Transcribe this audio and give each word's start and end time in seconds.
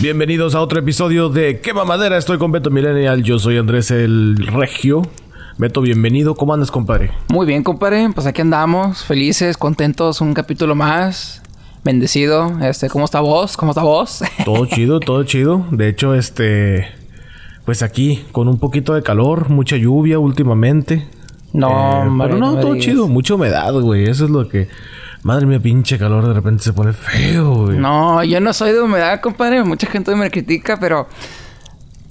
Bienvenidos 0.00 0.54
a 0.54 0.60
otro 0.60 0.78
episodio 0.80 1.28
de 1.28 1.60
Quema 1.60 1.84
Madera. 1.84 2.16
Estoy 2.16 2.38
con 2.38 2.50
Beto 2.52 2.70
Millennial. 2.70 3.22
Yo 3.22 3.38
soy 3.38 3.58
Andrés 3.58 3.90
el 3.90 4.36
Regio. 4.46 5.02
Beto, 5.58 5.82
bienvenido. 5.82 6.34
¿Cómo 6.34 6.54
andas, 6.54 6.70
compadre? 6.70 7.10
Muy 7.28 7.46
bien, 7.46 7.62
compadre. 7.62 8.08
Pues 8.14 8.26
aquí 8.26 8.40
andamos, 8.40 9.04
felices, 9.04 9.56
contentos. 9.58 10.20
Un 10.22 10.32
capítulo 10.32 10.74
más. 10.74 11.42
Bendecido. 11.84 12.58
Este, 12.62 12.88
¿cómo 12.88 13.04
está 13.04 13.20
vos? 13.20 13.56
¿Cómo 13.56 13.72
está 13.72 13.82
vos? 13.82 14.22
Todo 14.44 14.66
chido, 14.66 15.00
todo 15.00 15.22
chido. 15.24 15.66
De 15.70 15.88
hecho, 15.88 16.14
este. 16.14 16.88
Pues 17.66 17.82
aquí, 17.82 18.24
con 18.32 18.48
un 18.48 18.58
poquito 18.58 18.94
de 18.94 19.02
calor, 19.02 19.50
mucha 19.50 19.76
lluvia 19.76 20.18
últimamente. 20.18 21.06
No, 21.52 21.68
Eh, 22.04 22.04
madre, 22.10 22.34
pero 22.34 22.38
no, 22.46 22.58
todo 22.60 22.72
digas. 22.72 22.86
chido, 22.86 23.08
mucha 23.08 23.34
humedad, 23.34 23.72
güey. 23.74 24.04
Eso 24.08 24.24
es 24.24 24.30
lo 24.30 24.48
que. 24.48 24.68
Madre 25.22 25.44
mía, 25.46 25.60
pinche 25.60 25.98
calor 25.98 26.26
de 26.26 26.32
repente 26.34 26.62
se 26.62 26.72
pone 26.72 26.92
feo, 26.92 27.66
güey. 27.66 27.78
No, 27.78 28.24
yo 28.24 28.40
no 28.40 28.52
soy 28.52 28.72
de 28.72 28.80
humedad, 28.80 29.20
compadre. 29.20 29.62
Mucha 29.64 29.86
gente 29.86 30.14
me 30.16 30.30
critica, 30.30 30.78
pero 30.80 31.08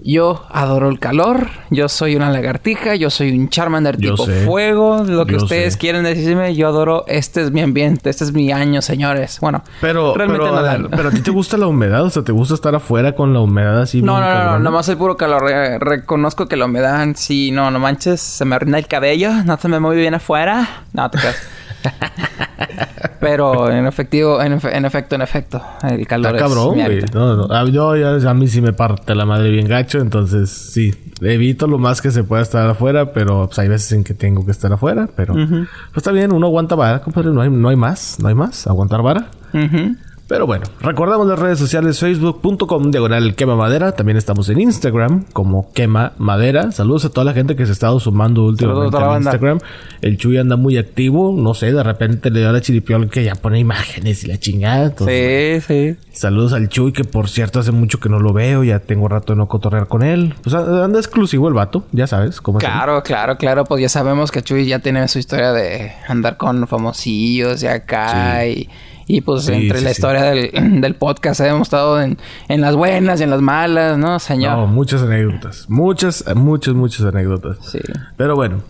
yo 0.02 0.46
adoro 0.52 0.88
el 0.90 1.00
calor. 1.00 1.48
Yo 1.72 1.90
soy 1.90 2.16
una 2.16 2.30
lagartija. 2.30 2.94
Yo 2.96 3.10
soy 3.10 3.38
un 3.38 3.50
Charmander 3.50 3.98
Yo 3.98 4.12
tipo 4.12 4.26
sé. 4.28 4.46
fuego. 4.46 5.04
Lo 5.06 5.26
que 5.26 5.34
Yo 5.34 5.38
ustedes 5.44 5.74
sé. 5.74 5.80
quieren 5.80 6.04
decirme, 6.04 6.56
yo 6.56 6.68
adoro. 6.68 7.04
Este 7.08 7.42
es 7.42 7.52
mi 7.52 7.62
ambiente. 7.62 8.12
Este 8.12 8.24
es 8.26 8.32
mi 8.32 8.52
año, 8.52 8.82
señores. 8.84 9.40
Bueno, 9.42 9.64
Pero, 9.82 10.14
realmente 10.14 10.46
pero, 10.46 10.62
no 10.62 10.68
a 10.68 10.78
ver, 10.78 10.88
pero 10.92 11.10
a 11.10 11.12
ti 11.12 11.22
te 11.22 11.32
gusta 11.32 11.58
la 11.58 11.66
humedad, 11.68 12.04
o 12.04 12.10
sea, 12.12 12.24
te 12.24 12.32
gusta 12.32 12.54
estar 12.54 12.74
afuera 12.76 13.14
con 13.14 13.34
la 13.34 13.40
humedad 13.42 13.82
así. 13.82 14.02
No, 14.04 14.22
no, 14.22 14.34
no, 14.34 14.46
no, 14.52 14.60
nomás 14.60 14.88
el 14.88 14.98
puro 14.98 15.18
calor. 15.18 15.42
Re- 15.44 15.80
reconozco 15.80 16.48
que 16.48 16.56
la 16.56 16.66
humedad, 16.66 17.06
sí, 17.16 17.50
no, 17.52 17.70
no 17.72 17.80
manches, 17.80 18.22
se 18.22 18.46
me 18.46 18.56
arruina 18.56 18.78
el 18.78 18.86
cabello, 18.88 19.32
no 19.46 19.58
se 19.58 19.68
me 19.68 19.80
mueve 19.80 20.00
bien 20.02 20.14
afuera. 20.14 20.84
No, 20.94 21.10
te 21.10 21.18
creas. 21.18 21.36
Pero 23.20 23.70
en 23.70 23.86
efectivo, 23.86 24.42
en, 24.42 24.58
efe- 24.60 24.74
en 24.74 24.86
efecto, 24.86 25.16
en 25.16 25.22
efecto, 25.22 25.62
el 25.84 26.08
calor 26.08 26.36
Está 26.36 26.46
es 26.46 26.52
cabrón, 26.52 26.76
güey. 26.76 27.02
No, 27.14 27.36
no. 27.36 27.54
A, 27.54 27.66
yo, 27.66 27.96
ya- 27.98 28.30
a 28.30 28.34
mí 28.34 28.48
sí 28.48 28.62
me 28.62 28.72
parte 28.72 29.14
la 29.14 29.26
madre 29.26 29.50
bien 29.50 29.68
gacho, 29.68 30.00
entonces 30.00 30.50
sí. 30.50 30.94
Evito 31.22 31.68
lo 31.68 31.80
más 31.80 32.02
que 32.02 32.12
se 32.12 32.24
pueda 32.24 32.42
estar 32.42 32.70
afuera, 32.70 33.12
pero 33.12 33.48
pues, 33.48 33.60
hay 33.60 33.68
veces 33.68 33.92
en 33.92 34.04
que 34.06 34.14
tengo 34.14 34.46
que 34.46 34.52
estar 34.52 34.72
afuera, 34.72 35.10
pero 35.18 35.34
pues 35.34 35.68
está 35.98 36.12
bien, 36.14 36.32
uno 36.32 36.48
aguanta 36.48 36.76
vara, 36.76 37.02
compadre, 37.02 37.32
no 37.32 37.42
hay, 37.42 37.50
no 37.50 37.68
hay 37.68 37.76
más, 37.76 38.18
no 38.22 38.30
hay 38.30 38.36
más, 38.36 38.66
aguantar 38.68 39.02
vara. 39.02 39.28
Ujú. 39.54 39.96
Pero 40.30 40.46
bueno, 40.46 40.68
recordamos 40.80 41.26
las 41.26 41.40
redes 41.40 41.58
sociales 41.58 42.00
facebook.com 42.00 42.92
diagonal 42.92 43.34
quema 43.34 43.56
madera. 43.56 43.94
También 43.94 44.16
estamos 44.16 44.48
en 44.50 44.62
Instagram 44.62 45.26
como 45.34 45.74
quema 45.74 46.14
madera. 46.20 46.72
Saludos 46.72 47.06
a 47.06 47.10
toda 47.10 47.26
la 47.26 47.34
gente 47.34 47.56
que 47.56 47.66
se 47.66 47.72
ha 47.72 47.74
estado 47.74 48.00
sumando 48.00 48.44
últimamente 48.46 48.96
a. 48.96 49.18
Instagram. 49.18 49.58
El 50.02 50.18
Chuy 50.18 50.38
anda 50.38 50.56
muy 50.56 50.78
activo. 50.78 51.34
No 51.36 51.56
sé, 51.56 51.74
de 51.74 51.82
repente 51.82 52.30
le 52.30 52.42
da 52.42 52.52
la 52.52 52.62
chiripiol 52.62 53.10
que 53.10 53.24
ya 53.24 53.34
pone 53.34 53.58
imágenes 53.58 54.24
y 54.24 54.28
la 54.28 54.38
chingada. 54.38 54.86
Entonces, 54.86 55.66
Sí, 55.66 55.96
sí. 55.96 55.98
Saludos 56.12 56.54
al 56.54 56.70
Chuy, 56.70 56.92
que 56.92 57.06
por 57.06 57.28
cierto 57.28 57.60
hace 57.60 57.72
mucho 57.72 58.00
que 58.00 58.10
no 58.10 58.20
lo 58.20 58.32
veo. 58.32 58.64
Ya 58.64 58.78
tengo 58.78 59.08
rato 59.08 59.34
de 59.34 59.38
no 59.38 59.48
cotorrear 59.48 59.88
con 59.88 60.04
él. 60.04 60.36
Pues 60.44 60.54
anda 60.54 61.00
exclusivo 61.00 61.48
el 61.48 61.56
vato, 61.56 61.86
ya 61.92 62.06
sabes 62.06 62.40
cómo 62.40 62.60
es. 62.60 62.66
Claro, 62.66 63.02
claro, 63.02 63.36
claro. 63.40 63.64
Pues 63.64 63.82
ya 63.82 63.90
sabemos 63.90 64.30
que 64.30 64.44
Chuy 64.44 64.68
ya 64.68 64.78
tiene 64.78 65.08
su 65.08 65.18
historia 65.18 65.54
de 65.54 65.92
andar 66.08 66.38
con 66.38 66.68
famosillos 66.68 67.64
y 67.64 67.68
acá. 67.68 68.46
Y, 68.46 68.70
y 69.12 69.22
pues 69.22 69.46
Sí, 69.46 69.54
entre 69.54 69.80
sí, 69.80 69.84
la 69.84 69.90
sí. 69.90 70.00
historia 70.00 70.22
del, 70.22 70.52
del 70.82 70.94
podcast 70.94 71.42
hemos 71.42 71.64
estado 71.64 72.00
en, 72.00 72.20
en 72.48 72.62
las 72.62 72.76
buenas 72.76 73.20
y 73.20 73.24
en 73.24 73.32
las 73.32 73.42
malas, 73.42 73.98
¿no, 73.98 74.20
señor? 74.20 74.56
No, 74.56 74.68
muchas 74.68 75.02
anécdotas. 75.02 75.66
Muchas, 75.68 76.24
muchas, 76.36 76.76
muchas 76.76 77.08
anécdotas. 77.08 77.58
Sí. 77.64 77.80
Pero 78.18 78.36
bueno, 78.36 78.62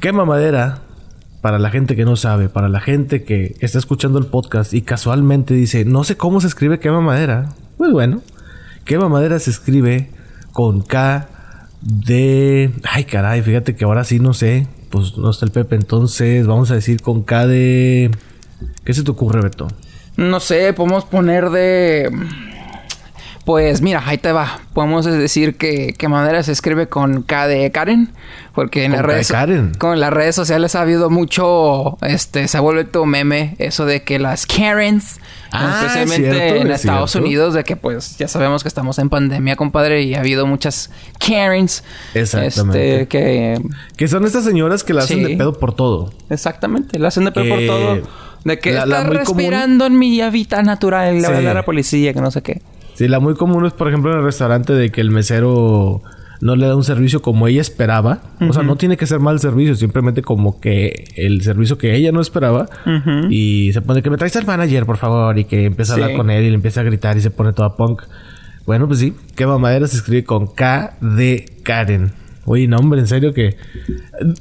quema 0.00 0.24
madera. 0.24 0.78
Para 1.42 1.58
la 1.58 1.68
gente 1.70 1.94
que 1.94 2.06
no 2.06 2.16
sabe, 2.16 2.48
para 2.48 2.70
la 2.70 2.80
gente 2.80 3.22
que 3.24 3.54
está 3.60 3.76
escuchando 3.78 4.18
el 4.18 4.24
podcast 4.26 4.72
y 4.72 4.80
casualmente 4.80 5.52
dice, 5.52 5.84
no 5.84 6.02
sé 6.02 6.16
cómo 6.16 6.40
se 6.40 6.46
escribe 6.46 6.78
quema 6.78 7.02
madera. 7.02 7.50
Pues 7.76 7.90
bueno, 7.92 8.22
quema 8.86 9.10
madera 9.10 9.38
se 9.38 9.50
escribe 9.50 10.08
con 10.52 10.80
K 10.80 11.28
de... 11.82 12.72
Ay, 12.84 13.04
caray, 13.04 13.42
fíjate 13.42 13.76
que 13.76 13.84
ahora 13.84 14.04
sí 14.04 14.20
no 14.20 14.32
sé. 14.32 14.68
Pues 14.88 15.18
no 15.18 15.28
está 15.28 15.44
el 15.44 15.52
Pepe, 15.52 15.74
entonces 15.76 16.46
vamos 16.46 16.70
a 16.70 16.76
decir 16.76 17.02
con 17.02 17.24
K 17.24 17.46
de... 17.46 18.10
¿Qué 18.84 18.94
se 18.94 19.02
te 19.02 19.10
ocurre, 19.10 19.40
Beto? 19.40 19.68
No 20.16 20.40
sé, 20.40 20.72
podemos 20.72 21.04
poner 21.04 21.50
de. 21.50 22.10
Pues 23.44 23.82
mira, 23.82 24.02
ahí 24.06 24.16
te 24.16 24.32
va. 24.32 24.60
Podemos 24.72 25.04
decir 25.04 25.56
que, 25.58 25.92
que 25.98 26.08
Madera 26.08 26.42
se 26.42 26.50
escribe 26.50 26.86
con 26.88 27.22
K 27.22 27.46
de 27.46 27.70
Karen. 27.70 28.10
Porque 28.54 28.84
en 28.84 28.92
las 28.92 29.02
redes. 29.02 29.28
Karen. 29.30 29.72
Con 29.74 30.00
las 30.00 30.10
redes 30.14 30.34
sociales 30.34 30.74
ha 30.74 30.80
habido 30.80 31.10
mucho. 31.10 31.98
Este, 32.00 32.48
se 32.48 32.56
ha 32.56 32.60
vuelto 32.60 33.04
meme. 33.04 33.54
Eso 33.58 33.84
de 33.84 34.02
que 34.02 34.18
las 34.18 34.46
Karens. 34.46 35.20
Ah, 35.52 35.82
especialmente 35.82 36.30
es 36.30 36.36
cierto, 36.36 36.60
en 36.62 36.70
es 36.70 36.80
Estados 36.80 37.10
cierto. 37.10 37.26
Unidos. 37.26 37.52
De 37.52 37.64
que 37.64 37.76
pues 37.76 38.16
ya 38.16 38.28
sabemos 38.28 38.62
que 38.62 38.68
estamos 38.68 38.98
en 38.98 39.10
pandemia, 39.10 39.56
compadre. 39.56 40.02
Y 40.04 40.14
ha 40.14 40.20
habido 40.20 40.46
muchas 40.46 40.90
Karens. 41.18 41.84
Exactamente. 42.14 43.02
Este, 43.02 43.08
que. 43.08 43.60
Que 43.98 44.08
son 44.08 44.24
estas 44.24 44.44
señoras 44.44 44.84
que 44.84 44.94
la 44.94 45.02
hacen 45.02 45.18
Sí. 45.18 45.24
de 45.32 45.36
pedo 45.36 45.52
por 45.52 45.74
todo. 45.74 46.14
Exactamente. 46.30 46.98
La 46.98 47.08
hacen 47.08 47.26
de 47.26 47.32
peor 47.32 47.48
por 47.50 47.58
todo. 47.66 48.23
De 48.44 48.58
que 48.58 48.72
la- 48.72 48.86
la 48.86 48.98
está 48.98 49.08
muy 49.10 49.18
común- 49.24 49.36
respirando 49.42 49.86
en 49.86 49.98
mi 49.98 50.20
hábitat 50.20 50.64
natural. 50.64 51.14
Le 51.20 51.28
va 51.28 51.36
a 51.36 51.40
Sí. 51.40 51.46
a 51.46 51.54
la 51.54 51.64
policía, 51.64 52.12
que 52.12 52.20
no 52.20 52.30
sé 52.30 52.42
qué. 52.42 52.60
Sí, 52.94 53.08
la 53.08 53.18
muy 53.20 53.34
común 53.34 53.64
es, 53.66 53.72
por 53.72 53.88
ejemplo, 53.88 54.12
en 54.12 54.18
el 54.18 54.24
restaurante 54.24 54.72
de 54.72 54.90
que 54.90 55.00
el 55.00 55.10
mesero 55.10 56.02
no 56.40 56.56
le 56.56 56.66
da 56.66 56.76
un 56.76 56.84
servicio 56.84 57.22
como 57.22 57.48
ella 57.48 57.60
esperaba. 57.62 58.20
O 58.40 58.52
sea, 58.52 58.62
no 58.62 58.76
tiene 58.76 58.96
que 58.98 59.06
ser 59.06 59.18
mal 59.18 59.40
servicio, 59.40 59.74
simplemente 59.76 60.20
como 60.22 60.60
que 60.60 61.04
el 61.16 61.42
servicio 61.42 61.78
que 61.78 61.94
ella 61.96 62.12
no 62.12 62.20
esperaba. 62.20 62.66
Y 63.30 63.70
se 63.72 63.80
pone 63.80 64.02
que 64.02 64.10
me 64.10 64.16
traes 64.18 64.36
al 64.36 64.44
manager, 64.46 64.84
por 64.84 64.98
favor, 64.98 65.38
y 65.38 65.44
que 65.46 65.64
empieza 65.64 65.92
a 65.92 65.94
hablar 65.96 66.10
Sí. 66.10 66.16
con 66.16 66.30
él 66.30 66.44
y 66.44 66.48
le 66.50 66.54
empieza 66.54 66.82
a 66.82 66.84
gritar 66.84 67.16
y 67.16 67.20
se 67.22 67.30
pone 67.30 67.52
toda 67.52 67.76
punk. 67.76 68.02
Bueno, 68.66 68.86
pues 68.86 68.98
sí, 69.00 69.14
que 69.36 69.46
mamadera 69.46 69.86
se 69.86 69.96
escribe 69.96 70.24
con 70.24 70.46
K 70.48 70.96
de 71.00 71.46
Karen. 71.62 72.12
Oye, 72.46 72.66
no, 72.68 72.76
hombre, 72.78 73.00
en 73.00 73.06
serio 73.06 73.32
que... 73.32 73.56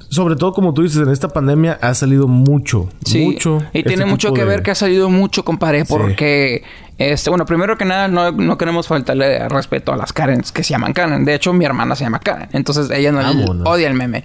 Sobre 0.10 0.36
todo, 0.36 0.54
como 0.54 0.74
tú 0.74 0.84
dices, 0.84 0.98
en 1.02 1.10
esta 1.10 1.30
pandemia 1.30 1.78
ha 1.82 1.94
salido 1.94 2.28
mucho, 2.28 2.90
Sí, 3.06 3.24
mucho... 3.26 3.60
y 3.74 3.80
este 3.80 3.90
tiene 3.90 4.06
mucho 4.06 4.34
que 4.34 4.42
de- 4.42 4.48
ver 4.48 4.62
que 4.64 4.72
ha 4.72 4.76
salido 4.76 5.10
mucho, 5.10 5.44
compadre, 5.46 5.86
porque, 5.86 6.64
este, 6.98 7.30
bueno, 7.30 7.46
primero 7.46 7.78
que 7.78 7.86
nada, 7.86 8.08
no, 8.08 8.32
no 8.32 8.58
queremos 8.58 8.88
faltarle 8.88 9.48
respeto 9.50 9.94
a 9.94 9.98
las 9.98 10.12
Karens 10.14 10.52
que 10.52 10.64
se 10.64 10.72
llaman 10.72 10.94
Karen. 10.94 11.26
De 11.26 11.34
hecho, 11.34 11.54
mi 11.54 11.66
hermana 11.66 11.96
se 11.96 12.04
llama 12.04 12.20
Karen, 12.20 12.50
entonces 12.54 12.90
ella 12.92 13.12
no 13.12 13.20
Vámonos. 13.20 13.68
odia 13.68 13.88
el 13.88 13.94
meme. 13.94 14.24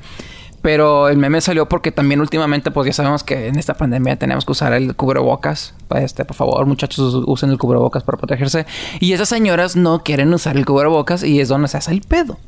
Pero 0.60 1.08
el 1.08 1.18
meme 1.18 1.40
salió 1.40 1.68
porque 1.68 1.92
también 1.92 2.20
últimamente, 2.20 2.72
pues 2.72 2.84
ya 2.88 2.92
sabemos 2.92 3.22
que 3.22 3.46
en 3.46 3.60
esta 3.60 3.74
pandemia 3.74 4.16
tenemos 4.16 4.44
que 4.44 4.50
usar 4.52 4.72
el 4.72 4.96
cubrebocas. 4.96 5.72
Este, 5.94 6.24
por 6.24 6.34
favor, 6.34 6.66
muchachos, 6.66 7.22
usen 7.26 7.50
el 7.50 7.58
cubrebocas 7.58 8.02
para 8.02 8.18
protegerse. 8.18 8.66
Y 8.98 9.12
esas 9.12 9.28
señoras 9.28 9.76
no 9.76 10.02
quieren 10.02 10.34
usar 10.34 10.56
el 10.56 10.66
cubrebocas 10.66 11.22
y 11.22 11.38
es 11.40 11.46
donde 11.48 11.68
se 11.68 11.76
hace 11.76 11.92
el 11.92 12.00
pedo. 12.00 12.38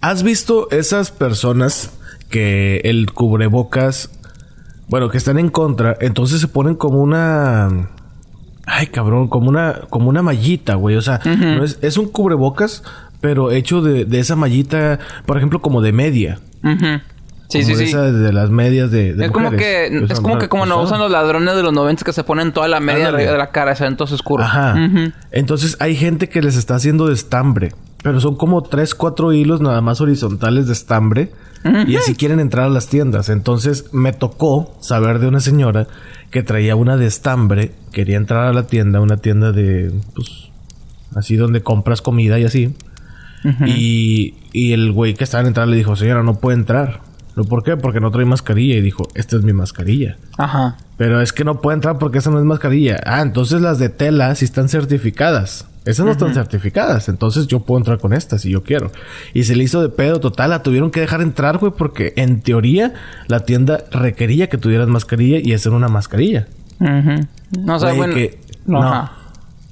¿Has 0.00 0.22
visto 0.22 0.68
esas 0.70 1.10
personas 1.10 1.90
que 2.28 2.80
el 2.84 3.12
cubrebocas, 3.12 4.10
bueno, 4.88 5.10
que 5.10 5.18
están 5.18 5.38
en 5.38 5.48
contra, 5.48 5.96
entonces 6.00 6.40
se 6.40 6.48
ponen 6.48 6.74
como 6.74 7.02
una... 7.02 7.90
Ay, 8.66 8.88
cabrón, 8.88 9.28
como 9.28 9.48
una, 9.48 9.80
como 9.90 10.08
una 10.08 10.22
mallita, 10.22 10.74
güey. 10.74 10.96
O 10.96 11.02
sea, 11.02 11.20
no 11.24 11.64
es, 11.64 11.78
es 11.82 11.96
un 11.98 12.08
cubrebocas, 12.08 12.82
pero 13.20 13.52
hecho 13.52 13.80
de, 13.80 14.04
de 14.04 14.18
esa 14.18 14.34
mallita, 14.34 14.98
por 15.24 15.36
ejemplo, 15.36 15.62
como 15.62 15.80
de 15.82 15.92
media. 15.92 16.40
Sí, 17.48 17.62
Como 17.62 17.64
sí, 17.64 17.74
de 17.74 17.76
sí. 17.76 17.84
esa 17.84 18.10
de 18.10 18.32
las 18.32 18.50
medias 18.50 18.90
de, 18.90 19.14
de 19.14 19.26
Es 19.26 19.30
como 19.30 19.50
que 19.52 19.86
es 19.86 20.20
como 20.20 20.38
que 20.38 20.48
como 20.48 20.66
no 20.66 20.82
usan 20.82 20.98
los 20.98 21.10
ladrones 21.10 21.54
de 21.54 21.62
los 21.62 21.72
90 21.72 22.04
que 22.04 22.12
se 22.12 22.24
ponen 22.24 22.52
toda 22.52 22.66
la 22.66 22.80
media 22.80 23.12
de 23.12 23.38
la 23.38 23.50
cara, 23.50 23.76
se 23.76 23.84
ven 23.84 23.96
todos 23.96 24.12
oscuros. 24.12 24.46
Ajá. 24.46 24.74
Entonces 25.30 25.76
hay 25.78 25.94
gente 25.94 26.28
que 26.28 26.42
les 26.42 26.56
está 26.56 26.74
haciendo 26.74 27.06
de 27.06 27.14
estambre. 27.14 27.72
Pero 28.06 28.20
son 28.20 28.36
como 28.36 28.62
tres, 28.62 28.94
cuatro 28.94 29.32
hilos 29.32 29.60
nada 29.60 29.80
más 29.80 30.00
horizontales 30.00 30.68
de 30.68 30.74
estambre. 30.74 31.32
Y 31.88 31.96
así 31.96 32.14
quieren 32.14 32.38
entrar 32.38 32.66
a 32.66 32.68
las 32.68 32.86
tiendas. 32.86 33.28
Entonces 33.28 33.92
me 33.92 34.12
tocó 34.12 34.76
saber 34.78 35.18
de 35.18 35.26
una 35.26 35.40
señora 35.40 35.88
que 36.30 36.44
traía 36.44 36.76
una 36.76 36.96
de 36.96 37.06
estambre. 37.06 37.72
Quería 37.90 38.16
entrar 38.16 38.44
a 38.44 38.52
la 38.52 38.68
tienda, 38.68 39.00
una 39.00 39.16
tienda 39.16 39.50
de... 39.50 39.92
Pues, 40.14 40.52
así 41.16 41.34
donde 41.34 41.64
compras 41.64 42.00
comida 42.00 42.38
y 42.38 42.44
así. 42.44 42.76
y, 43.66 44.36
y 44.52 44.72
el 44.72 44.92
güey 44.92 45.14
que 45.14 45.24
estaba 45.24 45.40
en 45.40 45.48
entrar 45.48 45.66
le 45.66 45.76
dijo, 45.76 45.96
señora, 45.96 46.22
no 46.22 46.36
puede 46.36 46.58
entrar. 46.58 47.00
¿No? 47.34 47.42
¿Por 47.42 47.64
qué? 47.64 47.76
Porque 47.76 47.98
no 47.98 48.12
trae 48.12 48.24
mascarilla. 48.24 48.76
Y 48.76 48.82
dijo, 48.82 49.08
esta 49.16 49.34
es 49.34 49.42
mi 49.42 49.52
mascarilla. 49.52 50.16
Ajá. 50.38 50.76
Pero 50.96 51.20
es 51.20 51.32
que 51.32 51.42
no 51.42 51.60
puede 51.60 51.74
entrar 51.74 51.98
porque 51.98 52.18
esa 52.18 52.30
no 52.30 52.38
es 52.38 52.44
mascarilla. 52.44 53.00
Ah, 53.04 53.20
entonces 53.20 53.60
las 53.60 53.80
de 53.80 53.88
tela 53.88 54.32
sí 54.36 54.44
están 54.44 54.68
certificadas. 54.68 55.66
Esas 55.86 56.04
no 56.04 56.12
están 56.12 56.34
certificadas. 56.34 57.08
Entonces 57.08 57.46
yo 57.46 57.60
puedo 57.60 57.78
entrar 57.78 57.98
con 57.98 58.12
estas 58.12 58.42
si 58.42 58.50
yo 58.50 58.62
quiero. 58.62 58.90
Y 59.32 59.44
se 59.44 59.56
le 59.56 59.64
hizo 59.64 59.80
de 59.80 59.88
pedo 59.88 60.20
total. 60.20 60.50
La 60.50 60.62
tuvieron 60.62 60.90
que 60.90 61.00
dejar 61.00 61.22
entrar, 61.22 61.56
güey, 61.58 61.72
porque 61.76 62.12
en 62.16 62.42
teoría 62.42 62.92
la 63.28 63.40
tienda 63.40 63.84
requería 63.90 64.48
que 64.48 64.58
tuvieras 64.58 64.88
mascarilla 64.88 65.38
y 65.42 65.52
era 65.52 65.70
una 65.70 65.88
mascarilla. 65.88 66.48
No, 66.80 67.76
o 67.76 67.78
sea, 67.78 67.88
Güey, 67.90 67.98
bueno. 67.98 68.14
que- 68.14 68.38
no. 68.66 69.10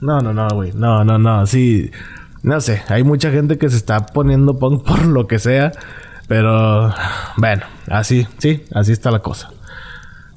No, 0.01 0.21
no, 0.21 0.33
no, 0.33 0.49
güey. 0.55 0.73
No, 0.73 1.05
no, 1.05 1.19
no. 1.19 1.47
Sí. 1.47 1.91
No 2.43 2.61
sé. 2.61 2.83
Hay 2.89 3.03
mucha 3.05 3.31
gente 3.31 3.59
que 3.59 3.69
se 3.69 3.77
está 3.77 4.07
poniendo 4.07 4.59
punk 4.59 4.85
por 4.87 5.05
lo 5.07 5.27
que 5.27 5.39
sea. 5.39 5.73
Pero 6.29 6.95
bueno, 7.37 7.63
así, 7.89 8.27
sí, 8.39 8.65
así 8.73 8.93
está 8.93 9.11
la 9.11 9.19
cosa. 9.19 9.51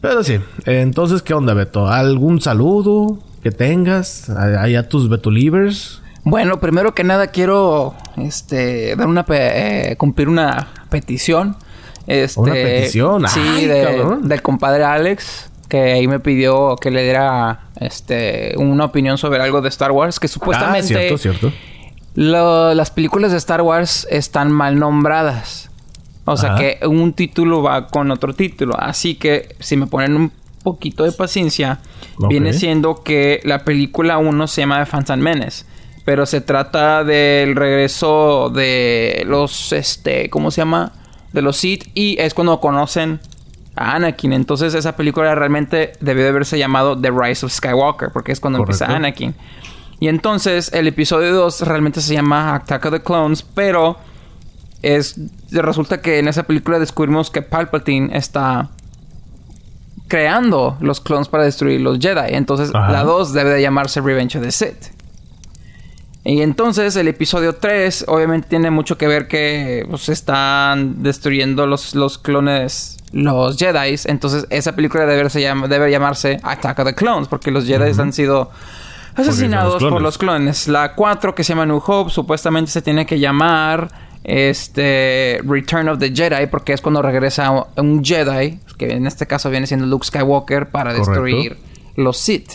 Pero 0.02 0.24
sí, 0.24 0.38
entonces, 0.66 1.22
¿qué 1.22 1.34
onda, 1.34 1.54
Beto? 1.54 1.88
¿Algún 1.88 2.42
saludo 2.42 3.20
que 3.50 3.56
tengas? 3.56 4.30
Allá 4.30 4.90
tus 4.90 5.08
Betulivers. 5.10 6.02
Bueno, 6.24 6.60
primero 6.60 6.94
que 6.94 7.06
nada 7.06 7.28
quiero 7.28 7.96
este 8.18 8.96
dar 8.98 9.08
una 9.08 9.26
eh, 9.30 9.96
cumplir 9.98 10.28
una 10.28 10.68
petición. 10.90 11.56
Este, 12.08 12.40
¿Una 12.40 12.54
petición? 12.54 13.26
Sí, 13.30 13.40
Ay, 13.42 13.66
de- 13.68 14.18
del 14.24 14.42
compadre 14.42 14.84
Alex, 14.84 15.50
que 15.70 15.94
ahí 15.94 16.08
me 16.08 16.20
pidió 16.20 16.76
que 16.76 16.92
le 16.92 17.04
diera 17.04 17.70
este 17.80 18.54
una 18.58 18.86
opinión 18.86 19.18
sobre 19.18 19.42
algo 19.42 19.62
de 19.62 19.70
Star 19.70 19.92
Wars, 19.92 20.20
que 20.20 20.28
Ah, 20.28 20.30
supuestamente 20.30 20.88
cierto, 20.88 21.18
cierto. 21.18 21.52
lo- 22.16 22.74
las 22.74 22.92
películas 22.92 23.32
de 23.32 23.38
Star 23.38 23.62
Wars 23.62 24.06
están 24.12 24.52
mal 24.52 24.78
nombradas. 24.78 25.70
O 26.26 26.36
sea 26.36 26.56
Ajá. 26.56 26.60
que 26.60 26.80
un 26.88 27.14
título 27.14 27.62
va 27.64 27.88
con 27.88 28.12
otro 28.12 28.34
título. 28.34 28.76
Así 28.78 29.16
que 29.16 29.56
si 29.60 29.78
me 29.78 29.88
ponen 29.88 30.16
un 30.18 30.32
poquito 30.68 31.06
de 31.06 31.14
paciencia, 31.14 31.80
viene 32.28 32.52
siendo 32.52 33.04
que 33.04 33.40
la 33.46 33.64
película 33.64 34.18
1 34.18 34.48
se 34.48 34.62
llama 34.62 34.84
The 34.84 34.92
Phantom 34.92 35.18
Menace. 35.18 35.64
Pero 36.04 36.26
se 36.26 36.42
trata 36.42 37.06
del 37.06 37.56
regreso 37.56 38.50
de 38.54 39.24
los, 39.26 39.72
este, 39.72 40.30
¿cómo 40.30 40.52
se 40.52 40.60
llama? 40.60 40.92
De 41.32 41.42
los 41.42 41.56
Sith. 41.56 41.90
Y 41.94 42.18
es 42.20 42.34
cuando 42.34 42.60
conocen 42.60 43.22
a 43.78 43.96
Anakin. 43.96 44.34
Entonces 44.34 44.74
esa 44.74 44.98
película 44.98 45.34
realmente 45.36 45.94
debió 46.02 46.24
de 46.24 46.30
haberse 46.30 46.58
llamado 46.58 47.00
The 47.00 47.12
Rise 47.12 47.46
of 47.46 47.54
Skywalker. 47.54 48.10
Porque 48.12 48.34
es 48.34 48.42
cuando 48.42 48.60
empieza. 48.60 48.88
Anakin. 48.88 49.36
Y 50.00 50.10
entonces 50.10 50.72
el 50.74 50.88
episodio 50.88 51.34
2 51.34 51.62
realmente 51.62 52.02
se 52.02 52.14
llama 52.14 52.56
Attack 52.56 52.86
of 52.86 52.92
the 52.92 53.02
Clones, 53.02 53.42
pero 53.42 53.98
es 54.82 55.20
resulta 55.52 56.02
que 56.02 56.20
en 56.20 56.28
esa 56.28 56.44
película 56.44 56.78
descubrimos 56.78 57.32
que 57.32 57.42
Palpatine 57.42 58.16
está 58.16 58.70
creando 60.08 60.78
los 60.80 61.02
clones 61.02 61.28
para 61.28 61.44
destruir 61.44 61.82
los 61.82 62.00
Jedi. 62.00 62.34
Entonces 62.34 62.72
Ajá. 62.74 62.92
la 62.92 63.04
2 63.04 63.34
debe 63.34 63.52
de 63.52 63.62
llamarse 63.62 64.02
Revenge 64.02 64.38
of 64.38 64.44
the 64.44 64.52
Sith. 64.52 64.98
Y 66.24 66.42
entonces 66.42 66.96
el 66.98 67.08
episodio 67.08 67.56
3 67.56 68.06
obviamente 68.10 68.50
tiene 68.50 68.70
mucho 68.70 68.98
que 68.98 69.08
ver 69.08 69.30
que 69.30 69.86
pues, 69.90 70.10
están 70.10 71.02
destruyendo 71.02 71.66
los, 71.68 71.96
los 71.96 72.18
clones, 72.18 72.98
los 73.14 73.58
Jedi. 73.58 73.96
Entonces 74.06 74.46
esa 74.50 74.76
película 74.76 75.06
debe, 75.06 75.30
debe 75.70 75.92
llamarse 75.92 76.40
Attack 76.44 76.80
of 76.80 76.86
the 76.86 76.96
Clones 76.96 77.30
porque 77.30 77.50
los 77.50 77.66
Jedi 77.66 77.98
han 77.98 78.12
sido 78.12 78.52
asesinados 79.16 79.82
por 79.82 80.02
los 80.02 80.18
clones. 80.18 80.68
La 80.68 80.96
4 80.96 81.34
que 81.34 81.46
se 81.46 81.54
llama 81.54 81.66
New 81.66 81.82
Hope 81.86 82.12
supuestamente 82.12 82.72
se 82.72 82.82
tiene 82.82 83.06
que 83.06 83.20
llamar 83.20 83.88
este 84.28 85.40
Return 85.46 85.88
of 85.88 86.00
the 86.00 86.14
Jedi 86.14 86.48
porque 86.48 86.74
es 86.74 86.82
cuando 86.82 87.02
regresa 87.02 87.66
un 87.78 88.04
Jedi, 88.04 88.60
que 88.78 88.92
en 88.92 89.08
este 89.08 89.26
caso 89.26 89.50
viene 89.50 89.66
siendo 89.66 89.88
Luke 89.88 90.06
Skywalker 90.06 90.70
para 90.70 90.92
Correcto. 90.92 91.12
destruir 91.12 91.58
los 91.96 92.18
Sith. 92.18 92.52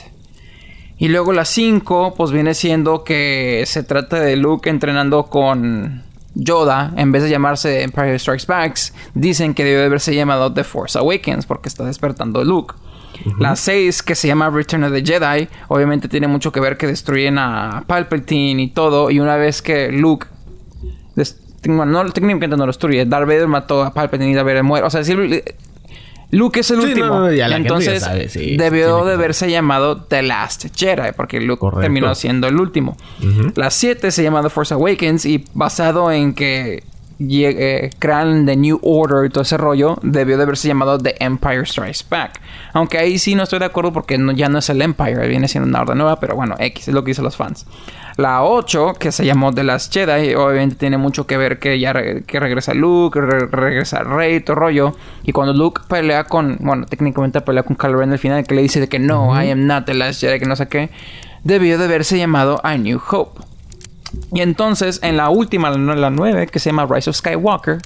Y 0.98 1.08
luego 1.08 1.32
la 1.32 1.44
5, 1.44 2.14
pues 2.16 2.30
viene 2.30 2.54
siendo 2.54 3.02
que 3.02 3.64
se 3.66 3.82
trata 3.82 4.20
de 4.20 4.36
Luke 4.36 4.70
entrenando 4.70 5.24
con 5.24 6.04
Yoda. 6.34 6.92
En 6.96 7.10
vez 7.10 7.22
de 7.24 7.30
llamarse 7.30 7.82
Empire 7.82 8.18
Strikes 8.18 8.46
Back, 8.46 8.78
dicen 9.14 9.54
que 9.54 9.64
debe 9.64 9.80
de 9.80 9.86
haberse 9.86 10.14
llamado 10.14 10.52
The 10.52 10.62
Force 10.62 10.98
Awakens 10.98 11.46
porque 11.46 11.68
está 11.68 11.84
despertando 11.84 12.44
Luke. 12.44 12.74
La 13.38 13.56
6, 13.56 14.02
que 14.02 14.14
se 14.14 14.28
llama 14.28 14.50
Return 14.50 14.84
of 14.84 14.92
the 14.92 15.02
Jedi, 15.04 15.48
obviamente 15.68 16.08
tiene 16.08 16.28
mucho 16.28 16.52
que 16.52 16.60
ver 16.60 16.76
que 16.76 16.86
destruyen 16.86 17.38
a 17.38 17.84
Palpatine 17.86 18.62
y 18.62 18.68
todo. 18.68 19.10
Y 19.10 19.20
una 19.20 19.36
vez 19.36 19.62
que 19.62 19.90
Luke 19.90 20.26
no, 21.64 22.04
técnicamente 22.10 22.48
no 22.56 22.58
lo 22.58 22.66
destruye. 22.66 23.04
Darth 23.06 23.26
Vader 23.26 23.46
mató 23.48 23.82
a 23.82 23.92
Palpatine 23.94 24.30
y 24.30 24.34
Darth 24.34 24.46
Vader 24.46 24.62
muere. 24.62 24.86
O 24.86 24.90
sea, 24.90 25.02
Luke 26.30 26.60
es 26.60 26.70
el 26.70 26.80
Sí, 26.80 26.86
último. 26.88 27.06
no, 27.08 27.30
ya 27.30 27.46
ya 27.48 27.56
Entonces, 27.56 28.02
sabe, 28.02 28.28
sí, 28.30 28.56
debió 28.56 29.04
de 29.04 29.10
que- 29.10 29.14
haberse 29.16 29.50
llamado 29.50 29.98
The 30.04 30.22
Last 30.22 30.64
Jedi, 30.74 31.12
porque 31.14 31.40
Luke 31.40 31.60
Correcto. 31.60 31.82
terminó 31.82 32.14
siendo 32.14 32.48
el 32.48 32.58
último. 32.58 32.96
La 33.54 33.68
7 33.70 34.10
se 34.10 34.22
llama 34.22 34.42
The 34.42 34.48
Force 34.48 34.72
Awakens 34.72 35.26
y 35.26 35.44
basado 35.52 36.10
en 36.10 36.32
que 36.34 36.84
eh, 37.20 37.90
crean 38.00 38.46
The 38.46 38.56
New 38.56 38.80
Order 38.82 39.26
y 39.26 39.28
todo 39.28 39.42
ese 39.42 39.56
rollo, 39.58 39.96
debió 40.02 40.36
de 40.38 40.42
haberse 40.44 40.66
llamado 40.66 40.98
The 40.98 41.14
Empire 41.22 41.66
Strikes 41.66 42.00
Back. 42.10 42.40
Aunque 42.72 42.96
ahí 42.98 43.18
sí 43.18 43.34
no 43.34 43.42
estoy 43.44 43.58
de 43.60 43.66
acuerdo 43.66 43.92
porque 43.92 44.16
no- 44.18 44.32
ya 44.32 44.48
no 44.48 44.58
es 44.58 44.68
el 44.70 44.80
Empire, 44.82 45.28
viene 45.28 45.46
siendo 45.48 45.68
una 45.68 45.82
orden 45.82 45.98
nueva, 45.98 46.18
pero 46.18 46.34
bueno, 46.34 46.56
X 46.58 46.88
es 46.88 46.94
lo 46.94 47.04
que 47.04 47.10
dicen 47.10 47.24
los 47.24 47.36
fans. 47.36 47.66
La 48.16 48.42
8, 48.44 48.94
que 48.98 49.10
se 49.12 49.24
llamó 49.24 49.52
The 49.54 49.64
Last 49.64 49.92
Jedi, 49.92 50.34
obviamente 50.34 50.76
tiene 50.76 50.98
mucho 50.98 51.26
que 51.26 51.36
ver 51.36 51.58
que 51.58 51.78
ya 51.80 51.92
re- 51.92 52.24
que 52.24 52.38
regresa 52.40 52.74
Luke, 52.74 53.20
re- 53.20 53.46
regresa 53.46 54.02
Rey, 54.04 54.40
todo 54.40 54.56
rollo. 54.56 54.94
Y 55.24 55.32
cuando 55.32 55.52
Luke 55.54 55.82
pelea 55.88 56.24
con, 56.24 56.58
bueno, 56.60 56.86
técnicamente 56.86 57.40
pelea 57.40 57.62
con 57.62 57.76
Kylo 57.76 57.98
Ren 57.98 58.12
al 58.12 58.18
final, 58.18 58.44
que 58.46 58.54
le 58.54 58.62
dice 58.62 58.80
de 58.80 58.88
que 58.88 58.98
no, 58.98 59.40
I 59.42 59.50
am 59.50 59.66
not 59.66 59.86
the 59.86 59.94
Last 59.94 60.20
Jedi, 60.20 60.38
que 60.38 60.46
no 60.46 60.56
sé 60.56 60.68
qué, 60.68 60.90
debió 61.44 61.78
de 61.78 61.84
haberse 61.84 62.18
llamado 62.18 62.60
A 62.64 62.76
New 62.76 63.00
Hope. 63.10 63.40
Y 64.32 64.40
entonces, 64.42 65.00
en 65.02 65.16
la 65.16 65.30
última, 65.30 65.70
la 65.70 65.94
la 65.94 66.10
9, 66.10 66.46
que 66.48 66.58
se 66.58 66.68
llama 66.70 66.86
Rise 66.88 67.08
of 67.08 67.16
Skywalker, 67.16 67.78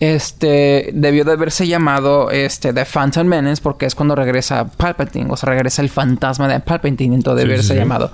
este 0.00 0.90
debió 0.94 1.24
de 1.24 1.32
haberse 1.32 1.66
llamado 1.66 2.30
este 2.30 2.72
The 2.72 2.84
Phantom 2.84 3.26
Menace 3.26 3.60
porque 3.62 3.86
es 3.86 3.94
cuando 3.96 4.14
regresa 4.14 4.64
Palpatine, 4.68 5.26
o 5.30 5.36
sea, 5.36 5.48
regresa 5.50 5.82
el 5.82 5.88
fantasma 5.88 6.46
de 6.46 6.60
Palpatine, 6.60 7.16
entonces 7.16 7.42
Sí, 7.42 7.48
debe 7.48 7.54
haberse 7.54 7.72
sí. 7.74 7.78
llamado 7.78 8.12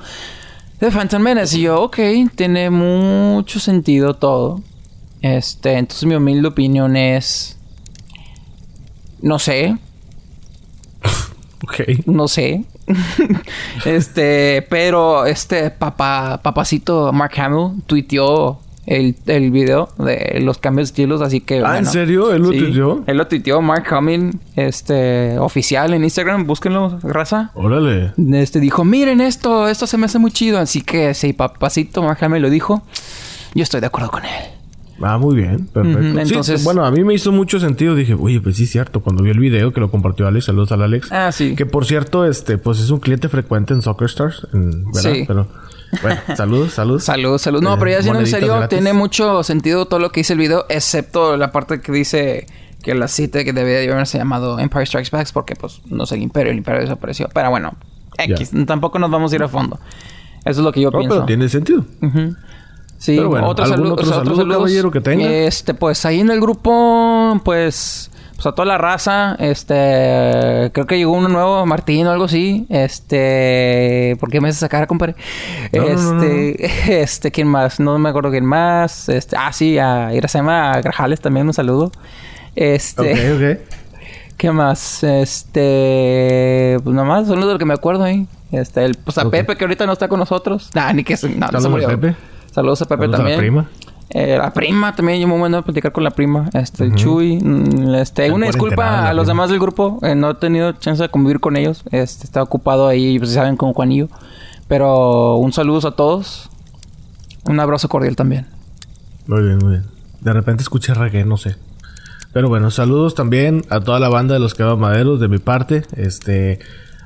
The 0.79 0.91
Phantom 0.91 1.23
Menace. 1.23 1.59
Y 1.59 1.63
yo, 1.63 1.83
ok, 1.83 1.99
tiene 2.35 2.71
mucho 2.71 3.61
sentido 3.61 4.15
todo. 4.15 4.61
Este, 5.23 5.73
entonces 5.73 6.05
mi 6.07 6.15
humilde 6.15 6.49
opinión 6.49 6.97
es. 6.97 7.57
No 9.23 9.39
sé, 9.39 9.77
Ok. 11.63 12.05
no 12.07 12.29
sé. 12.29 12.65
este, 13.87 14.61
pero 14.69 15.25
este 15.25 15.71
papá, 15.71 16.41
papacito 16.43 17.11
Mark 17.13 17.33
Hamill 17.41 17.83
tuiteó 17.87 18.61
el, 18.87 19.17
el 19.27 19.51
video 19.51 19.89
de 19.99 20.41
los 20.43 20.59
cambios 20.59 20.89
de 20.89 20.93
estilos, 20.93 21.21
así 21.23 21.41
que. 21.41 21.63
Ah, 21.65 21.79
¿en 21.79 21.87
serio? 21.87 22.33
¿Él 22.33 22.43
lo 22.43 22.51
Sí, 22.53 22.59
tuiteó? 22.59 23.03
Él 23.07 23.17
lo 23.17 23.27
tuiteó, 23.27 23.63
Mark 23.63 23.87
Hamill, 23.95 24.33
este, 24.57 25.39
oficial 25.39 25.95
en 25.95 26.05
Instagram, 26.05 26.47
búsquenlo, 26.47 26.99
raza. 27.03 27.51
Órale. 27.55 28.13
Este 28.35 28.61
dijo, 28.61 28.85
miren 28.85 29.21
esto, 29.21 29.69
esto 29.69 29.87
se 29.87 29.97
me 29.97 30.07
hace 30.07 30.19
muy 30.19 30.31
chido. 30.33 30.59
Así 30.59 30.83
que 30.83 31.15
si 31.15 31.33
papacito 31.33 32.03
Mark 32.03 32.19
Hamill 32.23 32.43
lo 32.43 32.51
dijo, 32.51 32.83
yo 33.55 33.63
estoy 33.63 33.81
de 33.81 33.87
acuerdo 33.87 34.11
con 34.11 34.25
él. 34.25 34.31
Ah, 35.03 35.19
muy 35.19 35.35
bien. 35.35 35.67
Perfecto. 35.67 36.13
Sí, 36.13 36.19
entonces- 36.31 36.63
bueno, 36.65 36.85
a 36.85 36.91
mí 36.93 37.03
me 37.03 37.15
hizo 37.15 37.33
mucho 37.33 37.59
sentido. 37.59 37.97
Dije, 37.97 38.15
oye, 38.15 38.41
pues 38.41 38.57
sí, 38.57 38.63
es 38.63 38.71
cierto. 38.71 39.01
Cuando 39.03 39.25
vi 39.25 39.31
el 39.31 39.41
video 39.41 39.73
que 39.73 39.81
lo 39.81 39.91
compartió 39.91 40.27
Alex, 40.29 40.45
saludos 40.45 40.71
al 40.71 40.83
Alex. 40.83 41.11
Ah, 41.11 41.33
sí. 41.33 41.57
Que 41.57 41.67
por 41.67 41.85
cierto, 41.85 42.25
este, 42.25 42.59
pues 42.59 42.79
es 42.79 42.91
un 42.91 43.01
cliente 43.01 43.29
frecuente 43.29 43.75
en 43.75 43.83
Soccer 43.83 44.07
Stars, 44.07 44.47
en- 44.53 44.85
¿verdad? 44.93 45.13
Sí. 45.13 45.25
Pero, 45.27 45.49
bueno, 46.03 46.21
saludos, 46.37 46.73
saludos. 46.75 47.05
Salud, 47.05 47.39
salud. 47.39 47.63
No, 47.63 47.75
Eh, 47.75 47.77
pero 47.79 47.91
ya 47.91 48.03
siendo 48.03 48.21
en 48.21 48.27
serio, 48.27 48.57
gratis. 48.57 48.69
tiene 48.79 48.93
mucho 48.93 49.43
sentido 49.43 49.87
todo 49.87 50.01
lo 50.01 50.11
que 50.13 50.21
dice 50.21 50.33
el 50.35 50.39
video, 50.39 50.65
excepto 50.69 51.37
la 51.37 51.51
parte 51.53 51.81
que 51.81 51.93
dice 51.93 52.47
que 52.83 52.95
la 52.95 53.09
cita 53.09 53.45
que 53.45 53.53
debía 53.53 53.79
de 53.79 53.91
haberse 53.93 54.19
llamado 54.19 54.59
Empire 54.59 54.85
Strikes 54.87 55.11
Back, 55.11 55.29
porque 55.33 55.55
pues 55.57 55.81
no 55.87 56.05
es 56.05 56.13
el 56.13 56.23
imperio, 56.23 56.53
el 56.53 56.59
imperio 56.59 56.83
desapareció. 56.83 57.29
Pero 57.33 57.51
bueno, 57.51 57.73
X, 58.19 58.51
tampoco 58.67 58.99
nos 58.99 59.11
vamos 59.11 59.33
a 59.33 59.37
ir 59.37 59.43
a 59.43 59.49
fondo. 59.49 59.79
Eso 60.45 60.61
es 60.61 60.65
lo 60.65 60.71
que 60.73 60.83
yo 60.83 60.91
No, 60.91 60.99
pienso. 60.99 61.15
pero 61.17 61.27
tiene 61.27 61.49
sentido. 61.49 61.85
Sí, 62.99 63.17
Pero 63.17 63.29
bueno, 63.29 63.49
otro 63.49 63.65
¿algún 63.65 63.77
saludo, 63.79 63.93
otro 63.95 64.05
o 64.05 64.09
sea, 64.09 64.19
saludos. 64.19 64.47
caballero, 64.57 64.91
que 64.91 65.01
tenga? 65.01 65.25
Este, 65.31 65.75
pues 65.75 66.05
ahí 66.07 66.21
en 66.21 66.31
el 66.31 66.41
grupo, 66.41 67.41
pues, 67.45 68.11
pues 68.45 68.53
a 68.53 68.55
toda 68.55 68.67
la 68.67 68.77
raza, 68.79 69.37
este, 69.39 70.71
creo 70.73 70.87
que 70.87 70.99
llegó 70.99 71.13
uno 71.13 71.29
nuevo, 71.29 71.65
Martín 71.65 72.07
o 72.07 72.11
algo 72.11 72.25
así, 72.25 72.67
este, 72.69 74.17
¿por 74.21 74.31
qué 74.31 74.41
me 74.41 74.49
haces 74.49 74.61
sacar, 74.61 74.87
compadre? 74.87 75.15
No, 75.73 75.83
no, 75.89 76.13
no, 76.15 76.23
este, 76.23 77.01
este, 77.03 77.31
¿quién 77.31 77.49
más? 77.49 77.81
No 77.81 77.99
me 77.99 78.11
acuerdo 78.11 78.31
quién 78.31 78.45
más, 78.45 79.09
este, 79.09 79.37
ah, 79.39 79.53
sí, 79.53 79.79
a 79.79 80.13
Iracema 80.15 80.81
Grajales 80.83 81.21
también 81.21 81.47
un 81.47 81.55
saludo, 81.55 81.91
este, 82.55 83.13
Ok, 83.13 83.19
ok. 83.37 83.75
¿qué 84.37 84.51
más? 84.53 85.03
Este, 85.05 86.77
pues 86.85 86.95
nomás, 86.95 87.27
son 87.27 87.37
los 87.37 87.47
de 87.47 87.53
los 87.55 87.59
que 87.59 87.65
me 87.65 87.75
acuerdo 87.75 88.05
ahí, 88.05 88.27
este, 88.53 88.85
el, 88.85 88.97
pues 88.97 89.17
a. 89.19 89.31
Pepe 89.31 89.57
que 89.57 89.65
ahorita 89.65 89.87
no 89.87 89.93
está 89.95 90.09
con 90.09 90.19
nosotros, 90.21 90.71
nah, 90.75 90.93
ni 90.93 91.03
que, 91.05 91.17
se- 91.17 91.31
no, 91.31 91.47
no 91.47 91.47
se 91.47 91.53
Saludos 91.53 91.67
a 91.67 91.69
murió. 91.71 91.89
Pepe. 91.89 92.17
Saludos 92.53 92.83
a 92.83 92.85
Pepe 92.85 93.03
Saludos 93.05 93.21
a 93.21 93.23
la 93.23 93.29
también. 93.31 93.39
prima. 93.41 93.71
Eh, 94.17 94.39
la 94.39 94.53
prima 94.53 94.95
también, 94.95 95.21
yo 95.21 95.27
muy 95.27 95.39
bueno 95.41 95.63
platicar 95.65 95.91
con 95.91 96.05
la 96.05 96.11
prima. 96.13 96.49
Este, 96.55 96.93
Chuy. 96.95 97.41
mm, 97.43 97.95
Este, 97.97 98.23
Está 98.27 98.35
una 98.35 98.47
disculpa 98.47 99.09
a 99.09 99.13
los 99.13 99.25
prima. 99.25 99.33
demás 99.35 99.51
del 99.51 99.59
grupo. 99.59 99.99
eh, 100.03 100.15
no 100.15 100.31
he 100.31 100.35
tenido 100.35 100.73
chance 100.73 101.03
de 101.03 101.09
convivir 101.09 101.41
con 101.41 101.57
ellos. 101.57 101.83
Este, 101.91 102.25
estaba 102.25 102.45
ocupado 102.45 102.87
ahí, 102.87 103.19
pues 103.19 103.33
saben, 103.33 103.57
con 103.57 103.73
Juanillo. 103.73 104.09
Pero 104.69 105.35
un 105.37 105.53
saludo 105.53 105.89
a 105.89 105.97
todos. 105.97 106.49
Un 107.47 107.59
abrazo 107.59 107.89
cordial 107.89 108.15
también. 108.17 108.47
Muy 109.27 109.43
bien, 109.43 109.59
muy 109.59 109.71
bien. 109.73 109.85
De 110.21 110.33
repente 110.33 110.63
escuché 110.63 110.95
reggae, 110.95 111.25
no 111.25 111.37
sé. 111.37 111.57
Pero 112.33 112.49
bueno, 112.49 112.71
saludos 112.71 113.15
también 113.15 113.63
a 113.69 113.81
toda 113.81 113.99
la 114.01 114.09
banda 114.09 114.35
de 114.35 114.41
los 114.41 114.57
Maderos 114.79 115.19
de 115.21 115.29
mi 115.29 115.39
parte. 115.39 115.83
Este, 115.97 116.61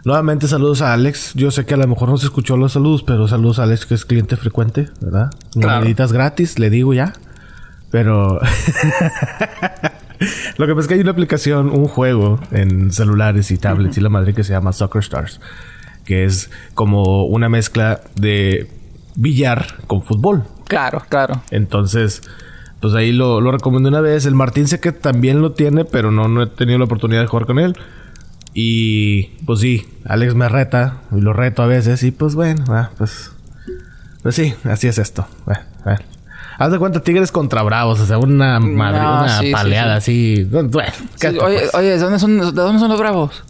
nuevamente 0.08 0.48
saludos 0.48 0.80
a 0.80 0.94
Alex. 0.94 1.34
Yo 1.34 1.50
sé 1.50 1.66
que 1.66 1.74
a 1.74 1.76
lo 1.76 1.86
mejor 1.86 2.08
no 2.08 2.16
se 2.16 2.24
escuchó 2.24 2.56
los 2.56 2.72
saludos, 2.72 3.02
pero 3.02 3.28
saludos 3.28 3.58
a 3.58 3.64
Alex 3.64 3.84
que 3.84 3.92
es 3.92 4.06
cliente 4.06 4.38
frecuente, 4.38 4.88
¿verdad? 5.02 5.30
Claro. 5.52 5.86
Gratis, 5.94 6.58
le 6.58 6.70
digo 6.70 6.94
ya. 6.94 7.12
Pero 7.90 8.40
lo 10.56 10.66
que 10.66 10.74
pasa 10.74 10.80
es 10.80 10.88
que 10.88 10.94
hay 10.94 11.00
una 11.00 11.10
aplicación, 11.10 11.68
un 11.68 11.88
juego 11.88 12.40
en 12.52 12.90
celulares 12.90 13.50
y 13.50 13.58
tablets 13.58 13.98
y 13.98 14.00
la 14.00 14.08
madre 14.08 14.32
que 14.32 14.44
se 14.44 14.54
llama 14.54 14.72
Soccer 14.72 15.02
Stars, 15.02 15.42
que 16.06 16.24
es 16.24 16.50
como 16.72 17.26
una 17.26 17.50
mezcla 17.50 18.00
de 18.14 18.70
billar 19.14 19.74
con 19.86 20.02
fútbol. 20.02 20.44
Claro, 20.68 21.02
claro. 21.10 21.42
Entonces, 21.50 22.22
pues 22.80 22.94
ahí 22.94 23.12
lo, 23.12 23.42
lo 23.42 23.52
recomendé 23.52 23.90
una 23.90 24.00
vez. 24.00 24.24
El 24.24 24.34
Martín 24.34 24.68
sé 24.68 24.80
que 24.80 24.92
también 24.92 25.42
lo 25.42 25.52
tiene, 25.52 25.84
pero 25.84 26.10
no, 26.10 26.28
no 26.28 26.44
he 26.44 26.46
tenido 26.46 26.78
la 26.78 26.86
oportunidad 26.86 27.20
de 27.20 27.26
jugar 27.26 27.44
con 27.44 27.58
él. 27.58 27.76
Y 28.54 29.24
pues 29.46 29.60
sí, 29.60 29.86
Alex 30.04 30.34
me 30.34 30.48
reta 30.48 30.98
y 31.16 31.20
lo 31.20 31.32
reto 31.32 31.62
a 31.62 31.66
veces. 31.66 32.02
Y 32.02 32.10
pues 32.10 32.34
bueno, 32.34 32.64
ah, 32.68 32.90
pues, 32.98 33.30
pues 34.22 34.34
sí, 34.34 34.54
así 34.64 34.88
es 34.88 34.98
esto. 34.98 35.26
Haz 36.58 36.72
de 36.72 36.78
cuenta 36.80 37.00
Tigres 37.00 37.30
contra 37.30 37.62
Bravos, 37.62 38.00
o 38.00 38.06
sea, 38.06 38.18
una 38.18 38.58
madre, 38.58 38.98
No, 39.00 39.18
una 39.20 39.38
sí, 39.38 39.46
sí, 39.46 39.52
paleada 39.52 39.96
así. 39.96 40.44
Bueno, 40.50 40.70
¿qué 41.20 41.30
Sí, 41.30 41.36
te 41.38 41.44
oye, 41.44 41.58
pues? 41.60 41.74
oye, 41.74 41.88
¿de 41.90 41.98
dónde, 41.98 42.18
son, 42.18 42.38
¿de 42.38 42.50
dónde 42.50 42.80
son 42.80 42.88
los 42.90 42.98
bravos? 42.98 43.44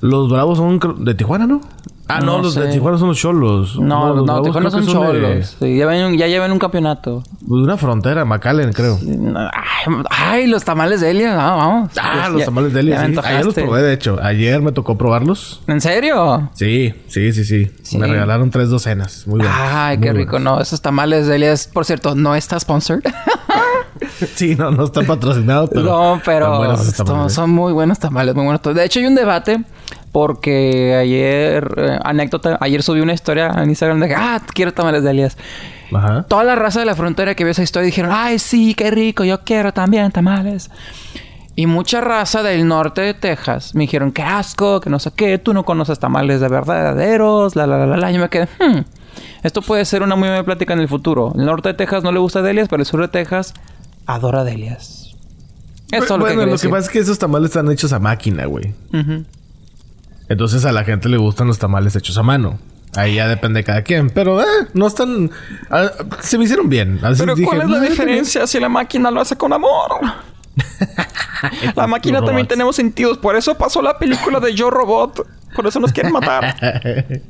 Los 0.00 0.28
Bravos 0.30 0.58
son 0.58 0.78
de 1.04 1.14
Tijuana, 1.14 1.46
¿no? 1.46 1.60
Ah, 2.08 2.20
no, 2.20 2.36
No 2.38 2.42
los 2.42 2.54
de. 2.54 2.68
Tijuana 2.68 2.98
son 2.98 3.08
los 3.08 3.18
Cholos. 3.18 3.76
No, 3.78 4.08
no, 4.08 4.14
los 4.14 4.24
Bravos 4.26 4.42
Tijuana 4.46 4.70
son 4.70 4.86
de- 4.86 4.92
cholos. 4.92 5.56
Sí, 5.60 5.76
ya, 5.76 5.86
ven- 5.86 6.16
ya 6.18 6.26
llevan 6.28 6.52
un 6.52 6.58
campeonato. 6.58 7.22
De 7.58 7.64
una 7.64 7.76
frontera, 7.76 8.24
McAllen, 8.24 8.72
creo. 8.72 8.98
Ay, 10.10 10.46
los 10.46 10.64
tamales 10.64 11.00
de 11.00 11.10
Elia, 11.10 11.32
no, 11.34 11.56
vamos. 11.56 11.90
Ah, 12.00 12.28
los 12.30 12.40
ya- 12.40 12.44
tamales 12.46 12.72
de 12.72 12.80
Elia, 12.80 13.06
sí. 13.06 13.14
Ayer 13.22 13.44
los 13.44 13.54
probé, 13.54 13.82
de 13.82 13.92
hecho. 13.92 14.18
Ayer 14.22 14.60
me 14.62 14.72
tocó 14.72 14.96
probarlos. 14.96 15.62
¿En 15.66 15.80
serio? 15.80 16.50
Sí, 16.54 16.94
sí, 17.08 17.32
sí, 17.32 17.44
sí. 17.44 17.70
Sí. 17.82 17.98
Me 17.98 18.06
regalaron 18.06 18.50
tres 18.50 18.68
docenas. 18.70 19.26
Muy 19.26 19.40
bien. 19.40 19.52
Ay, 19.54 19.98
qué 19.98 20.12
rico. 20.12 20.38
No, 20.38 20.60
esos 20.60 20.80
tamales 20.80 21.26
de 21.26 21.36
Elia, 21.36 21.54
por 21.72 21.84
cierto, 21.84 22.14
no 22.14 22.34
está 22.34 22.58
sponsored. 22.60 23.02
Sí, 24.34 24.56
no, 24.56 24.70
no 24.72 24.84
está 24.84 25.02
patrocinado, 25.02 25.68
pero. 25.68 25.82
no, 25.82 26.20
pero 26.24 26.76
son, 26.76 27.26
¿eh? 27.26 27.30
son 27.30 27.50
muy 27.50 27.72
buenos 27.72 27.98
tamales, 28.00 28.34
muy 28.34 28.44
buenos. 28.44 28.60
De 28.62 28.84
hecho, 28.84 28.98
hay 28.98 29.06
un 29.06 29.14
debate 29.14 29.62
porque 30.10 30.96
ayer, 30.96 31.72
eh, 31.76 31.98
anécdota, 32.02 32.58
ayer 32.60 32.82
subí 32.82 33.00
una 33.00 33.12
historia 33.12 33.52
en 33.56 33.70
Instagram 33.70 34.00
de 34.00 34.08
que, 34.08 34.14
ah, 34.16 34.40
quiero 34.54 34.72
tamales 34.72 35.04
de 35.04 35.10
Elias. 35.10 35.36
Ajá. 35.94 36.24
Toda 36.24 36.44
la 36.44 36.54
raza 36.54 36.80
de 36.80 36.86
la 36.86 36.94
frontera 36.94 37.34
que 37.34 37.44
vio 37.44 37.50
esa 37.50 37.62
historia 37.62 37.86
dijeron, 37.86 38.10
ay, 38.12 38.38
sí, 38.38 38.74
qué 38.74 38.90
rico, 38.90 39.24
yo 39.24 39.40
quiero 39.40 39.72
también 39.72 40.10
tamales. 40.12 40.70
Y 41.54 41.66
mucha 41.66 42.00
raza 42.00 42.42
del 42.42 42.66
norte 42.66 43.02
de 43.02 43.14
Texas 43.14 43.74
me 43.74 43.82
dijeron, 43.82 44.10
qué 44.12 44.22
asco, 44.22 44.80
que 44.80 44.88
no 44.88 44.98
sé 44.98 45.10
qué, 45.14 45.38
tú 45.38 45.52
no 45.52 45.64
conoces 45.64 45.98
tamales 45.98 46.40
de 46.40 46.48
verdaderos, 46.48 47.56
la, 47.56 47.66
la, 47.66 47.78
la, 47.78 47.86
la, 47.86 47.96
la. 47.98 48.10
Yo 48.10 48.20
me 48.20 48.30
quedé, 48.30 48.48
hmm, 48.58 48.80
esto 49.42 49.60
puede 49.60 49.84
ser 49.84 50.02
una 50.02 50.16
muy 50.16 50.28
buena 50.28 50.44
plática 50.44 50.72
en 50.72 50.80
el 50.80 50.88
futuro. 50.88 51.32
El 51.36 51.44
norte 51.44 51.68
de 51.68 51.74
Texas 51.74 52.02
no 52.02 52.10
le 52.12 52.20
gusta 52.20 52.40
Delias, 52.40 52.68
pero 52.68 52.80
el 52.80 52.86
sur 52.86 53.00
de 53.02 53.08
Texas 53.08 53.52
adora 54.06 54.44
Delias. 54.44 55.14
Eso 55.90 56.04
es 56.04 56.10
lo 56.10 56.16
que 56.16 56.22
bueno, 56.22 56.40
quería 56.40 56.54
lo 56.54 56.58
que 56.58 56.68
pasa 56.70 56.86
es 56.86 56.90
que 56.90 56.98
esos 57.00 57.18
tamales 57.18 57.50
están 57.50 57.70
hechos 57.70 57.92
a 57.92 57.98
máquina, 57.98 58.46
güey. 58.46 58.72
Ujú. 58.94 59.24
Entonces 60.30 60.64
a 60.64 60.72
la 60.72 60.84
gente 60.84 61.10
le 61.10 61.18
gustan 61.18 61.48
los 61.48 61.58
tamales 61.58 61.94
hechos 61.96 62.16
a 62.16 62.22
mano. 62.22 62.58
Ahí 62.94 63.14
ya 63.14 63.26
depende 63.28 63.60
de 63.60 63.64
cada 63.64 63.82
quien. 63.82 64.10
Pero, 64.10 64.40
eh, 64.42 64.44
no 64.74 64.86
están... 64.86 65.30
ah, 65.70 65.90
se 66.20 66.36
me 66.38 66.44
hicieron 66.44 66.68
bien. 66.68 66.98
Así 67.02 67.20
Pero 67.20 67.34
dije, 67.34 67.48
¿cuál 67.48 67.62
es 67.62 67.68
la 67.70 67.78
"Ah, 67.78 67.80
diferencia 67.80 68.46
si 68.46 68.60
la 68.60 68.68
máquina 68.68 69.10
lo 69.10 69.20
hace 69.20 69.36
con 69.36 69.52
amor? 69.52 70.00
la 71.74 71.86
máquina 71.86 72.18
también 72.18 72.38
robots. 72.40 72.48
tenemos 72.48 72.76
sentidos. 72.76 73.18
Por 73.18 73.34
eso 73.36 73.56
pasó 73.56 73.80
la 73.80 73.98
película 73.98 74.40
de 74.40 74.54
Yo 74.54 74.68
Robot. 74.70 75.26
Por 75.56 75.66
eso 75.66 75.80
nos 75.80 75.92
quieren 75.92 76.12
matar. 76.12 76.54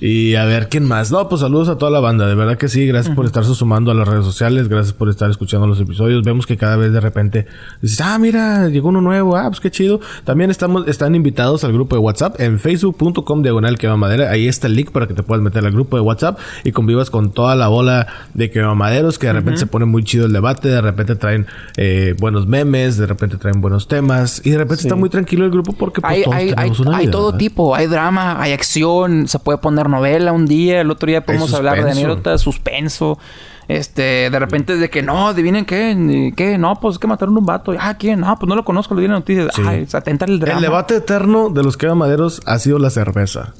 Y 0.00 0.36
a 0.36 0.44
ver, 0.44 0.68
¿quién 0.68 0.84
más? 0.84 1.10
No, 1.10 1.28
pues 1.28 1.40
saludos 1.40 1.68
a 1.68 1.76
toda 1.76 1.90
la 1.90 1.98
banda. 1.98 2.26
De 2.26 2.36
verdad 2.36 2.56
que 2.56 2.68
sí. 2.68 2.86
Gracias 2.86 3.14
por 3.14 3.26
estarse 3.26 3.52
sumando 3.54 3.90
a 3.90 3.94
las 3.94 4.06
redes 4.06 4.24
sociales. 4.24 4.68
Gracias 4.68 4.92
por 4.92 5.08
estar 5.08 5.28
escuchando 5.28 5.66
los 5.66 5.80
episodios. 5.80 6.22
Vemos 6.22 6.46
que 6.46 6.56
cada 6.56 6.76
vez 6.76 6.92
de 6.92 7.00
repente 7.00 7.46
dices, 7.82 8.00
ah, 8.00 8.16
mira, 8.18 8.68
llegó 8.68 8.90
uno 8.90 9.00
nuevo. 9.00 9.36
Ah, 9.36 9.48
pues 9.48 9.58
qué 9.60 9.70
chido. 9.70 10.00
También 10.24 10.50
estamos, 10.50 10.86
están 10.86 11.16
invitados 11.16 11.64
al 11.64 11.72
grupo 11.72 11.96
de 11.96 12.00
WhatsApp 12.00 12.40
en 12.40 12.60
facebook.com 12.60 13.42
diagonal 13.42 13.76
quema 13.76 13.96
madera. 13.96 14.30
Ahí 14.30 14.46
está 14.46 14.68
el 14.68 14.76
link 14.76 14.92
para 14.92 15.08
que 15.08 15.14
te 15.14 15.24
puedas 15.24 15.42
meter 15.42 15.64
al 15.64 15.72
grupo 15.72 15.96
de 15.96 16.02
WhatsApp 16.02 16.38
y 16.62 16.70
convivas 16.70 17.10
con 17.10 17.32
toda 17.32 17.56
la 17.56 17.66
bola 17.66 18.06
de 18.34 18.50
quemamaderos 18.50 19.18
que 19.18 19.26
de 19.26 19.32
repente 19.32 19.60
se 19.60 19.66
pone 19.66 19.84
muy 19.84 20.04
chido 20.04 20.26
el 20.26 20.32
debate. 20.32 20.68
De 20.68 20.80
repente 20.80 21.16
traen 21.16 21.46
eh, 21.76 22.14
buenos 22.18 22.46
memes, 22.46 22.98
de 22.98 23.06
repente 23.06 23.36
traen 23.36 23.60
buenos 23.60 23.88
temas 23.88 24.42
y 24.44 24.50
de 24.50 24.58
repente 24.58 24.82
está 24.82 24.94
muy 24.94 25.08
tranquilo 25.10 25.44
el 25.44 25.50
grupo 25.50 25.72
porque 25.72 26.00
pues 26.00 26.12
hay, 26.12 26.22
todos 26.22 26.36
hay, 26.36 26.48
hay, 26.50 26.54
tenemos 26.54 26.80
una 26.80 26.96
hay 26.98 27.06
vida, 27.06 27.12
todo 27.12 27.26
¿verdad? 27.26 27.38
tipo. 27.38 27.74
Hay 27.74 27.86
drama, 27.88 28.40
hay 28.40 28.52
acción. 28.52 29.26
Se 29.26 29.40
puede 29.40 29.58
poner 29.58 29.87
novela 29.88 30.32
un 30.32 30.46
día. 30.46 30.80
El 30.80 30.90
otro 30.90 31.06
día 31.06 31.24
podemos 31.24 31.52
hablar 31.54 31.82
de 31.82 31.90
anécdotas, 31.90 32.40
suspenso. 32.40 33.18
Este, 33.66 34.30
de 34.30 34.38
repente 34.38 34.76
de 34.76 34.88
que 34.88 35.02
no, 35.02 35.28
adivinen 35.28 35.66
qué, 35.66 36.32
qué, 36.34 36.56
no, 36.56 36.80
pues 36.80 36.94
es 36.94 36.98
que 36.98 37.06
mataron 37.06 37.36
a 37.36 37.38
un 37.38 37.44
vato. 37.44 37.74
Ah, 37.78 37.96
¿quién? 37.98 38.20
No, 38.20 38.38
pues 38.38 38.48
no 38.48 38.54
lo 38.54 38.64
conozco, 38.64 38.94
lo 38.94 39.00
di 39.00 39.06
en 39.06 39.12
noticias. 39.12 39.54
Sí. 39.54 39.62
Ay, 39.66 39.86
se 39.86 39.96
atenta 39.96 40.24
el 40.24 40.40
drama. 40.40 40.58
El 40.58 40.62
debate 40.62 40.96
eterno 40.96 41.50
de 41.50 41.62
los 41.62 41.76
quemamaderos 41.76 42.40
ha 42.46 42.58
sido 42.58 42.78
la 42.78 42.88
cerveza. 42.88 43.52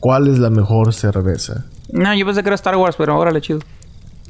¿Cuál 0.00 0.26
es 0.26 0.40
la 0.40 0.50
mejor 0.50 0.92
cerveza? 0.92 1.64
No, 1.92 2.12
yo 2.12 2.26
pensé 2.26 2.42
que 2.42 2.48
era 2.48 2.56
Star 2.56 2.74
Wars, 2.74 2.96
pero 2.98 3.16
órale, 3.16 3.40
chido. 3.40 3.60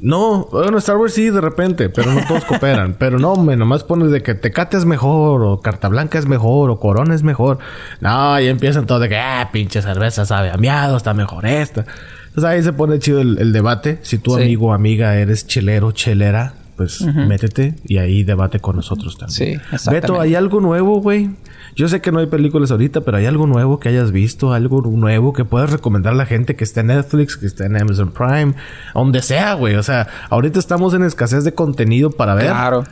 No, 0.05 0.49
bueno, 0.51 0.79
Star 0.79 0.97
Wars 0.97 1.13
sí 1.13 1.29
de 1.29 1.39
repente, 1.39 1.89
pero 1.89 2.11
no 2.13 2.19
todos 2.27 2.43
cooperan. 2.43 2.93
Pero 2.99 3.19
no, 3.19 3.37
me 3.37 3.55
nomás 3.55 3.85
pones 3.85 4.11
de 4.11 4.21
que 4.21 4.35
Tecate 4.35 4.75
es 4.75 4.83
mejor, 4.83 5.41
o 5.43 5.61
Carta 5.61 5.87
Blanca 5.87 6.19
es 6.19 6.25
mejor, 6.27 6.69
o 6.69 6.77
Corona 6.77 7.15
es 7.15 7.23
mejor. 7.23 7.59
No, 8.01 8.37
y 8.37 8.47
empiezan 8.47 8.85
todos 8.85 8.99
de 8.99 9.07
que, 9.07 9.17
ah, 9.17 9.49
pinche 9.53 9.81
cerveza 9.81 10.25
sabe 10.25 10.51
a 10.51 10.57
miado, 10.57 10.97
está 10.97 11.13
mejor 11.13 11.45
esta. 11.45 11.85
Entonces 12.27 12.43
ahí 12.43 12.61
se 12.63 12.73
pone 12.73 12.99
chido 12.99 13.21
el, 13.21 13.37
el 13.39 13.53
debate. 13.53 13.99
Si 14.01 14.17
tu 14.17 14.35
Sí. 14.35 14.41
amigo 14.41 14.67
o 14.67 14.73
amiga 14.73 15.15
eres 15.15 15.47
chelero, 15.47 15.93
chelera, 15.93 16.53
pues 16.75 16.99
métete 17.01 17.75
y 17.85 17.97
ahí 17.99 18.23
debate 18.23 18.59
con 18.59 18.75
nosotros 18.75 19.17
también. 19.17 19.35
Sí, 19.35 19.51
exactamente. 19.71 20.07
Beto, 20.07 20.19
¿hay 20.19 20.35
algo 20.35 20.59
nuevo, 20.59 20.99
güey? 21.01 21.29
Yo 21.75 21.87
sé 21.87 22.01
que 22.01 22.11
no 22.11 22.19
hay 22.19 22.27
películas 22.27 22.69
ahorita, 22.71 23.01
pero 23.01 23.17
¿hay 23.17 23.25
algo 23.25 23.47
nuevo 23.47 23.79
que 23.79 23.89
hayas 23.89 24.11
visto? 24.11 24.53
¿Algo 24.53 24.81
nuevo 24.81 25.33
que 25.33 25.43
puedas 25.45 25.71
recomendar 25.71 26.13
a 26.13 26.15
la 26.15 26.25
gente 26.25 26.55
que 26.55 26.63
esté 26.63 26.81
en 26.81 26.87
Netflix, 26.87 27.35
que 27.37 27.45
esté 27.47 27.65
en 27.65 27.81
Amazon 27.81 28.11
Prime? 28.11 28.53
Donde 28.93 29.21
sea, 29.21 29.53
güey. 29.55 29.75
O 29.75 29.83
sea, 29.83 30.07
ahorita 30.29 30.59
estamos 30.59 30.93
en 30.93 31.03
escasez 31.03 31.43
de 31.43 31.53
contenido 31.53 32.11
para 32.11 32.35
ver. 32.35 32.45
Claro. 32.47 32.83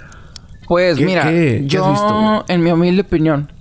Pues 0.67 0.97
¿Qué- 0.97 1.05
mira, 1.05 1.23
qué- 1.23 1.63
yo, 1.67 1.89
visto, 1.91 2.45
en 2.47 2.63
mi 2.63 2.71
humilde 2.71 3.01
opinión, 3.01 3.51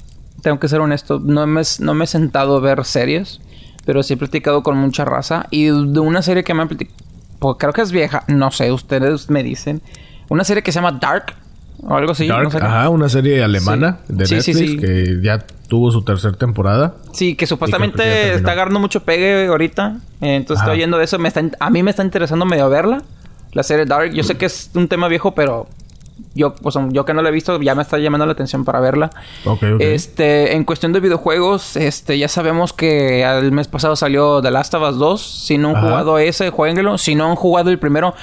tengo 0.42 0.58
que 0.60 0.68
ser 0.68 0.80
honesto, 0.80 1.18
no 1.20 1.46
me, 1.46 1.62
no 1.80 1.94
me 1.94 2.04
he 2.04 2.06
sentado 2.06 2.56
a 2.56 2.60
ver 2.60 2.84
series, 2.84 3.40
pero 3.84 4.02
sí 4.02 4.14
he 4.14 4.16
platicado 4.16 4.62
con 4.62 4.76
mucha 4.78 5.04
raza. 5.04 5.46
Y 5.50 5.66
de 5.66 6.00
una 6.00 6.22
serie 6.22 6.44
que 6.44 6.54
me 6.54 6.62
han 6.62 6.68
platicado, 6.68 6.96
pues 7.40 7.56
creo 7.58 7.72
que 7.72 7.82
es 7.82 7.90
vieja, 7.92 8.22
no 8.28 8.50
sé, 8.52 8.70
ustedes 8.72 9.28
me 9.28 9.42
dicen. 9.42 9.82
Una 10.28 10.44
serie 10.44 10.62
que 10.62 10.70
se 10.72 10.76
llama 10.80 10.98
Dark, 11.00 11.34
o 11.82 11.94
algo 11.96 12.12
así. 12.12 12.26
Dark, 12.26 12.44
no 12.44 12.50
sé. 12.50 12.58
ajá, 12.58 12.88
una 12.88 13.08
serie 13.08 13.42
alemana 13.42 13.98
Sí. 14.06 14.14
de 14.14 14.26
Sí, 14.26 14.34
Netflix 14.34 14.58
sí. 14.58 14.76
que 14.78 15.18
ya 15.22 15.38
tuvo 15.68 15.90
su 15.92 16.02
tercera 16.02 16.34
temporada. 16.36 16.94
Sí, 17.12 17.34
que 17.36 17.46
supuestamente 17.46 18.34
está 18.34 18.52
agarrando 18.52 18.80
mucho 18.80 19.02
pegue 19.04 19.46
ahorita. 19.46 19.98
Eh, 20.20 20.34
Entonces 20.36 20.62
Ajá. 20.62 20.70
estoy 20.72 20.78
oyendo 20.80 20.98
de 20.98 21.04
eso. 21.04 21.18
Me 21.18 21.28
está, 21.28 21.42
a 21.58 21.70
mí 21.70 21.82
me 21.82 21.90
está 21.90 22.02
interesando 22.02 22.44
medio 22.44 22.68
verla. 22.68 23.02
La 23.52 23.62
serie 23.62 23.84
Dark. 23.86 24.12
Yo 24.12 24.22
sé 24.22 24.36
que 24.36 24.46
es 24.46 24.70
un 24.74 24.88
tema 24.88 25.08
viejo, 25.08 25.34
pero 25.34 25.68
yo, 26.34 26.54
pues, 26.54 26.76
yo 26.90 27.04
que 27.04 27.14
no 27.14 27.22
la 27.22 27.30
he 27.30 27.32
visto, 27.32 27.60
ya 27.60 27.74
me 27.74 27.82
está 27.82 27.98
llamando 27.98 28.26
la 28.26 28.32
atención 28.32 28.64
para 28.64 28.78
verla. 28.80 29.10
Este, 29.78 30.54
en 30.54 30.64
cuestión 30.64 30.92
de 30.92 31.00
videojuegos, 31.00 31.76
este, 31.76 32.18
ya 32.18 32.28
sabemos 32.28 32.72
que 32.72 33.22
el 33.22 33.52
mes 33.52 33.68
pasado 33.68 33.96
salió 33.96 34.40
The 34.42 34.50
Last 34.50 34.74
of 34.74 34.88
Us 34.90 34.98
2. 34.98 35.20
Si 35.46 35.58
no 35.58 35.70
han 35.70 35.76
Ajá. 35.76 35.86
jugado 35.88 36.18
ese, 36.18 36.50
jueguenlo. 36.50 36.98
Si 36.98 37.14
no 37.14 37.28
han 37.30 37.36
jugado 37.36 37.70
el 37.70 37.78
primero, 37.78 38.14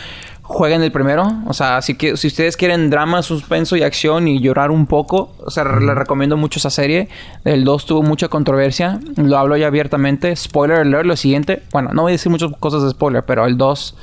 jueguen 0.50 0.82
el 0.82 0.92
primero. 0.92 1.32
O 1.46 1.54
sea, 1.54 1.82
si, 1.82 1.96
que, 1.96 2.16
si 2.18 2.28
ustedes 2.28 2.56
quieren 2.58 2.90
drama, 2.90 3.22
suspenso 3.22 3.76
y 3.76 3.84
acción 3.84 4.28
y 4.28 4.40
llorar 4.40 4.72
un 4.72 4.88
poco, 4.88 5.34
o 5.46 5.52
sea, 5.52 5.64
les 5.66 5.96
recomiendo 5.96 6.38
mucho 6.38 6.60
esa 6.60 6.70
serie. 6.70 7.10
El 7.44 7.64
2 7.66 7.86
tuvo 7.86 8.02
mucha 8.04 8.30
controversia. 8.30 9.00
Lo 9.18 9.38
hablo 9.38 9.58
ya 9.58 9.68
abiertamente. 9.68 10.36
Spoiler 10.36 10.78
alert, 10.80 11.06
lo 11.06 11.16
siguiente. 11.18 11.64
Bueno, 11.72 11.92
no 11.94 12.04
voy 12.04 12.12
a 12.12 12.14
decir 12.14 12.32
muchas 12.32 12.52
cosas 12.60 12.84
de 12.84 12.90
spoiler, 12.92 13.24
pero 13.26 13.46
el 13.46 13.58
2 13.58 13.96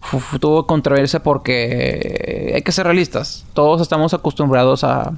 fu- 0.00 0.18
fu- 0.18 0.38
tuvo 0.38 0.66
controversia 0.66 1.22
porque 1.22 2.52
hay 2.54 2.62
que 2.62 2.72
ser 2.72 2.86
realistas. 2.86 3.44
Todos 3.54 3.80
estamos 3.80 4.12
acostumbrados 4.14 4.82
a 4.84 5.12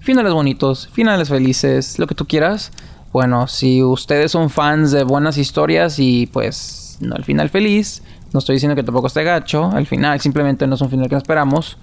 finales 0.00 0.32
bonitos, 0.32 0.88
finales 0.92 1.28
felices, 1.28 1.98
lo 1.98 2.06
que 2.06 2.14
tú 2.14 2.26
quieras. 2.26 2.72
Bueno, 3.12 3.48
si 3.48 3.82
ustedes 3.82 4.32
son 4.32 4.50
fans 4.50 4.90
de 4.92 5.02
buenas 5.04 5.38
historias 5.38 5.98
y 5.98 6.26
pues 6.26 6.98
no 7.00 7.16
el 7.16 7.24
final 7.24 7.48
feliz, 7.48 8.02
no 8.36 8.40
estoy 8.40 8.56
diciendo 8.56 8.76
que 8.76 8.82
tampoco 8.82 9.06
esté 9.06 9.24
gacho, 9.24 9.70
al 9.72 9.86
final 9.86 10.20
simplemente 10.20 10.66
no 10.66 10.74
es 10.74 10.80
un 10.82 10.90
final 10.90 11.08
que 11.08 11.16
esperamos. 11.16 11.78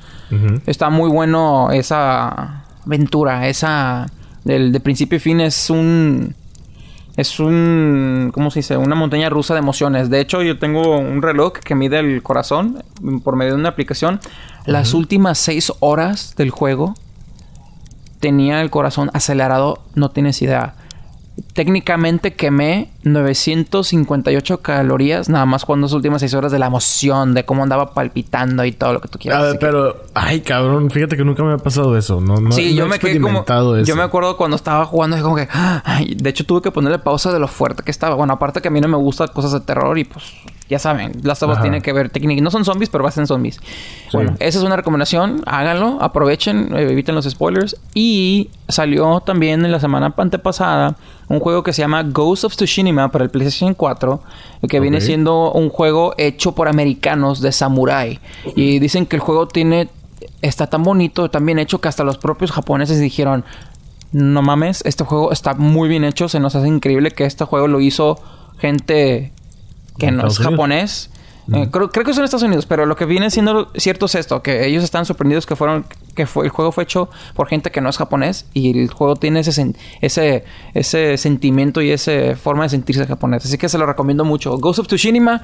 Está 0.67 0.91
muy 0.91 1.09
bueno 1.09 1.71
esa 1.71 2.63
aventura, 2.85 3.47
esa 3.47 4.05
del 4.43 4.71
de 4.71 4.79
principio 4.79 5.15
y 5.15 5.19
fin 5.19 5.41
es 5.41 5.71
un 5.71 6.35
es 7.17 7.39
un 7.39 8.29
¿cómo 8.31 8.51
se 8.51 8.59
dice? 8.59 8.77
Una 8.77 8.93
montaña 8.93 9.31
rusa 9.31 9.55
de 9.55 9.61
emociones. 9.61 10.11
De 10.11 10.19
hecho, 10.19 10.43
yo 10.43 10.59
tengo 10.59 10.99
un 10.99 11.23
reloj 11.23 11.53
que 11.53 11.73
mide 11.73 11.97
el 11.97 12.21
corazón 12.21 12.83
por 13.23 13.35
medio 13.35 13.53
de 13.53 13.59
una 13.59 13.69
aplicación. 13.69 14.19
Las 14.67 14.93
últimas 14.93 15.39
seis 15.39 15.73
horas 15.79 16.35
del 16.37 16.51
juego 16.51 16.93
tenía 18.19 18.61
el 18.61 18.69
corazón 18.69 19.09
acelerado, 19.13 19.81
no 19.95 20.11
tienes 20.11 20.39
idea. 20.43 20.75
Técnicamente 21.53 22.33
quemé 22.33 22.89
958 23.03 24.61
calorías 24.61 25.29
nada 25.29 25.45
más 25.45 25.63
jugando 25.63 25.85
las 25.85 25.93
últimas 25.93 26.21
6 26.21 26.33
horas 26.33 26.51
de 26.51 26.59
la 26.59 26.67
emoción, 26.67 27.33
de 27.33 27.45
cómo 27.45 27.63
andaba 27.63 27.93
palpitando 27.93 28.65
y 28.65 28.71
todo 28.71 28.93
lo 28.93 29.01
que 29.01 29.07
tú 29.07 29.19
quieras. 29.19 29.39
A 29.39 29.45
ver, 29.45 29.59
pero, 29.59 30.03
ay, 30.13 30.41
cabrón, 30.41 30.89
fíjate 30.89 31.15
que 31.15 31.23
nunca 31.23 31.43
me 31.43 31.53
ha 31.53 31.57
pasado 31.57 31.97
eso. 31.97 32.19
No, 32.21 32.37
no, 32.37 32.51
sí, 32.51 32.71
no 32.71 32.77
yo 32.77 32.85
he 32.85 32.89
me 32.89 32.99
quedé 32.99 33.19
como. 33.19 33.27
experimentado 33.27 33.77
eso. 33.77 33.85
Yo 33.85 33.95
me 33.95 34.03
acuerdo 34.03 34.35
cuando 34.35 34.55
estaba 34.55 34.85
jugando, 34.85 35.17
y 35.17 35.21
como 35.21 35.35
que. 35.35 35.47
ay, 35.51 36.15
de 36.15 36.29
hecho, 36.29 36.45
tuve 36.45 36.61
que 36.61 36.71
ponerle 36.71 36.99
pausa 36.99 37.31
de 37.31 37.39
lo 37.39 37.47
fuerte 37.47 37.83
que 37.83 37.91
estaba. 37.91 38.15
Bueno, 38.15 38.33
aparte 38.33 38.61
que 38.61 38.69
a 38.69 38.71
mí 38.71 38.81
no 38.81 38.87
me 38.87 38.97
gustan 38.97 39.27
cosas 39.29 39.51
de 39.51 39.59
terror 39.61 39.97
y 39.97 40.05
pues. 40.05 40.25
Ya 40.69 40.79
saben, 40.79 41.11
las 41.23 41.43
Ajá. 41.43 41.61
tienen 41.61 41.81
que 41.81 41.91
ver 41.91 42.09
técnica. 42.09 42.41
No 42.41 42.49
son 42.49 42.63
zombies, 42.63 42.89
pero 42.89 43.05
hacen 43.05 43.27
zombies. 43.27 43.59
Bueno, 44.13 44.35
esa 44.39 44.57
es 44.57 44.63
una 44.63 44.75
recomendación. 44.75 45.43
Háganlo, 45.45 45.97
aprovechen, 46.01 46.75
eh, 46.75 46.89
eviten 46.89 47.13
los 47.13 47.25
spoilers. 47.29 47.75
Y 47.93 48.49
salió 48.69 49.19
también 49.19 49.65
en 49.65 49.71
la 49.71 49.79
semana 49.79 50.13
antepasada 50.17 50.95
un 51.27 51.39
juego 51.43 51.61
que 51.61 51.73
se 51.73 51.81
llama 51.81 52.03
Ghost 52.03 52.45
of 52.45 52.55
Tsushima 52.55 53.11
para 53.11 53.25
el 53.25 53.29
PlayStation 53.29 53.73
4, 53.73 54.21
que 54.69 54.79
viene 54.79 55.01
siendo 55.01 55.51
un 55.51 55.69
juego 55.69 56.13
hecho 56.17 56.53
por 56.53 56.69
americanos 56.69 57.41
de 57.41 57.51
samurai. 57.51 58.19
Y 58.55 58.79
dicen 58.79 59.05
que 59.05 59.17
el 59.17 59.21
juego 59.21 59.47
tiene 59.47 59.89
está 60.41 60.67
tan 60.67 60.83
bonito, 60.83 61.29
tan 61.29 61.45
bien 61.45 61.59
hecho 61.59 61.79
que 61.79 61.89
hasta 61.89 62.03
los 62.03 62.17
propios 62.17 62.51
japoneses 62.51 62.99
dijeron, 62.99 63.43
no 64.13 64.41
mames, 64.41 64.81
este 64.85 65.03
juego 65.03 65.31
está 65.31 65.53
muy 65.53 65.89
bien 65.89 66.05
hecho, 66.05 66.29
se 66.29 66.39
nos 66.39 66.55
hace 66.55 66.67
increíble 66.67 67.11
que 67.11 67.25
este 67.25 67.43
juego 67.43 67.67
lo 67.67 67.81
hizo 67.81 68.21
gente 68.57 69.33
que 69.97 70.07
¿En 70.07 70.17
no 70.17 70.27
es 70.27 70.39
Estados 70.39 71.09
Eh, 71.51 71.67
creo, 71.71 71.89
creo 71.89 72.05
que 72.05 72.11
es 72.11 72.17
en 72.17 72.23
Estados 72.23 72.43
Unidos, 72.43 72.65
pero 72.65 72.85
lo 72.85 72.95
que 72.95 73.05
viene 73.05 73.29
siendo 73.29 73.69
cierto 73.75 74.05
es 74.05 74.15
esto, 74.15 74.41
que 74.41 74.65
ellos 74.65 74.83
están 74.83 75.05
sorprendidos 75.05 75.45
que 75.45 75.55
fueron, 75.55 75.85
que 76.15 76.25
fue, 76.25 76.45
el 76.45 76.51
juego 76.51 76.71
fue 76.71 76.85
hecho 76.85 77.09
por 77.35 77.47
gente 77.47 77.69
que 77.71 77.81
no 77.81 77.89
es 77.89 77.97
japonés 77.97 78.47
y 78.53 78.79
el 78.79 78.89
juego 78.89 79.15
tiene 79.15 79.41
ese, 79.41 79.73
ese, 80.01 80.45
ese 80.73 81.17
sentimiento 81.17 81.81
y 81.81 81.91
esa 81.91 82.35
forma 82.35 82.63
de 82.63 82.69
sentirse 82.69 83.05
japonés. 83.05 83.45
Así 83.45 83.57
que 83.57 83.67
se 83.67 83.77
lo 83.77 83.85
recomiendo 83.85 84.23
mucho. 84.23 84.57
Ghost 84.57 84.79
of 84.79 84.87
Tsushima, 84.87 85.41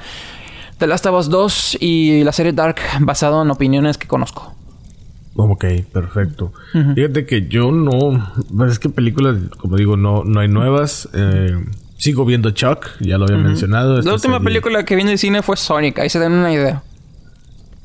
The 0.77 0.87
Last 0.87 1.05
of 1.05 1.19
Us 1.19 1.29
2 1.29 1.77
y 1.81 2.23
la 2.23 2.31
serie 2.31 2.53
Dark 2.53 2.77
basado 3.01 3.41
en 3.41 3.51
opiniones 3.51 3.97
que 3.97 4.07
conozco. 4.07 4.53
Ok, 5.35 5.65
perfecto. 5.93 6.51
Fíjate 6.95 7.25
que 7.25 7.47
yo 7.47 7.71
no... 7.71 8.33
Pues 8.55 8.73
es 8.73 8.79
que 8.79 8.89
películas, 8.89 9.37
como 9.57 9.77
digo, 9.77 9.95
no, 9.95 10.23
no 10.25 10.41
hay 10.41 10.49
nuevas. 10.49 11.07
Eh, 11.13 11.55
sigo 11.99 12.25
viendo 12.25 12.49
Chuck, 12.51 12.87
ya 13.01 13.17
lo 13.19 13.25
había 13.25 13.37
mencionado. 13.37 13.99
esta 13.99 14.09
La 14.09 14.15
última 14.15 14.33
serie- 14.37 14.45
película 14.45 14.83
que 14.85 14.95
vi 14.95 15.01
en 15.03 15.09
el 15.09 15.19
cine 15.19 15.43
fue 15.43 15.55
Sonic, 15.57 15.99
ahí 15.99 16.09
se 16.09 16.17
dan 16.17 16.31
una 16.33 16.51
idea. 16.51 16.81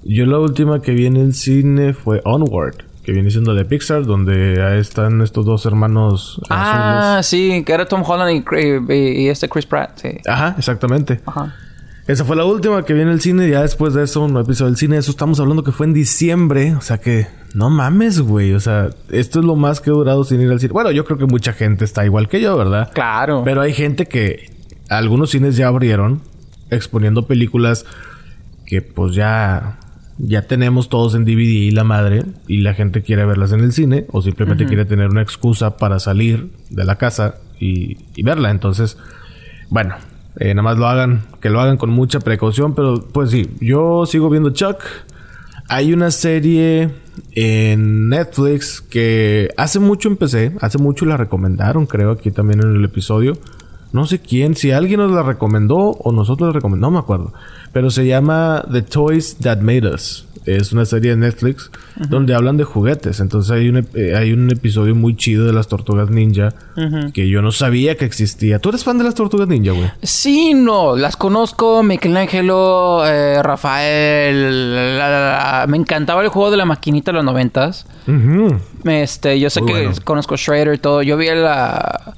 Yo 0.05 0.25
la 0.27 0.39
última 0.39 0.81
que 0.81 0.93
vi 0.93 1.07
en 1.07 1.17
el 1.17 1.35
cine 1.35 1.93
fue 1.95 2.21
Onward, 2.25 2.77
que 3.03 3.13
viene 3.13 3.31
siendo 3.31 3.55
de 3.55 3.65
Pixar, 3.65 4.05
donde 4.07 4.63
ahí 4.63 4.79
están 4.81 5.21
estos 5.21 5.45
dos 5.45 5.67
hermanos 5.67 6.41
Ah, 6.49 7.21
sí, 7.23 7.63
que 7.67 7.73
era 7.73 7.87
Tom 7.87 8.03
Holland 8.07 8.31
y, 8.37 8.41
Cra- 8.43 8.95
y- 8.95 9.23
y 9.25 9.29
este 9.29 9.49
Chris 9.49 9.67
Pratt, 9.67 9.99
sí. 10.01 10.09
Ajá, 10.27 10.55
exactamente. 10.59 11.21
Ajá. 11.27 11.55
Esa 12.07 12.25
fue 12.25 12.37
la 12.37 12.45
última 12.45 12.85
que 12.85 12.93
vi 12.93 13.01
en 13.01 13.09
el 13.09 13.21
cine. 13.21 13.49
Ya 13.49 13.63
después 13.63 13.95
de 13.95 14.05
eso, 14.05 14.29
no 14.29 14.41
episodio 14.41 14.71
del 14.71 14.77
cine. 14.77 14.99
Eso 14.99 15.11
estamos 15.11 15.41
hablando 15.41 15.65
que 15.65 15.73
fue 15.73 15.87
en 15.87 15.95
diciembre. 15.95 16.75
O 16.75 16.83
sea 16.83 16.99
que, 16.99 17.27
no 17.55 17.71
mames, 17.71 18.21
güey. 18.21 18.53
O 18.53 18.61
sea, 18.61 18.91
esto 19.11 19.41
es 19.41 19.45
lo 19.47 19.57
más 19.57 19.81
que 19.81 19.91
he 19.91 19.93
durado 19.93 20.25
sin 20.25 20.41
ir 20.41 20.51
al 20.51 20.61
cine. 20.61 20.73
Bueno, 20.73 20.91
yo 20.91 21.05
creo 21.05 21.17
que 21.17 21.27
mucha 21.27 21.55
gente 21.55 21.85
está 21.85 22.05
igual 22.05 22.29
que 22.29 22.43
yo, 22.43 22.57
¿verdad? 22.59 22.93
Claro. 22.93 23.43
Pero 23.45 23.63
hay 23.63 23.73
gente 23.73 24.07
que 24.07 24.51
algunos 24.91 25.31
cines 25.31 25.57
ya 25.57 25.69
abrieron 25.69 26.21
exponiendo 26.71 27.27
películas 27.27 27.87
que 28.67 28.83
pues 28.83 29.15
ya 29.15 29.79
ya 30.19 30.43
tenemos 30.43 30.89
todos 30.89 31.15
en 31.15 31.25
DVD 31.25 31.41
y 31.41 31.71
la 31.71 31.85
madre 31.85 32.23
y 32.47 32.59
la 32.59 32.75
gente 32.75 33.03
quiere 33.03 33.25
verlas 33.25 33.53
en 33.53 33.61
el 33.61 33.73
cine 33.73 34.07
o 34.11 34.23
simplemente 34.23 34.67
quiere 34.67 34.85
tener 34.85 35.09
una 35.09 35.23
excusa 35.23 35.77
para 35.77 35.99
salir 35.99 36.51
de 36.71 36.85
la 36.85 36.97
casa 36.97 37.37
y, 37.59 37.99
y 38.15 38.23
verla. 38.23 38.51
Entonces, 38.51 38.97
bueno, 39.71 39.97
eh, 40.37 40.55
nada 40.55 40.63
más 40.63 40.79
lo 40.79 40.87
hagan, 40.87 41.23
que 41.41 41.51
lo 41.51 41.61
hagan 41.61 41.77
con 41.77 41.91
mucha 41.91 42.21
precaución, 42.21 42.75
pero 42.75 43.07
pues 43.13 43.31
sí, 43.31 43.51
yo 43.61 44.07
sigo 44.07 44.31
viendo 44.31 44.51
Chuck. 44.51 44.79
Hay 45.69 45.93
una 45.93 46.11
serie 46.11 46.91
en 47.33 48.09
Netflix 48.09 48.81
que 48.81 49.51
hace 49.57 49.79
mucho 49.79 50.09
empecé, 50.09 50.53
hace 50.61 50.79
mucho 50.79 51.07
la 51.07 51.17
recomendaron, 51.17 51.87
creo, 51.87 52.11
aquí 52.11 52.31
también 52.31 52.61
en 52.63 52.77
el 52.77 52.85
episodio. 52.85 53.35
No 53.93 54.07
sé 54.07 54.19
quién, 54.19 54.57
si 54.57 54.73
alguien 54.73 54.99
nos 55.01 55.13
la 55.13 55.23
recomendó 55.23 55.77
o 55.77 56.13
nosotros 56.13 56.49
la 56.49 56.53
recomendamos, 56.53 56.93
no 56.93 56.99
me 56.99 57.03
acuerdo. 57.03 57.33
Pero 57.73 57.91
se 57.91 58.07
llama 58.07 58.65
The 58.71 58.83
Toys 58.83 59.37
That 59.39 59.61
Made 59.61 59.89
Us. 59.89 60.27
Es 60.47 60.73
una 60.73 60.85
serie 60.85 61.11
de 61.13 61.17
Netflix 61.17 61.71
donde 61.97 62.35
hablan 62.35 62.57
de 62.57 62.65
juguetes. 62.65 63.21
Entonces 63.21 63.51
hay 63.51 63.69
un, 63.69 63.87
eh, 63.95 64.15
hay 64.15 64.33
un 64.33 64.51
episodio 64.51 64.95
muy 64.95 65.17
chido 65.17 65.47
de 65.47 65.53
las 65.53 65.69
tortugas 65.69 66.11
ninja 66.11 66.51
que 67.15 67.29
yo 67.29 67.41
no 67.41 67.51
sabía 67.53 67.97
que 67.97 68.05
existía. 68.05 68.59
¿Tú 68.59 68.69
eres 68.69 68.85
fan 68.85 68.99
de 68.99 69.05
las 69.05 69.15
tortugas 69.15 69.49
ninja, 69.49 69.73
güey? 69.73 69.91
Sí, 70.03 70.53
no, 70.55 70.97
las 70.97 71.17
conozco, 71.17 71.83
Michelangelo, 71.83 73.07
eh, 73.07 73.43
Rafael, 73.43 74.99
la, 74.99 75.09
la, 75.09 75.61
la. 75.61 75.67
me 75.67 75.77
encantaba 75.77 76.23
el 76.23 76.29
juego 76.29 76.51
de 76.51 76.57
la 76.59 76.65
maquinita 76.65 77.11
de 77.13 77.17
los 77.17 77.25
noventas. 77.25 77.87
Este, 78.85 79.41
yo 79.41 79.49
sé 79.51 79.61
Muy 79.63 79.73
que 79.73 79.79
bueno. 79.87 79.93
conozco 80.05 80.37
Shredder 80.37 80.75
y 80.75 80.79
todo. 80.79 81.03
Yo 81.03 81.17
vi 81.17 81.27
la. 81.29 82.15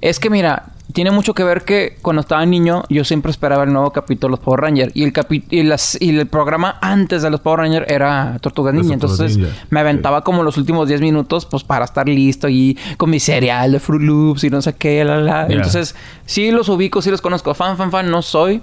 Es 0.00 0.18
que 0.18 0.30
mira, 0.30 0.72
tiene 0.92 1.10
mucho 1.10 1.34
que 1.34 1.44
ver 1.44 1.64
que 1.64 1.96
cuando 2.00 2.20
estaba 2.20 2.44
niño, 2.46 2.82
yo 2.88 3.04
siempre 3.04 3.30
esperaba 3.30 3.64
el 3.64 3.72
nuevo 3.72 3.90
capítulo 3.92 4.28
de 4.28 4.38
los 4.38 4.44
Power 4.44 4.60
Rangers. 4.60 4.90
Y 4.96 5.04
el 5.04 5.12
capi- 5.12 5.44
y, 5.50 5.62
las, 5.62 5.96
y 6.00 6.16
el 6.18 6.26
programa 6.26 6.78
antes 6.80 7.20
de 7.22 7.30
los 7.30 7.40
Power 7.40 7.60
Rangers 7.60 7.86
era 7.90 8.38
Tortugas 8.40 8.72
Ninja. 8.74 8.94
Entonces 8.94 9.36
Ninja, 9.36 9.52
me 9.70 9.80
aventaba 9.80 10.24
como 10.24 10.42
los 10.42 10.56
últimos 10.56 10.88
10 10.88 11.00
minutos, 11.02 11.44
pues 11.46 11.62
para 11.62 11.84
estar 11.84 12.08
listo 12.08 12.48
y 12.48 12.76
con 12.96 13.10
mi 13.10 13.20
cereal 13.20 13.72
de 13.72 13.80
Fruit 13.80 14.02
Loops 14.02 14.44
y 14.44 14.50
no 14.50 14.62
sé 14.62 14.74
qué, 14.76 15.04
la, 15.04 15.18
la. 15.20 15.46
Entonces, 15.48 15.94
sí 16.24 16.50
los 16.50 16.68
ubico, 16.70 17.02
sí 17.02 17.10
los 17.10 17.20
conozco. 17.20 17.52
Fan, 17.54 17.76
fan, 17.76 17.90
fan, 17.90 18.10
no 18.10 18.22
soy. 18.22 18.62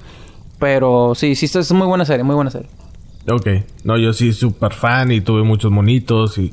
Pero 0.58 1.14
sí, 1.16 1.36
sí, 1.36 1.46
es 1.46 1.72
muy 1.74 1.86
buena 1.86 2.06
serie, 2.06 2.24
muy 2.24 2.36
buena 2.36 2.50
serie. 2.50 2.70
Ok. 3.30 3.48
No, 3.84 3.98
yo 3.98 4.14
sí 4.14 4.34
súper 4.34 4.74
fan 4.74 5.12
y 5.12 5.22
tuve 5.22 5.44
muchos 5.44 5.72
monitos 5.72 6.38
y... 6.38 6.52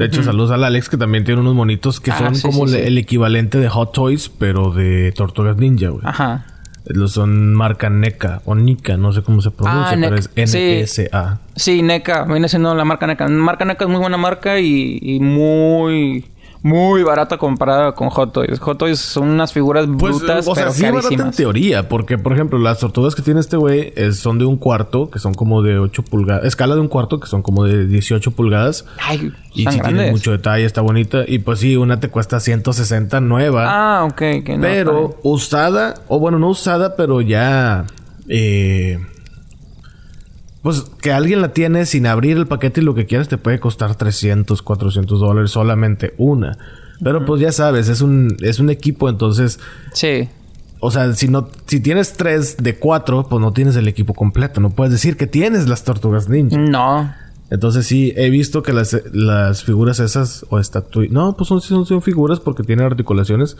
De 0.00 0.06
hecho, 0.06 0.22
saludos 0.22 0.50
al 0.50 0.64
Alex 0.64 0.88
que 0.88 0.96
también 0.96 1.24
tiene 1.24 1.40
unos 1.40 1.54
monitos 1.54 2.00
que 2.00 2.10
Ah, 2.10 2.18
son 2.18 2.34
sí, 2.34 2.42
como 2.42 2.66
sí, 2.66 2.72
le- 2.74 2.80
sí. 2.80 2.86
el 2.88 2.98
equivalente 2.98 3.58
de 3.58 3.68
Hot 3.68 3.92
Toys, 3.92 4.28
pero 4.28 4.72
de 4.72 5.12
Tortugas 5.12 5.56
Ninja, 5.56 5.88
güey. 5.90 6.02
Ajá. 6.04 6.46
Los 6.86 7.12
son 7.12 7.54
marca 7.54 7.90
NECA 7.90 8.40
o 8.46 8.54
NICA, 8.54 8.96
no 8.96 9.12
sé 9.12 9.22
cómo 9.22 9.42
se 9.42 9.50
pronuncia, 9.50 9.92
Ah, 9.92 9.96
pero 10.00 10.16
es 10.16 10.24
sí. 10.50 10.56
N-E-S-A. 10.58 11.38
Sí, 11.54 11.82
NECA, 11.82 12.24
viene 12.24 12.48
siendo 12.48 12.74
la 12.74 12.84
marca 12.84 13.06
NECA. 13.06 13.28
Marca 13.28 13.64
NECA 13.64 13.84
es 13.84 13.90
muy 13.90 14.00
buena 14.00 14.16
marca 14.16 14.58
y, 14.58 14.98
y 15.02 15.20
muy, 15.20 16.24
muy 16.62 17.02
barata 17.02 17.38
comparada 17.38 17.92
con 17.92 18.10
Hot 18.10 18.32
Toys. 18.32 18.58
Hot 18.60 18.76
Toys 18.78 18.98
son 18.98 19.30
unas 19.30 19.52
figuras 19.52 19.86
Pues, 19.98 20.18
brutas, 20.18 20.46
o 20.46 20.54
sea, 20.54 20.64
pero 20.64 20.74
sí 20.74 20.82
barata 20.82 20.98
en 20.98 21.02
carísimas. 21.04 21.36
teoría, 21.36 21.88
porque, 21.88 22.18
por 22.18 22.32
ejemplo, 22.34 22.58
las 22.58 22.78
tortugas 22.80 23.14
que 23.14 23.22
tiene 23.22 23.40
este 23.40 23.56
güey 23.56 23.92
es- 23.96 24.18
son 24.18 24.38
de 24.38 24.44
un 24.44 24.56
cuarto, 24.58 25.10
que 25.10 25.18
son 25.18 25.32
como 25.32 25.62
de 25.62 25.78
8 25.78 26.02
pulgadas, 26.02 26.44
escala 26.44 26.74
de 26.74 26.80
un 26.82 26.88
cuarto, 26.88 27.18
que 27.18 27.28
son 27.28 27.42
como 27.42 27.64
de 27.64 27.86
18 27.86 28.30
pulgadas. 28.32 28.84
Ay, 29.02 29.32
Y 29.54 29.64
sí 29.66 29.80
tiene 29.80 30.10
mucho 30.10 30.32
detalle, 30.32 30.64
está 30.64 30.80
bonita. 30.82 31.24
Y 31.26 31.38
pues 31.40 31.60
sí, 31.60 31.76
una 31.76 31.98
te 31.98 32.08
cuesta 32.08 32.38
160 32.40 33.20
nueva. 33.20 33.64
Ah, 34.00 34.04
ok. 34.04 34.16
que 34.44 34.54
no, 34.56 34.60
pero 34.62 35.18
usada, 35.22 35.94
o 36.08 36.18
bueno, 36.18 36.38
no 36.38 36.48
usada, 36.48 36.94
pero 36.96 37.20
ya. 37.20 37.86
eh, 38.28 38.98
pues 40.62 40.82
que 41.00 41.12
alguien 41.12 41.40
la 41.40 41.52
tiene 41.52 41.86
sin 41.86 42.06
abrir 42.06 42.36
el 42.36 42.46
paquete 42.46 42.80
y 42.80 42.84
lo 42.84 42.94
que 42.94 43.06
quieras 43.06 43.28
te 43.28 43.38
puede 43.38 43.60
costar 43.60 43.94
300, 43.94 44.62
400 44.62 45.20
dólares 45.20 45.50
solamente 45.50 46.14
una. 46.18 46.58
Pero 47.02 47.24
pues 47.24 47.40
ya 47.40 47.50
sabes, 47.50 47.88
es 47.88 48.02
un, 48.02 48.36
es 48.40 48.60
un 48.60 48.68
equipo, 48.68 49.08
entonces. 49.08 49.58
Sí. 49.92 50.28
O 50.80 50.90
sea, 50.90 51.12
si 51.14 51.28
no, 51.28 51.48
si 51.66 51.80
tienes 51.80 52.12
tres 52.14 52.56
de 52.58 52.78
cuatro, 52.78 53.26
pues 53.28 53.40
no 53.40 53.52
tienes 53.52 53.76
el 53.76 53.88
equipo 53.88 54.12
completo. 54.14 54.60
No 54.60 54.70
puedes 54.70 54.92
decir 54.92 55.16
que 55.16 55.26
tienes 55.26 55.68
las 55.68 55.84
tortugas 55.84 56.28
ninja. 56.28 56.58
No. 56.58 57.10
Entonces 57.50 57.86
sí, 57.86 58.12
he 58.16 58.30
visto 58.30 58.62
que 58.62 58.72
las, 58.72 58.96
las 59.12 59.64
figuras 59.64 59.98
esas 59.98 60.46
o 60.50 60.58
estatuillas... 60.58 61.12
No, 61.12 61.36
pues 61.36 61.48
son, 61.48 61.60
son, 61.60 61.84
son 61.84 62.00
figuras 62.00 62.38
porque 62.38 62.62
tienen 62.62 62.86
articulaciones. 62.86 63.56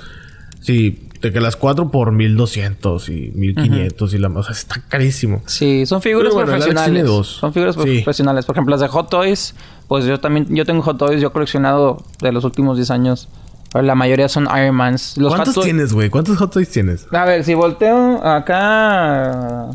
Sí, 0.60 1.08
de 1.20 1.32
que 1.32 1.40
las 1.40 1.56
cuatro 1.56 1.90
por 1.90 2.12
1200 2.12 3.08
y 3.08 3.32
1500 3.34 4.14
y 4.14 4.18
la... 4.18 4.28
O 4.28 4.42
sea, 4.42 4.52
está 4.52 4.82
carísimo. 4.88 5.42
Sí, 5.46 5.84
son 5.86 6.00
figuras 6.02 6.34
Pero 6.34 6.46
bueno, 6.46 6.50
profesionales. 6.64 7.26
Son 7.26 7.52
figuras 7.52 7.74
Sí. 7.76 7.80
profesionales. 8.02 8.44
Por 8.46 8.54
ejemplo, 8.56 8.72
las 8.72 8.80
de 8.80 8.88
Hot 8.88 9.10
Toys, 9.10 9.54
pues 9.88 10.04
yo 10.04 10.18
también, 10.20 10.46
yo 10.54 10.64
tengo 10.64 10.82
Hot 10.82 10.98
Toys, 10.98 11.20
yo 11.20 11.28
he 11.28 11.32
coleccionado 11.32 12.02
de 12.20 12.32
los 12.32 12.44
últimos 12.44 12.76
10 12.76 12.90
años. 12.90 13.28
La 13.74 13.94
mayoría 13.94 14.28
son 14.28 14.48
Iron 14.56 14.74
Mans. 14.74 15.16
Los 15.16 15.32
¿Cuántos 15.34 15.54
Hot 15.54 15.64
tienes, 15.64 15.92
güey? 15.92 16.10
¿Cuántos 16.10 16.36
Hot 16.38 16.52
Toys 16.52 16.68
tienes? 16.70 17.06
A 17.12 17.24
ver, 17.24 17.44
si 17.44 17.54
volteo 17.54 18.24
acá, 18.26 19.70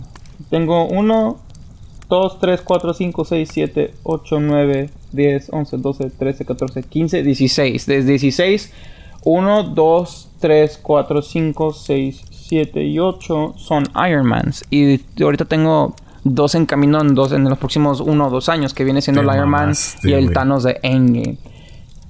tengo 0.49 0.85
1, 0.87 1.37
2, 2.09 2.39
3, 2.39 2.61
4, 2.61 2.93
5, 2.93 3.25
6, 3.25 3.49
7, 3.51 3.93
8, 4.03 4.39
9, 4.39 4.89
10, 5.13 5.47
11, 5.51 5.77
12, 5.77 6.09
13, 6.09 6.45
14, 6.45 6.83
15, 6.83 7.23
16. 7.23 7.85
Desde 7.85 8.09
16, 8.11 8.73
1, 9.23 9.63
2, 9.63 10.27
3, 10.45 10.79
4, 10.83 11.21
5, 11.23 11.73
6, 11.73 12.21
7 12.29 12.83
y 12.83 12.99
8 12.99 13.55
son 13.57 13.83
Ironmans. 14.07 14.63
Y 14.69 15.01
ahorita 15.19 15.45
tengo 15.45 15.95
dos 16.23 16.53
en 16.53 16.67
camino 16.67 17.01
en, 17.01 17.15
dos, 17.15 17.31
en 17.31 17.45
los 17.45 17.57
próximos 17.57 17.99
1 17.99 18.27
o 18.27 18.29
2 18.29 18.49
años, 18.49 18.75
que 18.75 18.83
viene 18.83 19.01
siendo 19.01 19.21
Te 19.21 19.27
el 19.27 19.35
Iron 19.37 19.49
Man 19.49 19.61
mamaste, 19.61 20.07
y 20.07 20.13
el. 20.13 20.31
Thanos 20.31 20.61
de 20.61 20.79
Endgame. 20.83 21.39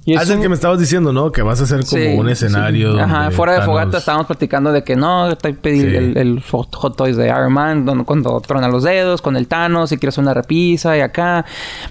Y 0.08 0.14
es 0.14 0.30
el 0.30 0.40
que 0.40 0.48
me 0.48 0.54
estabas 0.54 0.80
diciendo, 0.80 1.12
¿no? 1.12 1.32
Que 1.32 1.42
vas 1.42 1.60
a 1.62 1.64
hacer 1.64 1.84
como 1.84 2.20
un 2.20 2.30
escenario. 2.30 3.00
Ajá, 3.02 3.32
fuera 3.32 3.54
de 3.54 3.62
fogata 3.62 3.98
estábamos 3.98 4.28
platicando 4.28 4.72
de 4.72 4.84
que 4.84 4.96
no, 4.96 5.36
te 5.36 5.54
pedí 5.54 5.80
el, 5.82 6.44
Hot 6.44 6.96
Toys 6.96 7.18
de 7.18 7.26
Iron 7.28 7.52
Man, 7.52 8.06
cuando 8.06 8.40
trona 8.42 8.68
los 8.68 8.84
dedos, 8.84 9.24
con 9.24 9.36
el 9.36 9.48
Thanos, 9.48 9.90
si 9.90 9.98
quieres 9.98 10.20
una 10.20 10.36
repisa 10.36 10.96
y 10.96 11.02
acá. 11.02 11.44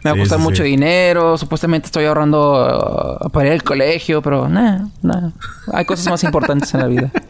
Me 0.05 0.11
va 0.11 0.16
a 0.16 0.18
costar 0.20 0.38
mucho 0.38 0.62
dinero, 0.62 1.37
supuestamente 1.37 1.87
estoy 1.87 2.05
ahorrando 2.05 3.18
uh, 3.24 3.31
para 3.31 3.48
ir 3.48 3.53
al 3.55 3.64
colegio, 3.64 4.22
pero 4.22 4.48
nada, 4.48 4.87
nada. 5.03 5.33
Hay 5.72 5.85
cosas 5.85 6.09
más 6.09 6.22
importantes 6.22 6.72
en 6.72 6.81
la 6.81 6.87
vida. 6.87 7.11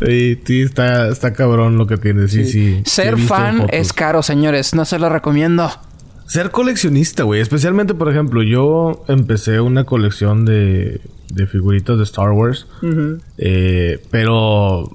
Sí, 0.00 0.40
sí, 0.44 0.62
está, 0.62 1.08
está 1.08 1.32
cabrón 1.32 1.76
lo 1.76 1.88
que 1.88 1.96
tienes. 1.96 2.30
Sí, 2.30 2.44
sí. 2.44 2.82
Ser 2.84 3.18
fan 3.18 3.66
es 3.70 3.92
caro, 3.92 4.22
señores. 4.22 4.72
No 4.72 4.84
se 4.84 4.96
lo 4.98 5.08
recomiendo. 5.08 5.68
Ser 6.28 6.50
coleccionista, 6.50 7.22
güey. 7.22 7.40
Especialmente, 7.40 7.94
por 7.94 8.10
ejemplo, 8.10 8.42
yo 8.42 9.02
empecé 9.08 9.60
una 9.60 9.84
colección 9.84 10.44
de, 10.44 11.00
de 11.32 11.46
figuritas 11.46 11.96
de 11.96 12.04
Star 12.04 12.32
Wars. 12.32 12.66
Eh, 13.38 14.04
pero, 14.10 14.90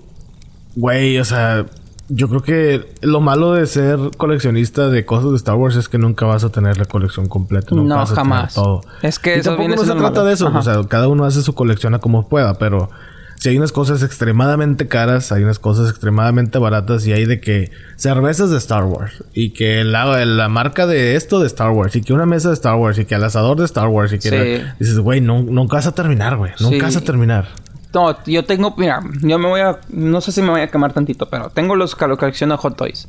güey, 0.76 1.18
o 1.18 1.26
sea, 1.26 1.66
yo 2.08 2.30
creo 2.30 2.44
que 2.44 2.86
lo 3.02 3.20
malo 3.20 3.54
de 3.54 3.66
ser 3.66 3.98
coleccionista 4.16 4.90
de 4.90 5.06
cosas 5.06 5.32
de 5.32 5.38
Star 5.38 5.56
Wars 5.56 5.76
es 5.76 5.90
que 5.90 5.98
nunca 5.98 6.28
vas 6.28 6.44
a 6.44 6.52
tener 6.52 6.78
la 6.78 6.86
colección 6.86 7.28
completa. 7.28 7.76
no, 7.76 8.06
jamás. 8.06 8.54
todo. 8.54 8.82
Es 9.02 9.18
que 9.18 9.34
eso 9.34 9.56
tampoco 9.56 9.76
no 9.76 9.86
se 9.86 9.96
trata 9.96 10.24
de 10.24 10.34
eso. 10.34 10.52
O 10.54 10.62
sea, 10.62 10.84
cada 10.88 11.08
uno 11.08 11.26
hace 11.26 11.42
su 11.42 11.56
colección 11.56 11.96
a 11.96 12.00
como 12.00 12.30
pueda, 12.30 12.60
pero 12.60 12.92
si 13.36 13.50
hay 13.50 13.58
unas 13.58 13.72
cosas 13.72 14.04
extremadamente 14.04 14.88
caras, 14.88 15.32
hay 15.32 15.44
unas 15.44 15.60
cosas 15.60 15.90
extremadamente 15.90 16.60
baratas 16.60 17.06
y 17.06 17.14
hay 17.14 17.26
de 17.26 17.42
que 17.42 17.72
cervezas 17.96 18.50
de 18.50 18.58
Star 18.58 18.86
Wars 18.86 19.24
y 19.34 19.52
que 19.52 19.84
la, 19.84 20.26
la 20.26 20.50
marca 20.50 20.88
de 20.88 21.16
esto 21.16 21.40
de 21.40 21.48
Star 21.48 21.72
Wars 21.72 21.96
y 21.96 22.02
que 22.02 22.14
una 22.14 22.26
mesa 22.26 22.50
de 22.50 22.56
Star 22.56 22.76
Wars 22.76 22.98
y 23.00 23.06
que 23.06 23.16
el 23.16 23.24
asador 23.24 23.58
de 23.58 23.66
Star 23.66 23.88
Wars 23.88 24.14
y 24.14 24.20
que 24.20 24.64
dices, 24.80 25.00
güey, 25.00 25.22
no, 25.22 25.42
nunca 25.42 25.78
vas 25.78 25.88
a 25.88 25.94
terminar, 25.94 26.38
güey, 26.38 26.52
nunca 26.60 26.86
vas 26.86 26.96
a 26.96 27.02
terminar. 27.02 27.48
No, 27.94 28.18
yo 28.26 28.44
tengo, 28.44 28.74
mira, 28.78 29.02
yo 29.22 29.38
me 29.38 29.48
voy 29.48 29.62
a, 29.62 29.80
no 29.90 30.20
sé 30.20 30.32
si 30.32 30.42
me 30.42 30.50
voy 30.50 30.62
a 30.62 30.68
quemar 30.68 30.94
tantito, 30.94 31.30
pero 31.30 31.50
tengo 31.50 31.76
los 31.76 31.96
que 31.96 32.08
de 32.08 32.58
Hot 32.58 32.76
Toys. 32.76 33.08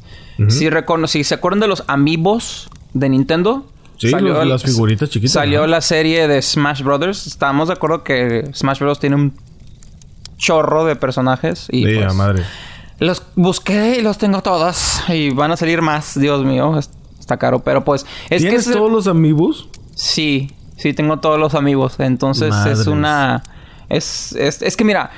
Si 0.48 0.68
reconocí, 0.68 1.24
¿se 1.24 1.34
acuerdan 1.34 1.60
de 1.60 1.68
los 1.68 1.84
amigos 1.86 2.68
de 2.92 3.08
Nintendo? 3.08 3.66
Sí, 3.96 4.10
las 4.10 4.62
figuritas 4.62 5.08
chiquitas. 5.08 5.32
Salió 5.32 5.66
la 5.66 5.80
serie 5.80 6.28
de 6.28 6.42
Smash 6.42 6.82
Brothers. 6.82 7.26
Estábamos 7.26 7.68
de 7.68 7.74
acuerdo 7.74 8.02
que 8.02 8.44
Smash 8.52 8.80
Bros. 8.80 8.98
tiene 8.98 9.16
un 9.16 9.34
chorro 10.36 10.84
de 10.84 10.96
personajes. 10.96 11.66
Y 11.70 11.84
sí, 11.84 11.94
pues, 11.96 12.14
madre. 12.14 12.44
Los 12.98 13.22
busqué 13.34 13.96
y 13.98 14.02
los 14.02 14.18
tengo 14.18 14.42
todos. 14.42 15.02
Y 15.08 15.30
van 15.30 15.52
a 15.52 15.56
salir 15.56 15.82
más, 15.82 16.18
Dios 16.18 16.44
mío. 16.44 16.78
Está 17.18 17.36
caro, 17.36 17.60
pero 17.60 17.84
pues... 17.84 18.06
Es 18.30 18.42
¿Tienes 18.42 18.70
todos 18.70 18.90
los 18.90 19.06
amigos? 19.06 19.68
Sí, 19.94 20.54
sí, 20.76 20.92
tengo 20.92 21.18
todos 21.18 21.38
los 21.38 21.54
amigos. 21.54 21.96
Entonces 21.98 22.54
es 22.66 22.86
una... 22.86 23.42
Es, 23.88 24.32
es, 24.32 24.62
es 24.62 24.76
que 24.76 24.84
mira, 24.84 25.10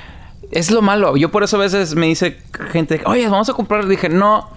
es 0.51 0.71
lo 0.71 0.81
malo. 0.81 1.17
Yo 1.17 1.31
por 1.31 1.43
eso 1.43 1.57
a 1.57 1.59
veces 1.59 1.95
me 1.95 2.07
dice 2.07 2.39
gente, 2.71 3.01
oye, 3.05 3.27
vamos 3.27 3.49
a 3.49 3.53
comprar. 3.53 3.87
Dije, 3.87 4.09
no, 4.09 4.49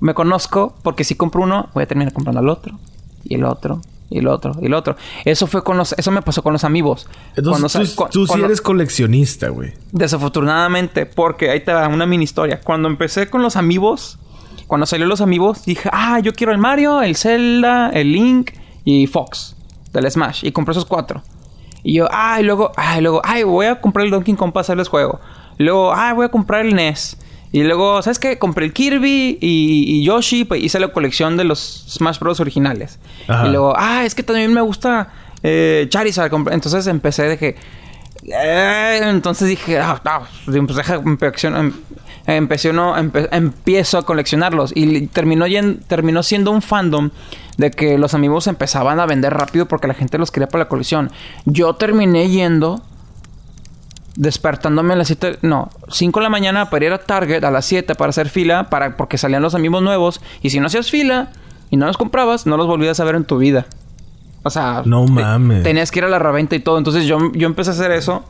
me 0.00 0.14
conozco 0.14 0.74
porque 0.82 1.04
si 1.04 1.14
compro 1.14 1.42
uno, 1.42 1.68
voy 1.74 1.84
a 1.84 1.86
terminar 1.86 2.12
comprando 2.12 2.40
al 2.40 2.48
otro. 2.48 2.78
Y 3.24 3.34
el 3.34 3.44
otro 3.44 3.80
y 4.10 4.18
el 4.18 4.26
otro, 4.26 4.56
y 4.60 4.66
el 4.66 4.74
otro. 4.74 4.96
Eso 5.24 5.46
fue 5.46 5.62
con 5.62 5.76
los... 5.76 5.92
Eso 5.92 6.10
me 6.10 6.20
pasó 6.20 6.42
con 6.42 6.52
los 6.52 6.64
amigos. 6.64 7.08
Entonces, 7.36 7.96
tú, 8.10 8.26
sí 8.26 8.40
eres 8.40 8.60
coleccionista, 8.60 9.48
güey. 9.48 9.72
Desafortunadamente, 9.92 11.06
porque 11.06 11.50
ahí 11.50 11.60
te 11.60 11.72
va 11.72 11.86
una 11.88 12.06
mini 12.06 12.24
historia. 12.24 12.60
Cuando 12.60 12.88
empecé 12.88 13.30
con 13.30 13.40
los 13.40 13.56
amigos, 13.56 14.18
cuando 14.66 14.86
salió 14.86 15.06
los 15.06 15.20
amigos, 15.20 15.64
dije, 15.64 15.88
ah, 15.92 16.18
yo 16.20 16.32
quiero 16.32 16.52
el 16.52 16.58
Mario, 16.58 17.02
el 17.02 17.16
Zelda, 17.16 17.90
el 17.90 18.12
Link 18.12 18.50
y 18.84 19.06
Fox 19.06 19.56
del 19.92 20.10
Smash. 20.10 20.44
Y 20.44 20.52
compré 20.52 20.72
esos 20.72 20.86
cuatro. 20.86 21.22
Y 21.82 21.94
yo, 21.94 22.08
ah, 22.10 22.40
y 22.40 22.44
luego, 22.44 22.72
ah, 22.76 22.98
y 22.98 23.00
luego, 23.00 23.22
ay, 23.24 23.44
voy 23.44 23.66
a 23.66 23.80
comprar 23.80 24.04
el 24.04 24.10
Donkey 24.10 24.34
Kong 24.34 24.52
para 24.52 24.62
hacerles 24.62 24.88
juego. 24.88 25.20
luego, 25.58 25.92
ah, 25.92 26.12
voy 26.12 26.26
a 26.26 26.28
comprar 26.28 26.66
el 26.66 26.74
NES. 26.74 27.16
Y 27.52 27.64
luego, 27.64 28.00
¿sabes 28.02 28.18
qué? 28.18 28.38
Compré 28.38 28.66
el 28.66 28.72
Kirby 28.72 29.38
y, 29.40 30.04
Yoshi, 30.04 30.44
pues 30.44 30.62
hice 30.62 30.78
la 30.78 30.88
colección 30.88 31.36
de 31.36 31.44
los 31.44 31.84
Smash 31.88 32.18
Bros. 32.20 32.38
originales. 32.40 32.98
Y 33.44 33.48
luego, 33.48 33.74
ah, 33.76 34.04
es 34.04 34.14
que 34.14 34.22
también 34.22 34.54
me 34.54 34.60
gusta 34.60 35.08
eh, 35.42 35.86
Charizard. 35.88 36.32
Entonces 36.52 36.86
empecé 36.86 37.24
de 37.24 37.38
que. 37.38 37.56
Eh, 38.22 39.00
entonces 39.02 39.48
dije, 39.48 39.78
ah, 39.78 40.00
ah 40.04 40.22
pues 40.44 40.76
deja, 40.76 40.96
em, 40.96 41.72
empecé, 42.26 42.72
no, 42.72 42.96
empiezo 42.96 43.98
a 43.98 44.06
coleccionarlos. 44.06 44.72
Y 44.76 45.08
terminó, 45.08 45.46
terminó 45.88 46.22
siendo 46.22 46.52
un 46.52 46.62
fandom 46.62 47.10
de 47.56 47.72
que 47.72 47.98
los 47.98 48.14
amigos 48.14 48.46
empezaban 48.46 49.00
a 49.00 49.06
vender 49.06 49.34
rápido 49.34 49.66
porque 49.66 49.88
la 49.88 49.94
gente 49.94 50.18
los 50.18 50.30
quería 50.30 50.48
para 50.48 50.64
la 50.64 50.68
colección. 50.68 51.10
Yo 51.46 51.74
terminé 51.74 52.28
yendo 52.28 52.82
despertándome 54.20 54.92
a 54.92 54.96
las 54.96 55.06
7, 55.06 55.38
no, 55.40 55.70
5 55.88 56.20
de 56.20 56.22
la 56.22 56.28
mañana 56.28 56.68
para 56.68 56.84
ir 56.84 56.92
a 56.92 56.98
Target 56.98 57.42
a 57.42 57.50
las 57.50 57.64
7 57.64 57.94
para 57.94 58.10
hacer 58.10 58.28
fila, 58.28 58.68
para, 58.68 58.98
porque 58.98 59.16
salían 59.16 59.40
los 59.40 59.54
amigos 59.54 59.82
nuevos. 59.82 60.20
Y 60.42 60.50
si 60.50 60.60
no 60.60 60.66
hacías 60.66 60.90
fila 60.90 61.32
y 61.70 61.78
no 61.78 61.86
los 61.86 61.96
comprabas, 61.96 62.46
no 62.46 62.58
los 62.58 62.66
volvías 62.66 63.00
a 63.00 63.04
ver 63.04 63.14
en 63.14 63.24
tu 63.24 63.38
vida. 63.38 63.66
O 64.42 64.50
sea, 64.50 64.82
no 64.84 65.06
mames. 65.06 65.62
tenías 65.62 65.90
que 65.90 66.00
ir 66.00 66.04
a 66.04 66.08
la 66.08 66.18
reventa 66.18 66.54
y 66.54 66.60
todo. 66.60 66.76
Entonces 66.76 67.06
yo, 67.06 67.32
yo 67.32 67.46
empecé 67.46 67.70
a 67.70 67.72
hacer 67.72 67.92
eso. 67.92 68.22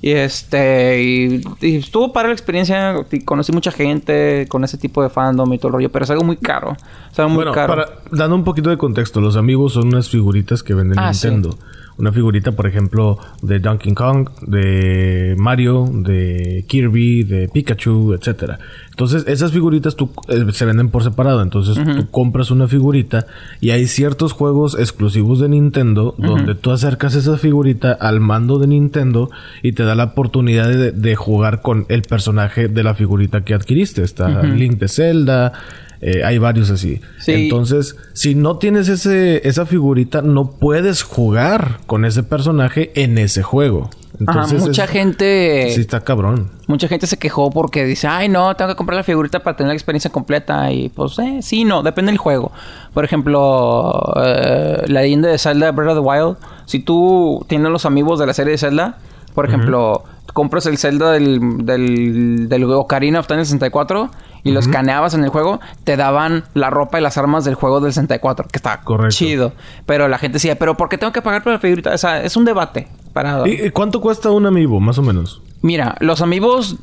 Y 0.00 0.12
este, 0.12 1.02
y, 1.02 1.42
estuvo 1.60 2.12
para 2.12 2.28
la 2.28 2.34
experiencia. 2.34 2.94
conocí 3.24 3.50
mucha 3.50 3.72
gente 3.72 4.46
con 4.48 4.62
ese 4.62 4.78
tipo 4.78 5.02
de 5.02 5.08
fandom 5.08 5.52
y 5.52 5.58
todo 5.58 5.68
el 5.68 5.74
rollo, 5.74 5.90
pero 5.90 6.04
es 6.04 6.10
algo 6.12 6.22
muy 6.22 6.36
caro. 6.36 6.76
Es 7.10 7.18
algo 7.18 7.30
muy 7.30 7.36
bueno, 7.38 7.52
caro. 7.52 7.74
Para, 7.74 7.88
dando 8.12 8.36
un 8.36 8.44
poquito 8.44 8.70
de 8.70 8.78
contexto, 8.78 9.20
los 9.20 9.34
amigos 9.34 9.72
son 9.72 9.88
unas 9.88 10.08
figuritas 10.08 10.62
que 10.62 10.74
venden 10.74 11.00
ah, 11.00 11.10
Nintendo 11.10 11.58
una 11.98 12.12
figurita, 12.12 12.52
por 12.52 12.66
ejemplo, 12.66 13.18
de 13.42 13.58
Donkey 13.58 13.94
Kong, 13.94 14.28
de 14.42 15.34
Mario, 15.38 15.88
de 15.90 16.64
Kirby, 16.68 17.24
de 17.24 17.48
Pikachu, 17.48 18.12
etcétera. 18.12 18.58
Entonces, 18.90 19.24
esas 19.26 19.52
figuritas 19.52 19.94
tú, 19.94 20.10
eh, 20.28 20.46
se 20.52 20.64
venden 20.64 20.88
por 20.88 21.02
separado. 21.02 21.42
Entonces, 21.42 21.76
tú 21.96 22.10
compras 22.10 22.50
una 22.50 22.66
figurita 22.66 23.26
y 23.60 23.70
hay 23.70 23.86
ciertos 23.86 24.32
juegos 24.32 24.78
exclusivos 24.78 25.40
de 25.40 25.50
Nintendo 25.50 26.14
donde 26.16 26.54
tú 26.54 26.70
acercas 26.70 27.14
esa 27.14 27.36
figurita 27.36 27.92
al 27.92 28.20
mando 28.20 28.58
de 28.58 28.66
Nintendo 28.66 29.30
y 29.62 29.72
te 29.72 29.84
da 29.84 29.94
la 29.94 30.04
oportunidad 30.04 30.92
de, 30.92 31.16
jugar 31.16 31.60
con 31.60 31.86
el 31.88 32.02
personaje 32.02 32.68
de 32.68 32.82
la 32.82 32.94
figurita 32.94 33.42
que 33.42 33.54
adquiriste. 33.54 34.02
Está 34.02 34.42
Link 34.42 34.78
de 34.78 34.88
Zelda, 34.88 35.52
eh, 36.00 36.22
hay 36.24 36.38
varios 36.38 36.70
así. 36.70 37.00
Entonces, 37.26 37.96
si 38.12 38.34
no 38.34 38.58
tienes 38.58 38.88
ese, 38.88 39.46
esa 39.48 39.66
figurita, 39.66 40.22
no 40.22 40.52
puedes 40.52 41.02
jugar 41.02 41.78
con 41.86 42.04
ese 42.04 42.22
personaje 42.22 42.92
en 42.94 43.18
ese 43.18 43.42
juego. 43.42 43.90
Entonces, 44.18 44.62
mucha 44.62 44.86
gente. 44.86 45.70
Sí, 45.74 45.80
está 45.80 46.00
cabrón. 46.00 46.50
Mucha 46.66 46.88
gente 46.88 47.06
se 47.06 47.18
quejó 47.18 47.50
porque 47.50 47.84
dice, 47.84 48.06
ay, 48.08 48.28
no, 48.28 48.54
tengo 48.56 48.70
que 48.70 48.76
comprar 48.76 48.96
la 48.96 49.02
figurita 49.02 49.40
para 49.40 49.56
tener 49.56 49.68
la 49.68 49.74
experiencia 49.74 50.10
completa. 50.10 50.70
Y 50.72 50.88
pues, 50.88 51.18
eh, 51.18 51.40
sí, 51.42 51.64
no, 51.64 51.82
depende 51.82 52.12
del 52.12 52.18
juego. 52.18 52.52
Por 52.94 53.04
ejemplo, 53.04 54.14
eh, 54.24 54.84
la 54.86 55.02
leyenda 55.02 55.28
de 55.28 55.38
Zelda 55.38 55.70
Breath 55.72 55.96
of 55.96 56.02
the 56.02 56.08
Wild. 56.08 56.36
Si 56.64 56.80
tú 56.80 57.44
tienes 57.48 57.70
los 57.70 57.84
amigos 57.84 58.18
de 58.18 58.26
la 58.26 58.34
serie 58.34 58.52
de 58.52 58.58
Zelda, 58.58 58.98
por 59.34 59.46
ejemplo, 59.46 60.04
compras 60.32 60.66
el 60.66 60.78
Zelda 60.78 61.12
del, 61.12 61.66
del, 61.66 62.48
del 62.48 62.64
Ocarina 62.64 63.20
of 63.20 63.26
Time 63.26 63.44
64 63.44 64.10
y 64.46 64.52
lo 64.52 64.60
escaneabas 64.60 65.14
en 65.14 65.24
el 65.24 65.30
juego, 65.30 65.60
te 65.84 65.96
daban 65.96 66.44
la 66.54 66.70
ropa 66.70 66.98
y 66.98 67.02
las 67.02 67.18
armas 67.18 67.44
del 67.44 67.54
juego 67.56 67.80
del 67.80 67.92
64, 67.92 68.46
que 68.48 68.56
está 68.56 68.80
chido. 69.08 69.52
Pero 69.86 70.08
la 70.08 70.18
gente 70.18 70.34
decía, 70.34 70.56
¿pero 70.56 70.76
por 70.76 70.88
qué 70.88 70.98
tengo 70.98 71.12
que 71.12 71.22
pagar 71.22 71.42
por 71.42 71.52
la 71.52 71.58
figurita? 71.58 71.92
O 71.92 71.98
sea, 71.98 72.22
es 72.22 72.36
un 72.36 72.44
debate. 72.44 72.88
Para... 73.12 73.48
¿Y 73.48 73.70
cuánto 73.70 74.00
cuesta 74.00 74.30
un 74.30 74.46
amiibo, 74.46 74.78
más 74.78 74.98
o 74.98 75.02
menos? 75.02 75.42
Mira, 75.62 75.96
los 76.00 76.20
amigos 76.20 76.76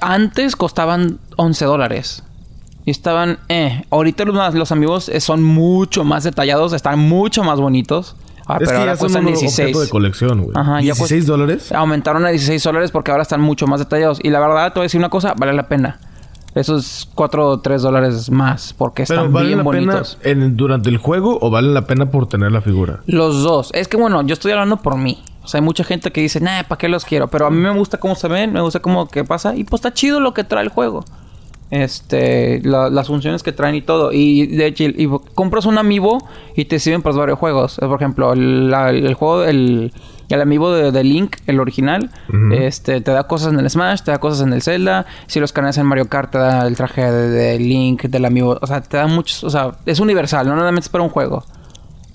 antes 0.00 0.56
costaban 0.56 1.18
11 1.36 1.64
dólares. 1.66 2.22
Y 2.86 2.90
estaban, 2.90 3.38
eh. 3.48 3.84
Ahorita 3.90 4.24
los, 4.24 4.54
los 4.54 4.72
amigos 4.72 5.10
son 5.18 5.42
mucho 5.42 6.04
más 6.04 6.24
detallados, 6.24 6.72
están 6.72 6.98
mucho 6.98 7.44
más 7.44 7.60
bonitos. 7.60 8.16
Ah, 8.46 8.58
es 8.60 8.68
pero 8.68 8.80
que 8.80 8.86
ya 8.86 8.96
son 8.96 9.24
16. 9.24 9.78
de 9.78 9.88
colección, 9.88 10.42
güey. 10.42 10.52
Ajá, 10.54 10.80
¿16 10.80 11.24
dólares? 11.24 11.72
Aumentaron 11.72 12.26
a 12.26 12.28
16 12.28 12.62
dólares 12.62 12.90
porque 12.90 13.10
ahora 13.10 13.22
están 13.22 13.40
mucho 13.40 13.66
más 13.66 13.80
detallados. 13.80 14.18
Y 14.22 14.28
la 14.28 14.40
verdad, 14.40 14.72
te 14.72 14.80
voy 14.80 14.84
a 14.84 14.86
decir 14.86 14.98
una 14.98 15.08
cosa, 15.08 15.34
vale 15.36 15.54
la 15.54 15.66
pena. 15.66 15.98
Esos 16.54 17.08
4 17.14 17.48
o 17.48 17.60
3 17.60 17.82
dólares 17.82 18.30
más 18.30 18.72
porque 18.74 19.02
están 19.02 19.32
vale 19.32 19.48
bien 19.48 19.58
la 19.58 19.64
bonitos. 19.64 20.18
Pena 20.22 20.44
en, 20.44 20.56
durante 20.56 20.88
el 20.88 20.98
juego 20.98 21.38
o 21.40 21.50
vale 21.50 21.72
la 21.72 21.86
pena 21.86 22.10
por 22.10 22.28
tener 22.28 22.52
la 22.52 22.60
figura? 22.60 23.00
Los 23.06 23.42
dos. 23.42 23.70
Es 23.74 23.88
que 23.88 23.96
bueno, 23.96 24.22
yo 24.22 24.34
estoy 24.34 24.52
hablando 24.52 24.76
por 24.76 24.96
mí. 24.96 25.18
O 25.42 25.48
sea, 25.48 25.58
hay 25.58 25.64
mucha 25.64 25.84
gente 25.84 26.10
que 26.10 26.20
dice, 26.20 26.40
nah, 26.40 26.62
¿para 26.62 26.78
qué 26.78 26.88
los 26.88 27.04
quiero? 27.04 27.28
Pero 27.28 27.46
a 27.46 27.50
mí 27.50 27.58
me 27.58 27.70
gusta 27.76 27.98
cómo 27.98 28.14
se 28.14 28.28
ven, 28.28 28.52
me 28.52 28.60
gusta 28.60 28.80
cómo 28.80 29.08
que 29.08 29.24
pasa. 29.24 29.54
Y 29.56 29.64
pues 29.64 29.80
está 29.80 29.92
chido 29.92 30.20
lo 30.20 30.32
que 30.32 30.44
trae 30.44 30.62
el 30.62 30.70
juego. 30.70 31.04
Este, 31.70 32.62
las 32.62 33.08
funciones 33.08 33.42
que 33.42 33.52
traen 33.52 33.74
y 33.74 33.82
todo. 33.82 34.12
Y 34.12 34.46
de 34.46 34.66
hecho, 34.66 34.84
y, 34.84 35.10
compras 35.34 35.66
un 35.66 35.76
amiibo 35.76 36.26
y 36.54 36.66
te 36.66 36.78
sirven 36.78 37.02
para 37.02 37.16
varios 37.16 37.38
juegos. 37.38 37.76
Por 37.78 37.96
ejemplo, 37.96 38.32
el, 38.32 38.72
el 38.72 39.14
juego, 39.14 39.44
el 39.44 39.92
el 40.28 40.40
amiibo 40.40 40.72
de, 40.72 41.04
Link, 41.04 41.36
el 41.46 41.60
original, 41.60 42.10
este, 42.52 43.00
te 43.00 43.10
da 43.10 43.24
cosas 43.24 43.52
en 43.52 43.60
el 43.60 43.68
Smash, 43.70 44.02
te 44.02 44.10
da 44.10 44.18
cosas 44.18 44.46
en 44.46 44.52
el 44.52 44.62
Zelda. 44.62 45.06
Si 45.26 45.40
los 45.40 45.52
canales 45.52 45.76
en 45.78 45.86
Mario 45.86 46.06
Kart, 46.08 46.30
te 46.32 46.38
da 46.38 46.66
el 46.66 46.76
traje 46.76 47.10
de, 47.10 47.58
Link, 47.58 48.02
del 48.04 48.24
amiibo. 48.24 48.58
O 48.60 48.66
sea, 48.66 48.80
te 48.80 48.96
da 48.96 49.06
muchos. 49.06 49.44
O 49.44 49.50
sea, 49.50 49.72
es 49.86 50.00
universal, 50.00 50.46
no 50.48 50.54
solamente 50.56 50.80
es 50.86 50.88
para 50.88 51.04
un 51.04 51.10
juego. 51.10 51.44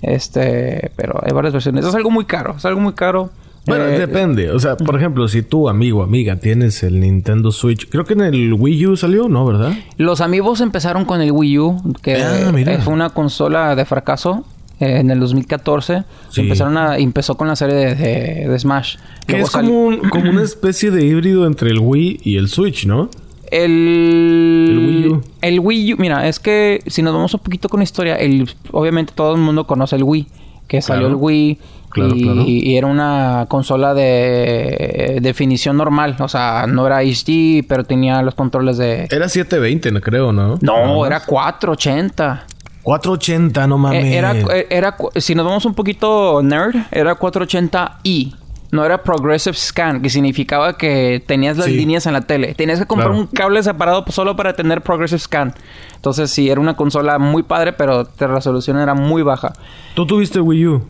Este, 0.02 0.90
pero 0.96 1.20
hay 1.22 1.32
varias 1.32 1.52
versiones. 1.52 1.84
Es 1.84 1.94
algo 1.94 2.10
muy 2.10 2.24
caro, 2.24 2.54
es 2.56 2.64
algo 2.64 2.80
muy 2.80 2.94
caro. 2.94 3.30
Bueno, 3.66 3.84
Eh, 3.84 3.98
depende. 3.98 4.50
O 4.50 4.58
sea, 4.58 4.76
por 4.76 4.96
ejemplo, 4.96 5.28
si 5.28 5.42
tú, 5.42 5.68
amigo, 5.68 6.02
amiga, 6.02 6.36
tienes 6.36 6.82
el 6.82 6.98
Nintendo 6.98 7.52
Switch, 7.52 7.88
creo 7.90 8.04
que 8.04 8.14
en 8.14 8.22
el 8.22 8.54
Wii 8.54 8.86
U 8.86 8.96
salió, 8.96 9.28
¿no? 9.28 9.44
¿Verdad? 9.44 9.72
Los 9.98 10.22
amigos 10.22 10.62
empezaron 10.62 11.04
con 11.04 11.20
el 11.20 11.30
Wii 11.30 11.58
U, 11.58 11.94
que 12.02 12.22
Ah, 12.22 12.50
mira. 12.52 12.78
fue 12.80 12.94
una 12.94 13.10
consola 13.10 13.76
de 13.76 13.84
fracaso 13.84 14.44
eh, 14.80 14.98
en 14.98 15.10
el 15.10 15.20
2014. 15.20 16.02
Sí. 16.30 16.40
Empezaron 16.40 16.76
a, 16.76 16.96
empezó 16.98 17.36
con 17.36 17.46
la 17.48 17.54
serie 17.56 17.76
de, 17.76 17.94
de- 17.94 18.48
de 18.48 18.58
Smash. 18.58 18.96
Que 19.26 19.40
es 19.40 19.50
como, 19.50 19.86
un- 19.86 19.98
como 20.08 20.30
una 20.30 20.42
especie 20.42 20.90
de 20.90 21.04
híbrido 21.04 21.46
entre 21.46 21.70
el 21.70 21.78
Wii 21.78 22.20
y 22.24 22.36
el 22.36 22.48
Switch, 22.48 22.86
¿no? 22.86 23.08
El... 23.50 24.66
El 24.70 24.78
Wii 24.78 25.08
U. 25.08 25.22
El 25.42 25.60
Wii 25.60 25.92
U, 25.94 25.96
mira, 25.98 26.28
es 26.28 26.38
que 26.40 26.82
si 26.86 27.02
nos 27.02 27.12
vamos 27.14 27.34
un 27.34 27.40
poquito 27.40 27.68
con 27.68 27.80
la 27.80 27.84
historia, 27.84 28.14
el, 28.16 28.48
obviamente 28.72 29.12
todo 29.14 29.34
el 29.34 29.40
mundo 29.40 29.66
conoce 29.66 29.96
el 29.96 30.04
Wii, 30.04 30.26
que 30.68 30.80
salió 30.82 31.08
Claro. 31.08 31.16
el 31.16 31.22
Wii 31.22 31.58
Claro, 31.90 32.14
y, 32.14 32.22
claro. 32.22 32.42
y 32.46 32.76
era 32.76 32.86
una 32.86 33.46
consola 33.48 33.94
de 33.94 35.18
definición 35.20 35.76
normal, 35.76 36.14
o 36.20 36.28
sea, 36.28 36.66
no 36.68 36.86
era 36.86 36.98
HD, 37.02 37.64
pero 37.66 37.82
tenía 37.82 38.22
los 38.22 38.36
controles 38.36 38.78
de... 38.78 39.08
Era 39.10 39.28
720, 39.28 39.90
no 39.90 40.00
creo, 40.00 40.32
¿no? 40.32 40.56
No, 40.62 41.04
era 41.04 41.16
más. 41.18 41.26
480. 41.26 42.46
480, 42.82 43.66
no 43.66 43.78
mames. 43.78 44.04
Eh, 44.04 44.16
Era, 44.16 44.32
eh, 44.36 44.66
era, 44.70 44.96
si 45.16 45.34
nos 45.34 45.44
vamos 45.46 45.64
un 45.64 45.74
poquito 45.74 46.40
nerd, 46.42 46.76
era 46.90 47.14
480i. 47.18 48.34
No 48.72 48.84
era 48.84 49.02
Progressive 49.02 49.56
Scan, 49.56 50.00
que 50.00 50.08
significaba 50.10 50.76
que 50.78 51.20
tenías 51.26 51.56
las 51.56 51.66
Sí. 51.66 51.72
líneas 51.76 52.06
en 52.06 52.12
la 52.12 52.20
tele. 52.20 52.54
Tenías 52.54 52.78
que 52.78 52.86
comprar 52.86 53.08
Claro. 53.08 53.20
un 53.22 53.26
cable 53.26 53.60
separado 53.64 54.04
pues, 54.04 54.14
solo 54.14 54.36
para 54.36 54.52
tener 54.54 54.80
Progressive 54.82 55.18
Scan. 55.18 55.54
Entonces, 55.96 56.30
sí, 56.30 56.48
era 56.48 56.60
una 56.60 56.76
consola 56.76 57.18
muy 57.18 57.42
padre, 57.42 57.72
pero 57.72 58.08
la 58.18 58.26
resolución 58.28 58.78
era 58.78 58.94
muy 58.94 59.22
baja. 59.22 59.52
¿Tú 59.94 60.06
tuviste 60.06 60.40
Wii 60.40 60.66
U? 60.68 60.82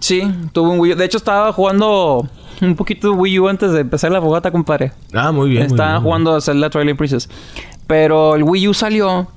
Sí, 0.00 0.28
tuve 0.52 0.70
un 0.70 0.80
Wii 0.80 0.94
U. 0.94 0.96
De 0.96 1.04
hecho, 1.04 1.18
estaba 1.18 1.52
jugando 1.52 2.28
un 2.60 2.74
poquito 2.74 3.10
de 3.10 3.14
Wii 3.14 3.38
U 3.38 3.48
antes 3.48 3.70
de 3.70 3.80
empezar 3.82 4.10
la 4.10 4.20
fogata, 4.20 4.50
compadre. 4.50 4.90
Ah, 5.14 5.30
muy 5.30 5.48
bien. 5.50 5.62
muy 5.62 5.72
Estaba 5.74 5.92
bien. 5.92 6.02
jugando 6.02 6.34
a 6.34 6.40
Zelda 6.40 6.70
Twilight 6.70 6.96
Princess. 6.98 7.28
Pero 7.86 8.34
el 8.34 8.42
Wii 8.42 8.66
U 8.66 8.74
salió, 8.74 9.28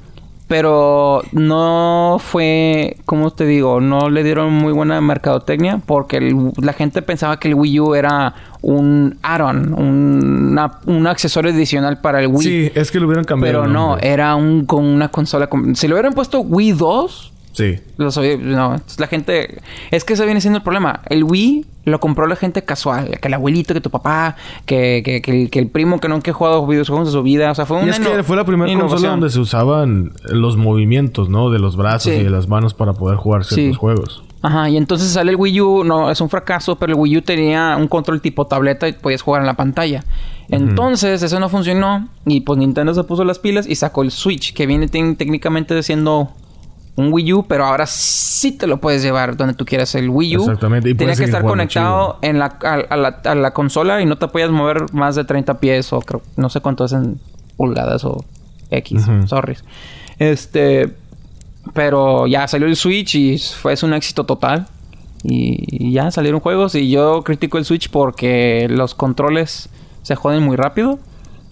pero 0.49 1.21
no 1.31 2.17
fue, 2.19 2.97
¿cómo 3.05 3.29
te 3.31 3.45
digo? 3.45 3.79
No 3.79 4.09
le 4.09 4.23
dieron 4.23 4.51
muy 4.51 4.73
buena 4.73 4.99
mercadotecnia 4.99 5.79
porque 5.85 6.17
el- 6.17 6.51
la 6.59 6.73
gente 6.73 7.01
pensaba 7.03 7.39
que 7.39 7.49
el 7.49 7.53
Wii 7.53 7.79
U 7.79 7.93
era 7.95 8.33
un 8.62 9.17
add-on, 9.21 9.73
un, 9.75 10.49
una- 10.51 10.79
un 10.88 11.05
accesorio 11.07 11.51
adicional 11.51 12.01
para 12.01 12.19
el 12.19 12.27
Wii. 12.27 12.41
Sí, 12.47 12.71
es 12.73 12.89
que 12.91 12.99
lo 12.99 13.05
hubieran 13.05 13.25
cambiado. 13.25 13.62
pero 13.62 13.71
no, 13.71 13.97
era 13.99 14.35
un 14.35 14.65
con 14.65 14.83
una 14.83 15.09
consola. 15.09 15.47
con- 15.47 15.75
si 15.75 15.88
le 15.88 15.93
hubieran 15.93 16.13
puesto 16.13 16.39
Wii 16.41 16.71
2, 16.73 17.29
Sí. 17.51 17.75
lo 17.97 18.09
sabía- 18.12 18.38
no, 18.38 18.75
la 18.97 19.07
gente... 19.07 19.59
Es 19.91 20.03
que 20.05 20.13
eso 20.13 20.23
viene 20.25 20.39
siendo 20.39 20.57
el 20.57 20.63
problema. 20.63 21.01
El 21.09 21.23
Wii 21.25 21.65
lo 21.85 21.99
compró 21.99 22.25
la 22.27 22.35
gente 22.35 22.63
casual. 22.63 23.17
Que 23.19 23.27
el 23.27 23.33
abuelito, 23.33 23.73
que 23.73 23.81
tu 23.81 23.89
papá, 23.89 24.35
que, 24.65 25.01
que, 25.03 25.21
que 25.21 25.31
el, 25.43 25.49
que 25.49 25.59
el 25.59 25.67
primo 25.67 25.99
que 25.99 26.07
nunca 26.07 26.31
ha 26.31 26.33
jugado 26.33 26.65
videojuegos 26.65 27.07
de 27.07 27.12
su 27.12 27.21
vida. 27.23 27.51
O 27.51 27.55
sea, 27.55 27.65
fue 27.65 27.79
Y 27.79 27.83
una 27.83 27.91
es 27.91 27.99
que 27.99 28.23
fue 28.23 28.35
la 28.38 28.45
primera 28.45 28.71
consola 28.79 29.09
donde 29.09 29.29
se 29.29 29.39
usaban 29.39 30.12
los 30.29 30.55
movimientos, 30.55 31.27
¿no? 31.29 31.49
De 31.49 31.59
los 31.59 31.75
brazos 31.75 32.13
Sí. 32.13 32.19
y 32.19 32.23
de 32.23 32.29
las 32.29 32.47
manos 32.47 32.73
para 32.73 32.93
poder 32.93 33.17
jugar 33.17 33.43
ciertos 33.43 33.73
Sí. 33.75 33.79
juegos. 33.79 34.23
Ajá, 34.41 34.69
y 34.69 34.77
entonces 34.77 35.09
sale 35.09 35.31
el 35.31 35.35
Wii 35.35 35.59
U, 35.62 35.83
no, 35.83 36.09
es 36.12 36.21
un 36.21 36.29
fracaso, 36.29 36.77
pero 36.77 36.93
el 36.93 36.99
Wii 36.99 37.17
U 37.17 37.21
tenía 37.23 37.75
un 37.77 37.89
control 37.89 38.21
tipo 38.21 38.47
tableta 38.47 38.88
y 38.88 38.93
podías 38.93 39.21
jugar 39.21 39.41
en 39.41 39.47
la 39.47 39.55
pantalla. 39.55 40.05
Entonces, 40.47 41.21
eso 41.21 41.39
no 41.41 41.49
funcionó 41.49 42.07
y 42.25 42.41
pues 42.41 42.57
Nintendo 42.57 42.93
se 42.93 43.03
puso 43.03 43.23
las 43.25 43.38
pilas 43.39 43.67
y 43.67 43.75
sacó 43.75 44.01
el 44.03 44.12
Switch, 44.12 44.53
que 44.53 44.65
viene 44.65 44.88
técnicamente 44.88 45.81
siendo 45.83 46.29
un 46.95 47.13
Wii 47.13 47.34
U, 47.34 47.45
pero 47.47 47.65
ahora 47.65 47.86
sí 47.88 48.52
te 48.52 48.67
lo 48.67 48.82
puedes 48.82 49.02
llevar 49.02 49.38
donde 49.38 49.54
tú 49.54 49.65
quieras 49.65 49.95
el 49.95 50.10
Wii 50.10 50.38
U. 50.38 50.41
Exactamente, 50.41 50.89
y 50.89 50.95
Tenía 50.95 51.15
que 51.15 51.23
estar 51.23 51.43
conectado 51.43 52.17
en 52.21 52.39
la, 52.39 52.58
a, 52.63 52.73
a 52.89 52.97
la, 52.97 53.08
a 53.23 53.36
la 53.36 53.52
consola 53.52 54.02
y 54.02 54.06
no 54.06 54.17
te 54.17 54.28
podías 54.28 54.49
mover 54.52 54.93
más 54.93 55.15
de 55.15 55.23
30 55.23 55.60
pies 55.60 55.93
o 55.93 56.02
creo, 56.02 56.21
no 56.36 56.49
sé 56.49 56.60
cuánto 56.60 56.84
es 56.86 56.91
en 56.91 57.19
pulgadas 57.56 58.04
o 58.04 58.25
X, 58.71 59.08
Ujú. 59.08 59.28
sorry. 59.28 59.56
Este, 60.17 60.93
pero 61.73 62.28
ya 62.28 62.47
salió 62.47 62.67
el 62.67 62.75
Switch 62.75 63.15
y 63.15 63.38
fue 63.38 63.73
es 63.73 63.84
un 63.84 63.93
éxito 63.93 64.25
total. 64.25 64.67
Y, 65.23 65.88
y 65.89 65.91
ya 65.93 66.12
salieron 66.12 66.39
juegos. 66.39 66.75
Y 66.75 66.89
yo 66.89 67.23
critico 67.23 67.58
el 67.58 67.65
Switch 67.65 67.89
porque 67.89 68.67
los 68.69 68.95
controles 68.95 69.69
se 70.02 70.15
joden 70.15 70.43
muy 70.43 70.56
rápido. 70.56 70.99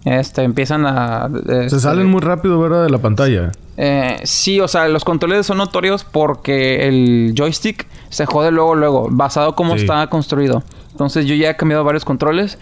Este, 0.08 0.44
empiezan 0.44 0.86
a... 0.86 1.30
Se 1.46 1.66
este, 1.66 1.80
salen 1.80 2.08
muy 2.08 2.22
rápido, 2.22 2.60
¿verdad? 2.60 2.84
De 2.84 2.90
la 2.90 3.00
pantalla. 3.00 3.52
eh, 3.78 4.18
sí, 4.24 4.60
o 4.60 4.68
sea, 4.68 4.88
los 4.88 5.04
controles 5.04 5.46
son 5.46 5.58
notorios 5.58 6.04
porque 6.04 6.88
el 6.88 7.34
joystick 7.38 7.88
se 8.10 8.26
jode 8.26 8.52
luego, 8.52 8.76
luego, 8.76 9.08
basado 9.12 9.56
cómo 9.56 9.74
Sí. 9.76 9.82
está 9.82 10.08
construido. 10.08 10.64
Entonces 10.92 11.26
yo 11.26 11.36
ya 11.36 11.50
he 11.52 11.56
cambiado 11.58 11.84
varios 11.84 12.06
controles 12.06 12.58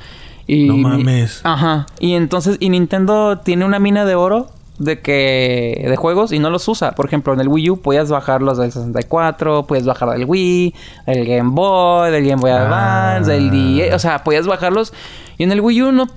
y... 0.47 0.67
No 0.67 0.77
mames. 0.77 1.41
Ajá. 1.43 1.85
Y 1.99 2.13
entonces, 2.15 2.57
y 2.59 2.69
Nintendo 2.69 3.37
tiene 3.39 3.63
una 3.65 3.79
mina 3.79 4.05
de 4.05 4.15
oro 4.15 4.47
de 4.79 4.99
que... 4.99 5.85
de 5.87 5.95
juegos 5.95 6.31
y 6.33 6.39
no 6.39 6.49
los 6.49 6.67
usa. 6.67 6.91
Por 6.93 7.05
ejemplo, 7.05 7.31
en 7.33 7.39
el 7.39 7.47
Wii 7.47 7.69
U 7.69 7.77
podías 7.81 8.09
bajar 8.09 8.41
los 8.41 8.57
del 8.57 8.71
64, 8.71 9.67
puedes 9.67 9.85
bajar 9.85 10.09
del 10.09 10.25
Wii, 10.25 10.73
el 11.05 11.25
Game 11.25 11.51
Boy, 11.51 12.11
del 12.11 12.25
Game 12.27 12.41
Boy 12.41 12.51
Ah. 12.51 13.15
Advance, 13.15 13.31
del 13.31 13.51
DS, 13.51 13.93
o 13.93 13.99
sea, 13.99 14.23
podías 14.23 14.47
bajarlos. 14.47 14.93
Y 15.37 15.43
en 15.43 15.51
el 15.51 15.61
Wii 15.61 15.81
U 15.83 15.91
no 15.91 16.07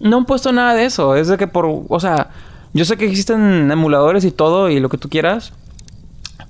no 0.00 0.18
han 0.18 0.24
puesto 0.24 0.52
nada 0.52 0.74
de 0.74 0.84
eso. 0.84 1.14
Es 1.16 1.28
de 1.28 1.36
que 1.36 1.46
por... 1.46 1.66
O 1.88 2.00
sea, 2.00 2.30
yo 2.72 2.84
sé 2.84 2.96
que 2.96 3.06
existen 3.06 3.70
emuladores 3.70 4.24
y 4.24 4.30
todo 4.30 4.68
y 4.70 4.80
lo 4.80 4.88
que 4.88 4.98
tú 4.98 5.08
quieras. 5.08 5.52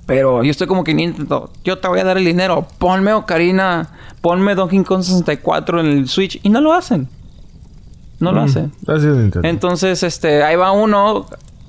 Pero 0.07 0.45
yo 0.45 0.51
estoy 0.51 0.67
como 0.67 0.85
que 0.85 0.93
Nintendo, 0.95 1.51
yo 1.65 1.79
te 1.79 1.89
voy 1.89 1.99
a 2.01 2.05
dar 2.05 2.19
el 2.19 2.25
dinero. 2.25 2.67
Ponme 2.79 3.13
Ocarina, 3.15 3.89
ponme 4.21 4.55
Donkey 4.55 4.83
Kong 4.85 5.03
64 5.03 5.81
en 5.81 5.87
el 5.87 6.09
Switch. 6.09 6.39
Y 6.43 6.51
no 6.51 6.61
lo 6.61 6.73
hacen. 6.75 7.09
No 8.21 8.33
lo 8.33 8.43
Mm, 8.43 8.45
hacen. 8.45 8.73
Gracias, 8.83 9.17
Nintendo. 9.17 9.49
Entonces, 9.49 10.03
este, 10.03 10.43
ahí 10.43 10.57
va 10.57 10.73
uno 10.73 11.27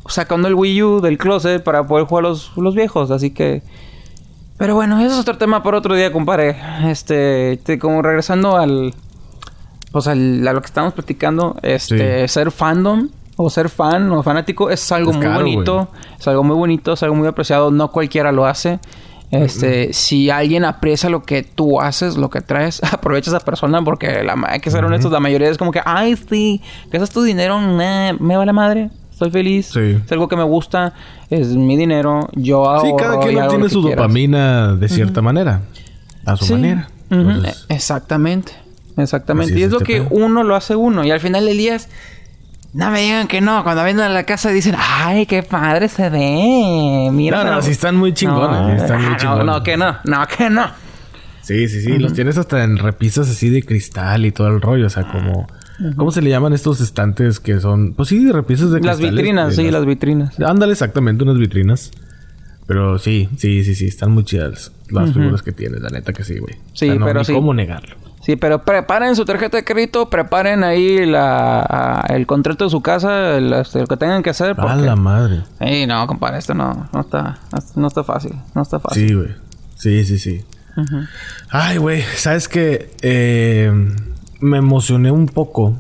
sacando 0.08 0.48
el 0.48 0.54
Wii 0.54 0.84
U 0.84 1.02
del 1.02 1.18
closet 1.18 1.64
para 1.64 1.88
poder 1.88 2.06
jugar 2.06 2.24
los, 2.24 2.52
los 2.58 2.76
viejos. 2.76 3.10
Así 3.12 3.32
que... 3.32 3.64
Pero 4.58 4.76
bueno, 4.76 5.00
eso 5.02 5.14
es 5.16 5.20
otro 5.20 5.38
tema 5.38 5.64
para 5.64 5.78
otro 5.78 5.96
día, 5.96 6.12
compadre. 6.12 6.56
Este, 6.86 7.60
te- 7.64 7.80
como 7.80 8.02
regresando 8.02 8.56
al... 8.58 8.94
Pues 9.96 10.08
al- 10.08 10.46
a 10.46 10.52
lo 10.52 10.60
que 10.60 10.66
estamos 10.66 10.92
platicando, 10.92 11.56
este, 11.62 12.28
Sí. 12.28 12.34
ser 12.34 12.52
fandom 12.52 13.08
o 13.38 13.50
ser 13.50 13.70
fan 13.70 14.12
o 14.12 14.22
fanático 14.24 14.70
es 14.70 14.92
algo 14.92 15.12
Es 15.12 15.16
muy 15.18 15.26
caro, 15.26 15.40
bonito. 15.40 15.88
Es 16.20 16.28
algo 16.28 16.44
muy 16.44 16.56
bonito, 16.58 16.92
es 16.92 17.04
algo 17.04 17.16
muy 17.16 17.26
apreciado. 17.30 17.72
No 17.72 17.94
cualquiera 17.94 18.34
lo 18.34 18.46
hace. 18.46 18.80
Este, 19.32 19.94
si 19.94 20.30
alguien 20.30 20.66
aprecia 20.66 21.10
lo 21.10 21.24
que 21.24 21.44
tú 21.44 21.80
haces, 21.80 22.18
lo 22.18 22.30
que 22.30 22.42
traes, 22.42 22.82
aprovecha 22.94 23.32
a 23.32 23.38
esa 23.38 23.46
persona 23.46 23.82
porque 23.84 24.22
la, 24.26 24.36
hay 24.50 24.60
que 24.60 24.70
ser 24.70 24.84
honestos, 24.84 25.14
la 25.14 25.22
mayoría 25.22 25.50
es 25.50 25.58
como 25.58 25.72
que, 25.72 25.80
ay, 25.86 26.18
sí, 26.18 26.62
es 26.92 27.10
tu 27.10 27.24
dinero, 27.24 27.62
Nah, 27.62 28.12
me 28.20 28.36
vale 28.36 28.52
madre, 28.52 28.90
estoy 29.10 29.32
feliz, 29.32 29.68
Sí. 29.74 29.98
es 30.06 30.12
algo 30.12 30.28
que 30.28 30.36
me 30.36 30.44
gusta, 30.44 30.92
es 31.30 31.48
mi 31.56 31.78
dinero, 31.78 32.28
yo 32.34 32.70
ahorro 32.70 32.86
Sí, 32.86 32.94
cada 32.98 33.20
quien 33.20 33.38
hago 33.38 33.46
obtiene 33.48 33.70
su 33.70 33.82
quieras". 33.82 33.98
dopamina 33.98 34.74
de 34.76 34.90
cierta 34.90 35.22
manera. 35.22 35.62
A 36.26 36.36
su 36.36 36.44
Sí. 36.48 36.52
manera. 36.54 36.90
Entonces, 37.10 37.66
Exactamente. 37.70 38.52
Exactamente. 38.98 39.58
Y 39.58 39.64
es 39.64 39.72
lo 39.72 39.78
este 39.78 39.94
que 39.94 40.02
pedo. 40.02 40.10
uno 40.12 40.44
lo 40.44 40.56
hace 40.56 40.76
uno. 40.76 41.04
Y 41.04 41.12
al 41.12 41.20
final 41.20 41.46
del 41.46 41.58
día 41.58 41.76
es... 41.76 41.90
No 42.74 42.92
me 42.92 43.02
digan 43.02 43.28
que 43.28 43.40
no. 43.40 43.64
Cuando 43.64 43.84
vienen 43.84 44.04
a 44.04 44.10
la 44.10 44.24
casa 44.24 44.50
dicen... 44.50 44.76
¡Ay, 44.78 45.26
qué 45.26 45.44
padre 45.44 45.88
se 45.88 46.10
ve! 46.10 47.10
Mira. 47.12 47.44
No, 47.44 47.52
no, 47.56 47.62
sí 47.62 47.72
están 47.72 47.96
muy 47.96 48.14
chingones, 48.14 48.60
No, 48.60 48.74
están 48.74 48.98
muy 48.98 49.08
ah, 49.08 49.12
no, 49.12 49.18
chingones. 49.18 49.46
No, 49.46 49.64
que 49.64 49.78
no. 49.78 49.98
No, 50.04 50.28
que 50.28 50.50
no. 50.50 50.68
Sí, 51.42 51.68
sí, 51.70 51.82
sí. 51.82 51.98
Los 52.00 52.14
tienes 52.14 52.38
hasta 52.38 52.64
en 52.64 52.78
repisas 52.78 53.30
así 53.30 53.50
de 53.50 53.64
cristal 53.64 54.26
y 54.26 54.32
todo 54.32 54.48
el 54.48 54.62
rollo. 54.62 54.88
O 54.88 54.90
sea, 54.90 55.04
como... 55.12 55.48
¿Cómo 55.98 56.12
se 56.12 56.22
le 56.22 56.30
llaman 56.30 56.54
estos 56.54 56.80
estantes 56.80 57.40
que 57.40 57.60
son... 57.60 57.94
Pues 57.94 58.10
sí, 58.10 58.32
repisas 58.32 58.72
de 58.72 58.80
Las 58.80 58.98
cristales, 58.98 59.16
vitrinas, 59.16 59.56
de 59.56 59.64
sí, 59.64 59.72
las 59.72 59.86
vitrinas. 59.86 60.40
Ándale, 60.40 60.72
exactamente, 60.72 61.24
unas 61.24 61.38
vitrinas. 61.38 61.92
Pero 62.68 62.98
sí, 62.98 63.30
sí, 63.38 63.64
sí, 63.64 63.76
sí. 63.76 63.86
Están 63.86 64.12
muy 64.12 64.24
chidas 64.24 64.72
las 64.90 65.14
figuras 65.14 65.42
que 65.42 65.52
tienes. 65.52 65.82
La 65.82 65.90
neta 65.90 66.14
que 66.14 66.24
sí, 66.24 66.40
güey. 66.40 66.56
Sí, 66.74 66.88
O 66.88 66.92
sea, 66.92 67.00
no, 67.00 67.06
pero 67.06 67.20
ni 67.20 67.26
sí. 67.26 67.34
¿Cómo 67.34 67.54
negarlo? 67.54 67.96
Sí, 68.26 68.36
pero 68.38 68.64
preparen 68.64 69.16
su 69.16 69.24
tarjeta 69.24 69.58
de 69.58 69.64
crédito, 69.64 70.10
preparen 70.10 70.64
ahí 70.64 71.06
la, 71.06 72.04
el 72.10 72.26
contrato 72.26 72.64
de 72.64 72.72
su 72.72 72.82
casa, 72.82 73.38
el, 73.38 73.54
este, 73.54 73.82
lo 73.82 73.86
que 73.88 73.98
tengan 73.98 74.24
que 74.24 74.32
hacer. 74.32 74.52
A 74.52 74.56
Porque... 74.56 74.82
la 74.82 74.96
madre. 74.96 75.44
Ey, 75.60 75.86
no, 75.86 76.08
compadre, 76.08 76.40
esto 76.40 76.56
no, 76.56 76.90
no 76.92 77.02
está, 77.02 77.38
no 77.76 77.88
está 77.88 78.04
fácil, 78.04 78.32
no 78.56 78.64
está 78.64 78.80
fácil. 78.80 79.08
Sí, 79.10 79.14
güey. 79.14 79.28
Sí, 79.76 80.04
sí, 80.06 80.18
sí. 80.18 80.42
Ujú. 80.76 81.02
Ay, 81.52 81.78
güey. 81.78 82.02
¿Sabes 82.16 82.48
qué? 82.50 82.90
Eh, 83.04 83.72
me 84.40 84.58
emocioné 84.58 85.12
un 85.12 85.28
poco. 85.28 85.80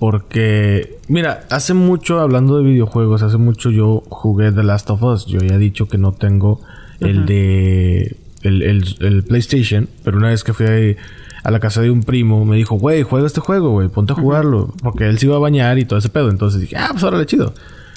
Porque... 0.00 0.98
Mira, 1.08 1.44
hace 1.50 1.72
mucho, 1.74 2.20
hablando 2.20 2.58
de 2.58 2.64
videojuegos, 2.64 3.22
hace 3.22 3.36
mucho 3.38 3.70
yo 3.70 4.02
jugué 4.08 4.50
The 4.52 4.64
Last 4.64 4.90
of 4.90 5.02
Us. 5.02 5.26
Yo 5.26 5.38
ya 5.38 5.54
he 5.54 5.58
dicho 5.58 5.86
que 5.88 5.96
no 5.98 6.10
tengo 6.12 6.60
el 7.00 7.24
de... 7.24 8.16
El, 8.42 8.62
el- 8.62 8.96
el 9.00 9.22
PlayStation. 9.22 9.88
Pero 10.02 10.18
una 10.18 10.28
vez 10.28 10.42
que 10.44 10.52
fui 10.52 10.66
ahí 10.66 10.96
a 11.44 11.50
la 11.50 11.60
casa 11.60 11.82
de 11.82 11.90
un 11.90 12.02
primo, 12.02 12.44
me 12.46 12.56
dijo, 12.56 12.76
güey, 12.76 13.02
juega 13.02 13.26
este 13.26 13.40
juego, 13.40 13.70
güey. 13.70 13.88
Ponte 13.88 14.14
a 14.14 14.16
jugarlo. 14.16 14.72
Porque 14.82 15.08
él 15.08 15.18
se 15.18 15.26
iba 15.26 15.36
a 15.36 15.38
bañar 15.38 15.78
y 15.78 15.84
todo 15.84 15.98
ese 15.98 16.08
pedo. 16.08 16.30
Entonces 16.30 16.62
dije, 16.62 16.76
ah, 16.76 16.88
pues 16.90 17.04
órale, 17.04 17.26
chido. 17.26 17.52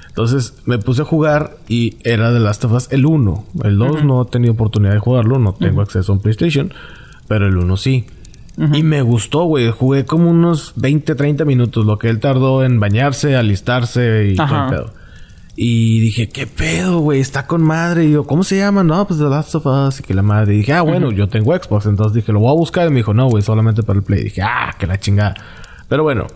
Entonces 0.10 0.56
me 0.66 0.80
puse 0.80 1.04
a 1.04 1.06
jugar 1.06 1.58
y 1.70 1.96
era 2.04 2.32
de 2.34 2.42
Last 2.42 2.66
of 2.66 2.74
Us 2.74 2.92
el 2.92 3.06
1. 3.06 3.46
El 3.64 3.78
2 3.78 4.04
no 4.04 4.22
he 4.22 4.26
tenido 4.26 4.54
oportunidad 4.54 4.94
de 4.94 5.00
jugarlo, 5.00 5.40
no 5.40 5.54
tengo 5.54 5.82
acceso 5.82 6.12
a 6.12 6.16
un 6.16 6.22
PlayStation, 6.22 6.74
pero 7.28 7.48
el 7.48 7.56
1 7.56 7.78
sí. 7.78 8.06
Y 8.74 8.82
me 8.82 9.04
gustó, 9.04 9.44
güey. 9.44 9.70
Jugué 9.70 10.06
como 10.06 10.30
unos 10.30 10.74
20, 10.76 11.16
30 11.16 11.46
minutos, 11.46 11.86
lo 11.86 12.00
que 12.00 12.10
él 12.10 12.20
tardó 12.20 12.64
en 12.64 12.80
bañarse, 12.80 13.36
alistarse 13.36 14.32
y 14.34 14.36
todo 14.36 14.64
el 14.64 14.70
pedo. 14.70 14.94
Y 15.60 16.00
dije, 16.02 16.30
¿qué 16.30 16.46
pedo, 16.46 17.00
güey? 17.00 17.20
Está 17.20 17.48
con 17.48 17.64
madre. 17.64 18.06
Y 18.06 18.12
yo, 18.12 18.26
¿cómo 18.26 18.44
se 18.44 18.58
llama? 18.58 18.84
No, 18.84 19.08
pues 19.08 19.20
The 19.20 19.26
Last 19.26 19.56
of 19.56 19.66
Us. 19.66 20.00
Y 20.00 20.04
que 20.04 20.14
la 20.14 20.22
madre. 20.22 20.54
Y 20.54 20.58
dije, 20.58 20.74
ah, 20.74 20.84
bueno, 20.84 21.12
yo 21.12 21.28
tengo 21.30 21.52
Xbox. 21.52 21.88
Entonces 21.88 22.14
dije, 22.14 22.32
lo 22.32 22.42
voy 22.42 22.52
a 22.52 22.54
buscar. 22.54 22.86
Y 22.86 22.92
me 22.92 22.98
dijo, 22.98 23.16
no, 23.16 23.28
güey, 23.28 23.42
solamente 23.42 23.82
para 23.82 23.98
el 23.98 24.04
Play. 24.04 24.22
Y 24.22 24.24
dije, 24.26 24.44
ah, 24.44 24.76
que 24.78 24.86
la 24.86 25.00
chingada. 25.00 25.34
Pero 25.90 26.04
bueno, 26.04 26.28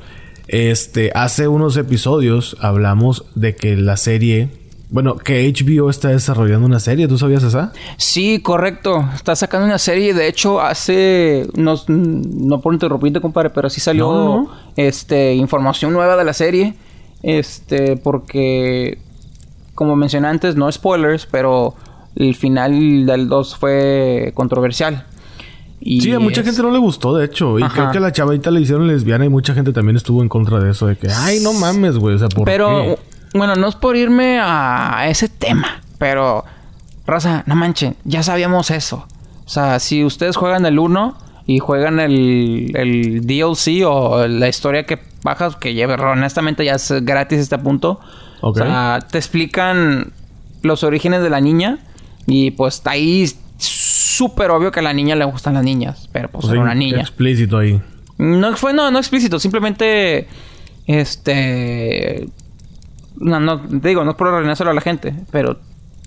este, 0.48 1.12
hace 1.14 1.48
unos 1.48 1.78
episodios 1.78 2.58
hablamos 2.62 3.26
de 3.36 3.56
que 3.56 3.78
la 3.78 3.96
serie 3.96 4.50
bueno, 4.90 5.16
que 5.16 5.50
HBO 5.54 5.90
está 5.90 6.10
desarrollando 6.10 6.66
una 6.66 6.82
serie, 6.82 7.08
¿tú 7.08 7.18
sabías 7.18 7.44
esa? 7.44 7.72
Sí, 7.96 8.42
correcto. 8.42 9.08
Está 9.16 9.38
sacando 9.38 9.66
una 9.66 9.78
serie. 9.78 10.14
De 10.14 10.28
hecho, 10.28 10.60
hace. 10.60 11.48
No, 11.56 11.76
no 11.88 12.60
por 12.60 12.74
interrumpirte, 12.74 13.22
compadre, 13.22 13.52
pero 13.52 13.70
sí 13.70 13.80
salió 13.80 14.50
este 14.76 15.34
información 15.36 15.94
nueva 15.94 16.18
de 16.18 16.26
la 16.26 16.34
serie. 16.34 16.74
Este, 17.24 17.96
porque. 17.96 18.98
Como 19.82 19.96
mencioné 19.96 20.28
antes, 20.28 20.56
no 20.56 20.72
spoilers, 20.72 21.26
pero 21.26 21.74
el 22.16 22.36
final 22.36 23.08
del 23.08 23.28
2 23.28 23.56
fue 23.56 24.32
controversial. 24.36 25.08
Y 25.80 26.02
sí, 26.02 26.14
a 26.14 26.20
mucha 26.20 26.44
gente 26.44 26.62
no 26.62 26.70
le 26.70 26.78
gustó, 26.78 27.18
de 27.18 27.26
hecho. 27.26 27.58
Y 27.58 27.64
creo 27.64 27.90
que 27.90 27.98
a 27.98 28.02
la 28.02 28.12
chavita 28.12 28.52
le 28.52 28.62
hicieron 28.62 28.88
lesbiana 28.88 29.26
y 29.26 29.30
mucha 29.30 29.56
gente 29.56 29.74
también 29.74 29.98
estuvo 29.98 30.22
en 30.22 30.30
contra 30.30 30.60
de 30.60 30.70
eso. 30.70 30.86
De 30.86 30.98
que, 30.98 31.08
ay, 31.10 31.40
no 31.40 31.54
mames, 31.54 31.98
güey. 31.98 32.14
O 32.14 32.20
sea, 32.20 32.30
¿por 32.30 32.46
Pero, 32.46 33.00
bueno, 33.34 33.56
no 33.56 33.68
es 33.68 33.74
por 33.74 33.96
irme 33.96 34.40
a 34.40 35.08
ese 35.10 35.30
tema, 35.30 35.82
pero, 35.98 36.46
raza, 37.08 37.44
no 37.48 37.56
manchen, 37.56 37.96
ya 38.04 38.22
sabíamos 38.22 38.70
eso. 38.70 39.08
O 39.48 39.50
sea, 39.50 39.80
si 39.80 40.06
ustedes 40.06 40.36
juegan 40.36 40.64
el 40.68 40.78
1 40.78 41.18
y 41.48 41.58
juegan 41.58 42.00
el, 42.00 42.72
el 42.76 43.26
DLC 43.26 43.84
o 43.88 44.28
la 44.28 44.48
historia 44.48 44.86
que 44.86 45.00
bajas, 45.24 45.56
que 45.56 45.74
lleve, 45.74 45.96
honestamente 45.96 46.66
ya 46.66 46.76
es 46.76 46.94
gratis 47.02 47.40
este 47.40 47.58
punto. 47.58 48.00
O 48.42 48.54
sea, 48.54 49.00
te 49.10 49.18
explican 49.18 50.12
los 50.62 50.84
orígenes 50.84 51.22
de 51.24 51.30
la 51.30 51.42
niña 51.42 51.80
y 52.28 52.52
pues 52.52 52.76
está 52.76 52.92
ahí 52.92 53.30
súper 53.58 54.52
obvio 54.52 54.72
que 54.72 54.80
a 54.80 54.84
la 54.84 54.94
niña 54.94 55.16
le 55.16 55.26
gustan 55.26 55.54
las 55.54 55.64
niñas, 55.64 56.10
pero 56.12 56.30
pues, 56.30 56.48
era 56.50 56.62
una 56.62 56.76
niña. 56.76 57.02
Explícito 57.02 57.58
ahí. 57.58 57.82
No 58.18 58.56
fue, 58.56 58.74
no, 58.74 58.92
no 58.92 59.00
explícito, 59.00 59.40
simplemente 59.40 60.28
este 60.86 62.28
no, 63.22 63.40
no, 63.40 63.58
digo, 63.58 64.04
no 64.04 64.12
es 64.12 64.18
por 64.18 64.28
arruinárselo 64.28 64.72
a 64.72 64.74
la 64.74 64.82
gente, 64.82 65.14
pero 65.32 65.60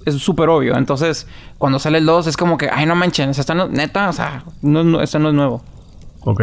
es 0.05 0.14
súper 0.16 0.49
obvio. 0.49 0.77
Entonces, 0.77 1.27
cuando 1.59 1.79
sale 1.79 1.99
el 1.99 2.07
2, 2.07 2.27
es 2.27 2.37
como 2.37 2.59
que, 2.59 2.68
ay, 2.70 2.87
no 2.87 2.94
manchen, 2.94 3.31
esta 3.31 3.55
no, 3.55 3.68
neta, 3.68 4.09
o 4.09 4.12
sea, 4.12 4.44
no, 4.62 4.85
no, 4.85 5.01
este 5.01 5.18
no 5.18 5.29
es 5.29 5.35
nuevo. 5.35 5.62
Ok. 6.20 6.42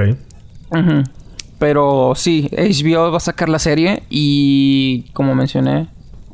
Pero 1.61 2.13
sí, 2.15 2.49
HBO 2.51 3.11
va 3.11 3.17
a 3.17 3.19
sacar 3.19 3.47
la 3.47 3.59
serie 3.59 4.01
y, 4.09 5.11
como 5.13 5.35
mencioné, 5.35 5.89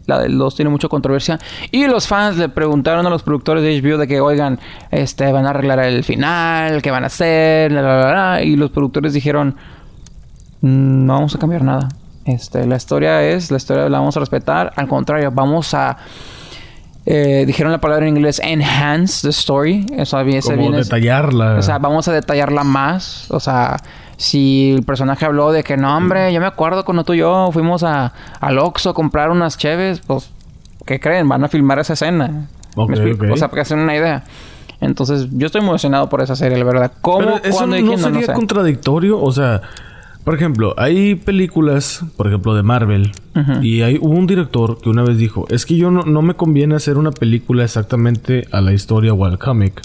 la 0.05 0.19
del 0.19 0.37
2 0.37 0.55
tiene 0.55 0.71
mucha 0.71 0.87
controversia. 0.87 1.37
Y 1.69 1.85
los 1.85 2.07
fans 2.07 2.37
le 2.37 2.47
preguntaron 2.47 3.05
a 3.05 3.09
los 3.09 3.23
productores 3.23 3.61
de 3.61 3.81
HBO 3.81 3.97
de 3.97 4.07
que, 4.07 4.21
oigan, 4.21 4.57
este, 4.89 5.29
van 5.33 5.45
a 5.45 5.49
arreglar 5.49 5.79
el 5.79 6.05
final, 6.05 6.81
qué 6.81 6.91
van 6.91 7.03
a 7.03 7.07
hacer, 7.07 7.73
Y 8.45 8.55
los 8.55 8.71
productores 8.71 9.11
dijeron, 9.11 9.57
no 10.61 11.15
vamos 11.15 11.35
a 11.35 11.39
cambiar 11.39 11.61
nada. 11.61 11.89
Este, 12.23 12.65
la 12.65 12.77
historia 12.77 13.21
es, 13.21 13.51
la 13.51 13.57
historia 13.57 13.89
la 13.89 13.99
vamos 13.99 14.15
a 14.15 14.21
respetar. 14.21 14.71
Al 14.77 14.87
contrario, 14.87 15.29
vamos 15.33 15.73
a... 15.73 15.97
Eh, 17.05 17.43
dijeron 17.45 17.73
la 17.73 17.81
palabra 17.81 18.07
en 18.07 18.15
inglés 18.15 18.39
enhance 18.41 19.27
the 19.27 19.31
story. 19.31 19.87
Eso 19.97 20.23
viene, 20.23 20.41
Como 20.41 20.71
detallarla. 20.71 21.55
O 21.55 21.61
sea, 21.61 21.79
vamos 21.79 22.07
a 22.07 22.13
detallarla 22.13 22.63
más. 22.63 23.29
O 23.29 23.41
sea, 23.41 23.75
si 24.17 24.73
el 24.73 24.83
personaje 24.83 25.25
habló 25.25 25.51
de 25.51 25.63
que 25.63 25.77
no, 25.77 25.95
hombre, 25.95 26.33
yo 26.33 26.41
me 26.41 26.47
acuerdo 26.47 26.83
cuando 26.83 27.03
tú 27.03 27.13
y 27.13 27.19
yo 27.19 27.49
fuimos 27.53 27.83
a, 27.83 28.13
al 28.39 28.57
Oxxo 28.57 28.89
a 28.89 28.93
comprar 28.93 29.29
unas 29.29 29.57
cheves, 29.57 30.01
pues, 30.05 30.31
¿qué 30.85 30.99
creen? 30.99 31.29
Van 31.29 31.43
a 31.43 31.47
filmar 31.47 31.79
esa 31.79 31.93
escena. 31.93 32.47
O 32.75 33.37
sea, 33.37 33.49
para 33.49 33.63
que 33.63 33.73
una 33.73 33.95
idea. 33.95 34.23
Entonces, 34.81 35.27
yo 35.31 35.47
estoy 35.47 35.61
emocionado 35.61 36.09
por 36.09 36.21
esa 36.21 36.35
serie, 36.35 36.57
la 36.57 36.65
verdad. 36.65 36.91
¿Cómo, 37.01 37.37
eso 37.43 37.65
no 37.65 37.97
sería 37.97 38.33
contradictorio? 38.33 39.19
O 39.19 39.31
sea, 39.31 39.61
por 40.23 40.35
ejemplo, 40.35 40.75
hay 40.77 41.15
películas, 41.15 42.03
por 42.15 42.27
ejemplo, 42.27 42.53
de 42.53 42.63
Marvel, 42.63 43.11
y 43.61 43.81
hay 43.81 43.97
hubo 43.97 44.15
un 44.15 44.27
director 44.27 44.79
que 44.81 44.89
una 44.89 45.03
vez 45.03 45.17
dijo, 45.17 45.45
es 45.49 45.65
que 45.65 45.77
yo 45.77 45.89
no, 45.91 46.03
no, 46.03 46.21
me 46.21 46.33
conviene 46.33 46.75
hacer 46.75 46.97
una 46.97 47.11
película 47.11 47.63
exactamente 47.63 48.47
a 48.51 48.61
la 48.61 48.73
historia 48.73 49.13
o 49.13 49.25
al 49.25 49.39
cómic, 49.39 49.81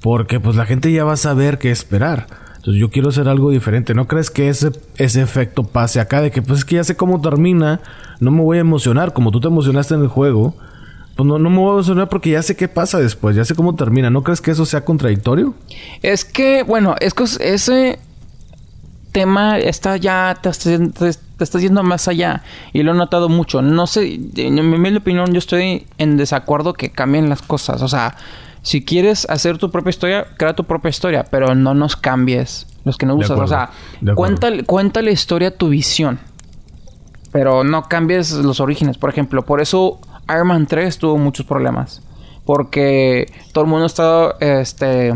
porque 0.00 0.40
pues 0.40 0.56
la 0.56 0.66
gente 0.66 0.90
ya 0.92 1.04
va 1.04 1.12
a 1.12 1.16
saber 1.16 1.58
qué 1.58 1.70
esperar. 1.70 2.26
Entonces 2.66 2.80
yo 2.80 2.90
quiero 2.90 3.10
hacer 3.10 3.28
algo 3.28 3.52
diferente. 3.52 3.94
¿No 3.94 4.08
crees 4.08 4.28
que 4.28 4.48
ese, 4.48 4.72
ese 4.96 5.22
efecto 5.22 5.62
pase 5.62 6.00
acá? 6.00 6.20
De 6.20 6.32
que 6.32 6.42
pues 6.42 6.58
es 6.58 6.64
que 6.64 6.74
ya 6.74 6.82
sé 6.82 6.96
cómo 6.96 7.20
termina, 7.20 7.80
no 8.18 8.32
me 8.32 8.42
voy 8.42 8.58
a 8.58 8.60
emocionar, 8.62 9.12
como 9.12 9.30
tú 9.30 9.38
te 9.38 9.46
emocionaste 9.46 9.94
en 9.94 10.00
el 10.00 10.08
juego. 10.08 10.56
Pues 11.14 11.28
no, 11.28 11.38
no 11.38 11.48
me 11.48 11.58
voy 11.58 11.68
a 11.68 11.72
emocionar 11.74 12.08
porque 12.08 12.30
ya 12.30 12.42
sé 12.42 12.56
qué 12.56 12.66
pasa 12.66 12.98
después, 12.98 13.36
ya 13.36 13.44
sé 13.44 13.54
cómo 13.54 13.76
termina. 13.76 14.10
¿No 14.10 14.24
crees 14.24 14.40
que 14.40 14.50
eso 14.50 14.66
sea 14.66 14.84
contradictorio? 14.84 15.54
Es 16.02 16.24
que, 16.24 16.64
bueno, 16.64 16.96
es 16.98 17.14
que 17.14 17.22
ese 17.22 18.00
tema 19.12 19.60
está 19.60 19.96
ya, 19.96 20.36
te, 20.42 20.48
estás 20.48 21.62
yendo 21.62 21.84
más 21.84 22.08
allá. 22.08 22.42
Y 22.72 22.82
lo 22.82 22.94
he 22.94 22.96
notado 22.96 23.28
mucho. 23.28 23.62
No 23.62 23.86
sé, 23.86 24.18
en 24.34 24.82
mi 24.82 24.96
opinión, 24.96 25.32
yo 25.32 25.38
estoy 25.38 25.86
en 25.98 26.16
desacuerdo 26.16 26.72
que 26.72 26.90
cambien 26.90 27.28
las 27.28 27.42
cosas. 27.42 27.80
O 27.82 27.86
sea, 27.86 28.16
si 28.66 28.84
quieres 28.84 29.28
hacer 29.30 29.58
tu 29.58 29.70
propia 29.70 29.90
historia, 29.90 30.26
crea 30.36 30.52
tu 30.56 30.64
propia 30.64 30.88
historia, 30.88 31.24
pero 31.30 31.54
no 31.54 31.72
nos 31.72 31.94
cambies 31.94 32.66
los 32.82 32.98
que 32.98 33.06
no 33.06 33.14
usas. 33.14 33.38
O 33.38 33.46
sea, 33.46 33.70
cuenta, 34.16 34.48
cuenta 34.64 35.02
la 35.02 35.12
historia 35.12 35.56
tu 35.56 35.68
visión. 35.68 36.18
Pero 37.30 37.62
no 37.62 37.84
cambies 37.84 38.32
los 38.32 38.58
orígenes. 38.58 38.98
Por 38.98 39.08
ejemplo, 39.08 39.46
por 39.46 39.60
eso 39.60 40.00
Iron 40.28 40.48
Man 40.48 40.66
3 40.66 40.98
tuvo 40.98 41.16
muchos 41.16 41.46
problemas. 41.46 42.02
Porque 42.44 43.32
todo 43.52 43.62
el 43.62 43.70
mundo 43.70 43.86
estaba 43.86 44.34
este, 44.40 45.14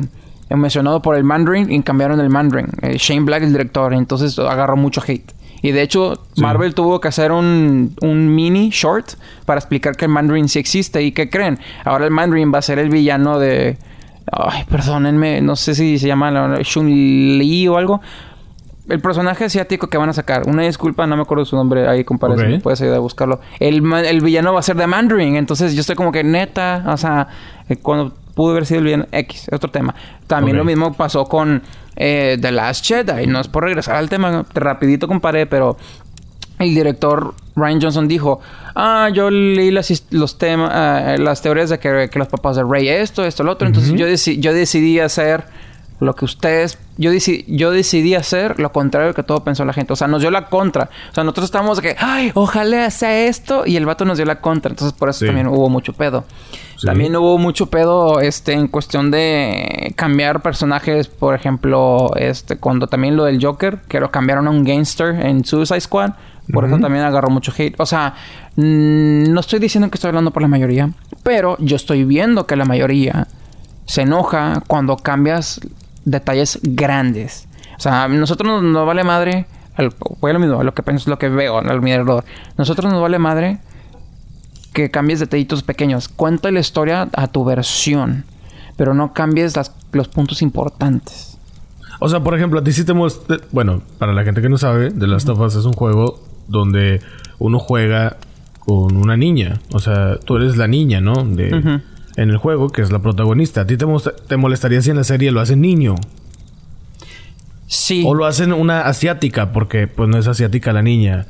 mencionado 0.48 1.02
por 1.02 1.16
el 1.16 1.24
Mandarin 1.24 1.72
y 1.72 1.82
cambiaron 1.82 2.20
el 2.20 2.30
Mandarin. 2.30 2.68
Eh, 2.82 2.98
Shane 2.98 3.24
Black, 3.24 3.42
el 3.42 3.50
director, 3.50 3.92
entonces 3.94 4.38
agarró 4.38 4.76
mucho 4.76 5.02
hate. 5.04 5.32
Y 5.62 5.72
de 5.72 5.82
hecho, 5.82 6.26
Marvel 6.36 6.74
tuvo 6.74 7.00
que 7.00 7.08
hacer 7.08 7.32
un, 7.32 7.94
un, 8.00 8.34
mini 8.34 8.70
short 8.70 9.12
para 9.44 9.58
explicar 9.58 9.96
que 9.96 10.06
el 10.06 10.10
Mandarin 10.10 10.48
sí 10.48 10.58
existe. 10.58 11.02
¿Y 11.02 11.12
qué 11.12 11.28
creen? 11.28 11.58
Ahora 11.84 12.06
el 12.06 12.10
Mandarin 12.10 12.52
va 12.52 12.58
a 12.58 12.62
ser 12.62 12.78
el 12.78 12.88
villano 12.88 13.38
de. 13.38 13.78
Ay, 14.32 14.64
perdónenme, 14.68 15.40
no 15.40 15.56
sé 15.56 15.74
si 15.74 15.98
se 15.98 16.06
llama 16.06 16.30
Shun-Li 16.62 17.68
o 17.68 17.76
algo. 17.76 18.00
El 18.88 19.00
personaje 19.00 19.44
asiático 19.44 19.88
que 19.88 19.98
van 19.98 20.08
a 20.08 20.12
sacar. 20.12 20.48
Una 20.48 20.62
disculpa, 20.62 21.06
no 21.06 21.16
me 21.16 21.22
acuerdo 21.22 21.44
su 21.44 21.54
nombre 21.54 21.86
ahí, 21.86 22.02
compadre. 22.04 22.58
puedes 22.58 22.80
ayudar 22.80 22.96
a 22.96 23.00
buscarlo. 23.00 23.40
El, 23.60 23.84
el, 23.92 24.20
villano 24.20 24.52
va 24.52 24.60
a 24.60 24.62
ser 24.62 24.76
de 24.76 24.86
Mandarin. 24.86 25.36
Entonces 25.36 25.74
yo 25.74 25.80
estoy 25.80 25.94
como 25.94 26.10
que 26.10 26.24
neta. 26.24 26.84
O 26.88 26.96
sea, 26.96 27.28
eh, 27.68 27.76
cuando 27.76 28.14
pudo 28.34 28.52
haber 28.52 28.66
sido 28.66 28.82
bien 28.82 29.06
X, 29.12 29.48
es 29.48 29.54
otro 29.54 29.70
tema. 29.70 29.94
También 30.26 30.56
lo 30.56 30.64
mismo 30.64 30.92
pasó 30.94 31.24
con 31.26 31.62
eh, 31.96 32.38
The 32.40 32.52
Last 32.52 32.86
Jedi. 32.86 33.26
No 33.26 33.40
es 33.40 33.48
por 33.48 33.64
regresar 33.64 33.96
al 33.96 34.08
tema 34.08 34.44
rapidito, 34.54 35.08
compadre, 35.08 35.46
pero 35.46 35.76
el 36.58 36.74
director 36.74 37.34
Ryan 37.56 37.80
Johnson 37.80 38.08
dijo, 38.08 38.40
ah, 38.74 39.08
yo 39.12 39.30
leí 39.30 39.70
las, 39.70 40.04
los 40.10 40.38
temas, 40.38 40.70
ah, 40.72 41.16
las 41.18 41.42
teorías 41.42 41.70
de 41.70 41.78
que, 41.78 42.10
los 42.14 42.28
papás 42.28 42.56
de 42.56 42.64
Rey 42.64 42.88
esto, 42.88 43.24
esto, 43.24 43.42
lo 43.42 43.52
otro. 43.52 43.66
Entonces 43.66 43.92
yo, 43.94 44.06
yo 44.06 44.52
decidí 44.52 45.00
hacer 45.00 45.44
lo 46.00 46.14
que 46.14 46.24
ustedes... 46.24 46.78
Yo, 46.96 47.10
decidí, 47.10 47.44
yo 47.48 47.70
decidí 47.70 48.14
hacer 48.14 48.58
lo 48.58 48.72
contrario 48.72 49.14
que 49.14 49.22
todo 49.22 49.42
pensó 49.44 49.64
la 49.64 49.72
gente. 49.72 49.92
O 49.92 49.96
sea, 49.96 50.06
nos 50.08 50.20
dio 50.20 50.30
la 50.30 50.46
contra. 50.46 50.90
O 51.10 51.14
sea, 51.14 51.24
nosotros 51.24 51.46
estábamos 51.46 51.80
de 51.80 51.82
que, 51.82 51.96
ay, 51.98 52.30
ojalá 52.34 52.90
sea 52.90 53.26
esto. 53.26 53.64
Y 53.66 53.76
el 53.76 53.86
vato 53.86 54.04
nos 54.04 54.18
dio 54.18 54.26
la 54.26 54.40
contra. 54.40 54.70
Entonces, 54.70 54.98
por 54.98 55.08
eso 55.08 55.24
también 55.24 55.46
hubo 55.46 55.68
mucho 55.68 55.92
pedo. 55.92 56.24
También 56.82 57.14
hubo 57.16 57.38
mucho 57.38 57.66
pedo 57.66 58.20
este, 58.20 58.52
en 58.52 58.68
cuestión 58.68 59.10
de 59.10 59.92
cambiar 59.96 60.42
personajes. 60.42 61.08
Por 61.08 61.34
ejemplo, 61.34 62.10
este, 62.16 62.56
cuando 62.56 62.86
también 62.86 63.16
lo 63.16 63.24
del 63.24 63.42
Joker, 63.42 63.78
que 63.88 64.00
lo 64.00 64.10
cambiaron 64.10 64.46
a 64.46 64.50
un 64.50 64.64
gangster 64.64 65.14
en 65.24 65.44
Suicide 65.44 65.80
Squad. 65.80 66.12
Por 66.52 66.64
eso 66.64 66.78
también 66.78 67.04
agarró 67.04 67.30
mucho 67.30 67.52
hate. 67.56 67.78
O 67.78 67.86
sea, 67.86 68.14
no 68.56 69.40
estoy 69.40 69.58
diciendo 69.58 69.88
que 69.90 69.96
estoy 69.96 70.08
hablando 70.08 70.32
por 70.32 70.42
la 70.42 70.48
mayoría, 70.48 70.90
pero 71.22 71.56
yo 71.60 71.76
estoy 71.76 72.04
viendo 72.04 72.46
que 72.46 72.56
la 72.56 72.64
mayoría 72.64 73.28
se 73.86 74.02
enoja 74.02 74.62
cuando 74.66 74.96
cambias 74.96 75.60
detalles 76.10 76.58
grandes. 76.62 77.48
O 77.76 77.80
sea, 77.80 78.04
a 78.04 78.08
nosotros 78.08 78.62
nos, 78.62 78.86
vale 78.86 79.04
madre. 79.04 79.46
Fue 80.20 80.32
lo 80.32 80.38
mismo, 80.38 80.62
lo 80.62 80.74
que 80.74 80.82
pienso, 80.82 81.08
lo 81.08 81.18
que 81.18 81.28
veo 81.28 81.58
al 81.58 81.80
mirador. 81.80 82.24
Nosotros 82.58 82.92
nos 82.92 83.00
vale 83.00 83.18
madre 83.18 83.58
que 84.72 84.90
cambies 84.90 85.20
detallitos 85.20 85.62
pequeños. 85.62 86.08
Cuenta 86.08 86.50
la 86.50 86.60
historia 86.60 87.08
a 87.12 87.28
tu 87.28 87.44
versión, 87.44 88.24
pero 88.76 88.92
no 88.94 89.14
cambies 89.14 89.54
los 89.92 90.08
puntos 90.08 90.42
importantes. 90.42 91.38
O 92.00 92.08
sea, 92.08 92.20
por 92.20 92.34
ejemplo, 92.34 92.60
a 92.60 92.64
ti 92.64 92.72
sí 92.72 92.84
te 92.84 92.92
Bueno, 93.52 93.82
para 93.98 94.12
la 94.12 94.24
gente 94.24 94.42
que 94.42 94.48
no 94.48 94.58
sabe, 94.58 94.90
The 94.90 95.06
Last 95.06 95.28
of 95.28 95.38
Us 95.40 95.54
es 95.54 95.64
un 95.64 95.72
juego 95.72 96.22
donde 96.48 97.00
uno 97.38 97.58
juega 97.58 98.16
con 98.60 98.96
una 98.96 99.16
niña. 99.16 99.60
O 99.72 99.78
sea, 99.78 100.18
tú 100.18 100.36
eres 100.36 100.56
la 100.56 100.66
niña, 100.66 101.00
¿no? 101.00 101.24
De, 101.24 101.80
En 102.16 102.30
el 102.30 102.36
juego, 102.36 102.70
que 102.70 102.82
es 102.82 102.90
la 102.90 103.00
protagonista. 103.00 103.62
¿A 103.62 103.66
ti 103.66 103.76
te, 103.76 103.86
te 104.28 104.36
molestaría 104.36 104.82
si 104.82 104.90
en 104.90 104.96
la 104.96 105.04
serie 105.04 105.30
lo 105.30 105.40
hacen 105.40 105.60
niño? 105.60 105.94
Sí. 107.66 108.02
O 108.04 108.14
lo 108.14 108.26
hacen 108.26 108.52
una 108.52 108.82
asiática, 108.82 109.52
porque 109.52 109.86
pues 109.86 110.08
no 110.08 110.18
es 110.18 110.26
asiática 110.26 110.72
la 110.72 110.82
niña. 110.82 111.26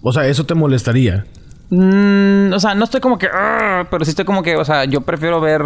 O 0.00 0.12
sea, 0.12 0.26
eso 0.26 0.46
te 0.46 0.54
molestaría. 0.54 1.26
Mm, 1.68 2.52
o 2.52 2.58
sea, 2.60 2.74
no 2.74 2.84
estoy 2.84 3.00
como 3.00 3.18
que... 3.18 3.28
Ah", 3.32 3.86
pero 3.90 4.04
sí 4.04 4.10
estoy 4.10 4.24
como 4.24 4.42
que... 4.42 4.56
O 4.56 4.64
sea, 4.64 4.84
yo 4.86 5.02
prefiero 5.02 5.40
ver 5.40 5.62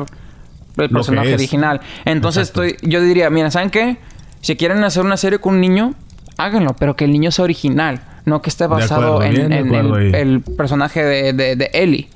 el 0.77 0.91
personaje 0.91 1.35
original. 1.35 1.81
Entonces 2.05 2.45
estoy... 2.45 2.77
Yo 2.83 3.01
diría, 3.01 3.31
mira, 3.31 3.51
¿saben 3.51 3.71
qué? 3.71 3.99
Si 4.41 4.57
quieren 4.57 4.83
hacer 4.85 5.05
una 5.05 5.17
serie 5.17 5.39
con 5.39 5.55
un 5.55 5.61
niño, 5.61 5.95
háganlo. 6.37 6.75
Pero 6.77 6.97
que 6.97 7.05
el 7.05 7.13
niño 7.13 7.31
sea 7.31 7.45
original. 7.45 8.01
No 8.25 8.43
que 8.43 8.51
esté 8.51 8.67
basado 8.67 9.23
en, 9.23 9.53
el, 9.53 10.41
personaje 10.57 11.05
de, 11.05 11.33
de, 11.33 11.71
Ellie. 11.73 12.09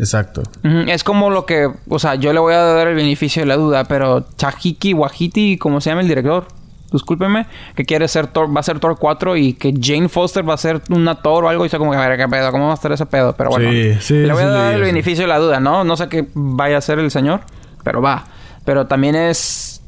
Exacto. 0.00 0.42
Es 0.86 1.04
como 1.04 1.30
lo 1.30 1.46
que... 1.46 1.70
O 1.88 1.98
sea, 1.98 2.14
yo 2.16 2.32
le 2.32 2.40
voy 2.40 2.54
a 2.54 2.58
dar 2.58 2.88
el 2.88 2.94
beneficio 2.94 3.42
de 3.42 3.46
la 3.46 3.56
duda. 3.56 3.84
Pero 3.84 4.26
Chahiki 4.36 4.94
Wahiti, 4.94 5.58
como 5.58 5.80
se 5.80 5.90
llama 5.90 6.02
el 6.02 6.08
director 6.08 6.46
discúlpeme, 6.92 7.46
que 7.74 7.84
quiere 7.84 8.08
ser 8.08 8.26
Thor, 8.26 8.54
va 8.54 8.60
a 8.60 8.62
ser 8.62 8.80
Thor 8.80 8.96
4 8.98 9.36
y 9.36 9.52
que 9.54 9.72
Jane 9.80 10.08
Foster 10.08 10.48
va 10.48 10.54
a 10.54 10.56
ser 10.56 10.82
una 10.90 11.16
Thor 11.16 11.44
o 11.44 11.48
algo. 11.48 11.64
Y 11.64 11.66
está 11.66 11.78
como 11.78 11.92
que, 11.92 11.96
a 11.96 12.08
ver, 12.08 12.18
¿qué 12.18 12.28
pedo? 12.28 12.50
¿Cómo 12.50 12.66
va 12.66 12.72
a 12.72 12.74
estar 12.74 12.92
ese 12.92 13.06
pedo? 13.06 13.34
Pero 13.36 13.50
bueno, 13.50 13.70
sí, 13.70 13.94
sí, 14.00 14.14
le 14.14 14.32
voy 14.32 14.42
a 14.42 14.48
dar 14.48 14.74
el 14.74 14.82
beneficio 14.82 15.22
de 15.24 15.28
la 15.28 15.38
duda, 15.38 15.60
¿no? 15.60 15.84
No 15.84 15.96
sé 15.96 16.08
qué 16.08 16.26
vaya 16.34 16.78
a 16.78 16.80
ser 16.80 16.98
el 16.98 17.10
señor, 17.10 17.42
pero 17.84 18.02
va. 18.02 18.24
Pero 18.64 18.86
también 18.86 19.14
es, 19.14 19.82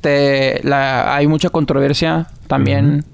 la, 0.62 1.14
hay 1.14 1.26
mucha 1.26 1.50
controversia 1.50 2.26
también. 2.46 3.04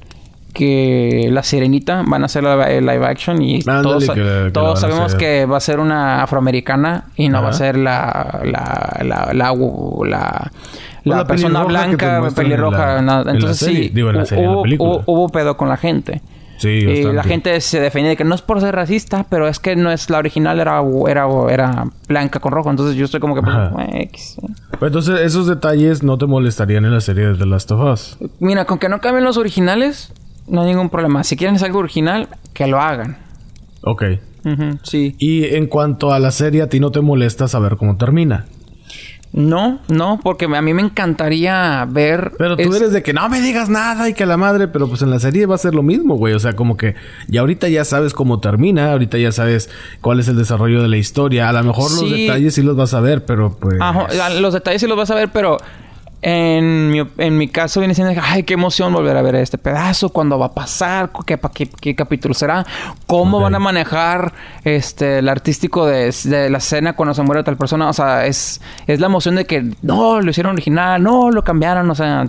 Que 0.53 1.29
la 1.31 1.43
sirenita 1.43 2.03
van 2.07 2.23
a 2.23 2.27
hacer 2.27 2.45
el 2.45 2.87
live 2.87 3.07
action 3.07 3.41
y 3.43 3.63
todos, 3.63 4.07
todos 4.53 4.81
sabemos 4.81 5.15
que 5.15 5.45
va 5.47 5.59
a 5.59 5.61
ser 5.61 5.79
una 5.79 6.23
afroamericana 6.23 7.05
y 7.17 7.29
no 7.29 7.43
va 7.43 7.51
a 7.51 7.53
ser 7.53 7.77
la, 7.77 8.41
la, 8.45 9.01
la, 9.03 9.33
la 9.35 9.53
la, 11.05 11.27
persona 11.27 11.65
blanca, 11.65 12.29
pelirroja. 12.35 12.99
entonces 12.99 13.59
sí, 13.59 13.93
hubo, 14.79 15.29
pedo 15.29 15.57
con 15.57 15.69
la 15.69 15.77
gente. 15.77 16.21
Sí, 16.59 16.69
y 16.69 17.05
la 17.05 17.23
gente 17.23 17.61
se 17.61 17.79
defendía 17.79 18.11
de 18.11 18.17
que 18.17 18.25
no 18.25 18.35
es 18.35 18.43
por 18.43 18.61
ser 18.61 18.75
racista, 18.75 19.25
pero 19.31 19.47
es 19.47 19.61
que 19.61 19.77
no 19.77 19.93
es 19.93 20.11
la 20.11 20.19
original 20.19 20.59
era 20.59 20.83
era 21.07 21.29
era 21.51 21.87
blanca 22.09 22.41
con 22.41 22.51
rojo, 22.51 22.69
entonces 22.69 22.97
yo 22.97 23.05
estoy 23.05 23.21
como 23.21 23.37
que 23.37 23.43
pues, 23.43 24.39
entonces 24.81 25.21
esos 25.21 25.47
detalles 25.47 26.03
no 26.03 26.19
te 26.19 26.27
molestarían 26.27 26.85
en 26.85 26.93
la 26.93 27.01
serie 27.01 27.29
de 27.29 27.35
The 27.37 27.47
Last 27.47 27.71
of 27.71 27.81
Us. 27.81 28.19
Mira, 28.41 28.65
con 28.65 28.79
que 28.81 28.89
no 28.89 29.01
cambien 29.01 29.25
los 29.25 29.37
originales, 29.37 30.13
no 30.49 30.63
hay 30.63 30.69
ningún 30.69 30.91
problema. 30.91 31.25
Si 31.25 31.37
quieren 31.37 31.63
algo 31.63 31.79
original, 31.79 32.29
que 32.55 32.67
lo 32.67 32.81
hagan. 32.81 33.19
Ok. 33.83 34.05
sí. 34.83 35.15
Y 35.19 35.45
en 35.55 35.67
cuanto 35.67 36.13
a 36.13 36.19
la 36.19 36.31
serie, 36.31 36.63
a 36.63 36.69
ti 36.69 36.81
no 36.81 36.91
te 36.91 37.01
molesta 37.01 37.49
saber 37.49 37.77
cómo 37.77 37.97
termina. 37.97 38.47
No, 39.31 39.81
no, 39.89 40.19
porque 40.23 40.47
a 40.47 40.63
mí 40.63 40.73
me 40.73 40.81
encantaría 40.81 41.87
ver. 41.89 42.33
Pero 42.39 42.57
tú 42.57 42.75
eres 42.75 42.93
de 42.93 43.03
que 43.03 43.13
no 43.13 43.29
me 43.29 43.43
digas 43.43 43.69
nada 43.69 44.09
y 44.09 44.15
que 44.15 44.25
la 44.25 44.39
madre, 44.39 44.69
pero 44.69 44.89
pues 44.89 45.03
en 45.03 45.11
la 45.11 45.19
serie 45.19 45.45
va 45.45 45.55
a 45.55 45.59
ser 45.59 45.75
lo 45.75 45.83
mismo, 45.83 46.17
güey. 46.17 46.33
O 46.33 46.39
sea, 46.39 46.57
como 46.57 46.79
que 46.79 46.95
ya 47.29 47.41
ahorita 47.41 47.69
ya 47.69 47.85
sabes 47.85 48.15
cómo 48.15 48.41
termina, 48.41 48.91
ahorita 48.93 49.19
ya 49.19 49.31
sabes 49.31 49.69
cuál 50.01 50.21
es 50.21 50.29
el 50.29 50.37
desarrollo 50.37 50.81
de 50.81 50.89
la 50.89 50.97
historia. 50.97 51.49
A 51.49 51.53
lo 51.53 51.63
mejor 51.63 51.91
los 51.93 52.11
detalles 52.11 52.55
sí 52.55 52.63
los 52.63 52.75
vas 52.75 52.95
a 52.95 53.01
ver, 53.01 53.27
pero 53.27 53.55
pues. 53.59 53.77
Ajá, 53.81 54.31
los 54.41 54.55
detalles 54.55 54.81
sí 54.81 54.87
los 54.87 54.97
vas 54.97 55.11
a 55.11 55.15
ver, 55.15 55.29
pero 55.29 55.59
en 56.21 56.91
mi, 56.91 57.03
en 57.19 57.39
mi 57.39 57.49
caso 57.49 57.81
viene 57.81 57.95
siendo, 57.95 58.21
ay, 58.23 58.43
qué 58.43 58.55
emoción 58.55 58.93
volver 58.93 59.17
a 59.17 59.23
ver 59.23 59.37
este 59.37 59.57
pedazo, 59.57 60.09
cuándo 60.09 60.39
va 60.39 60.47
a 60.47 60.53
pasar, 60.53 61.11
qué, 61.25 61.39
qué, 61.55 61.69
qué 61.69 61.95
capítulo 61.95 62.35
será, 62.35 62.67
cómo 63.07 63.41
van 63.41 63.55
a 63.55 63.59
manejar 63.59 64.33
este 64.65 65.19
el 65.19 65.29
artístico 65.29 65.87
de, 65.87 66.15
de, 66.25 66.51
la 66.51 66.59
escena 66.59 66.95
cuando 66.95 67.15
se 67.15 67.23
muere 67.23 67.45
tal 67.45 67.57
persona. 67.57 67.89
O 67.89 67.93
sea, 67.93 68.27
es, 68.27 68.61
es 68.87 69.01
la 69.01 69.07
emoción 69.07 69.37
de 69.37 69.47
que 69.47 69.75
no, 69.83 70.21
lo 70.21 70.31
hicieron 70.31 70.53
original, 70.53 71.03
no, 71.03 71.31
lo 71.31 71.45
cambiaron, 71.45 71.89
o 71.91 71.95
sea, 71.95 72.29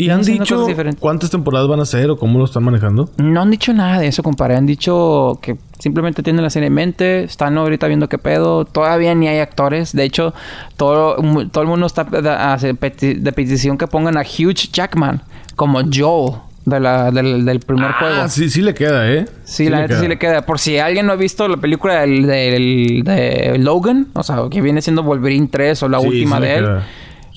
¿Y 0.00 0.08
han 0.08 0.22
dicho 0.22 0.66
cuántas 0.98 1.30
temporadas 1.30 1.68
van 1.68 1.80
a 1.80 1.84
ser 1.84 2.08
o 2.10 2.16
cómo 2.16 2.38
lo 2.38 2.46
están 2.46 2.64
manejando? 2.64 3.10
No 3.18 3.42
han 3.42 3.50
dicho 3.50 3.74
nada 3.74 3.98
de 3.98 4.06
eso, 4.06 4.22
compadre. 4.22 4.56
Han 4.56 4.64
dicho 4.64 5.38
que 5.42 5.58
simplemente 5.78 6.22
tienen 6.22 6.42
la 6.42 6.48
serie 6.48 6.68
en 6.68 6.72
mente. 6.72 7.24
Están 7.24 7.58
ahorita 7.58 7.86
viendo 7.86 8.08
qué 8.08 8.16
pedo. 8.16 8.64
Todavía 8.64 9.14
ni 9.14 9.28
hay 9.28 9.40
actores. 9.40 9.94
De 9.94 10.04
hecho, 10.04 10.32
todo, 10.78 11.16
todo 11.52 11.62
el 11.62 11.68
mundo 11.68 11.86
está 11.86 12.04
de, 12.04 12.74
petición 13.34 13.76
que 13.76 13.86
pongan 13.86 14.16
a 14.16 14.22
Hugh 14.22 14.54
Jackman 14.72 15.22
como 15.54 15.80
Joel. 15.92 16.36
De 16.64 16.78
la, 16.78 17.10
del, 17.10 17.60
primer 17.60 17.90
ah, 17.90 17.96
juego. 17.98 18.28
Sí, 18.28 18.48
sí 18.48 18.62
le 18.62 18.74
queda, 18.74 19.10
¿eh? 19.10 19.26
Sí, 19.44 19.68
la 19.68 19.80
neta 19.80 19.98
sí 19.98 20.06
le 20.06 20.18
queda. 20.18 20.46
Por 20.46 20.58
si 20.58 20.78
alguien 20.78 21.06
no 21.06 21.12
ha 21.12 21.16
visto 21.16 21.48
la 21.48 21.56
película 21.56 22.00
del, 22.00 22.26
de 22.26 23.56
Logan, 23.58 24.08
o 24.12 24.22
sea, 24.22 24.44
que 24.50 24.60
viene 24.60 24.80
siendo 24.80 25.02
Wolverine 25.02 25.48
3 25.50 25.82
o 25.82 25.88
la 25.88 26.00
última 26.00 26.38
de 26.38 26.54
él. 26.56 26.66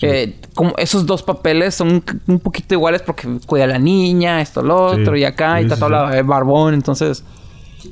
Eh, 0.02 0.36
como 0.54 0.74
esos 0.78 1.06
dos 1.06 1.24
papeles 1.24 1.76
son 1.76 2.04
un 2.28 2.40
poquito 2.40 2.74
iguales 2.74 3.02
porque 3.02 3.28
cuida 3.46 3.66
a 3.66 3.68
la 3.68 3.80
niña, 3.80 4.42
esto, 4.42 4.62
lo 4.62 4.86
otro, 4.86 5.16
y 5.16 5.24
acá, 5.24 5.62
y 5.62 5.66
está 5.66 5.78
todo 5.78 5.90
la 5.90 6.22
barbón, 6.24 6.74
entonces 6.74 7.24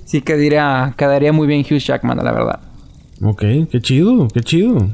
sí 0.05 0.21
que 0.21 0.35
diría, 0.35 0.93
quedaría 0.97 1.31
muy 1.31 1.47
bien 1.47 1.61
Hugh 1.61 1.79
Jackman, 1.79 2.17
la 2.17 2.31
verdad. 2.31 2.59
Ok, 3.23 3.43
qué 3.69 3.79
chido, 3.81 4.27
qué 4.33 4.41
chido. 4.41 4.89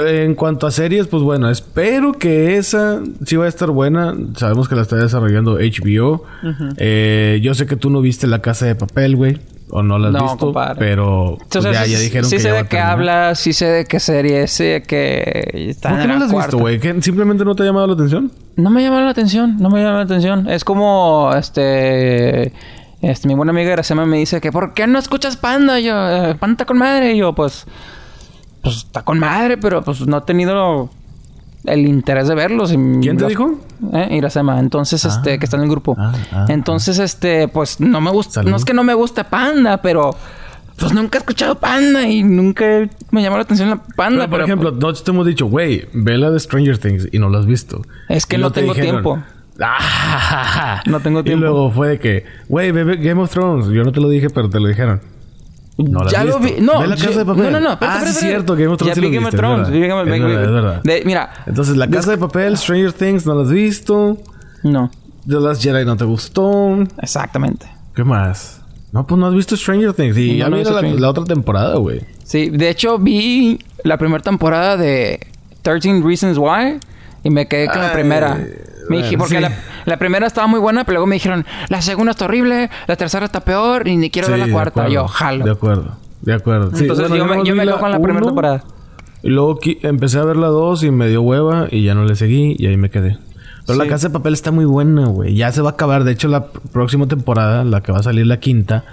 en 0.00 0.34
cuanto 0.34 0.66
a 0.66 0.70
series, 0.70 1.06
pues 1.06 1.22
bueno, 1.22 1.48
espero 1.48 2.12
que 2.12 2.56
esa 2.56 3.00
sí 3.24 3.36
va 3.36 3.44
a 3.44 3.48
estar 3.48 3.70
buena. 3.70 4.14
Sabemos 4.36 4.68
que 4.68 4.74
la 4.74 4.82
está 4.82 4.96
desarrollando 4.96 5.58
HBO. 5.58 6.24
Eh, 6.76 7.40
yo 7.42 7.54
sé 7.54 7.66
que 7.66 7.76
tú 7.76 7.88
no 7.88 8.00
viste 8.00 8.26
La 8.26 8.42
Casa 8.42 8.66
de 8.66 8.74
Papel, 8.74 9.16
güey 9.16 9.38
o 9.70 9.82
no 9.82 9.98
las 9.98 10.14
has 10.14 10.22
visto, 10.22 10.52
pero 10.78 11.38
pues, 11.50 11.64
ya, 11.64 11.86
ya, 11.86 11.98
dijeron 11.98 12.28
sí 12.28 12.36
que 12.36 12.42
sé 12.42 12.52
de 12.52 12.66
qué 12.66 12.78
habla, 12.78 13.34
sí 13.34 13.52
sé 13.52 13.66
de 13.66 13.84
qué 13.84 14.00
serie, 14.00 14.46
sé 14.46 14.82
que 14.86 15.68
está 15.68 15.90
¿Por 15.90 16.00
qué 16.00 16.06
no 16.08 16.18
las 16.18 16.32
has 16.32 16.36
visto, 16.36 16.58
güey? 16.58 16.80
¿Simplemente 17.00 17.44
no 17.44 17.54
te 17.54 17.62
ha 17.62 17.66
llamado 17.66 17.86
la 17.86 17.94
atención? 17.94 18.32
No 18.56 18.70
me 18.70 18.80
ha 18.80 18.84
llamado 18.84 19.04
la 19.04 19.10
atención, 19.10 19.56
no 19.58 19.70
me 19.70 19.82
llama 19.82 19.98
la 19.98 20.04
atención. 20.04 20.48
Es 20.48 20.64
como, 20.64 21.32
este... 21.34 22.52
Este, 23.02 23.28
mi 23.28 23.34
buena 23.34 23.50
amiga 23.50 23.70
Gracema 23.70 24.04
me 24.04 24.18
dice 24.18 24.42
que 24.42 24.52
¿por 24.52 24.74
qué 24.74 24.86
no 24.86 24.98
escuchas 24.98 25.38
Panda? 25.38 25.80
Y 25.80 25.84
yo, 25.84 25.94
eh, 25.94 26.34
Panda 26.34 26.52
está 26.52 26.64
con 26.66 26.78
madre. 26.78 27.14
Y 27.14 27.18
yo, 27.18 27.34
pues... 27.34 27.66
Pues 28.62 28.76
está 28.76 29.02
con 29.02 29.18
madre, 29.18 29.56
pero 29.56 29.82
pues 29.82 30.06
no 30.06 30.18
he 30.18 30.20
tenido 30.20 30.90
el 31.64 31.86
interés 31.86 32.28
de 32.28 32.34
verlos. 32.34 32.70
¿Quién 32.70 33.16
te 33.16 33.26
dijo? 33.26 33.58
Eh, 33.92 34.16
Irasema. 34.16 34.58
Entonces, 34.60 35.04
este, 35.04 35.38
que 35.38 35.44
está 35.44 35.56
en 35.56 35.64
el 35.64 35.68
grupo. 35.68 35.96
Ah, 35.98 36.12
ah, 36.32 36.46
Entonces, 36.48 36.98
este, 36.98 37.48
pues 37.48 37.80
no 37.80 38.00
me 38.00 38.10
gusta. 38.10 38.42
No 38.42 38.56
es 38.56 38.64
que 38.64 38.74
no 38.74 38.84
me 38.84 38.94
guste 38.94 39.24
Panda, 39.24 39.82
pero 39.82 40.14
pues 40.78 40.94
nunca 40.94 41.18
he 41.18 41.20
escuchado 41.20 41.56
Panda 41.56 42.08
y 42.08 42.22
nunca 42.22 42.64
me 43.10 43.22
llamó 43.22 43.36
la 43.36 43.42
atención 43.42 43.70
la 43.70 43.82
Panda. 43.82 44.28
por 44.28 44.40
ejemplo, 44.40 44.70
no 44.72 44.92
te 44.92 45.10
hemos 45.10 45.26
dicho, 45.26 45.46
güey, 45.46 45.86
ve 45.92 46.16
la 46.16 46.30
de 46.30 46.40
Stranger 46.40 46.78
Things 46.78 47.08
y 47.12 47.18
no 47.18 47.28
la 47.28 47.38
has 47.38 47.46
visto. 47.46 47.82
Es 48.08 48.26
que 48.26 48.38
no 48.38 48.50
tengo 48.50 48.74
tiempo. 48.74 49.22
no 50.86 51.00
tengo 51.00 51.22
tiempo. 51.22 51.38
Y 51.38 51.40
luego 51.40 51.70
fue 51.70 51.88
de 51.88 51.98
que, 51.98 52.24
güey, 52.48 52.72
ve 52.72 52.96
Game 52.96 53.20
of 53.20 53.30
Thrones. 53.30 53.66
Yo 53.68 53.84
no 53.84 53.92
te 53.92 54.00
lo 54.00 54.08
dije, 54.08 54.30
pero 54.30 54.48
te 54.48 54.58
lo 54.58 54.68
dijeron. 54.68 55.00
No 55.88 56.08
ya 56.08 56.24
lo 56.24 56.38
vi. 56.38 56.54
No, 56.60 56.84
la 56.84 56.96
casa 56.96 57.18
de 57.18 57.24
papel. 57.24 57.44
No, 57.44 57.50
no, 57.50 57.60
no. 57.60 57.78
ah, 57.80 58.00
sí, 58.02 58.08
es 58.10 58.18
cierto. 58.18 58.54
Game 58.54 58.68
of 58.68 58.78
Thrones. 58.78 58.96
Ya 58.96 59.02
vi 59.02 59.10
Game 59.10 59.26
of 59.26 59.34
Thrones. 59.34 59.68
Es 59.68 59.74
verdad, 59.74 60.44
es 60.44 60.50
verdad. 60.50 60.82
mira. 61.04 61.30
Entonces, 61.46 61.76
la 61.76 61.88
casa 61.88 62.10
de 62.10 62.18
papel, 62.18 62.56
Stranger 62.56 62.92
Things, 62.92 63.26
¿no 63.26 63.34
la 63.34 63.42
has 63.42 63.50
visto? 63.50 64.18
No. 64.62 64.90
The 65.26 65.40
Last 65.40 65.62
Jedi 65.62 65.84
no 65.84 65.96
te 65.96 66.04
gustó. 66.04 66.78
Exactamente. 67.00 67.66
¿Qué 67.94 68.04
más? 68.04 68.60
No, 68.92 69.06
pues 69.06 69.18
no 69.18 69.26
has 69.26 69.34
visto 69.34 69.56
Stranger 69.56 69.92
Things. 69.92 70.16
Y 70.16 70.38
ya 70.38 70.48
vi 70.48 70.64
la, 70.64 71.10
otra 71.10 71.24
temporada, 71.24 71.76
güey. 71.76 72.00
Sí, 72.24 72.50
de 72.50 72.68
hecho 72.68 72.98
vi 72.98 73.58
la 73.84 73.96
primera 73.98 74.22
temporada 74.22 74.76
de 74.76 75.20
13 75.62 76.02
Reasons 76.02 76.38
Why 76.38 76.80
y 77.22 77.30
me 77.30 77.48
quedé 77.48 77.68
con 77.68 77.80
la 77.80 77.92
primera. 77.92 78.38
Me 78.88 78.98
dije, 78.98 79.16
porque 79.16 79.40
la, 79.84 79.96
primera 79.98 80.26
estaba 80.26 80.46
muy 80.46 80.58
buena, 80.58 80.84
pero 80.84 80.94
luego 80.94 81.06
me 81.06 81.14
dijeron, 81.14 81.46
la 81.68 81.80
segunda 81.80 82.10
está 82.10 82.24
horrible, 82.24 82.70
la 82.88 82.96
tercera 82.96 83.24
está 83.24 83.40
peor 83.40 83.86
y 83.86 83.96
ni 83.96 84.10
quiero 84.10 84.28
ver 84.28 84.40
la 84.40 84.48
cuarta. 84.48 84.88
yo, 84.88 85.06
jalo. 85.06 85.44
De 85.44 85.52
acuerdo, 85.52 85.96
de 86.22 86.34
acuerdo. 86.34 86.70
Entonces 86.76 87.08
yo, 87.08 87.24
me, 87.24 87.44
yo 87.44 87.54
me 87.54 87.64
quedo 87.64 87.78
con 87.78 87.90
la 87.90 88.00
primera 88.00 88.26
temporada. 88.26 88.64
Y 89.22 89.28
luego 89.28 89.58
empecé 89.82 90.18
a 90.18 90.24
ver 90.24 90.36
la 90.36 90.48
dos 90.48 90.82
y 90.82 90.90
me 90.90 91.06
dio 91.08 91.22
hueva 91.22 91.68
y 91.70 91.84
ya 91.84 91.94
no 91.94 92.04
le 92.04 92.16
seguí 92.16 92.56
y 92.58 92.66
ahí 92.66 92.76
me 92.76 92.90
quedé. 92.90 93.18
Pero 93.66 93.78
la 93.78 93.86
casa 93.86 94.08
de 94.08 94.14
papel 94.14 94.32
está 94.32 94.50
muy 94.50 94.64
buena, 94.64 95.06
güey. 95.06 95.34
Ya 95.34 95.52
se 95.52 95.60
va 95.60 95.70
a 95.70 95.72
acabar. 95.74 96.04
De 96.04 96.12
hecho, 96.12 96.28
la 96.28 96.46
próxima 96.46 97.06
temporada, 97.06 97.62
la 97.62 97.82
que 97.82 97.92
va 97.92 97.98
a 97.98 98.02
salir 98.02 98.26
la 98.26 98.40
quinta, 98.40 98.84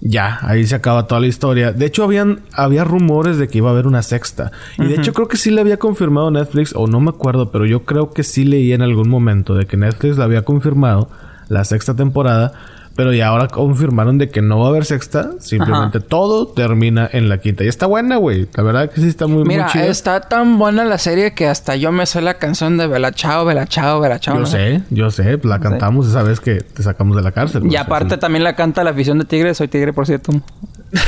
ya, 0.00 0.38
ahí 0.42 0.66
se 0.66 0.74
acaba 0.74 1.06
toda 1.06 1.20
la 1.20 1.26
historia. 1.26 1.72
De 1.72 1.84
hecho, 1.86 2.04
habían, 2.04 2.40
había 2.52 2.84
rumores 2.84 3.36
de 3.36 3.48
que 3.48 3.58
iba 3.58 3.68
a 3.68 3.72
haber 3.72 3.86
una 3.86 4.02
sexta. 4.02 4.50
Y 4.78 4.86
de 4.86 4.94
hecho, 4.94 5.12
creo 5.12 5.28
que 5.28 5.36
sí 5.36 5.50
le 5.50 5.60
había 5.60 5.78
confirmado 5.78 6.30
Netflix, 6.30 6.72
o 6.74 6.86
no 6.86 7.00
me 7.00 7.10
acuerdo, 7.10 7.50
pero 7.50 7.66
yo 7.66 7.84
creo 7.84 8.12
que 8.12 8.22
sí 8.22 8.44
leí 8.44 8.72
en 8.72 8.82
algún 8.82 9.08
momento 9.10 9.54
de 9.54 9.66
que 9.66 9.76
Netflix 9.76 10.16
le 10.16 10.24
había 10.24 10.42
confirmado 10.42 11.10
la 11.48 11.64
sexta 11.64 11.94
temporada. 11.94 12.52
Pero 12.96 13.12
ya 13.12 13.28
ahora 13.28 13.48
confirmaron 13.48 14.18
de 14.18 14.28
que 14.28 14.42
no 14.42 14.58
va 14.58 14.66
a 14.66 14.68
haber 14.70 14.84
sexta. 14.84 15.30
Simplemente 15.38 16.00
todo 16.00 16.48
termina 16.48 17.08
en 17.10 17.28
la 17.28 17.38
quinta. 17.38 17.64
Y 17.64 17.68
está 17.68 17.86
buena, 17.86 18.16
güey. 18.16 18.48
La 18.54 18.62
verdad 18.62 18.90
que 18.90 19.00
sí 19.00 19.08
está 19.08 19.26
muy, 19.26 19.44
Mira, 19.44 19.68
está 19.68 20.20
tan 20.20 20.58
buena 20.58 20.84
la 20.84 20.98
serie 20.98 21.32
que 21.32 21.46
hasta 21.46 21.76
yo 21.76 21.92
me 21.92 22.04
sé 22.06 22.20
la 22.20 22.34
canción 22.34 22.76
de 22.76 22.86
Bella 22.86 23.12
Chao, 23.12 23.44
Bella 23.44 23.66
Chao, 23.66 24.00
Bella 24.00 24.18
Chao. 24.18 24.38
Yo 24.38 24.46
sé, 24.46 24.82
yo 24.90 25.10
sé. 25.10 25.38
La 25.44 25.60
cantamos 25.60 26.08
esa 26.08 26.22
vez 26.22 26.40
que 26.40 26.56
te 26.56 26.82
sacamos 26.82 27.16
de 27.16 27.22
la 27.22 27.32
cárcel. 27.32 27.62
Y 27.70 27.76
aparte 27.76 28.16
también 28.18 28.44
la 28.44 28.54
canta 28.54 28.84
la 28.84 28.90
afición 28.90 29.18
de 29.18 29.24
Tigre. 29.24 29.54
Soy 29.54 29.68
Tigre, 29.68 29.92
por 29.92 30.06
cierto. 30.06 30.32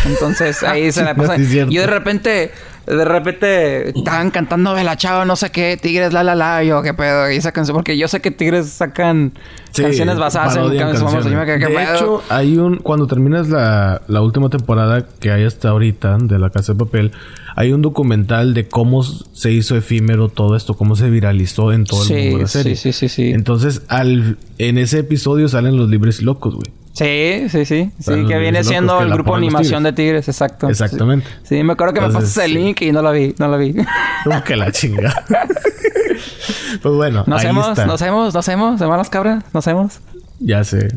Entonces 0.06 0.62
ahí 0.62 0.92
se 0.92 1.04
la 1.04 1.14
pasa. 1.14 1.36
Sí, 1.36 1.42
es 1.42 1.48
cierto. 1.48 1.72
yo 1.72 1.80
de 1.82 1.86
repente, 1.86 2.52
de 2.86 3.04
repente 3.04 3.90
estaban 3.90 4.30
cantando 4.30 4.74
de 4.74 4.84
la 4.84 4.96
chava, 4.96 5.24
no 5.24 5.36
sé 5.36 5.50
qué, 5.50 5.78
Tigres, 5.80 6.12
la 6.12 6.22
la 6.24 6.34
la, 6.34 6.62
yo 6.64 6.82
qué 6.82 6.94
pedo, 6.94 7.30
y 7.30 7.36
esa 7.36 7.52
canción, 7.52 7.76
porque 7.76 7.96
yo 7.96 8.08
sé 8.08 8.20
que 8.20 8.30
Tigres 8.30 8.68
sacan 8.68 9.32
Sí, 9.72 9.82
canciones 9.82 10.18
basadas 10.18 10.56
en 10.56 10.76
canciones. 10.78 11.24
Yo 11.24 11.44
¿qué 11.44 11.58
De 11.58 11.66
pedo? 11.68 11.94
hecho, 11.94 12.22
hay 12.28 12.58
un... 12.58 12.76
Cuando 12.76 13.06
terminas 13.06 13.48
la, 13.48 14.02
la 14.06 14.20
última 14.20 14.50
temporada 14.50 15.06
que 15.18 15.30
hay 15.30 15.44
hasta 15.44 15.70
ahorita 15.70 16.18
de 16.20 16.38
La 16.38 16.50
Casa 16.50 16.74
de 16.74 16.78
Papel, 16.78 17.12
hay 17.56 17.72
un 17.72 17.80
documental 17.80 18.52
de 18.52 18.68
cómo 18.68 19.02
se 19.02 19.50
hizo 19.50 19.74
efímero 19.76 20.28
todo 20.28 20.56
esto, 20.56 20.74
cómo 20.74 20.94
se 20.94 21.08
viralizó 21.08 21.72
en 21.72 21.84
todo 21.84 22.02
el 22.02 22.08
Sí, 22.08 22.14
mundo 22.14 22.36
de 22.36 22.42
la 22.42 22.48
serie. 22.48 22.76
sí, 22.76 22.92
sí, 22.92 23.08
sí. 23.08 23.30
Entonces, 23.30 23.82
al, 23.88 24.36
en 24.58 24.76
ese 24.76 24.98
episodio 24.98 25.48
salen 25.48 25.76
los 25.78 25.88
libres 25.88 26.20
locos, 26.22 26.54
güey. 26.54 26.70
Sí, 26.92 27.46
sí, 27.48 27.64
sí. 27.64 27.90
Sí, 27.98 28.26
que 28.26 28.38
viene 28.38 28.62
siendo 28.64 28.98
que 28.98 29.04
el 29.04 29.12
grupo 29.12 29.32
de 29.32 29.38
animación 29.38 29.82
de 29.82 29.92
tigres. 29.92 30.28
Exacto. 30.28 30.68
Exactamente. 30.68 31.26
Sí, 31.44 31.56
Sí, 31.56 31.62
me 31.64 31.72
acuerdo 31.72 31.94
que 31.94 32.00
me 32.02 32.10
pasaste 32.10 32.44
el 32.44 32.54
link 32.54 32.82
y 32.82 32.92
no 32.92 33.00
la 33.02 33.10
vi, 33.12 33.34
no 33.38 33.48
la 33.48 33.56
vi. 33.56 33.74
Como 34.24 34.44
que 34.44 34.56
la 34.56 34.70
chinga. 34.70 35.24
pues 36.82 36.94
bueno, 36.94 37.24
Nos 37.26 37.42
ahí 37.42 37.48
hemos, 37.48 37.68
está. 37.68 37.86
nos 37.86 38.00
hemos, 38.02 38.34
nos 38.34 38.48
hemos, 38.48 38.80
hermanos 38.80 39.08
cabras, 39.08 39.42
nos 39.54 39.66
hemos. 39.66 40.00
Ya 40.38 40.64
sé. 40.64 40.88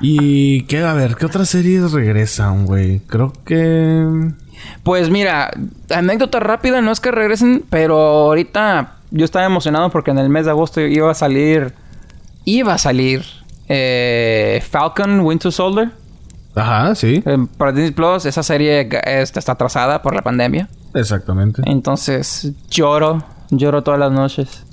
Y 0.00 0.62
qué, 0.62 0.82
a 0.82 0.94
ver, 0.94 1.14
¿qué 1.14 1.26
otras 1.26 1.48
series 1.48 1.92
regresan, 1.92 2.66
güey? 2.66 3.00
Creo 3.00 3.32
que. 3.44 4.32
Pues 4.82 5.08
mira, 5.08 5.50
anécdota 5.94 6.40
rápida, 6.40 6.80
no 6.80 6.90
es 6.90 6.98
que 6.98 7.12
regresen, 7.12 7.64
pero 7.70 7.96
ahorita 7.98 8.96
yo 9.10 9.24
estaba 9.24 9.44
emocionado 9.46 9.90
porque 9.90 10.10
en 10.10 10.18
el 10.18 10.30
mes 10.30 10.46
de 10.46 10.50
agosto 10.50 10.80
iba 10.80 11.10
a 11.10 11.14
salir, 11.14 11.74
iba 12.44 12.74
a 12.74 12.78
salir 12.78 13.22
eh, 13.68 14.62
Falcon 14.68 15.20
Winter 15.20 15.52
Soldier. 15.52 15.90
Ajá, 16.54 16.94
sí. 16.94 17.22
Eh, 17.24 17.46
para 17.56 17.72
Disney 17.72 17.92
Plus, 17.92 18.26
esa 18.26 18.42
serie 18.42 18.80
está 18.80 19.38
está 19.40 19.52
atrasada 19.52 20.02
por 20.02 20.14
la 20.14 20.22
pandemia. 20.22 20.68
Exactamente. 20.94 21.62
Entonces 21.66 22.52
lloro, 22.70 23.22
lloro 23.50 23.82
todas 23.82 24.00
las 24.00 24.10
noches. 24.12 24.64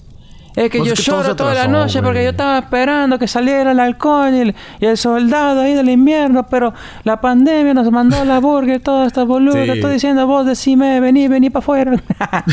Es 0.56 0.70
que 0.70 0.78
Pues 0.78 0.88
yo 0.88 0.94
es 0.94 1.00
que 1.00 1.12
todo 1.12 1.22
lloro 1.22 1.36
toda 1.36 1.54
la 1.54 1.68
noche 1.68 2.02
porque 2.02 2.24
yo 2.24 2.30
estaba 2.30 2.60
esperando 2.60 3.20
que 3.20 3.28
saliera 3.28 3.72
el 3.72 3.80
halcón 3.80 4.36
y 4.36 4.40
el, 4.40 4.56
y 4.80 4.86
el 4.86 4.98
soldado 4.98 5.60
ahí 5.62 5.74
del 5.74 5.90
invierno, 5.90 6.48
pero 6.48 6.74
la 7.04 7.20
pandemia 7.20 7.74
nos 7.74 7.92
mandó 7.92 8.24
la 8.24 8.40
burger, 8.40 8.80
toda 8.80 9.06
esta 9.06 9.26
boluda. 9.26 9.66
Sí. 9.66 9.72
Estoy 9.72 9.94
diciendo 9.94 10.26
vos, 10.28 10.46
decime, 10.46 11.02
vení, 11.02 11.28
vení 11.28 11.50
para 11.50 11.60
afuera. 11.60 12.04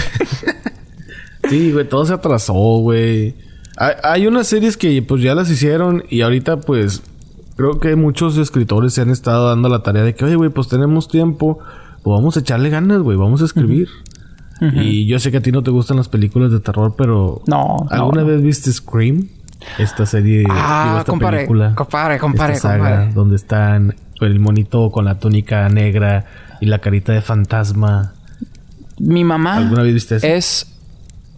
Sí, 1.48 1.72
güey, 1.72 1.88
todo 1.88 2.06
se 2.06 2.12
atrasó, 2.14 2.52
güey. 2.52 3.34
Hay, 3.76 3.94
hay 4.02 4.26
unas 4.26 4.46
series 4.46 4.76
que 4.76 5.02
pues 5.02 5.22
ya 5.22 5.34
las 5.34 5.50
hicieron 5.50 6.04
y 6.10 6.20
ahorita 6.22 6.60
pues 6.60 7.02
creo 7.56 7.80
que 7.80 7.96
muchos 7.96 8.36
escritores 8.38 8.92
se 8.94 9.00
han 9.02 9.10
estado 9.10 9.48
dando 9.48 9.68
la 9.68 9.82
tarea 9.82 10.02
de 10.02 10.14
que, 10.14 10.24
oye, 10.24 10.36
güey, 10.36 10.50
pues 10.50 10.68
tenemos 10.68 11.08
tiempo, 11.08 11.58
pues 12.02 12.14
vamos 12.16 12.36
a 12.36 12.40
echarle 12.40 12.70
ganas, 12.70 13.00
güey, 13.00 13.16
vamos 13.16 13.42
a 13.42 13.44
escribir. 13.44 13.88
Y 14.60 15.06
yo 15.06 15.18
sé 15.18 15.32
que 15.32 15.38
a 15.38 15.40
ti 15.42 15.50
no 15.50 15.64
te 15.64 15.72
gustan 15.72 15.96
las 15.96 16.08
películas 16.08 16.52
de 16.52 16.60
terror, 16.60 16.94
pero 16.96 17.42
No, 17.48 17.78
¿alguna 17.90 18.20
no, 18.20 18.26
vez 18.28 18.42
viste 18.42 18.72
Scream? 18.72 19.26
Esta 19.76 20.06
serie, 20.06 20.38
digo, 20.38 20.50
Ah, 20.52 20.98
esta 21.00 21.10
compadre, 21.10 21.36
película. 21.38 21.68
esta 21.70 21.84
saga 21.84 22.18
compadre. 22.20 23.12
donde 23.12 23.34
están 23.36 23.96
el 24.20 24.38
monito 24.38 24.90
con 24.92 25.04
la 25.04 25.18
túnica 25.18 25.68
negra 25.68 26.26
y 26.60 26.66
la 26.66 26.78
carita 26.78 27.12
de 27.12 27.22
fantasma. 27.22 28.12
Mi 29.00 29.24
mamá 29.24 29.56
¿Alguna 29.56 29.82
vez 29.82 29.94
viste 29.94 30.16
eso? 30.16 30.26
es 30.28 30.66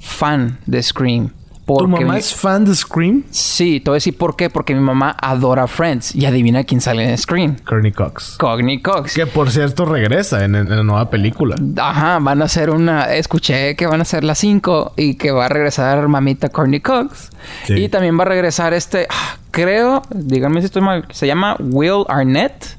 fan 0.00 0.58
de 0.66 0.82
Scream. 0.82 1.30
¿Tu 1.66 1.88
mamá 1.88 2.12
mi- 2.12 2.18
es 2.18 2.34
fan 2.34 2.64
de 2.66 2.74
Scream? 2.74 3.24
Sí, 3.30 3.80
te 3.80 3.90
voy 3.90 3.94
a 3.94 3.98
decir 3.98 4.16
por 4.18 4.36
qué. 4.36 4.50
Porque 4.50 4.74
mi 4.74 4.80
mamá 4.80 5.16
adora 5.20 5.66
Friends. 5.66 6.14
Y 6.14 6.26
adivina 6.26 6.64
quién 6.64 6.80
sale 6.80 7.08
en 7.08 7.16
Scream. 7.16 7.56
Courtney 7.64 7.92
Cox. 7.92 8.36
Courtney 8.38 8.82
Cox. 8.82 9.14
Que 9.14 9.26
por 9.26 9.50
cierto 9.50 9.84
regresa 9.86 10.44
en, 10.44 10.54
en 10.54 10.68
la 10.68 10.82
nueva 10.82 11.08
película. 11.08 11.56
Ajá, 11.78 12.18
van 12.20 12.42
a 12.42 12.44
hacer 12.44 12.68
una... 12.70 13.14
Escuché 13.14 13.76
que 13.76 13.86
van 13.86 14.00
a 14.00 14.02
hacer 14.02 14.24
las 14.24 14.38
5 14.38 14.92
y 14.96 15.14
que 15.14 15.30
va 15.30 15.46
a 15.46 15.48
regresar 15.48 16.06
mamita 16.08 16.50
Courtney 16.50 16.80
Cox. 16.80 17.30
Sí. 17.64 17.74
Y 17.74 17.88
también 17.88 18.18
va 18.18 18.22
a 18.24 18.26
regresar 18.26 18.74
este... 18.74 19.06
ah, 19.08 19.38
Creo, 19.50 20.02
díganme 20.10 20.60
si 20.60 20.66
estoy 20.66 20.82
mal, 20.82 21.06
se 21.12 21.28
llama 21.28 21.56
Will 21.60 22.02
Arnett. 22.08 22.76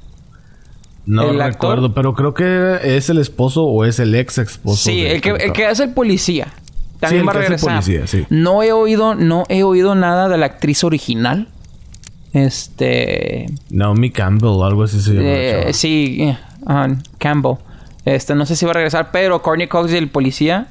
No 1.05 1.21
¿El 1.31 1.39
actor? 1.39 1.69
recuerdo, 1.77 1.93
pero 1.93 2.13
creo 2.13 2.33
que 2.33 2.97
es 2.97 3.09
el 3.09 3.17
esposo 3.19 3.63
o 3.63 3.85
es 3.85 3.99
el 3.99 4.13
ex 4.13 4.39
esposo. 4.39 4.89
Sí, 4.89 5.05
el 5.05 5.21
que, 5.21 5.29
el 5.29 5.53
que 5.53 5.67
hace 5.67 5.83
el 5.83 5.93
policía. 5.93 6.47
También 7.05 7.27
va 7.27 7.31
a 7.31 7.35
regresar. 7.35 7.69
policía, 7.73 8.07
sí. 8.07 8.25
No 8.29 8.63
he 8.63 8.71
oído, 8.71 9.15
no 9.15 9.45
he 9.49 9.63
oído 9.63 9.95
nada 9.95 10.29
de 10.29 10.37
la 10.37 10.45
actriz 10.45 10.83
original. 10.83 11.47
Este... 12.33 13.45
Naomi 13.69 14.11
Campbell 14.11 14.61
algo 14.63 14.83
así 14.83 14.99
se 14.99 15.13
llama. 15.13 15.27
la 15.27 15.33
Eh, 15.33 15.73
sí, 15.73 16.17
eh, 16.21 16.37
ah, 16.65 16.89
Campbell. 17.17 17.55
Este, 18.03 18.35
no 18.35 18.45
sé 18.45 18.55
si 18.55 18.65
va 18.65 18.71
a 18.71 18.75
regresar, 18.75 19.09
pero 19.11 19.41
Courtney 19.41 19.67
Cox 19.67 19.91
y 19.91 19.97
el 19.97 20.09
policía 20.09 20.67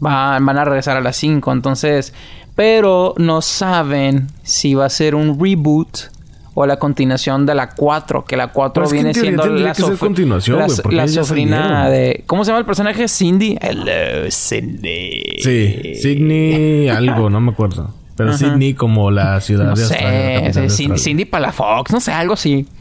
van, 0.00 0.44
van 0.44 0.58
a 0.58 0.64
regresar 0.64 0.96
a 0.96 1.00
las 1.00 1.16
5. 1.16 1.52
Entonces, 1.52 2.12
pero 2.54 3.14
no 3.16 3.42
saben 3.42 4.28
si 4.42 4.74
va 4.74 4.86
a 4.86 4.90
ser 4.90 5.14
un 5.14 5.40
reboot 5.40 6.13
o 6.54 6.66
la 6.66 6.76
continuación 6.78 7.46
de 7.46 7.54
la 7.54 7.68
4, 7.70 8.24
que 8.24 8.36
la 8.36 8.48
4 8.48 8.72
Pero 8.74 8.86
es 8.86 8.92
que 8.92 8.98
en 8.98 9.02
viene 9.04 9.12
teoría 9.14 9.30
siendo 9.42 9.64
la, 9.64 9.72
que 9.72 9.82
sofri- 9.82 9.98
continuación, 9.98 10.58
la, 10.60 10.66
porque 10.66 10.96
la 10.96 11.08
salieron. 11.08 11.90
de 11.90 12.22
¿Cómo 12.26 12.44
se 12.44 12.50
llama 12.50 12.60
el 12.60 12.66
personaje? 12.66 13.08
Cindy. 13.08 13.58
Hello, 13.60 14.30
Cindy. 14.30 15.22
Sí, 15.42 15.94
Sydney 16.00 16.88
algo, 16.88 17.28
no 17.30 17.40
me 17.40 17.50
acuerdo. 17.52 17.92
Pero 18.16 18.32
Sydney 18.38 18.74
como 18.74 19.10
la 19.10 19.40
ciudad 19.40 19.64
No 19.64 19.74
de 19.74 19.82
Australia. 19.82 20.10
sé, 20.10 20.34
capital 20.44 20.44
de 20.44 20.52
Cindy, 20.52 20.64
Australia. 20.92 20.98
Cindy 21.04 21.24
para 21.24 21.42
la 21.46 21.52
Fox, 21.52 21.90
no 21.92 22.00
sé, 22.00 22.12
algo 22.12 22.34
así. 22.34 22.66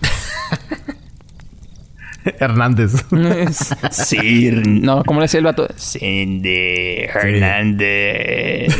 Hernández. 2.39 2.93
Sí, 3.91 4.49
no, 4.65 5.03
¿cómo 5.03 5.19
le 5.19 5.25
decía 5.25 5.39
el 5.39 5.43
vato? 5.45 5.67
Cindy 5.77 6.99
Hernández. 7.13 8.73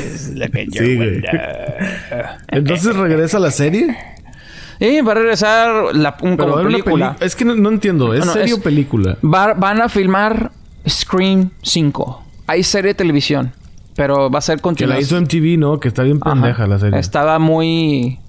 Que 0.52 0.68
Sí. 0.72 1.22
Entonces 2.50 2.96
regresa 2.96 3.40
la 3.40 3.52
serie. 3.52 3.96
Y 4.80 5.02
va 5.02 5.12
a 5.12 5.16
regresar 5.16 5.96
la, 5.96 6.16
un, 6.22 6.38
como 6.38 6.56
película. 6.64 7.16
Es 7.20 7.36
que 7.36 7.46
no, 7.46 7.56
no 7.56 7.70
entiendo. 7.70 8.14
¿Es 8.14 8.22
No, 8.22 8.26
no, 8.28 8.34
serie 8.34 8.54
es- 8.56 8.60
película? 8.60 9.18
Va- 9.24 9.54
van 9.54 9.82
a 9.82 9.90
filmar 9.90 10.52
Scream 10.88 11.52
5. 11.62 12.24
Hay 12.48 12.64
serie 12.64 12.90
de 12.90 12.96
televisión, 12.96 13.54
pero 13.96 14.30
va 14.30 14.40
a 14.40 14.42
ser 14.42 14.60
Que 14.76 14.86
la 14.88 15.00
hizo 15.00 15.20
MTV, 15.20 15.58
¿no? 15.58 15.80
Que 15.80 15.88
está 15.88 16.04
bien 16.04 16.20
Ajá. 16.22 16.34
pendeja 16.34 16.68
la 16.68 16.80
serie. 16.80 17.00
Estaba 17.00 17.40
muy... 17.40 18.20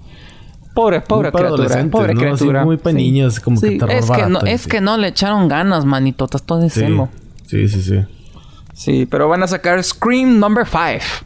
Pobre, 0.73 0.99
pobre 1.01 1.31
Muy 1.31 1.31
para 1.31 1.53
criatura. 1.55 1.85
Pobre 1.89 2.13
¿no? 2.13 2.19
Así 2.19 2.25
criatura. 2.35 2.65
muy 2.65 2.77
pa' 2.77 2.91
niños, 2.91 3.39
como 3.39 3.61
que 3.61 3.77
terror 3.77 3.91
es 3.91 4.11
que, 4.11 4.25
no, 4.27 4.41
es 4.41 4.61
sí. 4.61 4.69
que 4.69 4.81
no 4.81 4.97
le 4.97 5.07
echaron 5.07 5.47
ganas, 5.47 5.85
manito. 5.85 6.25
Estás 6.25 6.43
todo 6.43 6.59
sí. 6.59 6.65
diciendo. 6.65 7.09
sí, 7.45 7.67
sí, 7.69 7.81
sí. 7.81 7.99
Sí, 8.73 9.05
pero 9.09 9.29
van 9.29 9.41
a 9.41 9.47
sacar 9.47 9.81
Scream 9.81 10.37
Number 10.37 10.65
5. 10.67 11.25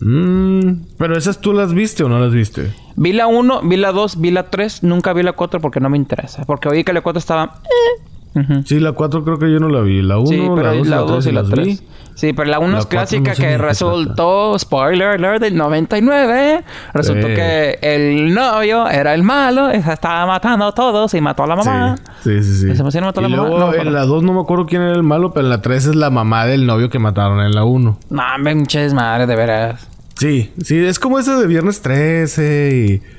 Mm, 0.00 0.84
pero 0.96 1.16
esas 1.16 1.40
tú 1.40 1.52
las 1.52 1.74
viste 1.74 2.04
o 2.04 2.08
no 2.08 2.18
las 2.20 2.32
viste? 2.32 2.72
Vi 2.96 3.12
la 3.12 3.26
1, 3.26 3.62
vi 3.62 3.76
la 3.76 3.92
2, 3.92 4.20
vi 4.20 4.30
la 4.30 4.50
3. 4.50 4.82
Nunca 4.82 5.12
vi 5.12 5.22
la 5.22 5.32
4 5.32 5.60
porque 5.60 5.80
no 5.80 5.90
me 5.90 5.96
interesa. 5.96 6.44
Porque 6.44 6.68
oí 6.68 6.84
que 6.84 6.92
la 6.92 7.00
4 7.00 7.18
estaba... 7.18 7.60
eh. 7.64 8.02
Ujú. 8.34 8.62
Sí, 8.64 8.78
la 8.80 8.92
4 8.92 9.24
creo 9.24 9.38
que 9.38 9.50
yo 9.50 9.58
no 9.58 9.68
la 9.68 9.80
vi. 9.80 10.02
La 10.02 10.18
1, 10.18 10.26
Sí, 10.28 10.36
la 10.36 10.72
2 10.72 10.86
la 10.86 10.96
2 10.98 11.26
y 11.26 11.32
la 11.32 11.42
las 11.42 11.50
3. 11.50 11.66
vi. 11.66 11.80
Sí, 12.14 12.32
pero 12.32 12.50
la 12.50 12.58
1 12.58 12.72
La 12.72 12.78
es 12.80 12.86
clásica 12.86 13.30
no 13.30 13.34
sé 13.36 13.42
que 13.42 13.58
resultó, 13.58 14.58
spoiler 14.58 15.08
alert, 15.08 15.40
del 15.40 15.56
99. 15.56 16.64
Resultó 16.92 17.28
Sí. 17.28 17.34
que 17.34 17.78
el 17.80 18.34
novio 18.34 18.88
era 18.88 19.14
el 19.14 19.22
malo, 19.22 19.70
se 19.70 19.92
estaba 19.92 20.26
matando 20.26 20.66
a 20.66 20.72
todos 20.74 21.14
y 21.14 21.20
mató 21.20 21.44
a 21.44 21.46
la 21.46 21.56
mamá. 21.56 21.96
Sí, 22.24 22.42
sí, 22.42 22.54
sí. 22.62 22.70
¿Ese 22.70 22.80
emoción 22.82 23.04
mató 23.04 23.20
a 23.20 23.22
la 23.22 23.28
y 23.28 23.32
mamá? 23.32 23.48
luego 23.48 23.58
No 23.60 23.74
en 23.74 23.92
la 23.92 24.04
2 24.04 24.22
no 24.24 24.32
me 24.32 24.40
acuerdo 24.40 24.66
quién 24.66 24.82
era 24.82 24.92
el 24.94 25.04
malo, 25.04 25.32
pero 25.32 25.46
en 25.46 25.50
la 25.50 25.62
3 25.62 25.86
es 25.86 25.94
la 25.94 26.10
mamá 26.10 26.44
del 26.46 26.66
novio 26.66 26.90
que 26.90 26.98
mataron 26.98 27.40
en 27.40 27.52
la 27.52 27.64
1. 27.64 27.98
No, 28.10 28.22
me 28.40 28.52
pinches 28.54 28.94
madre, 28.94 29.26
de 29.26 29.36
veras. 29.36 29.88
Sí, 30.16 30.52
sí, 30.60 30.76
es 30.84 30.98
como 30.98 31.20
esa 31.20 31.38
de 31.38 31.46
Viernes 31.46 31.80
13 31.82 33.00
y... 33.04 33.17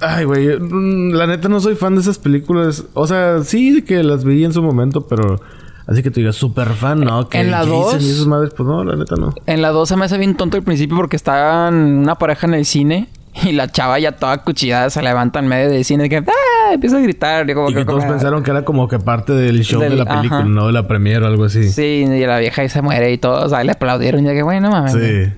Ay, 0.00 0.24
güey, 0.24 0.58
mm, 0.58 1.12
la 1.14 1.26
neta 1.26 1.48
no 1.48 1.60
soy 1.60 1.74
fan 1.76 1.94
de 1.94 2.00
esas 2.00 2.18
películas. 2.18 2.84
O 2.94 3.06
sea, 3.06 3.42
sí 3.44 3.82
que 3.82 4.02
las 4.02 4.24
vi 4.24 4.44
en 4.44 4.52
su 4.52 4.62
momento, 4.62 5.06
pero... 5.06 5.40
Así 5.88 6.02
que 6.02 6.10
te 6.10 6.18
digas, 6.18 6.34
súper 6.34 6.70
fan, 6.70 7.00
¿no? 7.02 7.28
Que 7.28 7.38
En 7.40 7.52
la 7.52 7.58
Jason 7.58 7.70
dos- 7.70 8.02
Y 8.02 8.10
esas 8.10 8.26
madres, 8.26 8.52
pues 8.56 8.68
no, 8.68 8.82
la 8.82 8.96
neta 8.96 9.14
no. 9.14 9.32
En 9.46 9.62
la 9.62 9.70
2 9.70 9.88
se 9.88 9.96
me 9.96 10.04
hace 10.06 10.18
bien 10.18 10.34
tonto 10.36 10.56
al 10.56 10.64
principio 10.64 10.96
porque 10.96 11.14
estaban 11.14 11.74
una 11.76 12.16
pareja 12.16 12.48
en 12.48 12.54
el 12.54 12.64
cine 12.66 13.08
y 13.44 13.52
la 13.52 13.70
chava 13.70 13.96
ya 14.00 14.10
toda 14.10 14.38
cuchillada 14.42 14.90
se 14.90 15.00
levanta 15.00 15.38
en 15.38 15.46
medio 15.46 15.70
del 15.70 15.84
cine 15.84 16.06
y 16.06 16.08
que 16.08 16.16
¡ah! 16.16 16.72
empieza 16.72 16.96
a 16.96 17.00
gritar. 17.00 17.46
Como 17.54 17.70
Y 17.70 17.74
que 17.74 17.84
todos 17.84 18.00
como- 18.00 18.10
pensaron 18.14 18.42
que 18.42 18.50
era 18.50 18.64
como 18.64 18.88
que 18.88 18.98
parte 18.98 19.32
del 19.32 19.62
show 19.62 19.80
Del- 19.80 19.90
de 19.92 19.96
la 19.98 20.06
película, 20.06 20.40
ajá. 20.40 20.48
no 20.48 20.66
de 20.66 20.72
la 20.72 20.88
premiere 20.88 21.24
o 21.24 21.28
algo 21.28 21.44
así. 21.44 21.68
Sí, 21.70 22.04
y 22.08 22.26
la 22.26 22.40
vieja 22.40 22.62
ahí 22.62 22.68
se 22.68 22.82
muere 22.82 23.12
y 23.12 23.18
todos 23.18 23.52
ahí 23.52 23.64
le 23.64 23.70
aplaudieron. 23.70 24.26
Y 24.26 24.30
que 24.30 24.42
bueno, 24.42 24.68
mames. 24.72 24.92
Sí. 24.92 25.32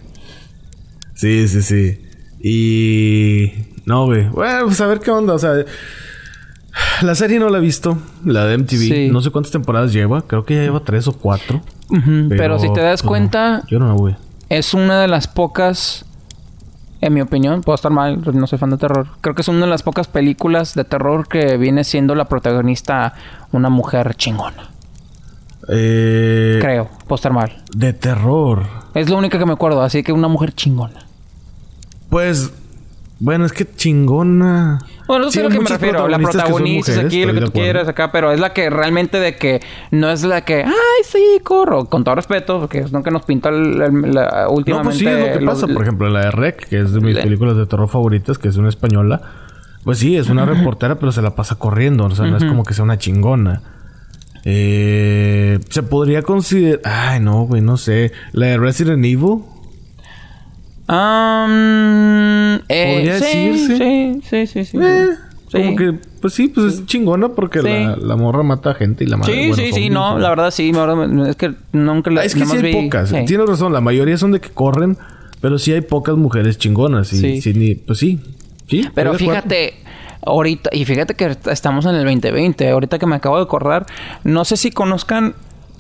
Sí, 1.14 1.48
sí, 1.48 1.60
sí. 1.60 2.00
Y... 2.40 3.67
No, 3.88 4.04
güey. 4.04 4.28
Bueno, 4.28 4.66
pues 4.66 4.80
a 4.82 4.86
ver 4.86 5.00
qué 5.00 5.10
onda. 5.10 5.32
O 5.32 5.38
sea... 5.38 5.54
La 7.00 7.14
serie 7.14 7.38
no 7.38 7.48
la 7.48 7.56
he 7.56 7.60
visto. 7.60 7.96
La 8.24 8.44
de 8.44 8.58
MTV. 8.58 8.76
Sí. 8.76 9.08
No 9.10 9.22
sé 9.22 9.30
cuántas 9.30 9.50
temporadas 9.50 9.92
lleva. 9.94 10.22
Creo 10.22 10.44
que 10.44 10.56
ya 10.56 10.62
lleva 10.62 10.80
tres 10.80 11.08
o 11.08 11.12
cuatro. 11.12 11.62
Pero, 12.28 12.58
si 12.58 12.70
te 12.74 12.82
das 12.82 13.00
pues, 13.00 13.08
cuenta, 13.08 13.62
Yo 13.66 13.78
no 13.78 13.86
la 13.86 13.94
voy. 13.94 14.14
es 14.50 14.74
una 14.74 15.00
de 15.00 15.08
las 15.08 15.26
pocas 15.26 16.04
En 17.00 17.14
mi 17.14 17.22
opinión, 17.22 17.62
puedo 17.62 17.76
estar 17.76 17.90
mal, 17.90 18.20
no 18.34 18.46
soy 18.46 18.58
fan 18.58 18.68
de 18.68 18.76
terror. 18.76 19.06
Creo 19.22 19.34
que 19.34 19.40
es 19.40 19.48
una 19.48 19.60
de 19.60 19.68
las 19.68 19.82
pocas 19.82 20.06
películas 20.06 20.74
de 20.74 20.84
terror 20.84 21.26
que 21.26 21.56
viene 21.56 21.82
siendo 21.82 22.14
la 22.14 22.26
protagonista 22.26 23.14
una 23.52 23.70
mujer 23.70 24.14
chingona. 24.16 24.68
Eh, 25.70 26.58
Creo, 26.60 26.90
puedo 27.06 27.14
estar 27.14 27.32
mal. 27.32 27.62
De 27.74 27.94
terror. 27.94 28.64
Es 28.94 29.08
lo 29.08 29.16
único 29.16 29.38
que 29.38 29.46
me 29.46 29.54
acuerdo, 29.54 29.80
así 29.80 30.02
que 30.02 30.12
una 30.12 30.28
mujer 30.28 30.52
chingona. 30.54 31.06
Pues, 32.10 32.52
bueno, 33.20 33.44
es 33.46 33.52
que 33.52 33.64
chingona. 33.74 34.78
Bueno, 35.06 35.24
eso 35.24 35.32
Sí, 35.32 35.38
es 35.38 35.44
a 35.46 35.48
lo 35.48 35.54
que 35.54 35.60
me 35.60 35.68
refiero. 35.70 36.06
La 36.08 36.18
protagonista 36.18 36.92
mujeres, 36.92 37.06
aquí, 37.06 37.24
lo 37.24 37.32
que 37.34 37.40
de 37.40 37.46
tú 37.46 37.52
quieras 37.52 37.88
acá, 37.88 38.12
pero 38.12 38.30
es 38.30 38.40
la 38.40 38.52
que 38.52 38.68
realmente 38.70 39.18
de 39.18 39.36
que 39.36 39.60
no 39.90 40.10
es 40.10 40.22
la 40.22 40.44
que, 40.44 40.62
ay, 40.64 41.02
sí, 41.04 41.40
corro. 41.42 41.86
Con 41.86 42.04
todo 42.04 42.14
respeto, 42.14 42.60
porque 42.60 42.80
es 42.80 42.92
lo 42.92 43.02
que 43.02 43.10
nos 43.10 43.22
pintó 43.22 43.48
el- 43.48 43.80
el- 43.80 44.14
la- 44.14 44.44
No, 44.44 44.50
últimamente. 44.50 44.88
pues 44.90 44.98
sí, 44.98 45.06
es 45.06 45.18
lo 45.32 45.38
que 45.38 45.44
los- 45.44 45.60
pasa. 45.62 45.72
Por 45.72 45.82
ejemplo, 45.82 46.08
la 46.10 46.20
de 46.26 46.30
Rec, 46.30 46.68
que 46.68 46.80
es 46.80 46.92
de 46.92 47.00
mis 47.00 47.14
Le- 47.16 47.22
películas 47.22 47.56
de 47.56 47.66
terror 47.66 47.88
favoritas, 47.88 48.36
que 48.38 48.48
es 48.48 48.56
una 48.56 48.68
española. 48.68 49.22
Pues 49.84 49.98
sí, 49.98 50.16
es 50.16 50.28
una 50.28 50.44
reportera, 50.44 50.96
pero 50.98 51.10
se 51.12 51.22
la 51.22 51.34
pasa 51.34 51.54
corriendo. 51.54 52.04
O 52.04 52.10
sea, 52.10 52.26
no 52.26 52.36
es 52.36 52.44
como 52.44 52.62
que 52.64 52.74
sea 52.74 52.84
una 52.84 52.98
chingona. 52.98 53.62
Eh, 54.44 55.58
se 55.70 55.82
podría 55.82 56.22
considerar... 56.22 56.80
Ay, 56.84 57.20
no, 57.20 57.42
güey, 57.44 57.62
no 57.62 57.76
sé. 57.76 58.12
La 58.32 58.46
de 58.46 58.58
Resident 58.58 59.04
Evil. 59.04 59.40
Am, 60.88 62.60
eh, 62.68 62.94
¿Podría 62.94 63.18
sí, 63.18 63.48
decirse? 63.48 63.76
Sí, 63.76 64.20
sí, 64.28 64.46
sí, 64.46 64.64
sí. 64.64 64.78
Eh, 64.80 65.06
Sí. 65.50 65.56
Como 65.62 65.76
que, 65.76 65.94
pues 66.20 66.34
sí, 66.34 66.48
pues 66.48 66.74
es 66.74 66.84
chingona 66.84 67.30
porque 67.30 67.60
Sí. 67.60 67.64
la, 67.68 67.96
la 67.96 68.16
morra 68.16 68.42
mata 68.42 68.74
gente 68.74 69.04
y 69.04 69.06
la 69.06 69.16
mata. 69.16 69.32
Sí, 69.32 69.50
sí, 69.54 69.72
sí, 69.72 69.88
no, 69.88 70.18
la 70.18 70.28
verdad 70.28 70.50
sí, 70.50 70.72
la 70.74 70.84
verdad, 70.84 71.26
es 71.30 71.36
que 71.36 71.54
nunca 71.72 72.10
la 72.10 72.22
Es 72.22 72.34
que 72.34 72.44
sí 72.44 72.56
hay 72.58 72.62
vi- 72.64 72.72
pocas. 72.84 73.08
sí. 73.08 73.16
Tienes 73.26 73.48
razón, 73.48 73.72
la 73.72 73.80
mayoría 73.80 74.18
son 74.18 74.32
de 74.32 74.42
que 74.42 74.50
corren, 74.50 74.98
pero 75.40 75.58
sí 75.58 75.72
hay 75.72 75.80
pocas 75.80 76.16
mujeres 76.18 76.58
chingonas. 76.58 77.14
Y, 77.14 77.40
Sí. 77.40 77.40
sí, 77.40 77.82
pues 77.86 77.98
sí. 77.98 78.20
sí 78.68 78.86
Pero 78.94 79.14
fíjate, 79.14 79.72
ahorita, 80.26 80.68
y 80.70 80.84
fíjate 80.84 81.14
que 81.14 81.34
estamos 81.50 81.86
en 81.86 81.94
el 81.94 82.04
2020, 82.04 82.68
ahorita 82.68 82.98
que 82.98 83.06
me 83.06 83.16
acabo 83.16 83.38
de 83.38 83.44
acordar, 83.44 83.86
no 84.24 84.44
sé 84.44 84.58
si 84.58 84.70
conozcan, 84.70 85.34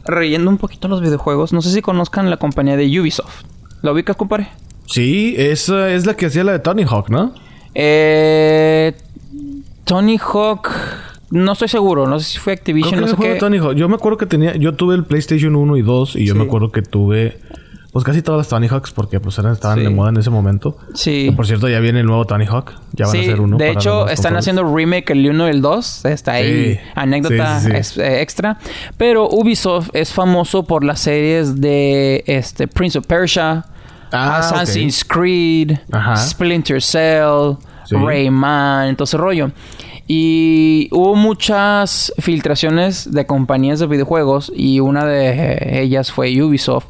reyendo 0.06 0.48
un 0.50 0.56
poquito 0.56 0.88
los 0.88 1.02
videojuegos, 1.02 1.52
no 1.52 1.60
sé 1.60 1.72
si 1.74 1.82
conozcan 1.82 2.30
la 2.30 2.38
compañía 2.38 2.78
de 2.78 2.86
Ubisoft. 2.98 3.42
¿La 3.82 3.92
ubicas, 3.92 4.16
compadre? 4.16 4.48
Sí, 4.88 5.34
esa 5.36 5.90
es 5.92 6.06
la 6.06 6.14
que 6.14 6.26
hacía 6.26 6.44
la 6.44 6.52
de 6.52 6.58
Tony 6.60 6.84
Hawk, 6.84 7.10
¿no? 7.10 7.34
Eh, 7.74 8.94
Tony 9.84 10.18
Hawk, 10.18 10.68
no 11.30 11.52
estoy 11.52 11.68
seguro, 11.68 12.06
no 12.06 12.18
sé 12.20 12.26
si 12.32 12.38
fue 12.38 12.54
Creo 12.54 12.60
Activision, 12.60 12.94
que 12.94 13.00
no 13.02 13.06
sé 13.08 13.16
qué. 13.16 13.28
de 13.34 13.36
Tony 13.36 13.58
Hawk. 13.58 13.74
Yo 13.74 13.88
me 13.88 13.94
acuerdo 13.96 14.16
que 14.18 14.26
tenía... 14.26 14.56
Yo 14.56 14.74
tuve 14.74 14.94
el 14.94 15.04
PlayStation 15.04 15.54
1 15.56 15.76
y 15.76 15.82
2 15.82 16.16
y 16.16 16.24
yo 16.26 16.34
Sí. 16.34 16.38
me 16.38 16.44
acuerdo 16.46 16.70
que 16.72 16.82
tuve... 16.82 17.38
Pues 17.92 18.04
casi 18.04 18.20
todas 18.22 18.38
las 18.38 18.48
Tony 18.48 18.68
Hawks 18.68 18.92
porque 18.92 19.18
pues 19.18 19.38
eran, 19.38 19.52
estaban 19.54 19.78
Sí. 19.78 19.84
de 19.84 19.90
moda 19.90 20.10
en 20.10 20.18
ese 20.18 20.28
momento. 20.30 20.76
Sí. 20.94 21.32
Por 21.34 21.46
cierto, 21.46 21.68
ya 21.68 21.80
viene 21.80 22.00
el 22.00 22.06
nuevo 22.06 22.26
Tony 22.26 22.44
Hawk. 22.46 22.72
Ya 22.92 23.06
van 23.06 23.12
Sí, 23.12 23.18
a 23.18 23.22
hacer 23.22 23.40
uno. 23.40 23.56
de 23.56 23.70
hecho, 23.70 24.02
están 24.08 24.34
consolas. 24.34 24.38
haciendo 24.40 24.76
remake 24.76 25.10
el 25.12 25.28
1 25.30 25.46
y 25.46 25.50
el 25.50 25.62
2. 25.62 26.04
Está 26.04 26.32
ahí, 26.32 26.74
Sí. 26.74 26.80
anécdota 26.94 27.58
es- 27.78 27.96
eh, 27.96 28.20
extra. 28.20 28.58
Pero 28.98 29.28
Ubisoft 29.30 29.88
es 29.94 30.12
famoso 30.12 30.64
por 30.64 30.84
las 30.84 31.00
series 31.00 31.60
de 31.62 32.24
este, 32.26 32.68
Prince 32.68 32.98
of 32.98 33.06
Persia, 33.06 33.64
Ah, 34.12 34.38
Assassin's 34.38 35.04
Creed, 35.04 35.78
Ajá. 35.92 36.16
Splinter 36.16 36.82
Cell, 36.82 37.56
Sí. 37.84 37.94
Rayman, 37.96 38.88
entonces 38.88 39.18
rollo. 39.18 39.50
Y 40.06 40.88
hubo 40.90 41.14
muchas 41.16 42.12
filtraciones 42.18 43.12
de 43.12 43.26
compañías 43.26 43.78
de 43.78 43.86
videojuegos 43.86 44.50
y 44.54 44.80
una 44.80 45.04
de 45.04 45.80
ellas 45.82 46.10
fue 46.12 46.42
Ubisoft, 46.42 46.86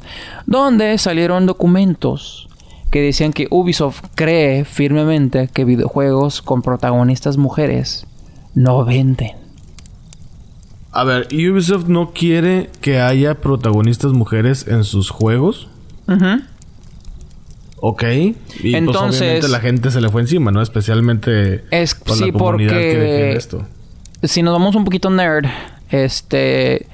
donde 0.46 0.96
salieron 0.98 1.46
documentos 1.46 2.48
que 2.90 3.02
decían 3.02 3.32
que 3.32 3.48
Ubisoft 3.50 4.02
cree 4.14 4.64
firmemente 4.64 5.48
que 5.48 5.64
videojuegos 5.64 6.42
con 6.42 6.62
protagonistas 6.62 7.36
mujeres 7.36 8.06
no 8.54 8.84
venden. 8.84 9.32
A 10.92 11.04
ver, 11.04 11.28
Ubisoft 11.32 11.86
no 11.86 12.12
quiere 12.12 12.70
que 12.80 13.00
haya 13.00 13.34
protagonistas 13.40 14.12
mujeres 14.12 14.66
en 14.66 14.84
sus 14.84 15.10
juegos. 15.10 15.68
Ujú. 16.08 16.40
Ok. 17.80 18.02
Y 18.62 18.74
Entonces- 18.74 18.96
pues 19.08 19.20
obviamente 19.20 19.48
la 19.48 19.60
gente 19.60 19.90
se 19.90 20.00
le 20.00 20.08
fue 20.08 20.20
encima, 20.22 20.50
¿no? 20.50 20.60
Especialmente 20.62 21.64
Es- 21.70 21.94
con 21.94 22.16
sí, 22.16 22.26
la 22.26 22.32
comunidad 22.38 22.70
porque- 22.72 22.90
que 22.92 22.98
defiende 22.98 23.36
esto. 23.36 23.66
si 24.22 24.42
nos 24.42 24.52
vamos 24.52 24.74
un 24.74 24.84
poquito 24.84 25.10
nerd, 25.10 25.46
este, 25.90 26.86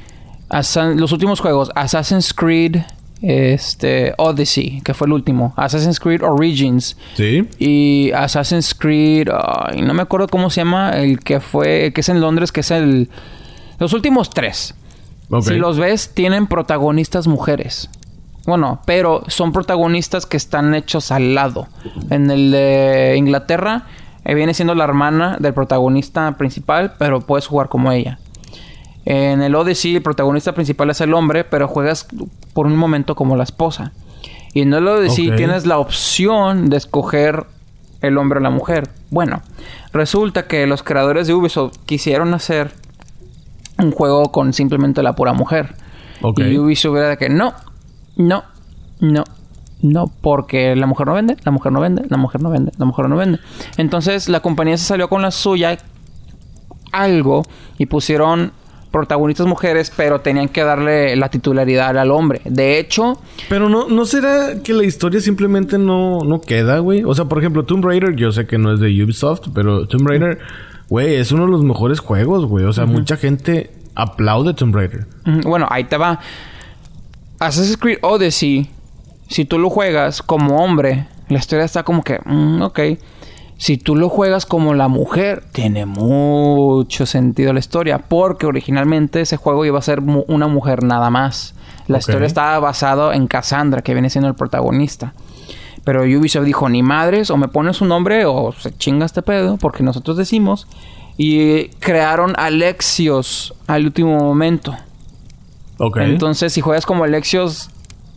los 0.50 1.12
últimos 1.12 1.40
juegos, 1.40 1.70
Assassin's 1.74 2.32
Creed, 2.34 2.76
este, 3.22 4.12
Odyssey, 4.18 4.82
que 4.84 4.92
fue 4.92 5.06
el 5.06 5.12
último, 5.14 5.54
Assassin's 5.56 5.98
Creed 5.98 6.22
Origins 6.22 6.96
¿Sí? 7.16 7.48
y 7.58 8.10
Assassin's 8.12 8.74
Creed, 8.74 9.28
ay, 9.32 9.80
no 9.82 9.94
me 9.94 10.02
acuerdo 10.02 10.28
cómo 10.28 10.50
se 10.50 10.60
llama, 10.60 10.90
el 10.98 11.20
que 11.20 11.40
fue, 11.40 11.86
el 11.86 11.92
que 11.94 12.02
es 12.02 12.08
en 12.10 12.20
Londres, 12.20 12.52
que 12.52 12.60
es 12.60 12.70
el, 12.70 13.08
los 13.78 13.92
últimos 13.94 14.28
tres. 14.30 14.74
Ok. 15.30 15.44
Si 15.44 15.54
los 15.54 15.78
ves, 15.78 16.10
tienen 16.12 16.46
protagonistas 16.46 17.26
mujeres. 17.26 17.88
Bueno, 18.46 18.80
pero 18.84 19.22
son 19.28 19.52
protagonistas 19.52 20.26
que 20.26 20.36
están 20.36 20.74
hechos 20.74 21.10
al 21.10 21.34
lado. 21.34 21.66
En 22.10 22.30
el 22.30 22.50
de 22.50 23.14
Inglaterra, 23.16 23.86
eh, 24.24 24.34
viene 24.34 24.54
siendo 24.54 24.74
la 24.74 24.84
hermana 24.84 25.36
del 25.38 25.54
protagonista 25.54 26.36
principal, 26.36 26.94
pero 26.98 27.20
puedes 27.20 27.46
jugar 27.46 27.68
como 27.68 27.90
ella. 27.92 28.18
En 29.06 29.42
el 29.42 29.54
Odyssey, 29.54 29.96
el 29.96 30.02
protagonista 30.02 30.52
principal 30.52 30.90
es 30.90 31.00
el 31.00 31.12
hombre, 31.14 31.44
pero 31.44 31.68
juegas 31.68 32.06
por 32.54 32.66
un 32.66 32.76
momento 32.76 33.14
como 33.14 33.36
la 33.36 33.44
esposa. 33.44 33.92
Y 34.54 34.62
en 34.62 34.72
el 34.72 34.86
Odyssey 34.86 35.34
tienes 35.36 35.66
la 35.66 35.78
opción 35.78 36.70
de 36.70 36.76
escoger 36.76 37.44
el 38.00 38.16
hombre 38.18 38.38
o 38.38 38.42
la 38.42 38.50
mujer. 38.50 38.88
Bueno, 39.10 39.42
resulta 39.92 40.46
que 40.46 40.66
los 40.66 40.82
creadores 40.82 41.26
de 41.26 41.34
Ubisoft 41.34 41.76
quisieron 41.86 42.32
hacer 42.34 42.72
un 43.78 43.90
juego 43.90 44.30
con 44.30 44.52
simplemente 44.52 45.02
la 45.02 45.14
pura 45.14 45.32
mujer. 45.32 45.74
Ok. 46.22 46.40
Y 46.40 46.58
Ubisoft 46.58 46.96
era 46.96 47.08
de 47.10 47.16
que 47.18 47.28
no, 47.28 47.54
no, 48.16 48.44
no, 49.00 49.24
no, 49.82 50.06
porque 50.20 50.74
la 50.76 50.86
mujer 50.86 51.06
no 51.06 51.14
vende, 51.14 51.36
la 51.44 51.52
mujer 51.52 51.72
no 51.72 51.80
vende, 51.80 52.02
la 52.08 52.16
mujer 52.16 52.42
no 52.42 52.50
vende, 52.50 52.72
la 52.78 52.84
mujer 52.84 53.08
no 53.08 53.16
vende. 53.16 53.38
Entonces 53.76 54.28
la 54.28 54.40
compañía 54.40 54.76
se 54.78 54.84
salió 54.84 55.08
con 55.08 55.22
la 55.22 55.30
suya 55.30 55.78
algo 56.92 57.44
y 57.78 57.86
pusieron 57.86 58.52
protagonistas 58.94 59.48
mujeres, 59.48 59.92
pero 59.96 60.20
tenían 60.20 60.48
que 60.48 60.62
darle 60.62 61.16
la 61.16 61.28
titularidad 61.28 61.98
al 61.98 62.12
hombre. 62.12 62.40
De 62.44 62.78
hecho, 62.78 63.18
Pero 63.48 63.68
no, 63.68 63.88
¿no 63.88 64.04
será 64.04 64.62
que 64.62 64.72
la 64.72 64.84
historia 64.84 65.20
simplemente 65.20 65.78
no, 65.78 66.20
no 66.20 66.40
queda, 66.40 66.78
güey? 66.78 67.02
O 67.02 67.12
sea, 67.12 67.24
por 67.24 67.38
ejemplo, 67.40 67.64
Tomb 67.64 67.84
Raider, 67.84 68.14
yo 68.14 68.30
sé 68.30 68.46
que 68.46 68.56
no 68.56 68.72
es 68.72 68.78
de 68.78 68.86
Ubisoft, 69.02 69.48
pero 69.52 69.88
Tomb 69.88 70.06
Raider, 70.06 70.38
güey, 70.88 71.16
es 71.16 71.32
uno 71.32 71.46
de 71.46 71.50
los 71.50 71.64
mejores 71.64 71.98
juegos, 71.98 72.46
güey. 72.46 72.66
O 72.66 72.72
sea, 72.72 72.86
mucha 72.86 73.16
gente 73.16 73.72
aplaude 73.96 74.54
Tomb 74.54 74.76
Raider. 74.76 75.06
Bueno, 75.42 75.66
ahí 75.70 75.82
te 75.82 75.96
va. 75.96 76.20
Assassin's 77.46 77.76
Creed 77.76 77.98
Odyssey, 78.02 78.70
si 79.28 79.44
tú 79.44 79.58
lo 79.58 79.70
juegas 79.70 80.22
como 80.22 80.62
hombre, 80.62 81.06
la 81.28 81.38
historia 81.38 81.64
está 81.64 81.82
como 81.82 82.02
que, 82.02 82.18
mm, 82.24 82.62
ok. 82.62 82.80
Si 83.56 83.76
tú 83.78 83.94
lo 83.96 84.08
juegas 84.08 84.46
como 84.46 84.74
la 84.74 84.88
mujer, 84.88 85.44
tiene 85.52 85.86
mucho 85.86 87.06
sentido 87.06 87.52
la 87.52 87.60
historia, 87.60 87.98
porque 87.98 88.46
originalmente 88.46 89.20
ese 89.20 89.36
juego 89.36 89.64
iba 89.64 89.78
a 89.78 89.82
ser 89.82 90.00
mu- 90.00 90.24
una 90.28 90.48
mujer 90.48 90.82
nada 90.82 91.08
más. 91.10 91.54
La 91.86 91.98
historia 91.98 92.26
estaba 92.26 92.58
basada 92.58 93.14
en 93.14 93.26
Cassandra, 93.26 93.82
que 93.82 93.92
viene 93.94 94.10
siendo 94.10 94.28
el 94.28 94.34
protagonista. 94.34 95.12
Pero 95.84 96.02
Ubisoft 96.02 96.44
dijo, 96.46 96.68
ni 96.68 96.82
madres, 96.82 97.30
o 97.30 97.36
me 97.36 97.48
pones 97.48 97.80
un 97.80 97.88
nombre 97.88 98.24
o 98.26 98.52
se 98.52 98.76
chinga 98.76 99.06
este 99.06 99.22
pedo, 99.22 99.56
porque 99.58 99.82
nosotros 99.82 100.16
decimos. 100.16 100.66
Y 101.16 101.66
crearon 101.78 102.32
Alexios 102.36 103.54
al 103.66 103.84
último 103.86 104.18
momento. 104.18 104.74
Ok. 105.78 105.96
Entonces, 105.98 106.52
si 106.52 106.60
juegas 106.60 106.86
como 106.86 107.04
Alexios, 107.04 107.70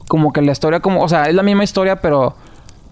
como 0.07 0.31
que 0.33 0.41
la 0.41 0.51
historia, 0.51 0.79
como, 0.79 1.01
o 1.03 1.09
sea, 1.09 1.25
es 1.25 1.35
la 1.35 1.43
misma 1.43 1.63
historia, 1.63 2.01
pero 2.01 2.35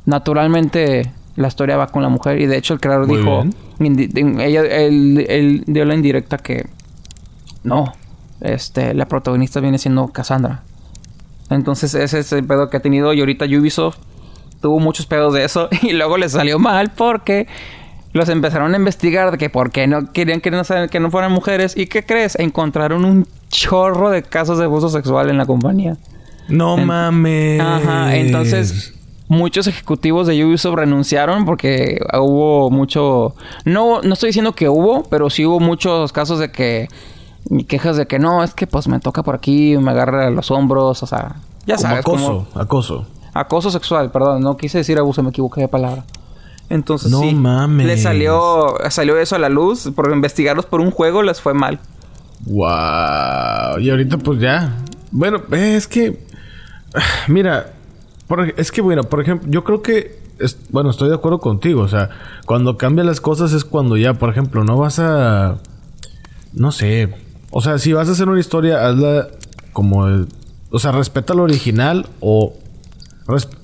naturalmente 0.05 1.11
la 1.35 1.47
historia 1.47 1.77
va 1.77 1.87
con 1.87 2.01
la 2.03 2.09
mujer. 2.09 2.39
Y 2.39 2.45
de 2.45 2.57
hecho, 2.57 2.73
el 2.73 2.79
creador 2.79 3.07
Muy 3.07 3.17
dijo, 3.17 3.43
bien. 3.79 4.39
ella, 4.39 4.61
él, 4.63 5.25
él 5.29 5.63
dio 5.67 5.85
la 5.85 5.95
indirecta 5.95 6.37
que 6.37 6.67
no, 7.63 7.93
este, 8.41 8.93
la 8.93 9.07
protagonista 9.07 9.59
viene 9.59 9.77
siendo 9.77 10.07
Cassandra. 10.09 10.61
Entonces, 11.49 11.93
ese 11.93 12.19
es 12.19 12.31
el 12.31 12.43
pedo 12.45 12.69
que 12.69 12.77
ha 12.77 12.79
tenido. 12.79 13.13
Y 13.13 13.19
ahorita 13.19 13.45
Ubisoft 13.45 13.97
tuvo 14.61 14.79
muchos 14.79 15.05
pedos 15.05 15.33
de 15.33 15.43
eso. 15.45 15.69
Y 15.81 15.93
luego 15.93 16.17
les 16.17 16.31
salió 16.31 16.57
mal 16.59 16.91
porque 16.95 17.47
los 18.13 18.29
empezaron 18.29 18.73
a 18.73 18.77
investigar 18.77 19.31
de 19.31 19.37
que 19.37 19.49
por 19.49 19.71
qué 19.71 19.87
no 19.87 20.11
querían 20.13 20.39
que 20.41 20.49
no, 20.49 20.63
sean- 20.63 20.89
que 20.89 20.99
no 20.99 21.11
fueran 21.11 21.31
mujeres. 21.33 21.75
¿Y 21.75 21.87
qué 21.87 22.03
crees? 22.05 22.37
Encontraron 22.39 23.03
un 23.05 23.27
chorro 23.49 24.09
de 24.09 24.23
casos 24.23 24.57
de 24.57 24.65
abuso 24.65 24.89
sexual 24.89 25.29
en 25.29 25.37
la 25.37 25.45
compañía. 25.45 25.97
No 26.47 26.77
En- 26.77 26.85
mames. 26.85 27.59
Ajá, 27.61 28.15
entonces 28.15 28.93
muchos 29.27 29.65
ejecutivos 29.67 30.27
de 30.27 30.45
Ubisoft 30.45 30.75
renunciaron 30.75 31.45
porque 31.45 31.99
hubo 32.19 32.69
mucho... 32.69 33.33
No, 33.63 34.01
no 34.01 34.13
estoy 34.13 34.27
diciendo 34.29 34.53
que 34.53 34.69
hubo, 34.69 35.03
pero 35.09 35.29
sí 35.29 35.45
hubo 35.45 35.59
muchos 35.59 36.11
casos 36.13 36.37
de 36.39 36.51
que... 36.51 36.87
quejas 37.67 37.97
de 37.97 38.05
que 38.05 38.19
no, 38.19 38.43
es 38.43 38.53
que 38.53 38.67
pues 38.67 38.87
me 38.87 38.99
toca 38.99 39.23
por 39.23 39.33
aquí, 39.35 39.77
me 39.77 39.91
agarra 39.91 40.29
los 40.29 40.51
hombros, 40.51 41.01
o 41.01 41.07
sea... 41.07 41.37
Ya 41.65 41.75
Como 41.77 41.87
sabes, 41.87 41.99
acoso, 42.01 42.47
como 42.53 42.61
acoso. 42.63 43.07
acoso 43.33 43.71
sexual, 43.71 44.11
perdón, 44.11 44.43
no 44.43 44.55
quise 44.55 44.77
decir 44.77 44.99
abuso, 44.99 45.23
me 45.23 45.29
equivoqué 45.29 45.61
de 45.61 45.67
palabra. 45.67 46.03
Entonces 46.69 47.11
No 47.11 47.21
sí, 47.21 47.33
mames. 47.33 47.87
le 47.87 47.97
salió 47.97 48.75
salió 48.89 49.17
eso 49.17 49.35
a 49.35 49.39
la 49.39 49.49
luz 49.49 49.89
por 49.95 50.11
investigarlos 50.11 50.65
por 50.67 50.81
un 50.81 50.91
juego 50.91 51.23
les 51.23 51.41
fue 51.41 51.53
mal. 51.55 51.79
Wow. 52.45 53.79
Y 53.79 53.89
ahorita 53.89 54.17
pues 54.17 54.39
ya. 54.39 54.77
Bueno, 55.11 55.43
es 55.51 55.87
que 55.87 56.19
mira, 57.27 57.73
es 58.57 58.71
que 58.71 58.81
bueno, 58.81 59.03
por 59.03 59.21
ejemplo, 59.21 59.49
yo 59.49 59.63
creo 59.63 59.81
que 59.81 60.23
bueno, 60.69 60.89
estoy 60.89 61.09
de 61.09 61.15
acuerdo 61.15 61.39
contigo, 61.39 61.81
o 61.81 61.87
sea, 61.87 62.09
cuando 62.45 62.77
cambian 62.77 63.07
las 63.07 63.21
cosas 63.21 63.53
es 63.53 63.63
cuando 63.63 63.95
ya, 63.95 64.15
por 64.15 64.29
ejemplo, 64.29 64.63
no 64.63 64.77
vas 64.77 64.99
a 64.99 65.59
no 66.53 66.71
sé, 66.71 67.13
o 67.51 67.61
sea, 67.61 67.77
si 67.79 67.93
vas 67.93 68.09
a 68.09 68.11
hacer 68.11 68.27
una 68.27 68.39
historia, 68.39 68.85
hazla 68.85 69.29
como 69.71 70.05
o 70.71 70.79
sea, 70.79 70.91
respeta 70.91 71.33
lo 71.33 71.43
original 71.43 72.07
o 72.19 72.53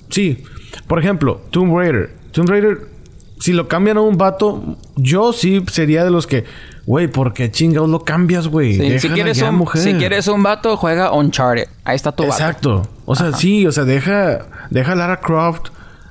sí, 0.08 0.42
por 0.86 0.98
ejemplo, 0.98 1.42
Tomb 1.50 1.76
Raider, 1.76 2.14
Tomb 2.32 2.48
Raider 2.48 2.92
si 3.38 3.52
lo 3.52 3.66
cambian 3.66 3.96
a 3.96 4.02
un 4.02 4.18
vato, 4.18 4.78
yo 4.94 5.32
sí 5.32 5.64
sería 5.68 6.04
de 6.04 6.10
los 6.10 6.28
que, 6.28 6.44
güey, 6.86 7.06
¿por 7.08 7.32
qué 7.32 7.50
chingados 7.50 7.88
lo 7.88 8.04
cambias, 8.04 8.48
güey? 8.48 8.74
Sí, 8.74 8.98
si 9.00 9.08
quieres 9.10 9.36
ya, 9.38 9.50
un 9.50 9.56
mujer. 9.56 9.82
si 9.82 9.94
quieres 9.94 10.26
un 10.28 10.42
vato 10.42 10.76
juega 10.76 11.12
Uncharted. 11.12 11.68
Ahí 11.84 11.96
está 11.96 12.12
tu 12.12 12.22
vato. 12.24 12.34
Exacto. 12.34 12.82
O 13.04 13.14
sea, 13.16 13.32
sí, 13.32 13.66
o 13.66 13.72
sea, 13.72 13.84
deja, 13.84 14.46
deja 14.70 14.92
a 14.92 14.94
Lara 14.96 15.20
Croft. 15.20 15.68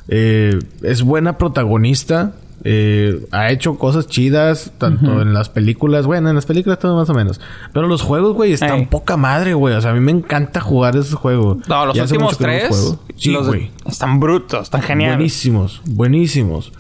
eh, 0.08 0.60
es 0.82 1.02
buena 1.04 1.38
protagonista. 1.38 2.34
eh, 2.64 3.26
ha 3.32 3.50
hecho 3.52 3.76
cosas 3.80 4.06
chidas, 4.08 4.72
tanto 4.78 5.22
en 5.24 5.34
las 5.34 5.50
películas. 5.50 6.06
Bueno, 6.06 6.30
en 6.30 6.36
las 6.36 6.46
películas 6.46 6.78
todo 6.78 6.96
más 6.96 7.10
o 7.10 7.14
menos. 7.16 7.42
Pero 7.74 7.88
los 7.88 8.04
juegos, 8.04 8.36
güey, 8.36 8.54
están 8.54 8.80
Ey. 8.82 8.86
poca 8.86 9.18
madre, 9.18 9.56
güey. 9.56 9.74
O 9.74 9.82
sea, 9.82 9.90
a 9.92 9.94
mí 9.96 10.00
me 10.00 10.12
encanta 10.12 10.62
jugar 10.62 10.96
esos 10.96 11.16
juegos. 11.16 11.58
No, 11.68 11.88
los 11.88 11.98
últimos 11.98 12.34
no 12.34 12.38
tres. 12.38 12.98
Sí, 13.16 13.32
los- 13.32 13.50
están 13.88 14.20
brutos, 14.20 14.62
están 14.64 14.84
geniales. 14.84 15.18
Buenísimos, 15.18 15.82
buenísimos. 15.86 16.72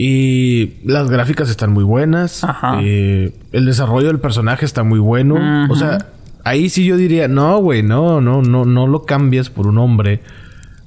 Y 0.00 0.74
las 0.84 1.10
gráficas 1.10 1.50
están 1.50 1.72
muy 1.72 1.82
buenas. 1.82 2.44
Ajá. 2.44 2.78
Eh, 2.80 3.34
el 3.50 3.66
desarrollo 3.66 4.06
del 4.06 4.20
personaje 4.20 4.64
está 4.64 4.84
muy 4.84 5.00
bueno. 5.00 5.34
O 5.68 5.74
sea, 5.74 6.06
ahí 6.44 6.68
sí 6.70 6.84
yo 6.84 6.96
diría, 6.96 7.26
no, 7.26 7.58
güey, 7.58 7.82
no, 7.82 8.20
no, 8.20 8.40
no, 8.40 8.64
no 8.64 8.86
lo 8.86 9.02
cambias 9.04 9.50
por 9.50 9.66
un 9.66 9.76
hombre. 9.78 10.20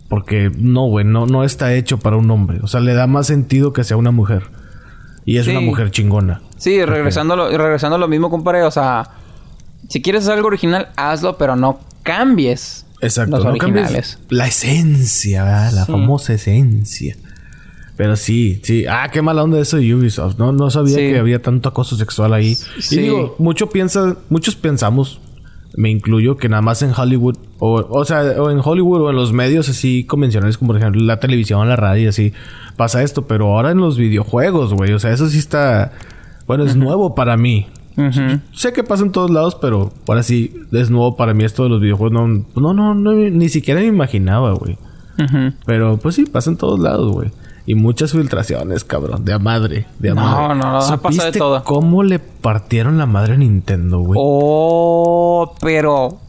Porque 0.07 0.49
no, 0.57 0.85
güey, 0.87 1.05
no, 1.05 1.25
no 1.27 1.43
está 1.43 1.73
hecho 1.73 1.99
para 1.99 2.15
un 2.15 2.31
hombre. 2.31 2.59
O 2.63 2.67
sea, 2.67 2.79
le 2.79 2.93
da 2.93 3.05
más 3.05 3.27
sentido 3.27 3.73
que 3.73 3.83
sea 3.83 3.97
una 3.97 4.11
mujer. 4.11 4.43
Y 5.25 5.37
es 5.37 5.45
Sí. 5.45 5.51
una 5.51 5.59
mujer 5.59 5.91
chingona. 5.91 6.41
Sí, 6.57 6.83
regresando, 6.85 7.33
a 7.33 7.37
lo, 7.37 7.57
regresando 7.57 7.97
a 7.97 7.99
lo 7.99 8.07
mismo, 8.07 8.29
compadre. 8.29 8.63
O 8.63 8.71
sea, 8.71 9.09
si 9.89 10.01
quieres 10.01 10.23
hacer 10.23 10.35
algo 10.35 10.47
original, 10.47 10.87
hazlo, 10.95 11.37
pero 11.37 11.57
no 11.57 11.79
cambies 12.03 12.85
Exacto. 13.01 13.35
los 13.37 13.45
no 13.45 13.57
cambies 13.57 13.83
originales. 13.87 14.19
la 14.29 14.47
esencia, 14.47 15.43
¿verdad? 15.43 15.71
la 15.73 15.85
Sí. 15.85 15.91
famosa 15.91 16.33
esencia. 16.33 17.15
Pero 18.01 18.15
sí, 18.15 18.59
sí. 18.63 18.85
Ah, 18.89 19.09
qué 19.13 19.21
mala 19.21 19.43
onda 19.43 19.59
eso 19.59 19.77
de 19.77 19.93
Ubisoft. 19.93 20.39
No, 20.39 20.51
no 20.51 20.71
sabía 20.71 20.95
Sí. 20.95 21.01
que 21.01 21.19
había 21.19 21.39
tanto 21.39 21.69
acoso 21.69 21.95
sexual 21.95 22.33
ahí. 22.33 22.55
Sí. 22.55 22.95
Y 22.95 23.01
digo, 23.03 23.35
mucho 23.37 23.69
piensa, 23.69 24.17
muchos 24.27 24.55
pensamos, 24.55 25.21
me 25.77 25.91
incluyo, 25.91 26.35
que 26.35 26.49
nada 26.49 26.63
más 26.63 26.81
en 26.81 26.93
Hollywood, 26.97 27.37
o, 27.59 27.73
o 27.75 28.03
sea, 28.03 28.21
o 28.41 28.49
en 28.49 28.59
Hollywood 28.63 29.01
o 29.01 29.09
en 29.11 29.15
los 29.17 29.33
medios 29.33 29.69
así 29.69 30.03
convencionales, 30.05 30.57
como 30.57 30.69
por 30.69 30.77
ejemplo 30.81 30.99
la 31.03 31.19
televisión, 31.19 31.69
la 31.69 31.75
radio, 31.75 32.09
así, 32.09 32.33
pasa 32.75 33.03
esto. 33.03 33.27
Pero 33.27 33.55
ahora 33.55 33.69
en 33.69 33.77
los 33.77 33.99
videojuegos, 33.99 34.73
güey. 34.73 34.93
O 34.93 34.97
sea, 34.99 35.11
eso 35.11 35.27
sí 35.29 35.37
está. 35.37 35.91
Bueno, 36.47 36.63
es 36.65 36.75
nuevo 36.75 37.13
para 37.13 37.37
mí. 37.37 37.67
Sé 38.51 38.73
que 38.73 38.83
pasa 38.83 39.03
en 39.03 39.11
todos 39.11 39.29
lados, 39.29 39.53
pero 39.61 39.93
ahora 40.07 40.23
sí 40.23 40.51
es 40.71 40.89
nuevo 40.89 41.15
para 41.15 41.35
mí 41.35 41.43
esto 41.43 41.61
de 41.65 41.69
los 41.69 41.79
videojuegos. 41.79 42.13
No, 42.13 42.27
no, 42.27 42.73
no, 42.73 42.95
no, 42.95 43.11
ni 43.13 43.47
siquiera 43.49 43.79
me 43.79 43.85
imaginaba, 43.85 44.53
güey. 44.53 44.75
Pero 45.67 45.97
pues 45.97 46.15
sí, 46.15 46.25
pasa 46.25 46.49
en 46.49 46.57
todos 46.57 46.79
lados, 46.79 47.11
güey. 47.11 47.29
Y 47.71 47.75
muchas 47.75 48.11
filtraciones, 48.11 48.83
cabrón. 48.83 49.23
De 49.23 49.31
a 49.31 49.39
madre. 49.39 49.85
De 49.97 50.09
a 50.09 50.13
No, 50.13 50.21
madre. 50.23 50.47
no, 50.47 50.55
no, 50.55 50.77
ha 50.79 50.81
pasado 50.81 51.09
de 51.09 51.13
¿Supiste 51.13 51.39
todo. 51.39 51.63
cómo 51.63 52.03
le 52.03 52.19
partieron 52.19 52.97
la 52.97 53.05
madre 53.05 53.35
a 53.35 53.37
Nintendo, 53.37 53.99
güey? 53.99 54.19
Oh, 54.21 55.55
pero... 55.61 56.19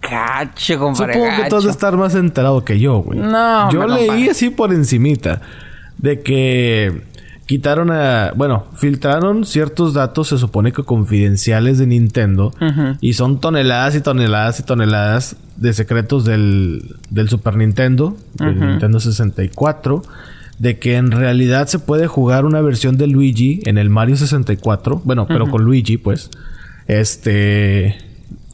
Cacho, 0.00 0.80
compadre, 0.80 1.12
Supongo 1.14 1.36
que 1.36 1.48
tú 1.48 1.56
has 1.56 1.64
de 1.64 1.70
estar 1.70 1.96
más 1.96 2.16
enterado 2.16 2.64
que 2.64 2.80
yo, 2.80 2.98
güey. 2.98 3.20
No, 3.20 3.70
Yo 3.70 3.86
leí 3.86 4.28
así 4.28 4.50
por 4.50 4.72
encimita. 4.72 5.40
De 5.98 6.20
que 6.22 7.02
quitaron 7.46 7.92
a... 7.92 8.32
Bueno, 8.34 8.64
filtraron 8.74 9.44
ciertos 9.46 9.94
datos, 9.94 10.26
se 10.26 10.38
supone 10.38 10.72
que 10.72 10.82
confidenciales 10.82 11.78
de 11.78 11.86
Nintendo. 11.86 12.52
Y 13.00 13.12
son 13.12 13.40
toneladas 13.40 13.94
y 13.94 14.00
toneladas 14.00 14.58
y 14.58 14.64
toneladas 14.64 15.36
de 15.56 15.72
secretos 15.74 16.24
del, 16.24 16.96
del 17.10 17.28
Super 17.28 17.56
Nintendo. 17.56 18.16
Del. 18.34 18.58
Nintendo 18.58 18.98
64. 18.98 20.02
De 20.58 20.78
que 20.78 20.96
en 20.96 21.10
realidad 21.10 21.66
se 21.66 21.78
puede 21.78 22.06
jugar 22.06 22.44
una 22.44 22.60
versión 22.60 22.96
de 22.96 23.06
Luigi 23.06 23.60
en 23.64 23.78
el 23.78 23.90
Mario 23.90 24.16
64. 24.16 25.02
Bueno, 25.04 25.26
pero 25.26 25.50
con 25.50 25.64
Luigi, 25.64 25.96
pues. 25.96 26.30
Este... 26.86 27.96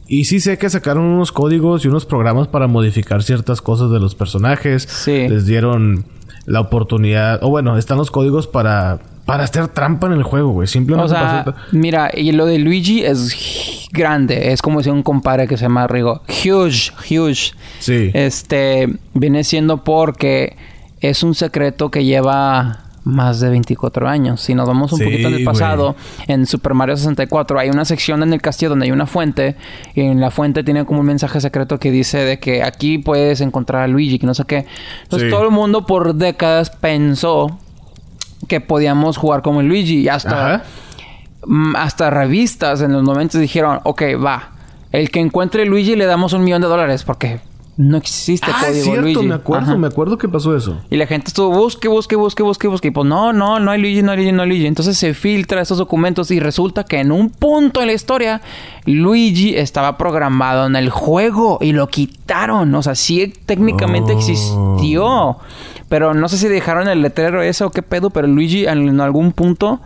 Y 0.07 0.25
sí 0.25 0.39
sé 0.39 0.57
que 0.57 0.69
sacaron 0.71 1.03
unos 1.03 1.31
códigos 1.31 1.85
y 1.85 1.87
unos 1.87 2.05
programas 2.05 2.47
para 2.47 2.65
modificar 2.65 3.21
ciertas 3.21 3.61
cosas 3.61 3.91
de 3.91 3.99
los 3.99 4.15
personajes. 4.15 4.87
Sí. 4.89 5.27
Les 5.27 5.45
dieron 5.45 6.05
la 6.47 6.61
oportunidad... 6.61 7.43
O 7.43 7.49
bueno, 7.49 7.77
están 7.77 7.99
los 7.99 8.09
códigos 8.09 8.47
para... 8.47 8.99
Para 9.25 9.43
hacer 9.43 9.67
trampa 9.67 10.07
en 10.07 10.13
el 10.13 10.23
juego, 10.23 10.49
güey. 10.53 10.67
Simplemente 10.67 11.13
O 11.13 11.15
sea, 11.15 11.45
mira, 11.71 12.09
y 12.11 12.31
lo 12.31 12.47
de 12.47 12.57
Luigi 12.57 13.03
es 13.05 13.87
grande. 13.91 14.51
Es 14.51 14.63
como 14.63 14.81
si 14.81 14.89
un 14.89 15.03
compadre 15.03 15.47
que 15.47 15.55
se 15.55 15.65
llama 15.65 15.85
Rigo. 15.85 16.23
Huge, 16.27 16.91
huge. 17.07 17.51
Sí. 17.77 18.09
Este 18.15 18.87
viene 19.13 19.43
siendo 19.43 19.83
porque 19.83 20.57
es 21.01 21.23
un 21.23 21.33
secreto 21.35 21.89
que 21.91 22.03
lleva 22.05 22.79
más 23.05 23.39
de 23.39 23.49
24 23.49 24.07
años. 24.07 24.41
Si 24.41 24.53
nos 24.53 24.67
vamos 24.67 24.91
un 24.91 24.99
Sí, 24.99 25.05
poquito 25.05 25.29
en 25.29 25.33
el 25.35 25.43
pasado, 25.43 25.95
en 26.27 26.45
Super 26.45 26.73
Mario 26.73 26.95
64 26.97 27.57
hay 27.59 27.69
una 27.69 27.85
sección 27.85 28.21
en 28.23 28.33
el 28.33 28.41
castillo 28.41 28.69
donde 28.69 28.85
hay 28.85 28.91
una 28.91 29.07
fuente 29.07 29.55
y 29.95 30.01
en 30.01 30.19
la 30.19 30.29
fuente 30.31 30.63
tiene 30.63 30.85
como 30.85 30.99
un 30.99 31.05
mensaje 31.05 31.39
secreto 31.41 31.79
que 31.79 31.91
dice 31.91 32.19
de 32.19 32.39
que 32.39 32.61
aquí 32.61 32.97
puedes 32.97 33.41
encontrar 33.41 33.83
a 33.83 33.87
Luigi, 33.87 34.19
que 34.19 34.27
no 34.27 34.33
sé 34.33 34.43
qué. 34.45 34.65
Entonces 35.03 35.29
Sí. 35.29 35.33
todo 35.35 35.45
el 35.45 35.51
mundo 35.51 35.85
por 35.85 36.13
décadas 36.15 36.69
pensó 36.69 37.57
que 38.47 38.61
podíamos 38.61 39.17
jugar 39.17 39.41
como 39.41 39.61
Luigi 39.61 40.01
y 40.01 40.09
hasta 40.09 40.55
Ajá. 40.55 40.63
mm, 41.45 41.75
hasta 41.77 42.09
revistas 42.09 42.81
en 42.81 42.91
los 42.93 43.03
90 43.03 43.39
dijeron, 43.39 43.79
ok, 43.83 44.01
va, 44.23 44.51
el 44.91 45.09
que 45.09 45.19
encuentre 45.19 45.65
Luigi 45.65 45.95
le 45.95 46.05
damos 46.05 46.33
un 46.33 46.43
millón 46.43 46.61
de 46.61 46.67
dólares 46.67 47.03
porque 47.03 47.39
no 47.81 47.95
existe 47.95 48.45
Ah, 48.53 48.59
es 48.63 48.65
código 48.67 48.83
cierto, 48.83 49.01
Luigi. 49.03 49.25
me 49.27 49.35
acuerdo, 49.35 49.67
Ajá. 49.67 49.77
me 49.77 49.87
acuerdo 49.87 50.17
que 50.17 50.27
pasó 50.27 50.53
eso. 50.53 50.81
Y 50.89 50.97
la 50.97 51.07
gente 51.07 51.29
estuvo 51.29 51.49
busque, 51.49 51.87
busque, 51.87 52.17
busque, 52.17 52.43
busque, 52.43 52.67
busque. 52.67 52.87
Y 52.89 52.91
pues 52.91 53.07
no, 53.07 53.31
no, 53.31 53.57
no 53.61 53.71
hay 53.71 53.79
Luigi, 53.79 54.01
no 54.01 54.11
hay 54.11 54.17
Luigi, 54.17 54.31
no 54.33 54.41
hay 54.43 54.49
Luigi. 54.49 54.65
Entonces 54.67 54.97
se 54.97 55.13
filtra 55.13 55.61
esos 55.61 55.77
documentos 55.77 56.29
y 56.31 56.41
resulta 56.41 56.83
que 56.83 56.99
en 56.99 57.13
un 57.13 57.29
punto 57.29 57.79
en 57.79 57.87
la 57.87 57.93
historia 57.93 58.41
Luigi 58.85 59.55
estaba 59.55 59.97
programado 59.97 60.65
en 60.67 60.75
el 60.75 60.89
juego 60.89 61.57
y 61.61 61.71
lo 61.71 61.87
quitaron. 61.87 62.75
O 62.75 62.83
sea, 62.83 62.95
sí 62.95 63.33
técnicamente 63.45 64.11
Oh. 64.13 64.17
existió. 64.17 65.37
Pero 65.87 66.13
no 66.13 66.27
sé 66.27 66.37
si 66.37 66.49
dejaron 66.49 66.89
el 66.89 67.01
letrero 67.01 67.41
ese 67.41 67.63
o 67.63 67.71
qué 67.71 67.81
pedo, 67.81 68.09
pero 68.09 68.27
Luigi 68.27 68.67
en 68.67 68.99
algún 68.99 69.31
punto 69.31 69.79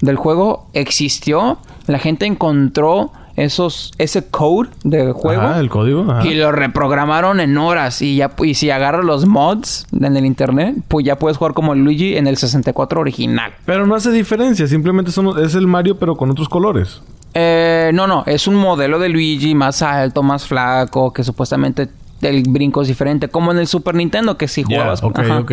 del 0.00 0.16
juego 0.16 0.68
existió. 0.72 1.58
La 1.88 1.98
gente 1.98 2.26
encontró 2.26 3.10
esos 3.36 3.92
ese 3.98 4.26
code 4.28 4.70
del 4.84 5.12
juego. 5.12 5.42
Ajá, 5.42 5.60
el 5.60 5.68
código. 5.68 6.10
ajá. 6.10 6.26
Y 6.26 6.34
lo 6.34 6.52
reprogramaron 6.52 7.40
en 7.40 7.56
horas. 7.58 8.00
Y 8.02 8.16
ya 8.16 8.32
y 8.42 8.54
si 8.54 8.70
agarras 8.70 9.04
los 9.04 9.26
mods 9.26 9.86
en 9.92 10.16
el 10.16 10.24
internet, 10.26 10.76
pues 10.88 11.04
ya 11.04 11.16
puedes 11.18 11.36
jugar 11.38 11.52
como 11.54 11.74
Luigi 11.74 12.16
en 12.16 12.26
el 12.26 12.36
64 12.36 13.00
original. 13.00 13.52
Pero 13.66 13.86
no 13.86 13.94
hace 13.94 14.10
diferencia, 14.12 14.66
simplemente 14.66 15.10
son- 15.10 15.42
es 15.44 15.54
el 15.54 15.66
Mario 15.66 15.98
pero 15.98 16.16
con 16.16 16.30
otros 16.30 16.48
colores. 16.48 17.02
Eh, 17.34 17.90
no, 17.94 18.06
no, 18.06 18.22
es 18.26 18.46
un 18.46 18.54
modelo 18.54 18.98
de 19.00 19.08
Luigi 19.08 19.54
más 19.56 19.82
alto, 19.82 20.22
más 20.22 20.46
flaco, 20.46 21.12
que 21.12 21.24
supuestamente 21.24 21.88
el 22.22 22.44
brinco 22.48 22.82
es 22.82 22.88
diferente, 22.88 23.26
como 23.28 23.50
en 23.50 23.58
el 23.58 23.66
Super 23.66 23.94
Nintendo, 23.96 24.36
que 24.38 24.46
si 24.46 24.62
jugabas. 24.62 25.02
ok, 25.02 25.18
ajá. 25.18 25.38
ok. 25.40 25.50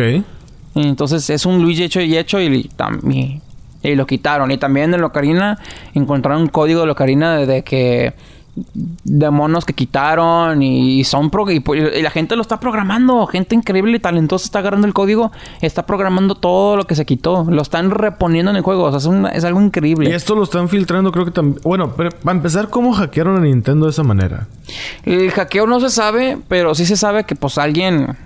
Y 0.74 0.86
Entonces 0.88 1.28
es 1.28 1.44
un 1.44 1.60
Luigi 1.60 1.82
hecho 1.82 2.00
y 2.00 2.16
hecho 2.16 2.40
y, 2.40 2.70
tam- 2.78 3.12
y, 3.12 3.40
y 3.82 3.94
lo 3.94 4.06
quitaron. 4.06 4.50
Y 4.50 4.58
también 4.58 4.92
en 4.94 5.00
Locarina 5.00 5.58
encontraron 5.94 6.42
un 6.42 6.48
código 6.48 6.80
de 6.80 6.86
Locarina 6.86 7.36
de, 7.36 7.46
de 7.46 7.62
que 7.64 8.12
de 8.54 9.30
monos 9.30 9.64
que 9.64 9.72
quitaron 9.72 10.62
y 10.62 11.04
son 11.04 11.30
pro- 11.30 11.50
y, 11.50 11.60
pues, 11.60 11.96
y 11.96 12.02
la 12.02 12.10
gente 12.10 12.36
lo 12.36 12.42
está 12.42 12.60
programando, 12.60 13.26
gente 13.26 13.54
increíble 13.54 13.96
y 13.96 13.98
talentosa 13.98 14.44
está 14.44 14.58
agarrando 14.58 14.86
el 14.86 14.92
código, 14.92 15.32
está 15.62 15.86
programando 15.86 16.34
todo 16.34 16.76
lo 16.76 16.84
que 16.86 16.94
se 16.94 17.06
quitó, 17.06 17.46
lo 17.48 17.62
están 17.62 17.90
reponiendo 17.90 18.50
en 18.50 18.58
el 18.58 18.62
juego, 18.62 18.84
o 18.84 19.00
sea, 19.00 19.30
es 19.32 19.44
algo 19.44 19.58
increíble. 19.62 20.10
Y 20.10 20.12
esto 20.12 20.34
lo 20.34 20.42
están 20.42 20.68
filtrando, 20.68 21.10
creo 21.12 21.24
que 21.24 21.30
también. 21.30 21.62
Bueno, 21.64 21.94
pero 21.96 22.10
para 22.10 22.36
empezar, 22.36 22.68
¿cómo 22.68 22.92
hackearon 22.92 23.38
a 23.38 23.40
Nintendo 23.40 23.86
de 23.86 23.92
esa 23.92 24.02
manera? 24.02 24.46
El 25.04 25.30
hackeo 25.30 25.66
no 25.66 25.80
se 25.80 25.88
sabe, 25.88 26.36
pero 26.48 26.74
sí 26.74 26.84
se 26.84 26.98
sabe 26.98 27.24
que 27.24 27.34
pues 27.34 27.56
alguien 27.56 28.18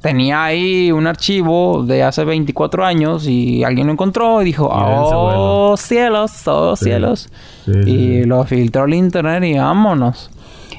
tenía 0.00 0.44
ahí 0.44 0.92
un 0.92 1.06
archivo 1.06 1.84
de 1.84 2.02
hace 2.02 2.24
24 2.24 2.84
años 2.84 3.26
y 3.26 3.64
alguien 3.64 3.86
lo 3.88 3.92
encontró 3.92 4.40
y 4.42 4.46
dijo, 4.46 4.68
oh 4.70 5.24
vuelo". 5.24 5.76
cielos, 5.76 6.46
oh 6.46 6.76
Sí. 6.76 6.84
cielos. 6.86 7.28
Sí, 7.64 7.72
sí, 7.84 7.90
y 7.90 8.24
lo 8.24 8.44
filtró 8.44 8.84
al 8.84 8.94
internet 8.94 9.42
y 9.44 9.58
vámonos. 9.58 10.30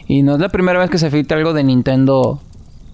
Y 0.07 0.23
no 0.23 0.33
es 0.35 0.39
la 0.39 0.49
primera 0.49 0.79
vez 0.79 0.89
que 0.89 0.97
se 0.97 1.11
filtra 1.11 1.37
algo 1.37 1.53
de 1.53 1.63
Nintendo 1.63 2.39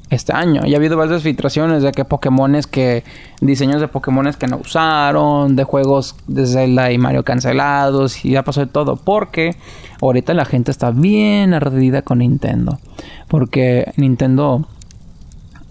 este 0.09 0.33
año. 0.33 0.61
Y 0.65 0.73
ha 0.73 0.77
habido 0.77 0.97
varias 0.97 1.23
filtraciones 1.23 1.81
de 1.81 1.91
que 1.91 2.05
Pokémones 2.05 2.67
que... 2.67 3.03
Diseños 3.41 3.79
de 3.81 3.87
Pokémones 3.87 4.37
que 4.37 4.47
no 4.47 4.57
usaron, 4.57 5.55
de 5.55 5.63
juegos 5.63 6.15
de 6.27 6.45
Zelda 6.45 6.91
y 6.91 6.97
Mario 6.97 7.23
cancelados, 7.23 8.23
y 8.25 8.31
ya 8.31 8.43
pasó 8.43 8.61
de 8.61 8.67
todo. 8.67 8.97
Porque 8.97 9.55
ahorita 10.01 10.33
la 10.33 10.45
gente 10.45 10.71
está 10.71 10.91
bien 10.91 11.53
ardida 11.53 12.01
con 12.01 12.19
Nintendo. 12.19 12.79
Porque 13.27 13.91
Nintendo 13.97 14.67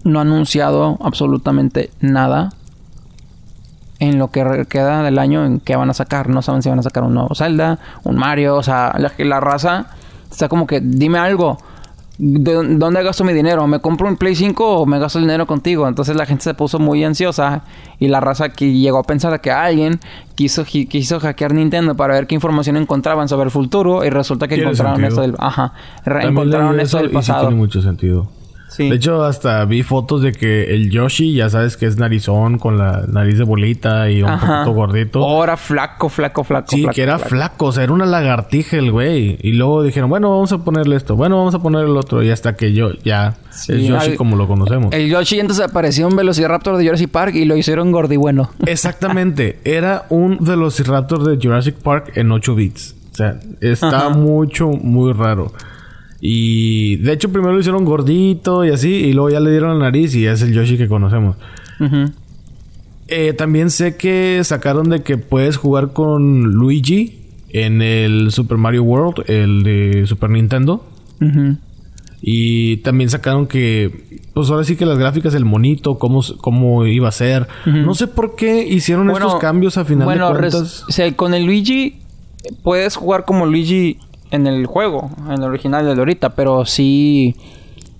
no 0.05 0.19
ha 0.19 0.23
anunciado 0.23 0.99
absolutamente 1.03 1.91
nada 2.01 2.51
en 3.99 4.19
lo 4.19 4.31
que 4.31 4.67
queda 4.69 5.03
del 5.03 5.19
año 5.19 5.45
en 5.45 5.61
que 5.61 5.77
van 5.77 5.91
a 5.91 5.95
sacar. 5.95 6.29
No 6.29 6.43
saben 6.43 6.63
si 6.63 6.69
van 6.69 6.79
a 6.79 6.83
sacar 6.83 7.03
un 7.03 7.15
nuevo 7.15 7.35
Zelda, 7.35 7.79
un 8.05 8.17
Mario. 8.17 8.57
O 8.57 8.63
sea, 8.63 8.95
la, 8.99 9.13
la 9.19 9.41
raza 9.41 9.87
está 10.31 10.49
como 10.49 10.67
que 10.67 10.81
dime 10.81 11.19
algo. 11.19 11.59
¿De 12.17 12.77
dónde 12.77 13.03
gasto 13.03 13.25
mi 13.25 13.33
dinero? 13.33 13.67
¿Me 13.67 13.81
compro 13.81 14.07
un 14.07 14.17
Play 14.17 14.37
5 14.37 14.65
o 14.65 14.87
me 14.87 15.01
gasto 15.01 15.19
el 15.19 15.25
dinero 15.25 15.49
contigo? 15.49 15.89
Entonces 15.89 16.15
la 16.15 16.27
gente 16.27 16.45
se 16.45 16.55
puso 16.55 16.79
muy 16.79 17.03
ansiosa 17.03 17.63
y 17.99 18.07
la 18.07 18.21
raza 18.21 18.51
que 18.51 18.73
llegó 18.73 18.99
a 18.99 19.03
pensar 19.03 19.41
que 19.41 19.51
alguien 19.51 19.99
quiso, 20.37 20.65
quiso 20.65 21.19
hackear 21.19 21.55
Nintendo 21.55 21.97
para 21.97 22.15
ver 22.15 22.29
qué 22.29 22.37
información 22.37 22.77
encontraban 22.77 23.29
sobre 23.29 23.47
el 23.47 23.51
futuro 23.51 24.05
y 24.05 24.11
resulta 24.11 24.47
que 24.47 24.55
encontraron 24.55 25.05
eso 25.05 25.23
del... 25.23 25.35
Ajá. 25.41 25.73
Encontraron 26.07 26.79
eso 26.79 26.99
del 26.99 27.11
pasado. 27.11 27.49
tiene 27.49 27.57
mucho 27.57 27.83
sentido. 27.83 28.29
De 28.79 28.95
hecho, 28.95 29.25
hasta 29.25 29.65
vi 29.65 29.83
fotos 29.83 30.23
de 30.23 30.33
que 30.33 30.75
el 30.75 30.91
Yoshi, 30.91 31.35
ya 31.35 31.49
sabes 31.51 31.77
que 31.77 31.87
es 31.87 31.97
narizón, 31.97 32.59
con 32.59 32.79
la 32.79 33.05
nariz 33.07 33.39
de 33.39 33.45
bolita 33.45 34.11
y 34.11 34.23
un 34.23 34.39
poquito 34.39 34.73
gordito. 34.73 35.25
Ahora 35.25 35.57
flaco, 35.57 36.09
flaco, 36.09 36.45
flaco. 36.45 36.69
Sí, 36.71 36.87
que 36.93 37.03
era 37.03 37.19
flaco. 37.19 37.67
o 37.67 37.73
sea, 37.73 37.85
era 37.85 37.93
una 37.93 38.07
lagartija 38.07 38.77
el 38.77 38.91
güey. 38.91 39.39
Y 39.43 39.53
luego 39.53 39.83
dijeron, 39.83 40.11
bueno, 40.11 40.31
vamos 40.31 40.53
a 40.53 40.59
ponerle 40.59 40.97
esto, 40.97 41.17
bueno, 41.17 41.37
vamos 41.39 41.55
a 41.55 41.61
poner 41.61 41.85
el 41.85 41.97
otro. 41.97 42.23
Y 42.23 42.31
hasta 42.31 42.57
que 42.57 42.73
yo, 42.73 42.93
ya, 43.05 43.37
el 43.69 43.87
Yoshi 43.87 44.17
como 44.17 44.37
lo 44.37 44.47
conocemos. 44.47 44.93
El 44.93 45.09
Yoshi 45.09 45.41
entonces 45.41 45.65
apareció 45.65 46.07
un 46.09 46.17
Velociraptor 46.17 46.77
de 46.77 46.85
Jurassic 46.85 47.11
Park 47.11 47.35
y 47.35 47.45
lo 47.45 47.57
hicieron 47.57 47.93
gordi 47.93 48.17
bueno. 48.17 48.51
Exactamente. 48.67 49.61
era 49.65 50.07
un 50.11 50.39
Velociraptor 50.41 51.25
de 51.25 51.39
Jurassic 51.43 51.77
Park 51.77 52.13
en 52.17 52.33
8 52.33 52.55
bits. 52.55 52.97
O 53.13 53.17
sea, 53.17 53.39
está 53.61 54.09
mucho, 54.09 54.69
muy 54.69 55.13
raro. 55.13 55.53
Y 56.27 56.97
de 56.97 57.13
hecho, 57.13 57.31
primero 57.31 57.53
lo 57.53 57.61
hicieron 57.61 57.85
gordito 57.85 58.65
y 58.65 58.71
así, 58.71 58.89
y 58.89 59.13
luego 59.13 59.29
ya 59.29 59.41
le 59.41 59.51
dieron 59.51 59.79
la 59.79 59.85
nariz 59.85 60.15
y 60.15 60.25
es 60.25 60.41
el 60.41 60.55
Yoshi 60.55 60.79
que 60.79 60.89
conocemos. 60.89 61.37
Eh, 63.09 63.35
también 63.35 63.69
sé 63.69 63.99
que 63.99 64.41
sacaron 64.43 64.89
de 64.89 65.03
que 65.03 65.19
puedes 65.19 65.59
jugar 65.59 65.93
con 65.93 66.45
Luigi 66.45 67.27
en 67.51 67.83
el 67.83 68.31
Super 68.31 68.57
Mario 68.57 68.85
World, 68.85 69.29
el 69.29 69.65
de 69.65 70.07
Super 70.07 70.31
Nintendo. 70.31 70.87
Y 72.23 72.79
también 72.79 73.11
sacaron 73.11 73.47
que, 73.47 74.23
pues 74.33 74.49
ahora 74.49 74.65
sí 74.65 74.77
que 74.77 74.87
las 74.87 74.97
gráficas, 74.97 75.35
el 75.35 75.45
monito, 75.45 75.99
cómo, 75.99 76.23
cómo 76.39 76.87
iba 76.87 77.07
a 77.07 77.13
ser. 77.13 77.49
No 77.67 77.95
sé 77.95 78.07
por 78.07 78.35
qué 78.35 78.67
hicieron 78.67 79.11
estos 79.11 79.35
cambios 79.35 79.77
a 79.77 79.85
final 79.85 80.09
de 80.09 80.19
cuentas. 80.19 80.85
O 80.89 80.91
sea, 80.91 81.15
con 81.15 81.35
el 81.35 81.45
Luigi 81.45 81.99
puedes 82.63 82.97
jugar 82.97 83.27
como 83.27 83.45
Luigi 83.45 83.99
en 84.35 84.47
el 84.47 84.67
juego, 84.67 85.11
en 85.27 85.35
el 85.35 85.45
original 85.45 85.85
de 85.85 85.93
ahorita, 85.93 86.31
pero 86.31 86.65
sí, 86.65 87.37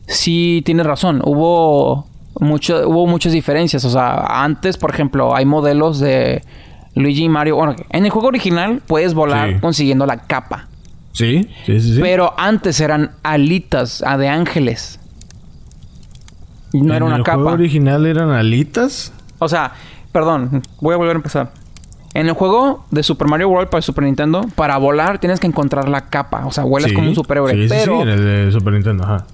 sí 0.07 0.63
tienes 0.65 0.87
razón. 0.87 1.23
Hubo 1.25 2.07
mucho, 2.41 2.89
hubo 2.89 3.07
muchas 3.07 3.33
diferencias. 3.33 3.85
O 3.85 3.91
sea, 3.91 4.43
antes, 4.45 4.77
por 4.77 4.91
ejemplo, 4.91 5.35
hay 5.35 5.45
modelos 5.45 6.01
de 6.01 6.43
Luigi 6.95 7.25
y 7.25 7.29
Mario. 7.29 7.57
Bueno, 7.57 7.77
en 7.91 8.05
el 8.05 8.11
juego 8.11 8.29
original 8.29 8.83
puedes 8.87 9.15
volar 9.15 9.61
consiguiendo 9.61 10.07
la 10.07 10.19
capa. 10.19 10.69
Sí, 11.13 11.49
sí, 11.65 11.81
sí, 11.81 11.99
Pero 12.01 12.35
antes 12.37 12.81
eran 12.81 13.13
alitas 13.23 14.03
a 14.05 14.19
de 14.19 14.29
ángeles. 14.29 14.99
No 16.73 16.93
era 16.93 17.05
una 17.05 17.19
capa. 17.19 17.33
¿En 17.35 17.39
el 17.39 17.45
juego 17.45 17.55
original 17.55 18.07
eran 18.07 18.31
alitas? 18.31 19.13
O 19.39 19.49
sea, 19.49 19.73
perdón, 20.11 20.63
voy 20.81 20.95
a 20.95 20.97
volver 20.97 21.15
a 21.15 21.19
empezar. 21.19 21.53
En 22.15 22.29
el 22.29 22.33
juego 22.33 22.85
de 22.93 23.03
Super 23.03 23.27
Mario 23.27 23.49
World 23.49 23.69
para 23.69 23.83
Super 23.83 24.05
Nintendo, 24.05 24.47
para 24.55 24.79
volar 24.79 25.19
tienes 25.19 25.41
que 25.41 25.49
encontrar 25.49 25.89
la 25.89 26.09
capa. 26.09 26.47
O 26.47 26.53
sea, 26.53 26.63
vuelas 26.63 26.93
como 26.93 27.09
un 27.09 27.15
superhéroe. 27.15 27.53
Sí, 27.53 27.67
pero 27.69 27.97
sí, 27.97 28.03
en 28.03 28.09
el 28.09 28.25
de 28.25 28.53
Super 28.53 28.73
Nintendo, 28.73 29.03
ajá. 29.03 29.27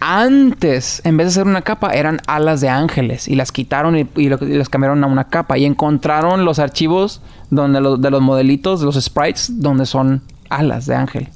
Antes, 0.00 1.00
en 1.04 1.16
vez 1.16 1.28
de 1.28 1.32
ser 1.32 1.46
una 1.46 1.62
capa, 1.62 1.92
eran 1.92 2.20
alas 2.26 2.60
de 2.60 2.68
ángeles. 2.68 3.28
Y 3.28 3.36
las 3.36 3.52
quitaron 3.52 3.96
y, 3.96 4.28
las 4.28 4.68
cambiaron 4.68 5.04
a 5.04 5.06
una 5.06 5.24
capa. 5.24 5.58
Y 5.58 5.64
encontraron 5.64 6.44
los 6.44 6.58
archivos 6.58 7.20
donde 7.50 7.80
de 7.80 8.10
los 8.10 8.20
modelitos, 8.20 8.80
de 8.80 8.86
los 8.86 9.00
sprites, 9.00 9.60
donde 9.60 9.86
son 9.86 10.22
alas 10.48 10.86
de 10.86 10.96
ángel. 10.96 11.28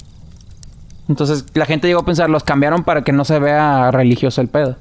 Entonces 1.09 1.45
la 1.55 1.67
gente 1.67 1.87
llegó 1.87 2.01
a 2.01 2.05
pensar, 2.05 2.29
los 2.31 2.43
cambiaron 2.43 2.83
para 2.83 3.05
que 3.05 3.13
no 3.13 3.25
se 3.25 3.39
vea 3.39 3.91
religioso 3.91 4.41
el 4.41 4.49
pedo. 4.49 4.77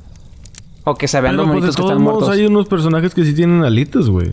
O 0.83 0.95
que 0.95 1.07
se 1.07 1.19
vean 1.19 1.35
los 1.35 1.45
pues, 1.45 1.55
monitos 1.55 1.75
que 1.75 1.81
están 1.81 2.01
muertos. 2.01 2.29
Hay 2.29 2.45
unos 2.45 2.67
personajes 2.67 3.13
que 3.13 3.23
sí 3.25 3.33
tienen 3.33 3.63
alitas, 3.63 4.07
güey. 4.07 4.31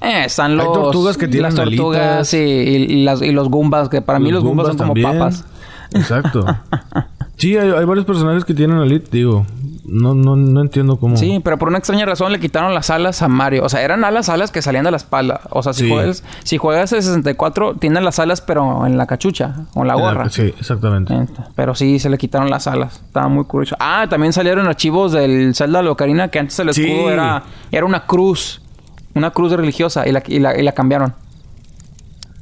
Eh, 0.00 0.24
están 0.24 0.56
los... 0.56 0.66
Hay 0.66 0.72
tortugas 0.72 1.16
que 1.16 1.28
tienen 1.28 1.42
Las 1.42 1.54
tortugas. 1.54 2.32
Y, 2.34 3.02
las, 3.04 3.22
y, 3.22 3.32
los 3.32 3.48
gumbas, 3.48 3.88
que 3.88 4.00
para 4.00 4.18
mí 4.18 4.30
los 4.30 4.42
gumbas 4.42 4.68
son 4.68 4.76
como 4.76 4.94
papas. 4.94 5.44
Exacto. 5.92 6.46
sí, 7.36 7.56
hay, 7.56 7.84
varios 7.84 8.06
personajes 8.06 8.44
que 8.44 8.54
tienen 8.54 8.78
alitas, 8.78 9.10
digo. 9.10 9.46
No, 9.84 10.14
no, 10.14 10.36
no 10.36 10.60
entiendo 10.60 10.98
cómo. 10.98 11.16
Sí, 11.16 11.40
pero 11.42 11.58
por 11.58 11.68
una 11.68 11.78
extraña 11.78 12.06
razón 12.06 12.30
le 12.30 12.38
quitaron 12.38 12.74
las 12.74 12.90
alas 12.90 13.22
a 13.22 13.28
Mario. 13.28 13.64
O 13.64 13.68
sea, 13.68 13.82
eran 13.82 14.04
alas, 14.04 14.28
alas 14.28 14.52
que 14.52 14.62
salían 14.62 14.84
de 14.84 14.92
la 14.92 14.98
espalda. 14.98 15.40
O 15.50 15.64
sea, 15.64 15.72
si 15.72 15.88
juegas, 15.90 16.22
si 16.44 16.58
juegas 16.58 16.92
el 16.92 17.02
64, 17.02 17.74
tienen 17.74 18.04
las 18.04 18.20
alas, 18.20 18.40
pero 18.40 18.86
en 18.86 18.96
la 18.96 19.06
cachucha 19.06 19.66
o 19.74 19.82
en 19.82 19.88
la 19.88 19.94
gorra. 19.96 20.30
sí, 20.30 20.54
exactamente. 20.58 21.26
Pero 21.56 21.74
sí, 21.74 21.98
se 21.98 22.08
le 22.08 22.18
quitaron 22.18 22.50
las 22.50 22.68
alas. 22.68 23.02
Estaba 23.04 23.26
muy 23.26 23.44
curioso. 23.44 23.74
Ah, 23.80 24.06
también 24.08 24.32
salieron 24.32 24.68
archivos 24.68 25.10
del 25.10 25.56
Zelda 25.56 25.82
Locarina 25.82 26.28
que 26.28 26.38
antes 26.38 26.56
el 26.60 26.68
escudo 26.68 27.10
era, 27.10 27.42
era 27.72 27.84
una 27.84 28.06
cruz. 28.06 28.62
Una 29.14 29.30
cruz 29.30 29.52
religiosa 29.52 30.06
y 30.06 30.12
la, 30.12 30.22
y 30.26 30.38
la, 30.38 30.58
y 30.58 30.62
la 30.62 30.72
cambiaron. 30.72 31.14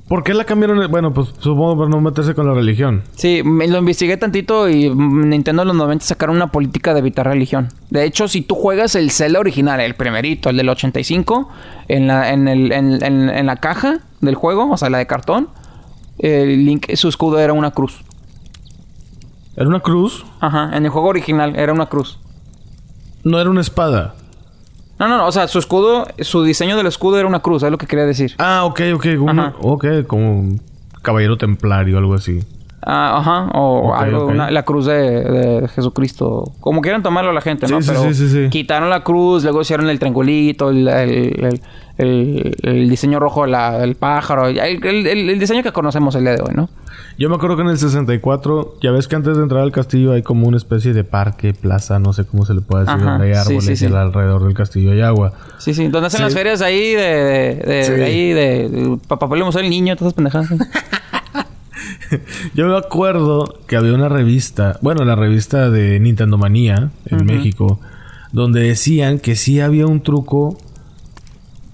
¿Por 0.09 0.25
qué 0.25 0.33
la 0.33 0.45
cambiaron? 0.45 0.91
Bueno, 0.91 1.13
pues 1.13 1.35
supongo 1.39 1.77
por 1.77 1.91
no 1.91 2.01
meterse 2.01 2.35
con 2.35 2.47
la 2.47 2.55
religión. 2.55 3.03
Sí, 3.15 3.43
me 3.45 3.69
lo 3.69 3.79
investigué 3.79 4.17
tantito 4.17 4.67
y 4.67 4.89
Nintendo 4.89 5.63
en 5.63 5.69
los 5.69 5.77
90 5.77 6.03
sacaron 6.03 6.37
una 6.37 6.51
política 6.51 6.95
de 6.95 7.01
evitar 7.01 7.27
religión. 7.27 7.69
De 7.91 8.05
hecho, 8.05 8.27
si 8.27 8.41
tú 8.41 8.55
juegas 8.55 8.95
el 8.95 9.11
Zelda 9.11 9.39
original, 9.39 9.81
el 9.81 9.95
primerito, 9.95 10.49
el 10.49 10.57
del 10.57 10.71
85, 10.71 11.51
en 11.89 12.07
la, 12.07 12.33
en, 12.33 12.49
el, 12.49 12.73
en, 12.73 13.03
en, 13.03 13.47
la 13.47 13.57
caja 13.57 13.99
del 14.23 14.35
juego, 14.35 14.71
o 14.71 14.79
sea, 14.79 14.89
la 14.89 14.97
de 14.97 15.07
cartón, 15.07 15.51
el 16.19 16.65
Link, 16.65 16.91
su 16.95 17.09
escudo 17.09 17.39
era 17.39 17.53
una 17.53 17.73
cruz. 17.73 18.03
¿Era 19.57 19.69
una 19.69 19.81
cruz? 19.81 20.25
Ajá, 20.41 20.75
en 20.75 20.87
el 20.87 20.91
juego 20.91 21.09
original 21.09 21.55
era 21.55 21.75
una 21.75 21.87
cruz. 21.87 22.19
No 23.25 23.39
era 23.39 23.51
una 23.51 23.61
espada. 23.61 24.15
No, 24.99 25.09
no, 25.09 25.17
no. 25.17 25.27
O 25.27 25.33
sea, 25.33 25.49
su 25.49 25.59
escudo, 25.59 26.07
su 26.21 26.43
diseño 26.43 26.77
del 26.77 26.87
escudo 26.87 27.19
era 27.19 27.29
una 27.29 27.41
cruz, 27.41 27.63
es 27.63 27.71
lo 27.71 27.79
que 27.79 27.87
quería 27.87 28.05
decir. 28.05 28.35
Ah, 28.39 28.65
ok, 28.65 28.81
ok. 28.95 29.07
ok, 29.61 29.87
como 30.07 30.41
un 30.41 30.61
caballero 31.03 31.37
templario, 31.37 31.99
algo 31.99 32.15
así. 32.15 32.41
Ah, 32.83 33.19
ajá. 33.19 33.59
O 33.59 33.95
algo, 33.95 34.33
la 34.33 34.63
cruz 34.65 34.87
de, 34.87 35.69
Jesucristo. 35.75 36.53
Como 36.61 36.81
quieran 36.81 37.03
tomarlo 37.03 37.33
la 37.33 37.41
gente, 37.41 37.67
¿no? 37.69 37.83
Sí, 37.83 37.89
Pero 37.89 38.15
sí, 38.15 38.29
sí, 38.29 38.49
quitaron 38.51 38.89
la 38.89 39.03
cruz, 39.03 39.43
luego 39.43 39.61
hicieron 39.61 39.91
el 39.91 39.99
triangulito, 39.99 40.71
el, 40.71 40.89
el, 40.89 41.45
el, 41.45 41.61
diseño 41.99 43.19
rojo 43.19 43.47
del 43.47 43.97
pájaro. 43.97 44.47
El, 44.47 45.39
diseño 45.39 45.63
que 45.63 45.73
conocemos 45.73 46.15
el 46.15 46.23
día 46.23 46.35
de 46.35 46.43
hoy, 46.43 46.55
¿no? 46.55 46.69
Yo 47.19 47.29
me 47.29 47.35
acuerdo 47.35 47.57
que 47.57 47.63
en 47.63 47.69
el 47.69 47.79
64, 47.79 48.77
ya 48.81 48.93
ves 48.93 49.09
que 49.09 49.17
antes 49.17 49.37
de 49.37 49.43
entrar 49.43 49.63
al 49.63 49.73
castillo 49.73 50.13
hay 50.13 50.23
como 50.23 50.47
una 50.47 50.57
especie 50.57 50.93
de 50.93 51.03
parque, 51.03 51.53
plaza, 51.53 51.99
no 51.99 52.13
sé 52.13 52.25
cómo 52.25 52.47
se 52.47 52.55
le 52.55 52.61
puede 52.61 52.85
decir, 52.85 53.03
donde 53.03 53.27
hay 53.27 53.33
árboles 53.33 53.83
y 53.83 53.87
alrededor 53.87 54.45
del 54.45 54.55
castillo 54.55 54.93
hay 54.93 55.01
agua. 55.01 55.33
Sí, 55.59 55.75
sí. 55.75 55.89
Donde 55.89 56.07
hacen 56.07 56.23
las 56.23 56.33
ferias 56.33 56.63
ahí 56.63 56.95
de... 56.95 57.63
de, 57.67 57.91
de, 57.91 58.05
ahí 58.05 58.33
de... 58.33 58.99
Papá 59.09 59.29
el 59.35 59.71
niño, 59.71 59.97
todas 59.97 60.13
esas 60.13 60.15
pendejadas. 60.15 60.51
Yo 62.55 62.69
me 62.69 62.77
acuerdo 62.77 63.59
que 63.67 63.77
había 63.77 63.95
una 63.95 64.09
revista, 64.09 64.79
bueno, 64.81 65.05
la 65.05 65.17
revista 65.17 65.71
de 65.71 65.99
Nintendo 65.99 66.39
Manía 66.39 66.91
en 67.07 67.27
México, 67.27 67.81
donde 68.33 68.61
decían 68.61 69.19
que 69.19 69.37
sí 69.37 69.61
había 69.61 69.87
un 69.87 70.03
truco 70.03 70.59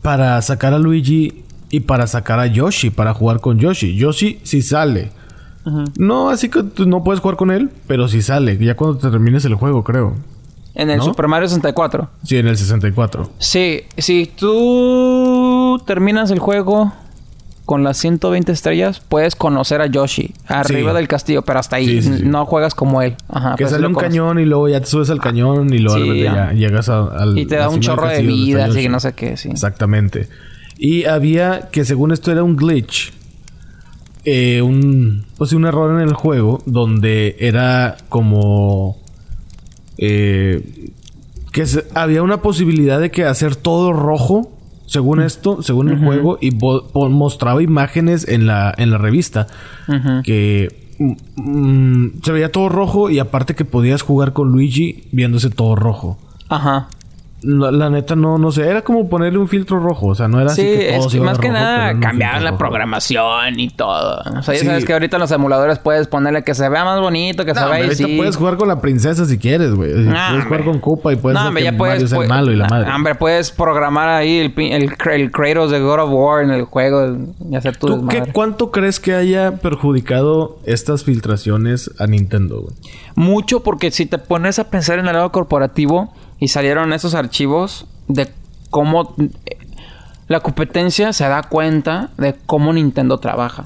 para 0.04 0.42
sacar 0.42 0.74
a 0.74 0.78
Luigi 0.78 1.44
y 1.70 1.80
para 1.80 2.06
sacar 2.06 2.38
a 2.38 2.46
Yoshi, 2.46 2.90
para 2.90 3.14
jugar 3.14 3.40
con 3.40 3.58
Yoshi. 3.58 3.96
Yoshi 3.96 4.38
sí 4.42 4.60
sale. 4.60 5.10
No, 5.96 6.28
así 6.28 6.50
que 6.50 6.62
no 6.84 7.02
puedes 7.02 7.20
jugar 7.20 7.38
con 7.38 7.50
él, 7.50 7.70
pero 7.86 8.06
sí 8.06 8.20
sale, 8.20 8.58
ya 8.58 8.76
cuando 8.76 8.98
te 8.98 9.10
termines 9.10 9.46
el 9.46 9.54
juego, 9.54 9.82
creo. 9.82 10.14
En 10.74 10.90
el 10.90 11.00
Super 11.00 11.26
Mario 11.26 11.48
64. 11.48 12.10
Sí, 12.22 12.36
en 12.36 12.48
el 12.48 12.58
64. 12.58 13.30
Sí, 13.38 13.80
si 13.96 14.26
tú 14.26 15.82
terminas 15.86 16.30
el 16.30 16.38
juego 16.38 16.92
con 17.64 17.82
las 17.82 17.96
120 17.96 18.52
estrellas 18.52 19.00
puedes 19.08 19.34
conocer 19.36 19.80
a 19.80 19.86
Yoshi 19.86 20.34
arriba 20.46 20.92
del 20.92 21.08
castillo, 21.08 21.42
pero 21.42 21.58
hasta 21.60 21.76
ahí 21.76 22.00
no 22.24 22.44
juegas 22.46 22.74
como 22.74 23.00
él. 23.02 23.16
Ajá, 23.28 23.54
que 23.56 23.66
sale 23.68 23.86
un 23.86 23.94
cañón 23.94 24.38
y 24.38 24.44
luego 24.44 24.68
ya 24.68 24.80
te 24.80 24.86
subes 24.86 25.08
al 25.10 25.20
cañón 25.20 25.72
y 25.72 25.78
luego 25.78 26.14
ya. 26.14 26.52
llegas 26.52 26.88
al 26.88 27.38
y 27.38 27.46
te 27.46 27.56
da 27.56 27.68
un 27.70 27.80
chorro 27.80 28.06
de 28.08 28.22
vida, 28.22 28.66
así 28.66 28.82
que 28.82 28.88
no 28.88 29.00
sé 29.00 29.12
qué, 29.14 29.36
sí. 29.36 29.48
Exactamente. 29.50 30.28
Y 30.76 31.04
había 31.04 31.68
que 31.70 31.84
según 31.84 32.12
esto 32.12 32.30
era 32.32 32.42
un 32.42 32.56
glitch. 32.56 33.12
Eh, 34.26 34.62
un 34.62 35.26
pues 35.36 35.52
un 35.52 35.66
error 35.66 36.00
en 36.00 36.06
el 36.08 36.14
juego 36.14 36.62
donde 36.64 37.36
era 37.40 37.96
como 38.08 38.96
eh, 39.98 40.90
que 41.52 41.66
se- 41.66 41.84
había 41.94 42.22
una 42.22 42.38
posibilidad 42.42 42.98
de 43.00 43.10
que 43.10 43.24
hacer 43.24 43.54
todo 43.54 43.92
rojo, 43.92 44.50
según 44.86 45.20
esto, 45.20 45.62
según 45.62 45.88
el 45.88 45.98
juego, 45.98 46.38
y 46.40 46.50
mostraba 46.52 47.62
imágenes 47.62 48.28
en 48.28 48.46
la, 48.46 48.74
en 48.76 48.90
la 48.90 48.98
revista 48.98 49.46
que 50.24 50.94
mm, 50.98 51.12
mm, 51.36 52.12
se 52.22 52.32
veía 52.32 52.52
todo 52.52 52.68
rojo 52.68 53.10
y 53.10 53.18
aparte 53.18 53.54
que 53.54 53.64
podías 53.64 54.02
jugar 54.02 54.32
con 54.32 54.50
Luigi 54.50 55.04
viéndose 55.12 55.50
todo 55.50 55.74
rojo. 55.74 56.18
Ajá. 56.48 56.88
La, 57.46 57.70
la 57.70 57.90
neta 57.90 58.16
no, 58.16 58.38
no 58.38 58.50
sé, 58.50 58.66
era 58.68 58.82
como 58.82 59.08
ponerle 59.08 59.38
un 59.38 59.48
filtro 59.48 59.78
rojo, 59.78 60.06
o 60.08 60.14
sea, 60.14 60.28
no 60.28 60.40
era 60.40 60.48
Sí, 60.50 60.62
así 60.62 60.78
que 60.78 60.86
todo 60.92 60.98
es 60.98 61.04
se 61.04 61.10
que 61.10 61.16
iba 61.18 61.26
más 61.26 61.38
que 61.38 61.48
rojo, 61.48 61.60
nada 61.60 62.00
cambiaron 62.00 62.42
la 62.44 62.50
rojo. 62.52 62.58
programación 62.58 63.60
y 63.60 63.68
todo. 63.68 64.22
O 64.38 64.42
sea, 64.42 64.54
ya 64.54 64.60
Sí. 64.60 64.66
sabes 64.66 64.84
que 64.84 64.92
ahorita 64.94 65.16
en 65.16 65.20
los 65.20 65.30
emuladores 65.30 65.78
puedes 65.78 66.06
ponerle 66.08 66.42
que 66.42 66.54
se 66.54 66.68
vea 66.68 66.84
más 66.84 67.00
bonito, 67.00 67.44
que 67.44 67.52
No, 67.52 67.60
se 67.60 67.66
vea 67.66 67.74
ahorita 67.76 67.92
así. 67.92 68.16
puedes 68.16 68.36
jugar 68.36 68.56
con 68.56 68.68
la 68.68 68.80
princesa 68.80 69.24
si 69.26 69.38
quieres, 69.38 69.74
güey. 69.74 69.92
puedes 69.92 70.44
jugar 70.44 70.64
con 70.64 70.78
Koopa 70.80 71.12
y 71.12 71.16
puedes 71.16 71.34
No, 71.34 71.40
hacer 71.40 71.48
hombre, 71.48 71.62
que 71.64 71.70
ya 71.72 71.76
puedes, 71.76 72.10
Mario 72.12 72.24
pu- 72.24 72.28
malo 72.28 72.52
y 72.52 72.56
la 72.56 72.68
madre. 72.68 72.90
Hombre, 72.90 73.14
puedes 73.14 73.50
programar 73.50 74.08
ahí 74.08 74.38
el, 74.38 74.54
el, 74.72 74.94
el 75.12 75.30
Kratos 75.30 75.70
de 75.70 75.80
God 75.80 76.00
of 76.00 76.10
War 76.12 76.44
en 76.44 76.50
el 76.50 76.64
juego 76.64 77.16
y 77.50 77.56
hacer 77.56 77.76
tu 77.76 77.86
¿Tú 77.86 78.06
qué, 78.08 78.22
cuánto 78.32 78.70
crees 78.70 79.00
que 79.00 79.14
haya 79.14 79.56
perjudicado 79.58 80.58
estas 80.64 81.04
filtraciones 81.04 81.90
a 81.98 82.06
Nintendo, 82.06 82.62
güey? 82.62 82.74
Mucho 83.16 83.60
porque 83.62 83.90
si 83.90 84.06
te 84.06 84.18
pones 84.18 84.58
a 84.58 84.70
pensar 84.70 84.98
en 84.98 85.06
el 85.06 85.12
lado 85.14 85.30
corporativo 85.30 86.12
y 86.38 86.48
salieron 86.48 86.92
esos 86.92 87.14
archivos 87.14 87.86
de 88.08 88.28
cómo 88.70 89.14
la 90.28 90.40
competencia 90.40 91.12
se 91.12 91.24
da 91.28 91.42
cuenta 91.42 92.10
de 92.18 92.34
cómo 92.46 92.72
Nintendo 92.72 93.18
trabaja. 93.18 93.64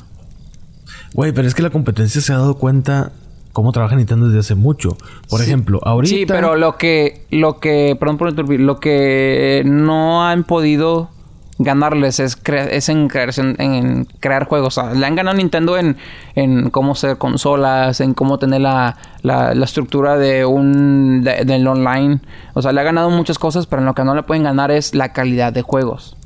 Güey, 1.15 1.33
pero 1.33 1.49
es 1.49 1.55
que 1.55 1.63
la 1.63 1.71
competencia 1.71 2.21
se 2.21 2.33
ha 2.33 2.39
dado 2.39 2.59
cuenta 2.59 3.13
cómo 3.53 3.73
trabaja 3.73 3.97
Nintendo 3.97 4.27
desde 4.27 4.41
hace 4.41 4.55
mucho. 4.55 4.97
Por 5.29 5.43
ejemplo, 5.43 5.81
ahorita... 5.83 6.15
Sí, 6.15 6.27
pero 6.27 6.57
lo 6.57 6.77
que, 6.77 7.27
lo 7.31 7.59
que, 7.59 7.97
perdón 7.99 8.19
por 8.19 8.29
interrumpir, 8.29 8.61
lo 8.61 8.79
que 8.79 9.63
no 9.65 10.27
han 10.27 10.45
podido 10.45 11.11
ganarles 11.59 12.21
es, 12.21 12.37
crea- 12.37 12.67
es 12.69 12.89
en, 12.89 13.09
creación- 13.09 13.57
en 13.59 14.05
crear 14.21 14.45
juegos. 14.47 14.79
O 14.79 14.81
sea, 14.83 14.95
le 14.95 15.05
han 15.05 15.15
ganado 15.17 15.35
a 15.35 15.39
Nintendo 15.39 15.77
en, 15.77 15.97
en 16.35 16.71
cómo 16.71 16.95
ser 16.95 17.19
consolas, 17.19 18.01
en 18.01 18.15
cómo 18.15 18.39
tener 18.39 18.61
la, 18.61 18.97
la, 19.23 19.55
la 19.55 19.65
estructura 19.65 20.17
de 20.17 20.45
un 20.45 21.23
de- 21.25 21.45
del 21.45 21.67
online. 21.67 22.21
O 22.55 22.63
sea, 22.63 22.73
le 22.73 22.81
ha 22.81 22.85
ganado 22.85 23.11
muchas 23.11 23.39
cosas, 23.39 23.67
pero 23.67 23.81
en 23.83 23.87
lo 23.87 23.95
que 23.95 24.05
no 24.05 24.15
le 24.15 24.23
pueden 24.23 24.45
ganar 24.45 24.71
es 24.71 24.95
la 24.95 25.13
calidad 25.13 25.53
de 25.53 25.63
juegos. 25.63 26.17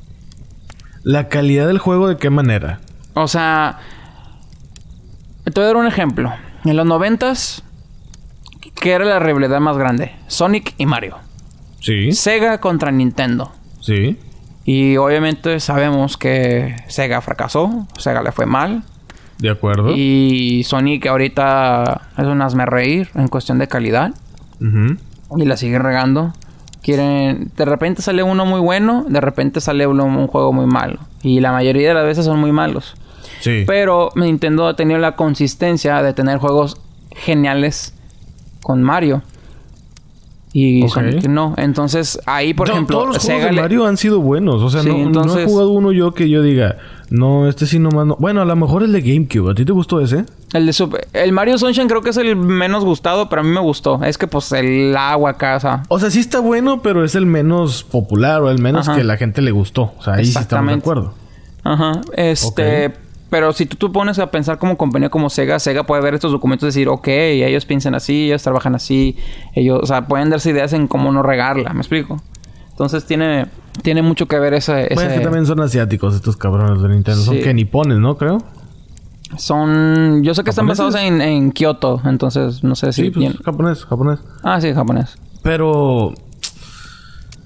¿La 1.03 1.27
calidad 1.29 1.67
del 1.67 1.79
juego 1.79 2.07
de 2.07 2.17
qué 2.17 2.29
manera? 2.29 2.79
O 3.15 3.27
sea, 3.27 3.79
te 5.45 5.51
voy 5.55 5.63
a 5.63 5.67
dar 5.67 5.75
un 5.77 5.87
ejemplo. 5.87 6.31
En 6.63 6.77
los 6.77 6.85
noventas, 6.85 7.63
¿qué 8.75 8.91
era 8.93 9.03
la 9.05 9.19
rivalidad 9.19 9.59
más 9.59 9.77
grande? 9.77 10.13
Sonic 10.27 10.73
y 10.77 10.85
Mario. 10.85 11.17
Sí, 11.81 12.13
Sega 12.13 12.59
contra 12.59 12.91
Nintendo. 12.91 13.51
sí. 13.81 14.17
Y 14.65 14.97
obviamente 14.97 15.59
sabemos 15.59 16.17
que 16.17 16.75
Sega 16.87 17.21
fracasó, 17.21 17.87
Sega 17.97 18.23
le 18.23 18.31
fue 18.31 18.45
mal. 18.45 18.83
De 19.39 19.49
acuerdo. 19.49 19.91
Y 19.93 20.63
Sonic 20.63 21.05
ahorita 21.07 22.09
es 22.17 22.25
un 22.25 22.41
hazme 22.41 22.65
reír 22.65 23.09
en 23.15 23.27
cuestión 23.27 23.59
de 23.59 23.67
calidad. 23.67 24.13
Y 25.35 25.45
la 25.45 25.57
sigue 25.57 25.79
regando. 25.79 26.31
Quieren... 26.81 27.51
De 27.57 27.65
repente 27.65 28.01
sale 28.01 28.23
uno 28.23 28.45
muy 28.45 28.61
bueno, 28.61 29.05
de 29.07 29.19
repente 29.19 29.59
sale 29.59 29.85
uno, 29.87 30.05
un 30.05 30.27
juego 30.27 30.53
muy 30.53 30.65
malo. 30.65 30.99
Y 31.21 31.41
la 31.41 31.51
mayoría 31.51 31.89
de 31.89 31.93
las 31.93 32.05
veces 32.05 32.25
son 32.25 32.39
muy 32.39 32.53
malos. 32.53 32.95
Sí. 33.41 33.63
Pero 33.67 34.11
Nintendo 34.15 34.67
ha 34.67 34.75
tenido 34.77 34.99
la 34.99 35.17
consistencia 35.17 36.01
de 36.01 36.13
tener 36.13 36.37
juegos 36.37 36.79
geniales 37.11 37.93
con 38.61 38.81
Mario. 38.81 39.23
Y 40.55 40.83
Ok. 40.83 40.89
Sonic 40.93 41.25
no. 41.27 41.55
Entonces 41.57 42.19
ahí, 42.27 42.53
por 42.53 42.67
No, 42.67 42.75
ejemplo, 42.75 42.97
todos 42.97 43.15
los 43.15 43.23
juegos 43.25 43.43
de 43.45 43.51
Mario 43.53 43.85
han 43.87 43.97
sido 43.97 44.19
buenos. 44.21 44.61
O 44.61 44.69
sea, 44.69 44.83
Sí, 44.83 44.89
no, 44.89 45.23
no 45.23 45.37
he 45.39 45.45
jugado 45.45 45.71
uno 45.71 45.91
yo 45.91 46.13
que 46.13 46.29
yo 46.29 46.43
diga, 46.43 46.77
no, 47.09 47.47
este 47.49 47.65
sí 47.65 47.79
nomás 47.79 48.05
no. 48.05 48.15
Bueno, 48.19 48.41
a 48.41 48.45
lo 48.45 48.55
mejor 48.55 48.83
el 48.83 48.91
de 48.91 49.01
GameCube. 49.01 49.49
¿A 49.51 49.55
ti 49.55 49.65
te 49.65 49.71
gustó 49.71 49.99
ese? 49.99 50.25
El 50.53 50.67
de 50.67 50.73
Super- 50.73 51.07
el 51.13 51.31
Mario 51.31 51.57
Sunshine 51.57 51.87
creo 51.87 52.03
que 52.03 52.11
es 52.11 52.17
el 52.17 52.35
menos 52.35 52.85
gustado, 52.85 53.29
pero 53.29 53.41
a 53.41 53.43
mí 53.43 53.49
me 53.49 53.61
gustó. 53.61 54.03
Es 54.03 54.19
que 54.19 54.27
pues 54.27 54.51
el 54.51 54.95
agua 54.95 55.33
casa. 55.37 55.81
O 55.89 55.97
sea, 55.99 56.11
sí 56.11 56.19
está 56.19 56.39
bueno, 56.39 56.83
pero 56.83 57.03
es 57.03 57.15
el 57.15 57.25
menos 57.25 57.83
popular 57.83 58.43
o 58.43 58.51
el 58.51 58.59
menos 58.59 58.87
Ajá. 58.87 58.97
que 58.97 59.03
la 59.03 59.17
gente 59.17 59.41
le 59.41 59.49
gustó. 59.49 59.93
O 59.97 60.03
sea, 60.03 60.13
ahí 60.13 60.25
sí 60.25 60.37
estamos 60.37 60.67
de 60.71 60.79
acuerdo. 60.79 61.15
Ajá. 61.63 62.01
Este, 62.15 62.87
Ok. 62.87 62.93
Pero 63.33 63.51
si 63.51 63.65
tú, 63.65 63.77
tú 63.77 63.91
pones 63.91 64.19
a 64.19 64.29
pensar 64.29 64.59
como 64.59 64.77
compañía 64.77 65.09
como 65.09 65.27
Sega, 65.27 65.57
Sega 65.57 65.81
puede 65.87 66.03
ver 66.03 66.13
estos 66.13 66.31
documentos 66.31 66.67
y 66.67 66.67
decir, 66.67 66.87
ok, 66.87 67.07
ellos 67.07 67.65
piensan 67.65 67.95
así, 67.95 68.25
ellos 68.25 68.43
trabajan 68.43 68.75
así, 68.75 69.17
ellos, 69.55 69.79
o 69.81 69.87
sea, 69.87 70.05
pueden 70.05 70.29
darse 70.29 70.51
ideas 70.51 70.71
en 70.73 70.87
cómo 70.87 71.11
no 71.11 71.23
regarla, 71.23 71.73
¿me 71.73 71.79
explico? 71.79 72.21
Entonces 72.69 73.07
tiene, 73.07 73.47
tiene 73.81 74.03
mucho 74.03 74.27
que 74.27 74.37
ver 74.37 74.51
Bueno, 74.51 75.09
es 75.09 75.17
que 75.17 75.19
también 75.23 75.47
son 75.47 75.61
asiáticos 75.61 76.13
estos 76.13 76.37
cabrones 76.37 76.79
de 76.83 76.89
Nintendo. 76.89 77.23
Son 77.23 77.39
que 77.39 77.55
nipones, 77.55 77.97
¿no? 77.97 78.17
Creo. 78.17 78.37
son, 79.35 80.21
yo 80.21 80.35
sé 80.35 80.43
que 80.43 80.51
están 80.51 80.67
basados 80.67 80.93
en, 80.93 81.19
en 81.19 81.53
Kioto, 81.53 82.03
entonces 82.05 82.63
no 82.63 82.75
sé 82.75 82.93
si 82.93 83.05
Sí, 83.05 83.09
pues 83.09 83.19
bien. 83.19 83.33
japonés, 83.43 83.83
japonés. 83.83 84.19
Ah, 84.43 84.61
sí, 84.61 84.71
japonés. 84.75 85.17
Pero... 85.41 86.13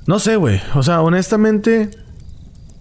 No 0.05 0.19
sé, 0.19 0.35
güey. 0.35 0.59
O 0.75 0.83
sea, 0.83 1.01
honestamente... 1.01 1.91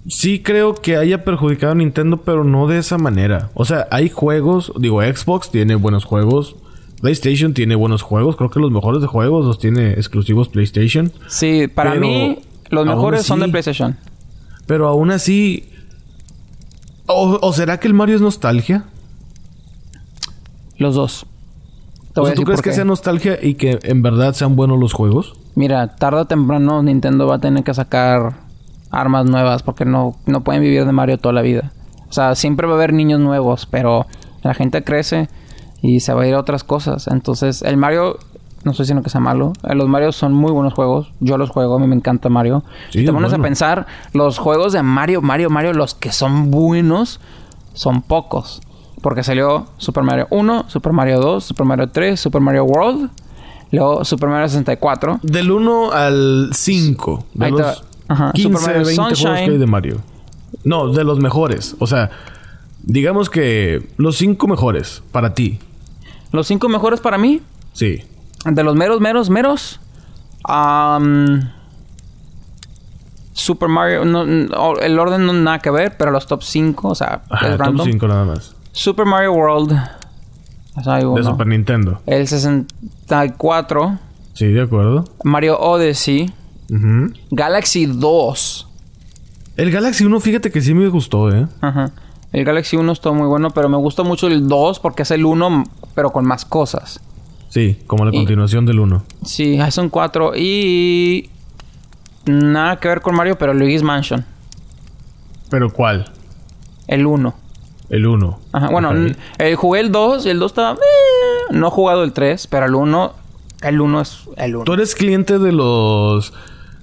Sí 0.08 0.42
creo 0.42 0.74
que 0.74 0.96
haya 0.96 1.24
perjudicado 1.24 1.72
a 1.72 1.74
Nintendo, 1.74 2.18
pero 2.18 2.44
no 2.44 2.66
de 2.66 2.78
esa 2.78 2.96
manera. 2.96 3.50
O 3.54 3.64
sea, 3.64 3.88
hay 3.90 4.08
juegos... 4.08 4.72
Digo, 4.78 5.02
Xbox 5.02 5.50
tiene 5.50 5.74
buenos 5.74 6.04
juegos. 6.04 6.56
PlayStation 7.00 7.54
tiene 7.54 7.74
buenos 7.74 8.02
juegos. 8.02 8.36
Creo 8.36 8.50
que 8.50 8.60
los 8.60 8.70
mejores 8.70 9.00
de 9.02 9.08
juegos 9.08 9.44
los 9.44 9.58
tiene 9.58 9.92
exclusivos 9.92 10.48
PlayStation. 10.48 11.12
Sí, 11.26 11.66
para 11.66 11.96
mí 11.96 12.38
los 12.70 12.86
mejores 12.86 13.26
son 13.26 13.40
de 13.40 13.48
PlayStation. 13.48 13.96
Pero 14.66 14.88
aún 14.88 15.10
así... 15.10 15.68
¿O, 17.06 17.38
o 17.40 17.52
será 17.52 17.78
que 17.78 17.88
el 17.88 17.94
Mario 17.94 18.16
es 18.16 18.20
nostalgia? 18.20 18.84
Los 20.78 20.94
dos. 20.94 21.26
Te 22.12 22.20
O 22.20 22.22
voy 22.22 22.28
sea, 22.28 22.34
¿Tú 22.36 22.42
crees 22.44 22.62
que 22.62 22.72
sea 22.72 22.84
nostalgia 22.84 23.38
y 23.42 23.54
que 23.54 23.78
en 23.82 24.02
verdad 24.02 24.34
sean 24.34 24.56
buenos 24.56 24.78
los 24.78 24.92
juegos? 24.92 25.34
Mira, 25.54 25.96
tarde 25.96 26.20
o 26.20 26.24
temprano 26.26 26.82
Nintendo 26.82 27.26
va 27.26 27.36
a 27.36 27.40
tener 27.40 27.64
que 27.64 27.74
sacar 27.74 28.45
armas 28.90 29.26
nuevas 29.26 29.62
porque 29.62 29.84
no, 29.84 30.16
no 30.26 30.42
pueden 30.42 30.62
vivir 30.62 30.84
de 30.84 30.92
Mario 30.92 31.18
toda 31.18 31.32
la 31.32 31.42
vida. 31.42 31.72
O 32.08 32.12
sea, 32.12 32.34
siempre 32.34 32.66
va 32.66 32.74
a 32.74 32.76
haber 32.76 32.92
niños 32.92 33.20
nuevos, 33.20 33.66
pero 33.66 34.06
la 34.42 34.54
gente 34.54 34.84
crece 34.84 35.28
y 35.82 36.00
se 36.00 36.12
va 36.14 36.22
a 36.22 36.26
ir 36.26 36.34
a 36.34 36.40
otras 36.40 36.64
cosas. 36.64 37.08
Entonces, 37.08 37.62
el 37.62 37.76
Mario, 37.76 38.18
no 38.64 38.70
estoy 38.70 38.84
diciendo 38.84 39.02
que 39.02 39.10
sea 39.10 39.20
malo. 39.20 39.52
eh, 39.64 39.74
Los 39.74 39.88
Mario 39.88 40.12
son 40.12 40.32
muy 40.32 40.52
buenos 40.52 40.72
juegos. 40.74 41.12
Yo 41.20 41.36
los 41.36 41.50
juego, 41.50 41.74
a 41.76 41.78
mí 41.78 41.86
me 41.86 41.96
encanta 41.96 42.28
Mario. 42.28 42.62
Sí, 42.90 42.98
si 43.00 43.04
te 43.04 43.10
es 43.10 43.14
pones 43.14 43.32
a 43.32 43.38
pensar, 43.38 43.86
los 44.12 44.38
juegos 44.38 44.72
de 44.72 44.82
Mario, 44.82 45.20
Mario, 45.20 45.50
Mario, 45.50 45.72
los 45.72 45.94
que 45.94 46.12
son 46.12 46.50
buenos, 46.50 47.20
son 47.74 48.02
pocos. 48.02 48.60
Porque 49.02 49.22
salió 49.22 49.66
Super 49.76 50.02
Mario 50.04 50.26
1, 50.30 50.64
Super 50.68 50.92
Mario 50.92 51.20
2, 51.20 51.44
Super 51.44 51.66
Mario 51.66 51.88
3, 51.90 52.18
Super 52.18 52.40
Mario 52.40 52.64
World, 52.64 53.10
luego 53.70 54.04
Super 54.04 54.28
Mario 54.30 54.48
64. 54.48 55.20
Del 55.22 55.50
1 55.50 55.92
al 55.92 56.50
5. 56.52 57.24
De 57.34 57.44
Ahí 57.46 57.52
te 57.52 57.62
va. 57.62 57.68
los 57.68 57.82
Ajá. 58.08 58.32
15, 58.32 58.48
Super 58.48 58.60
Mario 58.68 58.86
20 58.86 58.94
juegos 59.02 59.08
que 59.10 59.16
Sunshine. 59.26 59.50
hay 59.52 59.58
de 59.58 59.66
Mario. 59.66 59.96
No, 60.64 60.92
de 60.92 61.04
los 61.04 61.18
mejores. 61.20 61.76
O 61.78 61.86
sea, 61.86 62.10
digamos 62.82 63.30
que 63.30 63.88
los 63.96 64.16
5 64.16 64.46
mejores 64.48 65.02
para 65.12 65.34
ti. 65.34 65.58
Los 66.32 66.48
cinco 66.48 66.68
mejores 66.68 67.00
para 67.00 67.18
mí, 67.18 67.40
Sí. 67.72 68.02
de 68.44 68.62
los 68.64 68.74
meros, 68.74 69.00
meros, 69.00 69.30
meros. 69.30 69.80
am, 70.44 71.50
Super 73.32 73.68
Mario, 73.68 74.04
no, 74.04 74.24
no, 74.24 74.76
el 74.78 74.98
orden 74.98 75.26
no 75.26 75.32
nada 75.32 75.58
que 75.60 75.70
ver, 75.70 75.96
pero 75.96 76.10
los 76.10 76.26
top 76.26 76.42
5, 76.42 76.88
o 76.88 76.94
sea, 76.94 77.22
Ajá, 77.30 77.46
es 77.48 77.52
top 77.52 77.60
random. 77.60 77.86
5 77.86 78.08
nada 78.08 78.24
más. 78.24 78.54
Super 78.72 79.06
Mario 79.06 79.32
World. 79.32 79.72
O 80.76 80.82
sea, 80.82 80.94
hay 80.94 81.04
De. 81.04 81.22
Super 81.22 81.46
Nintendo. 81.46 82.00
El 82.06 82.26
64. 82.28 83.98
Sí, 84.34 84.46
de 84.46 84.62
acuerdo. 84.62 85.04
Mario 85.24 85.58
Odyssey. 85.58 86.32
Ujú. 86.70 87.12
Galaxy 87.30 87.86
2. 87.86 88.68
El 89.56 89.70
Galaxy 89.70 90.04
1, 90.04 90.20
fíjate 90.20 90.50
que 90.50 90.60
sí 90.60 90.74
me 90.74 90.88
gustó, 90.88 91.34
¿eh? 91.34 91.46
Ajá. 91.60 91.92
El 92.32 92.44
Galaxy 92.44 92.76
1 92.76 92.92
está 92.92 93.12
muy 93.12 93.26
bueno, 93.26 93.50
pero 93.50 93.68
me 93.68 93.76
gusta 93.78 94.02
mucho 94.02 94.26
el 94.26 94.46
2 94.48 94.80
porque 94.80 95.02
es 95.04 95.10
el 95.10 95.24
1, 95.24 95.64
pero 95.94 96.10
con 96.10 96.26
más 96.26 96.44
cosas. 96.44 97.00
Sí, 97.48 97.78
como 97.86 98.04
la 98.04 98.10
Y- 98.14 98.18
continuación 98.18 98.66
del 98.66 98.80
1. 98.80 99.02
Sí, 99.24 99.58
ahí 99.60 99.70
son 99.70 99.88
4. 99.88 100.32
Y. 100.36 101.30
Nada 102.26 102.76
que 102.80 102.88
ver 102.88 103.00
con 103.02 103.14
Mario, 103.14 103.38
pero 103.38 103.54
Luigi's 103.54 103.82
Mansion. 103.84 104.24
¿Pero 105.48 105.72
cuál? 105.72 106.10
El 106.88 107.06
1. 107.06 107.34
El 107.88 108.06
1. 108.06 108.40
Ajá. 108.52 108.68
Bueno, 108.68 108.90
n- 108.90 109.14
eh, 109.38 109.54
jugué 109.54 109.80
el 109.80 109.92
2 109.92 110.26
y 110.26 110.30
el 110.30 110.40
2 110.40 110.50
estaba. 110.50 110.72
eh, 110.74 111.52
no 111.52 111.68
he 111.68 111.70
jugado 111.70 112.02
el 112.02 112.12
3, 112.12 112.48
pero 112.48 112.66
el 112.66 112.74
1. 112.74 113.12
El 113.62 113.80
1 113.80 114.00
es 114.00 114.18
el 114.36 114.56
1. 114.56 114.64
Tú 114.64 114.72
eres 114.74 114.94
cliente 114.96 115.38
de 115.38 115.52
los 115.52 116.34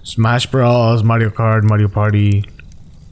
Smash 0.03 0.49
Bros, 0.51 1.03
Mario 1.03 1.33
Kart, 1.33 1.63
Mario 1.63 1.89
Party. 1.89 2.43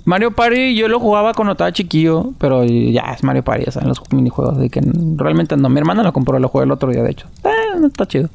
Mario 0.05 0.31
Party 0.31 0.75
yo 0.75 0.87
lo 0.87 0.99
jugaba 0.99 1.33
cuando 1.33 1.53
estaba 1.53 1.71
chiquillo, 1.71 2.31
pero 2.37 2.63
ya 2.63 3.13
es 3.13 3.23
Mario 3.23 3.43
Party, 3.43 3.65
ya 3.65 3.71
saben, 3.71 3.89
los 3.89 4.01
minijuegos. 4.11 4.57
Así 4.57 4.69
que 4.69 4.81
realmente 5.15 5.55
no. 5.57 5.69
Mi 5.69 5.79
hermana 5.79 6.03
lo 6.03 6.11
compró, 6.11 6.39
lo 6.39 6.47
jugué 6.47 6.65
el 6.65 6.71
otro 6.71 6.89
día, 6.89 7.03
de 7.03 7.11
hecho. 7.11 7.27
Eh, 7.43 7.85
está 7.85 8.05
chido. 8.07 8.29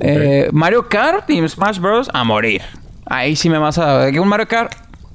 Eh, 0.00 0.48
Mario 0.52 0.88
Kart 0.88 1.28
y 1.30 1.46
Smash 1.48 1.78
Bros. 1.78 2.10
a 2.12 2.24
morir. 2.24 2.62
Ahí 3.06 3.36
sí 3.36 3.50
me 3.50 3.58
vas 3.58 3.78
a... 3.78 4.08
Un 4.08 4.28
Mario 4.28 4.48
Kart, 4.48 4.72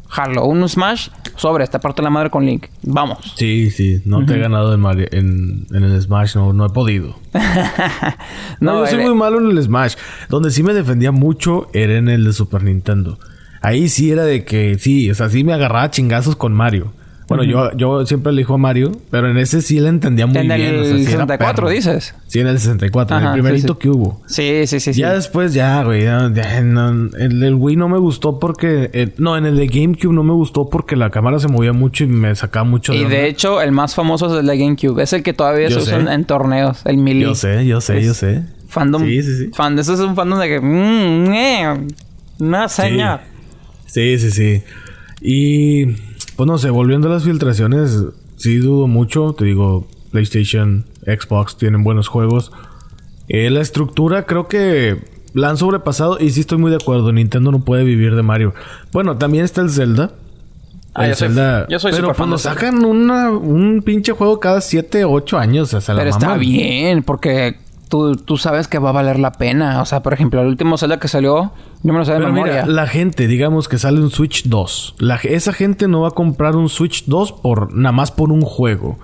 jalo. 0.07 0.45
Un 0.45 0.67
Smash, 0.69 1.09
sobre. 1.39 1.63
Esta 1.63 1.79
parte 1.79 2.01
de 2.01 2.03
la 2.03 2.09
madre 2.09 2.29
con 2.29 2.45
Link. 2.45 2.67
Vamos. 2.83 3.33
Sí, 3.35 3.71
sí. 3.71 4.01
No 4.05 4.25
te 4.25 4.35
he 4.35 4.39
ganado 4.39 4.73
en, 4.73 4.79
Mario, 4.79 5.07
en, 5.11 5.67
en 5.71 5.83
el 5.83 6.01
Smash. 6.01 6.35
No, 6.35 6.53
no 6.53 6.65
he 6.65 6.69
podido. 6.69 7.15
no, 8.59 8.85
yo 8.85 8.87
soy 8.87 9.03
muy 9.03 9.15
malo 9.15 9.39
en 9.39 9.57
el 9.57 9.63
Smash. 9.63 9.95
Donde 10.29 10.51
sí 10.51 10.63
me 10.63 10.73
defendía 10.73 11.11
mucho 11.11 11.69
era 11.73 11.97
en 11.97 12.09
el 12.09 12.25
de 12.25 12.33
Super 12.33 12.63
Nintendo. 12.63 13.17
Ahí 13.61 13.89
sí 13.89 14.11
era 14.11 14.23
de 14.23 14.45
que... 14.45 14.77
Sí, 14.79 15.09
o 15.11 15.15
sea, 15.15 15.29
sí 15.29 15.43
me 15.43 15.53
agarraba 15.53 15.91
chingazos 15.91 16.35
con 16.35 16.53
Mario. 16.53 16.93
Bueno, 17.29 17.43
yo, 17.43 17.71
yo 17.77 18.05
siempre 18.07 18.31
elijo 18.31 18.55
a 18.55 18.57
Mario, 18.57 18.91
pero 19.11 19.29
en 19.29 19.37
ese 19.37 19.61
sí 19.61 19.79
le 19.79 19.89
entendía 19.89 20.25
muy 20.25 20.39
bien. 20.39 20.51
En 20.51 20.75
el 20.75 21.05
64 21.05 21.69
dices. 21.69 22.15
Sí, 22.25 22.39
en 22.39 22.47
el 22.47 22.57
64, 22.57 23.17
en 23.17 23.23
el 23.23 23.33
primerito 23.33 23.77
que 23.77 23.87
hubo. 23.87 24.21
Sí, 24.25 24.65
sí, 24.65 24.79
sí. 24.79 24.93
Ya 24.93 25.13
después, 25.13 25.53
ya, 25.53 25.83
güey. 25.83 26.03
Ya, 26.03 26.25
el, 26.25 27.43
el, 27.43 27.53
Wii 27.53 27.75
no 27.75 27.87
me 27.87 27.99
gustó 27.99 28.39
porque. 28.39 29.13
No, 29.17 29.37
en 29.37 29.45
el 29.45 29.57
de 29.57 29.67
GameCube 29.67 30.11
no 30.11 30.23
me 30.23 30.33
gustó 30.33 30.69
porque 30.69 30.95
la 30.95 31.11
cámara 31.11 31.37
se 31.37 31.47
movía 31.47 31.71
mucho 31.71 32.03
y 32.03 32.07
me 32.07 32.33
sacaba 32.33 32.63
mucho 32.63 32.93
de. 32.93 32.99
Y 32.99 33.05
de 33.05 33.27
hecho, 33.27 33.61
el 33.61 33.71
más 33.71 33.93
famoso 33.93 34.25
es 34.25 34.39
el 34.39 34.47
de 34.47 34.57
GameCube. 34.57 35.03
Es 35.03 35.13
el 35.13 35.21
que 35.21 35.33
todavía 35.33 35.69
se 35.69 35.77
usa 35.77 36.11
en, 36.11 36.25
torneos, 36.25 36.81
el 36.85 36.97
Melee. 36.97 37.21
Yo 37.21 37.35
sé, 37.35 37.63
yo 37.67 37.79
sé, 37.79 38.03
yo 38.03 38.15
sé. 38.15 38.43
Fandom. 38.67 39.05
Sí, 39.05 39.21
sí, 39.21 39.37
sí. 39.37 39.51
Fan, 39.53 39.77
eso 39.77 39.93
es 39.93 39.99
un 39.99 40.15
fandom 40.15 40.39
de 40.39 40.47
que. 40.47 40.59
Mmm, 40.59 41.31
eh, 41.31 41.87
una 42.39 42.67
seña. 42.69 43.21
Sí, 43.85 44.17
sí, 44.17 44.31
sí. 44.31 44.63
Y 45.21 46.08
pues 46.39 46.47
no 46.47 46.57
sé, 46.57 46.69
volviendo 46.69 47.09
a 47.09 47.11
las 47.11 47.25
filtraciones, 47.25 48.01
sí 48.37 48.59
dudo 48.59 48.87
mucho. 48.87 49.33
Te 49.33 49.43
digo, 49.43 49.85
PlayStation, 50.09 50.85
Xbox 51.05 51.57
tienen 51.57 51.83
buenos 51.83 52.07
juegos. 52.07 52.53
Eh, 53.27 53.49
la 53.49 53.59
estructura 53.59 54.25
creo 54.25 54.47
que 54.47 55.03
la 55.33 55.49
han 55.49 55.57
sobrepasado 55.57 56.17
y 56.17 56.29
sí 56.29 56.39
estoy 56.39 56.57
muy 56.57 56.71
de 56.71 56.77
acuerdo. 56.77 57.11
Nintendo 57.11 57.51
no 57.51 57.65
puede 57.65 57.83
vivir 57.83 58.15
de 58.15 58.23
Mario. 58.23 58.53
Bueno, 58.93 59.17
también 59.17 59.43
está 59.43 59.59
el 59.59 59.69
Zelda. 59.69 60.13
Ah, 60.93 61.07
el 61.07 61.17
Zelda. 61.17 61.67
yo 61.67 61.77
soy 61.77 61.91
Pero 61.91 62.13
cuando 62.15 62.37
sacan 62.37 62.85
una, 62.85 63.31
un 63.31 63.81
pinche 63.81 64.13
juego 64.13 64.39
cada 64.39 64.61
7, 64.61 65.03
8 65.03 65.37
años, 65.37 65.73
o 65.73 65.81
sea, 65.81 65.93
Pero 65.93 66.09
está 66.09 66.37
bien, 66.37 67.03
porque 67.03 67.57
tú, 67.89 68.15
tú 68.15 68.37
sabes 68.37 68.67
que 68.67 68.79
va 68.79 68.89
a 68.89 68.93
valer 68.93 69.19
la 69.19 69.33
pena. 69.33 69.81
O 69.81 69.85
sea, 69.85 70.01
por 70.01 70.13
ejemplo, 70.13 70.41
el 70.41 70.47
último 70.47 70.77
Zelda 70.77 70.99
que 70.99 71.07
salió, 71.07 71.51
no 71.83 71.93
me 71.93 71.99
lo 71.99 72.05
sé 72.05 72.13
de 72.13 72.19
memoria. 72.19 72.65
la 72.65 72.87
gente, 72.87 73.27
digamos 73.27 73.67
que 73.67 73.77
sale 73.77 73.99
un 73.99 74.11
Switch 74.11 74.45
2. 74.45 74.95
La, 74.99 75.15
esa 75.15 75.51
gente 75.51 75.87
no 75.87 76.01
va 76.01 76.09
a 76.09 76.11
comprar 76.11 76.55
un 76.55 76.69
Switch 76.69 77.05
2 77.05 77.33
por 77.33 77.73
nada 77.73 77.91
más 77.91 78.11
por 78.11 78.31
un 78.31 78.41
juego. 78.41 78.97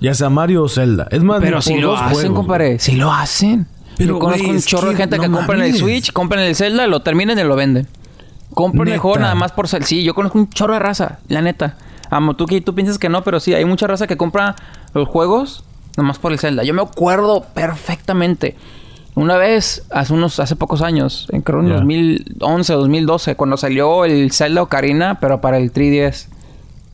Ya 0.00 0.14
sea 0.14 0.30
Mario 0.30 0.64
o 0.64 0.68
Zelda. 0.68 1.06
Es 1.12 1.22
más, 1.22 1.40
Pero 1.40 1.62
si 1.62 1.78
lo 1.78 1.96
hacen, 1.96 2.34
compadre. 2.34 2.80
Si 2.80 2.96
lo 2.96 3.12
hacen. 3.12 3.68
Pero, 3.96 4.14
Yo 4.14 4.18
conozco 4.18 4.48
un 4.48 4.60
chorro 4.60 4.88
de 4.88 4.96
gente 4.96 5.18
que 5.18 5.30
compran 5.30 5.60
el 5.60 5.74
Switch, 5.76 6.12
compran 6.12 6.42
el 6.42 6.56
Zelda, 6.56 6.88
lo 6.88 7.00
terminan 7.00 7.38
y 7.38 7.44
lo 7.44 7.54
venden. 7.54 7.86
Compran 8.52 8.88
el 8.88 8.98
juego 8.98 9.18
nada 9.18 9.34
más 9.34 9.52
por... 9.52 9.68
Sí, 9.68 10.02
yo 10.02 10.14
conozco 10.14 10.38
un 10.38 10.48
chorro 10.50 10.74
de 10.74 10.80
raza, 10.80 11.20
la 11.28 11.40
neta. 11.40 11.76
Amo, 12.10 12.34
tú, 12.34 12.46
tú 12.46 12.74
piensas 12.74 12.98
que 12.98 13.08
no, 13.08 13.22
pero 13.22 13.38
sí, 13.38 13.54
hay 13.54 13.64
mucha 13.64 13.86
raza 13.86 14.06
que 14.06 14.16
compra 14.16 14.56
los 14.92 15.08
juegos 15.08 15.64
Nomás 15.96 16.18
por 16.18 16.32
el 16.32 16.38
Zelda. 16.38 16.62
Yo 16.62 16.74
me 16.74 16.82
acuerdo 16.82 17.44
perfectamente. 17.54 18.56
Una 19.14 19.36
vez, 19.36 19.84
hace 19.90 20.14
unos, 20.14 20.40
hace 20.40 20.56
pocos 20.56 20.80
años, 20.80 21.28
en 21.32 21.42
creo 21.42 21.60
en 21.60 21.68
2011 21.68 22.74
o 22.74 22.78
2012, 22.78 23.36
cuando 23.36 23.58
salió 23.58 24.06
el 24.06 24.32
Zelda 24.32 24.62
Ocarina, 24.62 25.20
pero 25.20 25.40
para 25.40 25.58
el 25.58 25.72
3DS. 25.72 26.28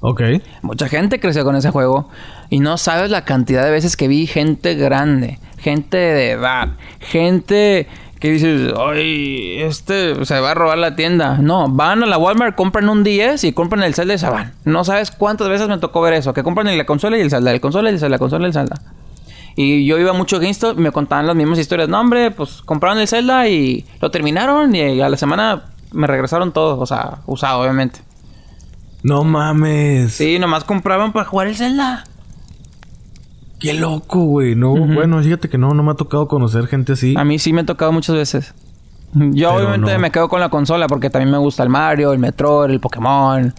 Ok. 0.01 0.23
Mucha 0.63 0.89
gente 0.89 1.21
creció 1.21 1.45
con 1.45 1.55
ese 1.55 1.71
juego. 1.71 2.09
Y 2.51 2.61
no 2.61 2.77
sabes 2.77 3.11
la 3.11 3.25
cantidad 3.25 3.65
de 3.65 3.71
veces 3.71 3.97
que 3.97 4.09
vi 4.09 4.27
gente 4.27 4.75
grande, 4.75 5.39
gente 5.59 5.97
de 5.97 6.31
edad, 6.33 6.71
gente 6.99 7.87
que 8.21 8.33
dices, 8.33 8.73
ay, 8.79 9.61
este 9.61 10.25
se 10.25 10.41
va 10.41 10.51
a 10.51 10.55
robar 10.55 10.79
la 10.79 10.97
tienda. 10.97 11.39
No, 11.39 11.69
van 11.69 12.03
a 12.03 12.07
la 12.07 12.19
Walmart, 12.19 12.57
compran 12.57 12.89
un 12.89 13.05
10 13.05 13.45
y 13.45 13.53
compran 13.53 13.83
el 13.83 13.95
Zelda 13.95 14.15
y 14.15 14.19
se 14.19 14.29
van. 14.29 14.53
No 14.65 14.85
sabes 14.85 15.11
cuántas 15.11 15.49
veces 15.49 15.69
me 15.69 15.79
tocó 15.79 16.01
ver 16.01 16.15
eso, 16.15 16.35
que 16.35 16.43
compran 16.43 16.77
la 16.77 16.85
consola 16.85 17.17
y 17.19 17.21
el 17.21 17.31
Zelda, 17.31 17.53
el 17.53 17.61
consola 17.61 17.91
y 17.91 17.95
el 17.95 18.01
Zelda, 18.01 18.17
la 18.17 18.19
consola 18.19 18.45
y 18.45 18.49
el 18.49 18.53
Zelda. 18.53 18.81
Y 19.55 19.87
yo 19.87 19.99
iba 19.99 20.13
mucho 20.13 20.37
a 20.37 20.39
GameStop 20.39 20.79
y 20.79 20.83
me 20.83 20.93
contaban 20.93 21.27
las 21.27 21.35
mismas 21.35 21.59
historias. 21.59 21.89
No, 21.89 22.01
hombre, 22.01 22.31
pues 22.31 22.63
compraron 22.65 22.99
el 22.99 23.09
Zelda 23.09 23.49
y 23.49 23.85
lo 24.01 24.11
terminaron 24.11 24.75
y 24.75 25.01
a 25.01 25.09
la 25.09 25.17
semana 25.17 25.65
me 25.93 26.07
regresaron 26.07 26.53
todos, 26.53 26.79
o 26.81 26.87
sea, 26.87 27.19
usado, 27.27 27.61
obviamente. 27.61 28.01
No 29.03 29.25
mames. 29.25 30.13
Sí, 30.13 30.39
nomás 30.39 30.65
compraban 30.65 31.13
para 31.13 31.25
jugar 31.25 31.47
el 31.47 31.57
Zelda. 31.57 32.05
Qué 33.59 33.75
loco, 33.75 34.25
güey. 34.25 34.55
No, 34.55 34.75
bueno, 34.75 35.23
fíjate 35.23 35.49
que 35.49 35.59
no, 35.59 35.75
no 35.75 35.83
me 35.83 35.91
ha 35.93 35.95
tocado 35.95 36.29
conocer 36.29 36.67
gente 36.67 36.93
así. 36.93 37.15
A 37.17 37.25
mí 37.25 37.39
sí 37.39 37.53
me 37.53 37.63
ha 37.63 37.67
tocado 37.67 37.93
muchas 37.93 38.15
veces. 38.15 38.55
Yo 39.15 39.53
obviamente 39.53 39.97
me 39.99 40.11
quedo 40.11 40.29
con 40.29 40.41
la 40.41 40.49
consola 40.49 40.87
porque 40.87 41.11
también 41.11 41.31
me 41.31 41.39
gusta 41.39 41.63
el 41.63 41.69
Mario, 41.69 42.13
el 42.13 42.19
Metroid, 42.19 42.71
el 42.71 42.81
Pokémon. 42.81 43.53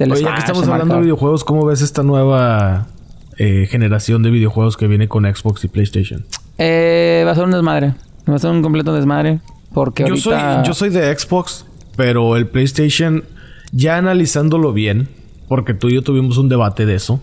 Oye, 0.00 0.22
ya 0.22 0.34
que 0.34 0.40
estamos 0.40 0.66
hablando 0.68 0.94
de 0.94 1.00
videojuegos, 1.02 1.44
¿cómo 1.44 1.64
ves 1.64 1.80
esta 1.80 2.02
nueva 2.02 2.88
eh, 3.36 3.66
generación 3.70 4.22
de 4.22 4.30
videojuegos 4.30 4.76
que 4.76 4.86
viene 4.86 5.08
con 5.08 5.24
Xbox 5.24 5.64
y 5.64 5.68
PlayStation? 5.68 6.24
Eh, 6.58 7.22
va 7.24 7.32
a 7.32 7.34
ser 7.34 7.44
un 7.44 7.52
desmadre. 7.52 7.94
Va 8.28 8.34
a 8.34 8.38
ser 8.38 8.50
un 8.50 8.62
completo 8.62 8.92
desmadre. 8.92 9.40
Porque 9.72 10.04
yo 10.06 10.16
soy 10.16 10.36
Yo 10.64 10.74
soy 10.74 10.90
de 10.90 11.16
Xbox, 11.16 11.66
pero 11.96 12.36
el 12.36 12.48
PlayStation, 12.48 13.24
ya 13.72 13.96
analizándolo 13.96 14.72
bien, 14.72 15.08
porque 15.48 15.74
tú 15.74 15.88
y 15.88 15.94
yo 15.94 16.02
tuvimos 16.02 16.36
un 16.36 16.48
debate 16.48 16.84
de 16.86 16.94
eso. 16.94 17.20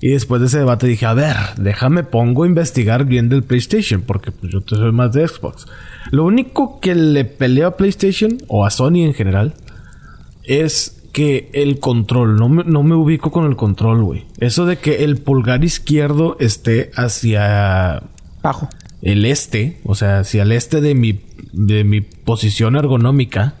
Y 0.00 0.10
después 0.10 0.40
de 0.40 0.48
ese 0.48 0.58
debate 0.58 0.86
dije, 0.86 1.06
a 1.06 1.14
ver, 1.14 1.36
déjame 1.56 2.04
pongo 2.04 2.44
a 2.44 2.46
investigar 2.46 3.06
bien 3.06 3.28
del 3.28 3.42
PlayStation, 3.42 4.02
porque 4.02 4.30
pues, 4.30 4.52
yo 4.52 4.62
soy 4.66 4.92
más 4.92 5.12
de 5.12 5.26
Xbox. 5.26 5.66
Lo 6.10 6.24
único 6.24 6.80
que 6.80 6.94
le 6.94 7.24
peleo 7.24 7.68
a 7.68 7.76
PlayStation, 7.76 8.38
o 8.48 8.66
a 8.66 8.70
Sony 8.70 9.04
en 9.04 9.14
general, 9.14 9.54
es 10.44 11.02
que 11.12 11.48
el 11.54 11.80
control, 11.80 12.36
no 12.36 12.50
me, 12.50 12.62
no 12.64 12.82
me 12.82 12.94
ubico 12.94 13.30
con 13.30 13.46
el 13.46 13.56
control, 13.56 14.04
güey. 14.04 14.26
Eso 14.38 14.66
de 14.66 14.76
que 14.76 15.04
el 15.04 15.16
pulgar 15.16 15.64
izquierdo 15.64 16.36
esté 16.40 16.90
hacia... 16.94 18.02
Abajo. 18.42 18.68
El 19.00 19.24
este, 19.24 19.80
o 19.84 19.94
sea, 19.94 20.20
hacia 20.20 20.42
el 20.42 20.52
este 20.52 20.80
de 20.82 20.94
mi, 20.94 21.20
de 21.52 21.84
mi 21.84 22.02
posición 22.02 22.76
ergonómica. 22.76 23.54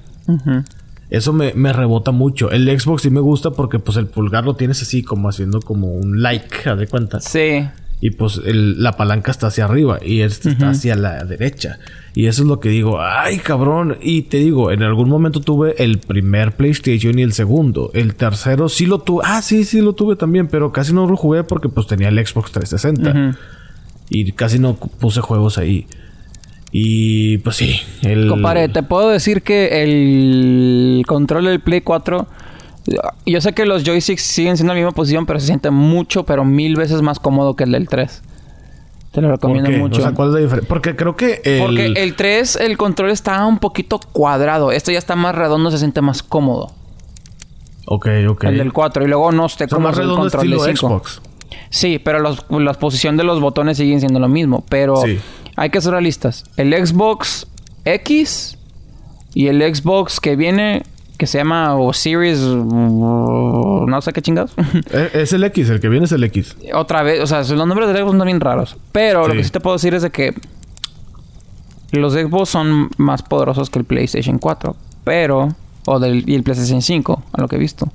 Eso 1.10 1.32
me, 1.32 1.72
rebota 1.72 2.10
mucho. 2.10 2.50
El 2.50 2.68
Xbox 2.78 3.02
sí 3.02 3.10
me 3.10 3.20
gusta 3.20 3.50
porque 3.50 3.78
pues 3.78 3.96
el 3.96 4.06
pulgar 4.06 4.44
lo 4.44 4.54
tienes 4.54 4.82
así 4.82 5.02
como 5.02 5.28
haciendo 5.28 5.60
como 5.60 5.92
un 5.92 6.20
like, 6.20 6.74
¿de 6.74 6.86
cuenta? 6.86 7.20
Sí. 7.20 7.66
Y 8.00 8.10
pues 8.10 8.40
la 8.44 8.92
palanca 8.96 9.30
está 9.30 9.46
hacia 9.46 9.64
arriba 9.64 9.98
y 10.04 10.20
este 10.20 10.50
está 10.50 10.70
hacia 10.70 10.96
la 10.96 11.24
derecha. 11.24 11.78
Y 12.14 12.26
eso 12.26 12.42
es 12.42 12.48
lo 12.48 12.60
que 12.60 12.68
digo, 12.68 13.00
ay 13.00 13.38
cabrón. 13.38 13.96
Y 14.02 14.22
te 14.22 14.38
digo, 14.38 14.70
en 14.70 14.82
algún 14.82 15.08
momento 15.08 15.40
tuve 15.40 15.82
el 15.82 15.98
primer 15.98 16.56
PlayStation 16.56 17.18
y 17.18 17.22
el 17.22 17.32
segundo. 17.32 17.90
El 17.94 18.14
tercero 18.14 18.68
sí 18.68 18.84
lo 18.84 18.98
tuve. 18.98 19.22
Ah, 19.24 19.40
sí, 19.40 19.64
sí 19.64 19.80
lo 19.80 19.94
tuve 19.94 20.16
también, 20.16 20.48
pero 20.48 20.72
casi 20.72 20.92
no 20.92 21.06
lo 21.06 21.16
jugué 21.16 21.44
porque 21.44 21.68
pues 21.68 21.86
tenía 21.86 22.08
el 22.08 22.26
Xbox 22.26 22.52
360. 22.52 23.38
Y 24.10 24.32
casi 24.32 24.58
no 24.58 24.74
puse 24.76 25.20
juegos 25.20 25.56
ahí. 25.56 25.86
Y 26.78 27.38
pues 27.38 27.56
sí, 27.56 27.80
el... 28.02 28.28
Compadre, 28.28 28.68
te 28.68 28.82
puedo 28.82 29.08
decir 29.08 29.40
que 29.40 29.82
el 29.82 31.04
control 31.06 31.46
del 31.46 31.60
Play 31.60 31.80
4... 31.80 32.26
Yo 33.24 33.40
sé 33.40 33.54
que 33.54 33.64
los 33.64 33.82
joysticks 33.82 34.20
siguen 34.20 34.58
siendo 34.58 34.74
la 34.74 34.80
misma 34.80 34.92
posición, 34.92 35.24
pero 35.24 35.40
se 35.40 35.46
siente 35.46 35.70
mucho, 35.70 36.24
pero 36.24 36.44
mil 36.44 36.76
veces 36.76 37.00
más 37.00 37.18
cómodo 37.18 37.56
que 37.56 37.64
el 37.64 37.72
del 37.72 37.88
3. 37.88 38.22
Te 39.10 39.22
lo 39.22 39.30
recomiendo 39.30 39.70
mucho. 39.70 40.00
O 40.00 40.02
sea, 40.02 40.12
¿cuál 40.12 40.28
es 40.28 40.34
la 40.34 40.40
diferencia? 40.40 40.68
Porque 40.68 40.94
creo 40.96 41.16
que 41.16 41.40
el... 41.44 41.62
Porque 41.62 41.86
el 41.96 42.14
3, 42.14 42.56
el 42.56 42.76
control 42.76 43.08
está 43.08 43.46
un 43.46 43.58
poquito 43.58 43.98
cuadrado. 44.12 44.70
Esto 44.70 44.92
ya 44.92 44.98
está 44.98 45.16
más 45.16 45.34
redondo, 45.34 45.70
se 45.70 45.78
siente 45.78 46.02
más 46.02 46.22
cómodo. 46.22 46.74
Ok, 47.86 48.08
ok. 48.28 48.44
El 48.44 48.58
del 48.58 48.74
4. 48.74 49.02
Y 49.02 49.08
luego 49.08 49.32
no 49.32 49.46
esté 49.46 49.66
como 49.66 49.88
más 49.88 49.96
redondo 49.96 50.26
el 50.26 50.30
control 50.30 50.50
de 50.50 50.76
Xbox. 50.76 51.22
Sí, 51.70 51.98
pero 51.98 52.18
la 52.20 52.74
posición 52.74 53.16
de 53.16 53.24
los 53.24 53.40
botones 53.40 53.78
siguen 53.78 54.00
siendo 54.00 54.20
lo 54.20 54.28
mismo. 54.28 54.62
Pero... 54.68 54.96
Sí 54.98 55.18
hay 55.56 55.70
que 55.70 55.80
ser 55.80 55.92
realistas. 55.92 56.44
El 56.56 56.72
Xbox 56.72 57.46
X 57.84 58.58
y 59.34 59.48
el 59.48 59.74
Xbox 59.74 60.20
que 60.20 60.36
viene, 60.36 60.82
que 61.18 61.26
se 61.26 61.38
llama 61.38 61.74
o 61.76 61.92
Series, 61.92 62.40
no 62.40 64.00
sé 64.02 64.12
qué 64.12 64.22
chingados. 64.22 64.54
Eh, 64.92 65.10
es 65.14 65.32
el 65.32 65.42
X, 65.44 65.68
el 65.70 65.80
que 65.80 65.88
viene 65.88 66.04
es 66.04 66.12
el 66.12 66.22
X. 66.24 66.56
Otra 66.74 67.02
vez, 67.02 67.20
o 67.20 67.26
sea, 67.26 67.38
los 67.42 67.66
nombres 67.66 67.88
de 67.88 67.98
Xbox 68.00 68.16
son 68.16 68.26
bien 68.26 68.40
raros. 68.40 68.76
Pero 68.92 69.26
lo 69.26 69.34
que 69.34 69.44
sí 69.44 69.50
te 69.50 69.60
puedo 69.60 69.76
decir 69.76 69.94
es 69.94 70.02
de 70.02 70.10
que 70.10 70.34
los 71.92 72.12
Xbox 72.12 72.50
son 72.50 72.90
más 72.98 73.22
poderosos 73.22 73.70
que 73.70 73.78
el 73.78 73.84
PlayStation 73.84 74.38
4. 74.38 74.76
Pero, 75.04 75.48
o 75.86 75.98
del, 75.98 76.28
y 76.28 76.34
el 76.34 76.42
PlayStation 76.42 76.82
5, 76.82 77.22
a 77.32 77.40
lo 77.40 77.48
que 77.48 77.56
he 77.56 77.58
visto. 77.58 77.88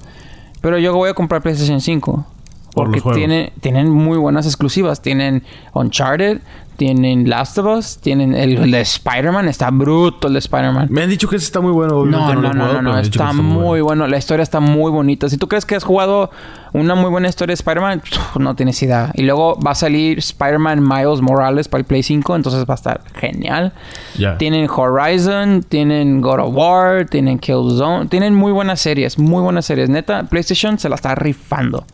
Pero 0.61 0.77
yo 0.77 0.93
voy 0.93 1.09
a 1.09 1.13
comprar 1.13 1.41
PlayStation 1.41 1.81
5. 1.81 2.25
Por 2.73 2.85
porque 2.85 2.99
juegos. 3.02 3.52
tienen, 3.61 3.89
muy 3.89 4.18
buenas 4.18 4.45
exclusivas. 4.45 5.02
Tienen 5.02 5.43
Uncharted, 5.73 6.39
tienen 6.77 7.30
Last 7.30 7.57
of 7.57 7.77
Us, 7.77 7.98
tienen 7.99 8.34
el, 8.34 8.57
el 8.57 8.72
de 8.72 8.81
Spider-Man. 8.81 9.48
Está 9.48 9.69
bruto 9.69 10.27
el 10.27 10.34
de 10.34 10.39
Spider-Man. 10.39 10.88
Me 10.89 11.03
han 11.03 11.10
dicho 11.10 11.27
que 11.27 11.35
ese 11.35 11.45
está 11.45 11.60
muy 11.60 11.72
bueno. 11.72 12.06
No, 12.06 12.34
no, 12.34 12.41
no, 12.41 12.53
jugado, 12.53 12.81
no, 12.81 12.81
no, 12.81 12.98
está 12.98 13.34
muy 13.34 13.81
bueno. 13.81 14.07
La 14.07 14.18
historia 14.18 14.43
está 14.43 14.60
muy 14.60 14.89
bonita. 14.89 15.30
Si 15.30 15.38
tú 15.38 15.48
crees 15.48 15.65
que 15.65 15.76
has 15.76 15.84
jugado 15.84 16.31
una 16.73 16.95
muy 16.95 17.10
buena 17.10 17.27
historia 17.27 17.52
de 17.52 17.56
Spider-Man, 17.56 18.02
no 18.39 18.56
tienes 18.56 18.81
idea. 18.81 19.11
Y 19.15 19.23
luego 19.23 19.60
va 19.60 19.72
a 19.72 19.76
salir 19.76 20.19
Spider-Man 20.19 20.81
Miles 20.81 21.22
Morales 21.22 21.68
para 21.68 21.80
el 21.80 21.85
Play 21.85 22.03
5, 22.03 22.35
entonces 22.35 22.65
va 22.68 22.73
a 22.73 22.76
estar 22.76 23.02
genial. 23.14 23.73
Tienen 24.38 24.69
Horizon, 24.69 25.64
tienen 25.64 26.22
God 26.22 26.39
of 26.39 26.56
War, 26.56 27.06
tienen 27.06 27.38
Killzone, 27.38 28.07
tienen 28.07 28.34
muy 28.34 28.52
buenas 28.52 28.80
series, 28.80 29.19
muy 29.19 29.41
buenas 29.41 29.65
series. 29.65 29.89
Neta, 29.89 30.23
PlayStation 30.23 30.80
se 30.80 30.89
la 30.89 30.95
está 30.95 31.15
rifando. 31.15 31.85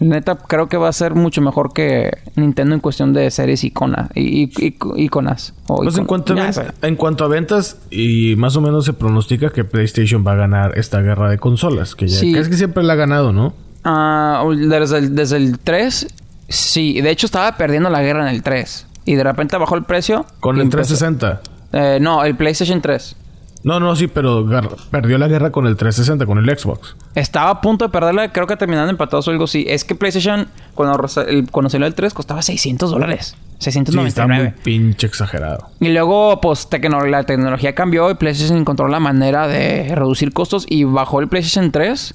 Neta, 0.00 0.36
creo 0.36 0.68
que 0.68 0.76
va 0.76 0.88
a 0.88 0.92
ser 0.92 1.14
mucho 1.16 1.40
mejor 1.40 1.72
que 1.72 2.10
Nintendo 2.36 2.74
en 2.74 2.80
cuestión 2.80 3.12
de 3.12 3.30
series 3.32 3.64
icona, 3.64 4.08
y, 4.14 4.44
y- 4.44 4.50
y- 4.66 4.76
iconas. 5.04 5.54
o 5.66 5.78
Pues 5.82 5.98
en 5.98 6.04
cuanto, 6.04 6.34
a 6.34 6.50
en 6.86 6.94
cuanto 6.96 7.28
ventas, 7.28 7.78
y 7.90 8.34
más 8.36 8.54
o 8.56 8.60
menos 8.60 8.84
se 8.84 8.92
pronostica 8.92 9.50
que 9.50 9.64
PlayStation 9.64 10.24
va 10.26 10.32
a 10.32 10.36
ganar 10.36 10.78
esta 10.78 11.00
guerra 11.00 11.28
de 11.30 11.38
consolas. 11.38 11.96
Que 11.96 12.06
ya 12.06 12.18
Sí. 12.20 12.32
casi 12.32 12.50
que 12.50 12.56
siempre 12.56 12.84
la 12.84 12.92
ha 12.92 12.96
ganado, 12.96 13.32
¿no? 13.32 13.54
Ah, 13.84 14.44
desde, 14.56 14.98
el, 14.98 15.14
desde 15.16 15.36
el 15.36 15.58
3, 15.58 16.06
sí. 16.48 17.00
De 17.00 17.10
hecho, 17.10 17.26
estaba 17.26 17.56
perdiendo 17.56 17.90
la 17.90 18.00
guerra 18.02 18.28
en 18.28 18.34
el 18.34 18.42
3. 18.42 18.86
Y 19.04 19.14
de 19.14 19.24
repente 19.24 19.56
bajó 19.56 19.74
el 19.74 19.84
precio. 19.84 20.26
Con 20.40 20.56
el 20.56 20.62
empezó- 20.62 20.94
360. 20.96 21.40
Eh, 21.72 21.98
no, 22.00 22.22
el 22.24 22.36
PlayStation 22.36 22.80
3. 22.80 23.16
No, 23.64 23.80
no, 23.80 23.96
sí, 23.96 24.06
pero 24.06 24.46
perdió 24.90 25.18
la 25.18 25.26
guerra 25.26 25.50
con 25.50 25.66
el 25.66 25.76
360, 25.76 26.26
con 26.26 26.38
el 26.38 26.58
Xbox. 26.58 26.94
Estaba 27.16 27.50
a 27.50 27.60
punto 27.60 27.84
de 27.84 27.90
perderla, 27.90 28.32
creo 28.32 28.46
que 28.46 28.56
terminaron 28.56 28.88
empatados 28.88 29.26
o 29.26 29.30
algo 29.32 29.44
así. 29.44 29.64
Es 29.68 29.84
que 29.84 29.94
PlayStation, 29.96 30.46
cuando, 30.74 31.04
el- 31.26 31.50
cuando 31.50 31.68
salió 31.68 31.86
el 31.86 31.94
3, 31.94 32.14
costaba 32.14 32.40
600 32.42 32.90
dólares. 32.90 33.36
Sí, 33.58 33.70
está 33.70 33.72
699. 33.72 34.42
muy 34.54 34.62
pinche 34.62 35.06
exagerado. 35.08 35.66
Y 35.80 35.88
luego, 35.88 36.40
pues, 36.40 36.70
tecno- 36.70 37.04
la 37.08 37.24
tecnología 37.24 37.74
cambió 37.74 38.08
y 38.10 38.14
PlayStation 38.14 38.56
encontró 38.58 38.86
la 38.86 39.00
manera 39.00 39.48
de 39.48 39.92
reducir 39.94 40.32
costos 40.32 40.64
y 40.68 40.84
bajó 40.84 41.18
el 41.20 41.26
PlayStation 41.26 41.72
3 41.72 42.14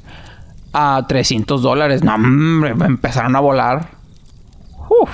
a 0.71 1.05
300 1.07 1.61
dólares. 1.61 2.03
No, 2.03 2.15
hombre, 2.15 2.73
empezaron 2.85 3.35
a 3.35 3.41
volar. 3.41 3.89
Uf. 4.89 5.09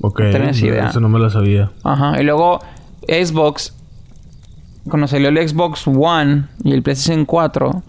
Ok, 0.00 0.20
no, 0.20 0.50
idea. 0.50 0.88
eso 0.88 0.98
no 1.00 1.08
me 1.08 1.18
lo 1.20 1.30
sabía. 1.30 1.70
Ajá. 1.84 2.20
Y 2.20 2.24
luego 2.24 2.60
Xbox, 3.08 3.75
cuando 4.88 5.06
salió 5.08 5.28
el 5.28 5.48
Xbox 5.48 5.86
One 5.86 6.44
y 6.64 6.72
el 6.72 6.82
PlayStation 6.82 7.24
4, 7.24 7.82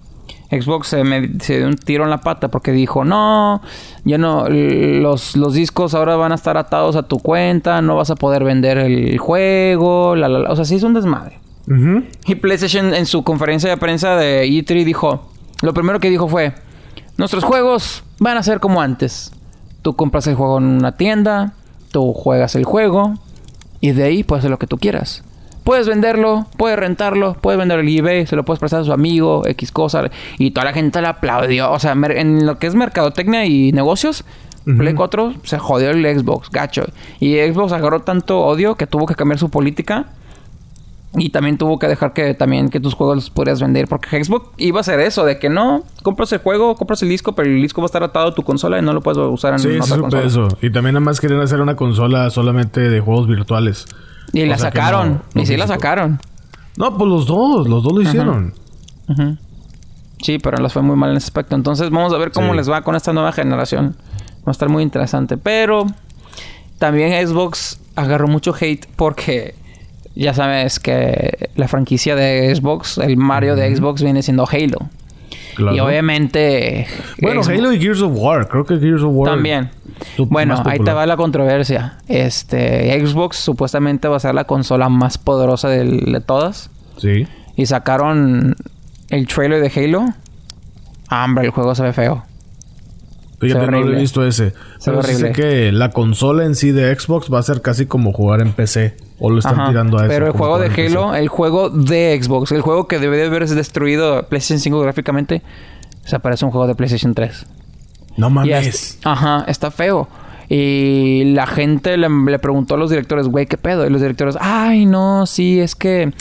Xbox 0.49 0.87
se, 0.87 1.03
me- 1.03 1.39
se 1.39 1.57
dio 1.57 1.67
un 1.67 1.75
tiro 1.75 2.03
en 2.05 2.09
la 2.09 2.21
pata 2.21 2.47
porque 2.47 2.71
dijo, 2.71 3.03
no, 3.03 3.61
ya 4.05 4.17
no, 4.17 4.47
los, 4.49 5.35
los 5.35 5.53
discos 5.53 5.93
ahora 5.93 6.15
van 6.15 6.31
a 6.31 6.35
estar 6.35 6.57
atados 6.57 6.95
a 6.95 7.03
tu 7.03 7.19
cuenta, 7.19 7.81
no 7.81 7.95
vas 7.97 8.09
a 8.11 8.15
poder 8.15 8.43
vender 8.43 8.77
el 8.77 9.17
juego, 9.17 10.15
la, 10.15 10.27
la, 10.29 10.39
la". 10.39 10.51
o 10.51 10.55
sea, 10.55 10.65
sí 10.65 10.75
es 10.75 10.83
un 10.83 10.93
desmadre. 10.93 11.39
Y 12.25 12.35
PlayStation 12.35 12.93
en 12.93 13.05
su 13.05 13.23
conferencia 13.23 13.69
de 13.69 13.75
prensa 13.75 14.15
de 14.15 14.45
E3 14.47 14.85
dijo, 14.85 15.29
lo 15.61 15.73
primero 15.73 15.99
que 15.99 16.09
dijo 16.09 16.29
fue, 16.29 16.53
nuestros 17.17 17.43
juegos 17.43 18.03
van 18.19 18.37
a 18.37 18.43
ser 18.43 18.61
como 18.61 18.79
antes. 18.81 19.33
Tú 19.81 19.93
compras 19.97 20.27
el 20.27 20.35
juego 20.35 20.59
en 20.59 20.63
una 20.63 20.93
tienda, 20.93 21.53
tú 21.91 22.13
juegas 22.13 22.55
el 22.55 22.63
juego 22.63 23.15
y 23.81 23.91
de 23.91 24.03
ahí 24.05 24.23
puedes 24.23 24.41
hacer 24.41 24.51
lo 24.51 24.59
que 24.59 24.67
tú 24.67 24.77
quieras. 24.77 25.23
Puedes 25.67 25.85
venderlo, 25.85 26.45
puedes 26.55 26.79
rentarlo, 26.79 27.35
puedes 27.41 27.59
venderlo 27.59 27.83
en 27.83 27.89
eBay, 27.89 28.25
se 28.25 28.37
lo 28.37 28.45
puedes 28.45 28.57
prestar 28.57 28.79
a 28.79 28.83
su 28.85 28.93
amigo, 28.93 29.45
X 29.45 29.73
cosa. 29.73 30.09
Y 30.37 30.51
toda 30.51 30.63
la 30.63 30.71
gente 30.71 31.01
le 31.01 31.07
aplaudió. 31.07 31.69
O 31.73 31.77
sea, 31.77 31.91
en 31.91 32.45
lo 32.45 32.57
que 32.57 32.67
es 32.67 32.73
mercadotecnia 32.73 33.45
y 33.45 33.73
negocios, 33.73 34.23
Play 34.63 34.93
4 34.93 35.33
se 35.43 35.59
jodió 35.59 35.89
el 35.89 36.05
Xbox, 36.05 36.49
gacho. 36.51 36.85
Y 37.19 37.35
Xbox 37.39 37.73
agarró 37.73 37.99
tanto 37.99 38.39
odio 38.45 38.75
que 38.75 38.87
tuvo 38.87 39.07
que 39.07 39.15
cambiar 39.15 39.39
su 39.39 39.49
política 39.49 40.05
y 41.15 41.31
también 41.31 41.57
tuvo 41.57 41.79
que 41.79 41.89
dejar 41.89 42.13
que 42.13 42.33
también 42.33 42.69
que 42.69 42.79
tus 42.79 42.93
juegos 42.93 43.17
los 43.17 43.29
pudieras 43.29 43.59
vender. 43.59 43.89
Porque 43.89 44.23
Xbox 44.23 44.51
iba 44.55 44.77
a 44.77 44.81
hacer 44.81 45.01
eso, 45.01 45.25
de 45.25 45.37
que 45.37 45.49
no, 45.49 45.83
compras 46.01 46.31
el 46.31 46.39
juego, 46.39 46.77
compras 46.77 47.03
el 47.03 47.09
disco, 47.09 47.35
pero 47.35 47.49
el 47.49 47.61
disco 47.61 47.81
va 47.81 47.87
a 47.87 47.87
estar 47.87 48.03
atado 48.03 48.29
a 48.29 48.33
tu 48.33 48.43
consola 48.43 48.79
y 48.79 48.81
no 48.81 48.93
lo 48.93 49.01
puedes 49.01 49.17
usar 49.17 49.51
en 49.51 49.59
Sí, 49.59 49.67
sí, 49.67 49.79
otra 49.81 49.97
consola. 49.97 50.23
eso. 50.23 50.47
Y 50.61 50.69
también 50.69 50.93
nada 50.93 51.03
más 51.03 51.19
querían 51.19 51.41
hacer 51.41 51.59
una 51.59 51.75
consola 51.75 52.29
solamente 52.29 52.79
de 52.79 53.01
juegos 53.01 53.27
virtuales. 53.27 53.85
Y 54.33 54.43
O 54.43 54.45
la 54.45 54.57
sacaron. 54.57 55.13
no- 55.13 55.21
no 55.33 55.41
y 55.41 55.45
sí 55.45 55.55
la 55.57 55.67
sacaron. 55.67 56.19
No, 56.77 56.97
pues 56.97 57.09
los 57.09 57.25
dos, 57.25 57.67
los 57.67 57.83
dos 57.83 57.93
lo 57.93 58.01
hicieron. 58.01 58.53
Sí, 60.21 60.39
pero 60.39 60.57
les 60.57 60.73
fue 60.73 60.81
muy 60.81 60.95
mal 60.95 61.11
en 61.11 61.17
ese 61.17 61.25
aspecto. 61.25 61.55
Entonces 61.55 61.89
vamos 61.89 62.13
a 62.13 62.17
ver 62.17 62.31
cómo 62.31 62.51
Sí. 62.51 62.57
les 62.57 62.69
va 62.69 62.81
con 62.81 62.95
esta 62.95 63.13
nueva 63.13 63.31
generación. 63.31 63.95
Va 64.39 64.47
a 64.47 64.51
estar 64.51 64.69
muy 64.69 64.83
interesante. 64.83 65.37
Pero 65.37 65.85
también 66.79 67.25
Xbox 67.27 67.79
agarró 67.95 68.27
mucho 68.27 68.53
hate 68.59 68.85
porque 68.95 69.55
ya 70.15 70.33
sabes 70.33 70.79
que 70.79 71.49
la 71.55 71.67
franquicia 71.67 72.15
de 72.15 72.53
Xbox, 72.55 72.97
el 72.97 73.17
Mario 73.17 73.55
de 73.55 73.75
Xbox 73.75 74.01
viene 74.01 74.23
siendo 74.23 74.47
Halo. 74.51 74.89
Claro. 75.55 75.75
Y 75.75 75.79
obviamente... 75.79 76.87
Bueno, 77.21 77.41
Xbox- 77.41 77.57
Halo 77.57 77.73
y 77.73 77.79
Gears 77.79 78.01
of 78.01 78.11
War. 78.15 78.47
Creo 78.47 78.65
que 78.65 78.77
Gears 78.79 79.01
of 79.03 79.11
War. 79.13 79.31
También. 79.31 79.69
Bueno, 80.17 80.61
ahí 80.65 80.79
te 80.79 80.91
va 80.93 81.05
la 81.05 81.17
controversia. 81.17 81.97
Este, 82.07 82.99
Xbox 83.05 83.37
supuestamente 83.37 84.07
va 84.07 84.17
a 84.17 84.19
ser 84.19 84.35
la 84.35 84.45
consola 84.45 84.89
más 84.89 85.17
poderosa 85.17 85.69
de 85.69 86.21
todas. 86.25 86.69
Sí. 86.97 87.27
Y 87.55 87.65
sacaron 87.65 88.55
el 89.09 89.27
trailer 89.27 89.61
de 89.61 89.85
Halo. 89.85 90.05
Ah, 91.09 91.25
hombre, 91.25 91.45
el 91.45 91.51
juego 91.51 91.73
se 91.75 91.83
ve 91.83 91.93
feo. 91.93 92.23
Fíjate, 93.39 93.67
no 93.67 93.81
lo 93.81 93.93
he 93.93 93.99
visto 93.99 94.25
ese. 94.25 94.53
Se 94.79 94.91
ve 94.91 94.97
Pero 95.01 95.03
sí 95.03 95.15
sé 95.15 95.31
que 95.31 95.71
la 95.71 95.91
consola 95.91 96.43
en 96.45 96.55
sí 96.55 96.71
de 96.71 96.93
Xbox 96.97 97.31
va 97.31 97.39
a 97.39 97.43
ser 97.43 97.61
casi 97.61 97.85
como 97.85 98.11
jugar 98.11 98.41
en 98.41 98.51
PC. 98.51 98.95
O 99.19 99.29
lo 99.29 99.39
están 99.39 99.59
Ajá. 99.59 99.69
tirando 99.69 99.97
a 99.97 100.01
eso. 100.01 100.09
Pero 100.09 100.27
el 100.27 100.31
juego 100.31 100.59
de 100.59 100.67
Halo, 100.67 101.15
el 101.15 101.27
juego 101.27 101.69
de 101.69 102.19
Xbox, 102.21 102.51
el 102.51 102.61
juego 102.61 102.87
que 102.87 102.99
debe 102.99 103.17
de 103.17 103.25
haber 103.25 103.47
destruido 103.47 104.23
PlayStation 104.27 104.59
5 104.59 104.79
gráficamente, 104.79 105.41
se 106.03 106.19
parece 106.19 106.45
a 106.45 106.47
un 106.47 106.51
juego 106.51 106.67
de 106.67 106.75
PlayStation 106.75 107.13
3. 107.13 107.45
No 108.17 108.29
mames. 108.29 108.67
es- 108.67 108.99
ajá, 109.03 109.45
está 109.47 109.71
feo. 109.71 110.07
Y 110.49 111.25
la 111.33 111.45
gente 111.45 111.97
le, 111.97 112.07
le 112.09 112.39
preguntó 112.39 112.75
a 112.75 112.77
los 112.77 112.89
directores, 112.89 113.27
güey, 113.27 113.45
¿qué 113.47 113.57
pedo? 113.57 113.85
Y 113.85 113.89
los 113.89 114.01
directores, 114.01 114.37
ay, 114.39 114.85
no, 114.85 115.25
sí, 115.25 115.59
es 115.59 115.75
que... 115.75 116.13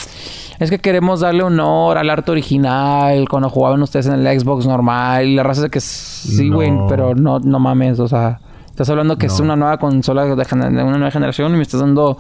Es 0.59 0.71
que 0.71 0.79
queremos 0.79 1.21
darle 1.21 1.43
honor 1.43 1.99
al 1.99 2.09
arte 2.09 2.31
original 2.33 3.29
cuando 3.29 3.51
jugaban 3.51 3.83
ustedes 3.83 4.07
en 4.07 4.15
el 4.27 4.41
Xbox 4.41 4.67
normal. 4.67 5.27
Y 5.27 5.35
la 5.35 5.43
raza 5.43 5.67
es 5.67 5.71
que 5.71 5.81
sí, 5.81 6.49
güey, 6.49 6.71
No. 6.71 6.87
pero 6.89 7.15
no, 7.15 7.39
no 7.41 7.59
mames, 7.59 8.01
o 8.01 8.09
sea... 8.09 8.41
Estás 8.67 8.91
hablando 8.91 9.17
que 9.17 9.27
es 9.27 9.41
una 9.41 9.57
nueva 9.57 9.79
consola 9.79 10.25
de, 10.25 10.33
una 10.33 10.83
nueva 10.99 11.11
generación 11.11 11.53
y 11.55 11.57
me 11.57 11.63
estás 11.63 11.81
dando... 11.81 12.19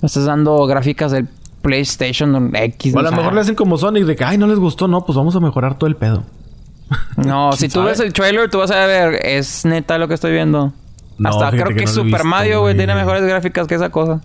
Me 0.00 0.06
estás 0.06 0.24
dando 0.24 0.64
gráficas 0.66 1.12
del 1.12 1.28
PlayStation 1.60 2.54
X. 2.54 2.94
O 2.94 2.98
a 2.98 3.02
lo 3.02 3.12
mejor 3.12 3.32
le 3.34 3.40
hacen 3.40 3.54
como 3.54 3.76
Sonic 3.78 4.04
de 4.04 4.16
que, 4.16 4.24
ay, 4.24 4.36
no 4.38 4.46
les 4.46 4.58
gustó, 4.58 4.86
no, 4.88 5.04
pues 5.04 5.16
vamos 5.16 5.34
a 5.36 5.40
mejorar 5.40 5.76
todo 5.78 5.88
el 5.88 5.96
pedo. 5.96 6.24
No, 7.16 7.52
si 7.52 7.68
tú 7.68 7.80
sabe? 7.80 7.90
ves 7.90 8.00
el 8.00 8.12
trailer, 8.12 8.50
tú 8.50 8.58
vas 8.58 8.70
a 8.70 8.86
ver, 8.86 9.24
es 9.26 9.64
neta 9.64 9.98
lo 9.98 10.08
que 10.08 10.14
estoy 10.14 10.32
viendo. 10.32 10.72
No, 11.18 11.28
Hasta 11.30 11.50
creo 11.50 11.66
que 11.68 11.74
que, 11.74 11.84
no 11.84 11.90
Super 11.90 12.04
visto, 12.04 12.24
Mario, 12.24 12.60
güey, 12.62 12.76
tiene 12.76 12.94
mejores 12.94 13.22
gráficas 13.24 13.66
que 13.66 13.74
esa 13.74 13.90
cosa. 13.90 14.20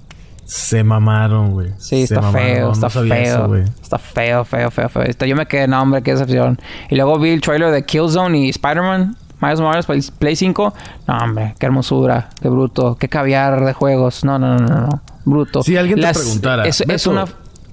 Se 0.45 0.83
mamaron, 0.83 1.51
güey. 1.51 1.71
Sí, 1.77 2.03
está 2.03 2.21
feo, 2.31 2.71
está 2.71 2.89
feo. 2.89 3.03
eso, 3.13 3.55
está 3.81 3.97
feo, 3.99 4.45
feo, 4.45 4.71
feo, 4.71 4.89
feo. 4.89 5.03
Yo 5.25 5.35
me 5.35 5.45
quedé, 5.45 5.67
no, 5.67 5.81
hombre, 5.81 6.01
qué 6.01 6.11
decepción. 6.11 6.57
Y 6.89 6.95
luego 6.95 7.19
vi 7.19 7.31
el 7.31 7.41
trailer 7.41 7.71
de 7.71 7.83
Killzone 7.85 8.37
y 8.37 8.49
Spider-Man, 8.49 9.17
Miles 9.41 9.59
Morales 9.59 10.11
Play 10.17 10.35
5. 10.37 10.73
No, 11.07 11.17
hombre, 11.17 11.53
qué 11.59 11.65
hermosura, 11.65 12.29
qué 12.41 12.47
bruto, 12.47 12.95
qué 12.97 13.09
caviar 13.09 13.65
de 13.65 13.73
juegos. 13.73 14.23
No, 14.23 14.39
no, 14.39 14.57
no, 14.57 14.65
no, 14.65 14.81
no. 14.87 15.01
Bruto. 15.25 15.63
Si 15.63 15.75
alguien 15.75 15.99
Las- 16.01 16.13
te 16.17 16.23
preguntara, 16.23 16.65
Es, 16.65 17.07
una. 17.07 17.25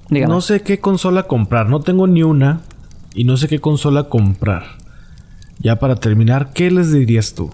Dígame. 0.09 0.33
no 0.33 0.41
sé 0.41 0.61
qué 0.61 0.79
consola 0.79 1.23
comprar. 1.23 1.67
No 1.69 1.79
tengo 1.79 2.05
ni 2.07 2.21
una. 2.23 2.59
Y 3.15 3.23
no 3.23 3.37
sé 3.37 3.47
qué 3.47 3.59
consola 3.59 4.03
comprar. 4.03 4.63
Ya 5.59 5.77
para 5.77 5.95
terminar, 5.95 6.51
¿qué 6.53 6.69
les 6.69 6.91
dirías 6.91 7.33
tú? 7.33 7.51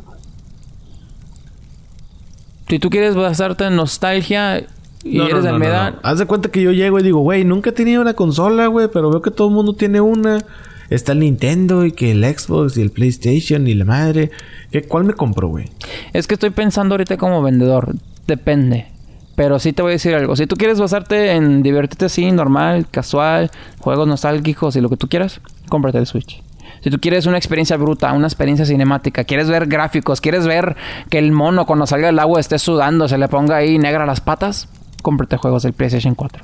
Si 2.68 2.80
tú 2.80 2.90
quieres 2.90 3.16
basarte 3.16 3.66
en 3.66 3.76
nostalgia 3.76 4.66
y 5.04 5.18
No, 5.18 5.28
eres 5.28 5.44
de 5.44 5.52
no, 5.52 5.60
no, 5.60 5.66
edad. 5.66 5.96
Haz 6.04 6.20
de 6.20 6.26
cuenta 6.26 6.50
que 6.50 6.62
yo 6.62 6.72
llego 6.72 7.00
y 7.00 7.04
digo, 7.04 7.20
güey, 7.20 7.44
nunca 7.44 7.70
he 7.70 7.74
tenido 7.74 8.02
una 8.02 8.14
consola, 8.14 8.68
güey, 8.68 8.88
pero 8.92 9.10
veo 9.10 9.22
que 9.22 9.32
todo 9.32 9.50
el 9.50 9.54
mundo 9.54 9.74
tiene 9.74 10.02
una. 10.02 10.44
Está 10.90 11.14
el 11.14 11.20
Nintendo 11.20 11.86
y 11.86 11.92
que 11.94 12.12
el 12.12 12.24
Xbox 12.24 12.76
y 12.78 12.82
el 12.82 12.92
PlayStation 12.92 13.68
y 13.68 13.74
la 13.76 13.86
madre. 13.86 14.32
¿Qué, 14.72 14.84
¿Cuál 14.84 15.06
me 15.06 15.14
compro, 15.14 15.48
güey? 15.48 15.70
Es 16.12 16.28
que 16.28 16.34
estoy 16.34 16.50
pensando 16.50 16.96
ahorita 16.96 17.18
como 17.18 17.42
vendedor. 17.42 17.96
Depende. 18.28 18.91
Pero 19.36 19.60
sí 19.60 19.74
te 19.74 19.82
voy 19.82 19.92
a 19.92 19.94
decir 19.94 20.14
algo. 20.14 20.36
Si 20.36 20.46
tú 20.46 20.56
quieres 20.56 20.80
basarte 20.80 21.32
en 21.32 21.64
divertirte 21.64 22.06
así, 22.06 22.32
normal, 22.32 22.88
casual, 22.90 23.50
juegos 23.80 24.08
nostálgicos 24.08 24.76
y 24.76 24.82
lo 24.82 24.90
que 24.90 24.98
tú 24.98 25.08
quieras, 25.08 25.42
cómprate 25.70 25.98
el 25.98 26.06
Switch. 26.06 26.42
Si 26.84 26.90
tú 26.90 27.00
quieres 27.00 27.26
una 27.28 27.38
experiencia 27.38 27.78
bruta, 27.78 28.12
una 28.14 28.28
experiencia 28.28 28.66
cinemática, 28.66 29.24
quieres 29.24 29.48
ver 29.50 29.68
gráficos, 29.68 30.20
quieres 30.20 30.48
ver 30.48 30.76
que 31.10 31.20
el 31.20 31.32
mono 31.32 31.66
cuando 31.66 31.86
salga 31.86 32.08
del 32.08 32.20
agua 32.20 32.40
esté 32.40 32.58
sudando, 32.58 33.08
se 33.08 33.18
le 33.18 33.28
ponga 33.28 33.58
ahí 33.58 33.78
negra 33.78 34.06
las 34.06 34.20
patas, 34.20 34.68
cómprate 35.02 35.38
juegos 35.38 35.64
del 35.64 35.74
PlayStation 35.74 36.16
4. 36.16 36.42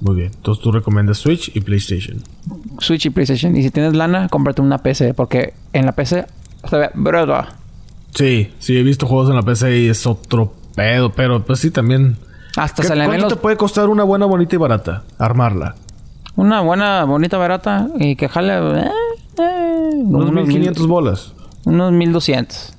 Muy 0.00 0.14
bien. 0.14 0.30
Entonces 0.34 0.62
tú 0.62 0.70
recomiendas 0.70 1.18
Switch 1.18 1.50
y 1.56 1.60
PlayStation. 1.60 2.22
Switch 2.78 3.06
y 3.06 3.10
PlayStation. 3.10 3.56
Y 3.56 3.62
si 3.62 3.70
tienes 3.70 3.94
lana, 3.94 4.28
cómprate 4.28 4.62
una 4.62 4.78
PC, 4.78 5.14
porque 5.14 5.54
en 5.72 5.86
la 5.86 5.92
PC 5.92 6.24
se 6.68 6.76
ve 6.76 6.90
bruta. 6.94 7.56
Sí, 8.14 8.52
sí, 8.58 8.76
he 8.76 8.82
visto 8.82 9.06
juegos 9.06 9.30
en 9.30 9.36
la 9.36 9.42
PC 9.42 9.80
y 9.80 9.88
es 9.88 10.06
otro 10.06 10.54
pedo, 10.78 11.10
pero 11.10 11.44
pues 11.44 11.58
sí, 11.60 11.70
también. 11.70 12.16
Hasta 12.56 12.82
¿Qué- 12.82 12.88
se 12.88 12.96
le 12.96 13.04
¿Cuánto 13.04 13.24
los... 13.24 13.32
te 13.34 13.38
puede 13.40 13.56
costar 13.56 13.88
una 13.88 14.02
buena, 14.04 14.26
bonita 14.26 14.54
y 14.54 14.58
barata? 14.58 15.02
Armarla. 15.18 15.74
Una 16.36 16.60
buena, 16.60 17.04
bonita, 17.04 17.36
barata 17.38 17.88
y 17.98 18.16
que 18.16 18.28
jale... 18.28 18.54
eh, 18.56 18.90
eh, 19.38 19.90
Unos 19.94 20.30
unos, 20.30 20.46
1500 20.46 20.86
bolas. 20.86 21.32
mil, 21.66 21.74
unos 21.74 21.92
1200. 21.92 22.74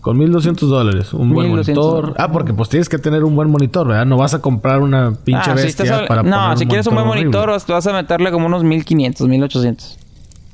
Con 0.00 0.18
1200 0.18 0.68
dólares. 0.68 1.12
Un 1.14 1.32
buen 1.32 1.48
1200 1.48 1.84
monitor. 1.84 2.14
Ah, 2.20 2.30
porque 2.30 2.54
pues 2.54 2.68
tienes 2.68 2.88
que 2.88 2.98
tener 2.98 3.24
un 3.24 3.34
buen 3.34 3.50
monitor, 3.50 3.88
¿verdad? 3.88 4.06
No 4.06 4.16
vas 4.16 4.34
a 4.34 4.40
comprar 4.40 4.80
una 4.80 5.12
pinche 5.24 5.50
Ah, 5.50 5.56
si 5.56 5.64
bestia 5.64 5.84
estás 5.84 6.02
para 6.06 6.22
No, 6.22 6.36
poner 6.42 6.58
si 6.58 6.66
quieres 6.66 6.86
un 6.86 6.94
buen 6.94 7.08
horrible. 7.08 7.24
monitor, 7.30 7.50
vas- 7.50 7.66
vas 7.66 7.86
a 7.88 7.92
meterle 7.92 8.30
como 8.30 8.46
unos 8.46 8.62
1500, 8.62 9.26
1800. 9.26 9.98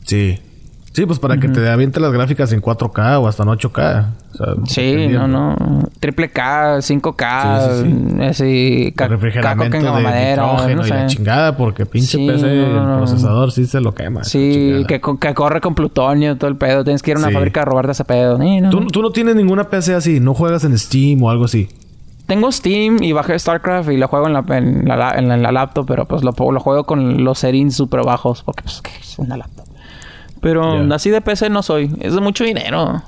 Sí. 0.07 0.39
Sí, 0.93 1.07
pues 1.07 1.19
para 1.19 1.39
que 1.39 1.49
te 1.49 1.67
aviente 1.71 2.01
las 2.01 2.13
gráficas 2.13 2.53
en 2.53 2.61
4K 2.61 3.19
o 3.19 3.27
hasta 3.27 3.45
en 3.45 3.49
8K. 3.49 4.07
O 4.33 4.37
sea, 4.37 4.47
Sí, 4.67 5.09
no, 5.09 5.27
no. 5.27 5.57
Triple 6.01 6.31
K, 6.31 6.83
5K, 6.83 7.83
Sí, 7.83 8.15
sí, 8.19 8.23
así, 8.25 8.95
Con 8.97 9.09
refrigeramiento 9.09 9.79
de 9.79 10.03
madera, 10.03 10.43
no 10.43 10.71
y 10.71 10.89
la 10.91 11.09
sé. 11.09 11.17
chingada 11.17 11.57
porque 11.57 11.87
pinche 11.87 12.19
Sí, 12.19 12.27
PC, 12.27 12.47
no, 12.47 12.67
no, 12.67 12.85
no. 12.87 12.93
el 12.93 12.99
procesador 12.99 13.53
sí 13.53 13.65
se 13.65 13.81
lo 13.81 13.95
quema. 13.95 14.23
Sí, 14.25 14.85
que, 14.87 15.01
que 15.01 15.35
corre 15.35 15.63
con 15.63 15.75
plutonio, 15.75 16.37
todo 16.37 16.51
el 16.51 16.57
pedo. 16.57 16.85
Tienes 16.85 17.03
que 17.03 17.13
ir 17.13 17.17
a 17.17 17.21
una 17.21 17.29
Sí. 17.29 17.35
fábrica 17.35 17.63
a 17.63 17.65
robarte 17.65 17.93
ese 17.93 18.05
pedo. 18.05 18.39
Sí, 18.39 18.61
no. 18.61 18.69
¿Tú, 18.69 18.87
tú 18.89 19.01
no 19.01 19.11
tienes 19.13 19.35
ninguna 19.35 19.65
PC 19.71 19.95
así, 19.95 20.21
no 20.21 20.35
juegas 20.35 20.63
en 20.65 20.77
Steam 20.77 21.23
o 21.23 21.31
algo 21.31 21.47
así. 21.47 21.69
Tengo 22.27 22.53
Steam 22.53 23.03
y 23.03 23.13
bajé 23.13 23.39
StarCraft 23.39 23.91
y 23.91 23.97
lo 23.97 24.09
juego 24.09 24.27
en 24.27 24.35
la, 24.35 24.45
en 24.51 24.87
la, 24.87 25.11
en 25.17 25.29
la- 25.29 25.35
en 25.37 25.43
la 25.43 25.53
laptop, 25.53 25.87
pero 25.87 26.05
pues 26.07 26.23
lo, 26.23 26.33
lo 26.53 26.61
juego 26.61 26.85
con 26.85 27.25
los 27.25 27.39
settings 27.39 27.75
súper 27.75 28.03
bajos 28.05 28.43
porque 28.43 28.63
pues 28.63 28.83
es 29.01 29.19
una 29.19 29.37
laptop. 29.39 29.62
Pero 30.43 30.93
así 30.93 31.09
de 31.11 31.21
PC 31.21 31.49
no 31.51 31.63
soy. 31.63 31.95
Es 32.01 32.13
mucho 32.21 32.45
dinero. 32.45 33.03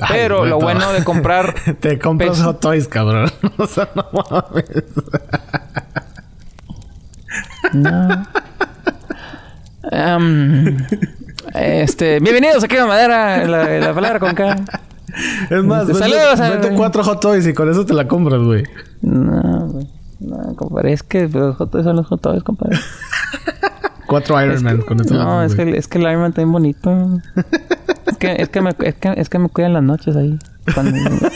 Ay, 0.00 0.08
Pero 0.12 0.44
lo 0.46 0.58
bueno 0.58 0.92
de 0.92 1.04
comprar... 1.04 1.54
Te 1.80 1.98
compras. 1.98 2.40
Hot 2.42 2.60
Toys, 2.60 2.88
cabrón. 2.88 3.30
o 3.58 3.66
sea, 3.66 3.88
no 3.94 4.06
mames. 4.12 4.64
No. 7.72 8.26
Em, 9.90 10.76
este, 11.52 12.20
bienvenidos 12.20 12.62
aquí 12.64 12.76
a 12.76 12.86
Madera, 12.86 13.44
la, 13.46 13.64
la 13.80 13.92
palabra 13.94 14.18
con 14.20 14.34
K. 14.34 14.56
Es 15.50 15.62
más, 15.64 15.86
Te 15.86 15.92
vete, 15.92 15.98
saludos 15.98 16.40
a- 16.40 16.50
vete 16.50 16.74
cuatro 16.74 17.04
Hot 17.04 17.20
Toys 17.20 17.46
y 17.46 17.52
con 17.54 17.68
eso 17.70 17.84
te 17.84 17.92
la 17.92 18.08
compras, 18.08 18.40
güey. 18.40 18.62
No, 19.02 19.66
güey. 19.68 19.88
No, 20.20 20.54
compadre, 20.56 20.92
es 20.92 21.02
que 21.02 21.28
los 21.28 21.56
hot 21.56 21.70
toys 21.70 21.84
son 21.84 21.96
los 21.96 22.06
hot 22.06 22.20
toys, 22.20 22.42
compadre. 22.42 22.78
Cuatro 24.14 24.40
Iron 24.44 24.62
Man 24.62 24.80
con 24.82 25.00
eso 25.00 25.12
la 25.12 25.24
No, 25.24 25.42
es 25.42 25.56
que, 25.56 25.76
es 25.76 25.88
que 25.88 25.98
el 25.98 26.04
Iron 26.04 26.20
Man 26.20 26.28
está 26.28 26.42
bien 26.42 26.52
bonito. 26.52 27.20
es, 28.06 28.16
que, 28.16 28.36
es, 28.38 28.48
que 28.48 28.60
me, 28.60 28.70
es, 28.78 28.94
que, 28.94 29.12
es 29.16 29.28
que 29.28 29.38
me 29.40 29.48
cuidan 29.48 29.72
las 29.72 29.82
noches 29.82 30.14
ahí. 30.14 30.38
Cuando 30.72 30.92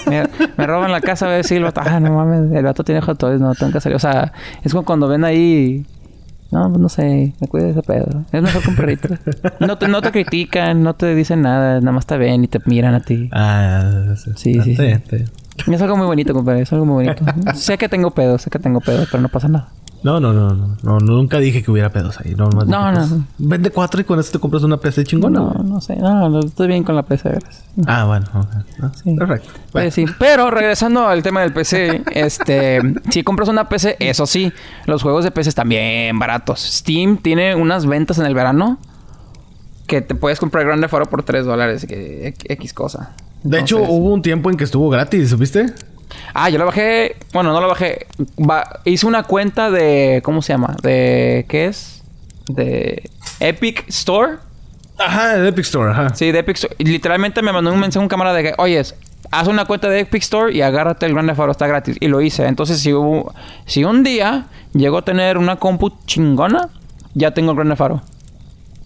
me, 0.06 0.28
me 0.56 0.66
roban 0.66 0.92
la 0.92 1.00
casa, 1.00 1.36
a 1.36 1.42
si 1.42 1.56
el 1.56 1.64
vato, 1.64 1.80
ah, 1.84 1.98
no 1.98 2.14
mames, 2.14 2.52
el 2.52 2.64
vato 2.64 2.84
tiene 2.84 3.00
hot 3.00 3.18
toys, 3.18 3.40
no, 3.40 3.52
tengo 3.56 3.72
que 3.72 3.80
salir. 3.80 3.96
O 3.96 3.98
sea, 3.98 4.32
es 4.62 4.72
como 4.72 4.84
cuando 4.84 5.08
ven 5.08 5.24
ahí, 5.24 5.84
no, 6.52 6.68
pues 6.68 6.80
no 6.80 6.88
sé, 6.88 7.34
me 7.40 7.48
cuida 7.48 7.64
de 7.64 7.70
ese 7.72 7.82
pedo. 7.82 8.24
Es 8.30 8.42
mejor 8.42 8.62
con 8.62 8.76
perritos. 8.76 9.18
No 9.58 9.76
te, 9.76 9.88
no 9.88 10.00
te 10.00 10.12
critican, 10.12 10.84
no 10.84 10.94
te 10.94 11.14
dicen 11.16 11.42
nada, 11.42 11.80
nada 11.80 11.92
más 11.92 12.06
te 12.06 12.16
ven 12.16 12.44
y 12.44 12.48
te 12.48 12.60
miran 12.64 12.94
a 12.94 13.00
ti. 13.00 13.28
Ah, 13.32 14.14
sí. 14.16 14.30
Sí, 14.36 14.60
sí, 14.62 14.76
sí. 14.76 15.24
Es 15.72 15.82
algo 15.82 15.96
muy 15.96 16.06
bonito, 16.06 16.32
compadre, 16.32 16.62
es 16.62 16.72
algo 16.72 16.86
muy 16.86 17.04
bonito. 17.04 17.24
sé 17.54 17.76
que 17.76 17.88
tengo 17.88 18.12
pedo, 18.12 18.38
sé 18.38 18.50
que 18.50 18.60
tengo 18.60 18.80
pedo, 18.80 19.04
pero 19.10 19.20
no 19.20 19.28
pasa 19.28 19.48
nada. 19.48 19.68
No, 20.02 20.20
no, 20.20 20.32
no, 20.32 20.54
no, 20.54 20.76
no, 20.82 20.98
nunca 21.00 21.38
dije 21.38 21.62
que 21.62 21.70
hubiera 21.70 21.90
pedos 21.90 22.20
ahí. 22.20 22.34
No, 22.36 22.48
No, 22.48 22.92
no. 22.92 22.98
pues, 22.98 23.10
Vende 23.38 23.70
cuatro 23.70 24.00
y 24.00 24.04
con 24.04 24.20
eso 24.20 24.30
te 24.30 24.38
compras 24.38 24.62
una 24.62 24.76
PC 24.76 25.04
chingona. 25.04 25.40
No, 25.40 25.52
no 25.64 25.80
sé, 25.80 25.96
no, 25.96 26.28
no, 26.28 26.40
estoy 26.40 26.68
bien 26.68 26.84
con 26.84 26.94
la 26.94 27.02
PC, 27.02 27.30
gracias. 27.30 27.64
Ah, 27.86 28.04
bueno. 28.04 28.26
ok. 28.34 28.46
Ah, 28.82 28.92
Sí. 29.02 29.14
Perfecto. 29.16 29.48
Pues 29.72 29.94
sí. 29.94 30.04
Pero 30.18 30.50
regresando 30.50 31.06
al 31.08 31.22
tema 31.22 31.40
del 31.40 31.52
PC, 31.52 32.02
este, 32.12 32.80
si 33.10 33.24
compras 33.24 33.48
una 33.48 33.68
PC, 33.68 33.96
eso 33.98 34.26
sí, 34.26 34.52
los 34.86 35.02
juegos 35.02 35.24
de 35.24 35.32
PC 35.32 35.48
están 35.48 35.68
bien 35.68 36.18
baratos. 36.18 36.60
Steam 36.60 37.16
tiene 37.18 37.56
unas 37.56 37.84
ventas 37.86 38.18
en 38.18 38.26
el 38.26 38.34
verano 38.34 38.78
que 39.88 40.00
te 40.02 40.14
puedes 40.14 40.38
comprar 40.38 40.64
Grande 40.66 40.86
Faro 40.86 41.06
por 41.06 41.22
3 41.22 41.44
dólares, 41.46 41.86
que 41.86 42.34
X 42.44 42.72
cosa. 42.74 43.14
De 43.42 43.58
hecho, 43.58 43.82
hubo 43.82 44.12
un 44.12 44.22
tiempo 44.22 44.50
en 44.50 44.56
que 44.56 44.64
estuvo 44.64 44.90
gratis, 44.90 45.30
¿supiste? 45.30 45.66
Ah, 46.34 46.48
yo 46.50 46.58
lo 46.58 46.66
bajé. 46.66 47.16
Bueno, 47.32 47.52
no 47.52 47.60
lo 47.60 47.68
bajé. 47.68 48.06
Hice 48.84 49.06
una 49.06 49.22
cuenta 49.24 49.70
de. 49.70 50.20
¿Cómo 50.24 50.42
se 50.42 50.52
llama? 50.52 50.76
De. 50.82 51.46
¿Qué 51.48 51.66
es? 51.66 52.02
De 52.48 53.10
Epic 53.40 53.84
Store. 53.88 54.36
Ajá, 54.98 55.36
el 55.36 55.46
Epic 55.46 55.64
Store, 55.64 55.90
ajá. 55.90 56.14
Sí, 56.14 56.32
de 56.32 56.40
Epic 56.40 56.56
Store. 56.56 56.74
Y 56.78 56.84
literalmente 56.84 57.42
me 57.42 57.52
mandó 57.52 57.72
un 57.72 57.78
mensaje 57.80 58.02
un 58.02 58.08
cámara 58.08 58.32
de 58.32 58.42
que, 58.42 58.54
oye, 58.58 58.80
haz 59.30 59.46
una 59.46 59.64
cuenta 59.64 59.88
de 59.88 60.00
Epic 60.00 60.22
Store 60.22 60.52
y 60.52 60.60
agárrate 60.62 61.06
el 61.06 61.12
Grande 61.14 61.34
Faro, 61.34 61.52
está 61.52 61.66
gratis. 61.66 61.96
Y 62.00 62.08
lo 62.08 62.20
hice. 62.20 62.46
Entonces, 62.46 62.80
si 62.80 62.92
hubo, 62.92 63.32
si 63.66 63.84
un 63.84 64.02
día 64.02 64.46
llego 64.72 64.98
a 64.98 65.02
tener 65.02 65.38
una 65.38 65.56
compu 65.56 65.90
chingona, 66.06 66.68
ya 67.14 67.32
tengo 67.32 67.50
el 67.52 67.56
Grande 67.56 67.76
Faro. 67.76 68.02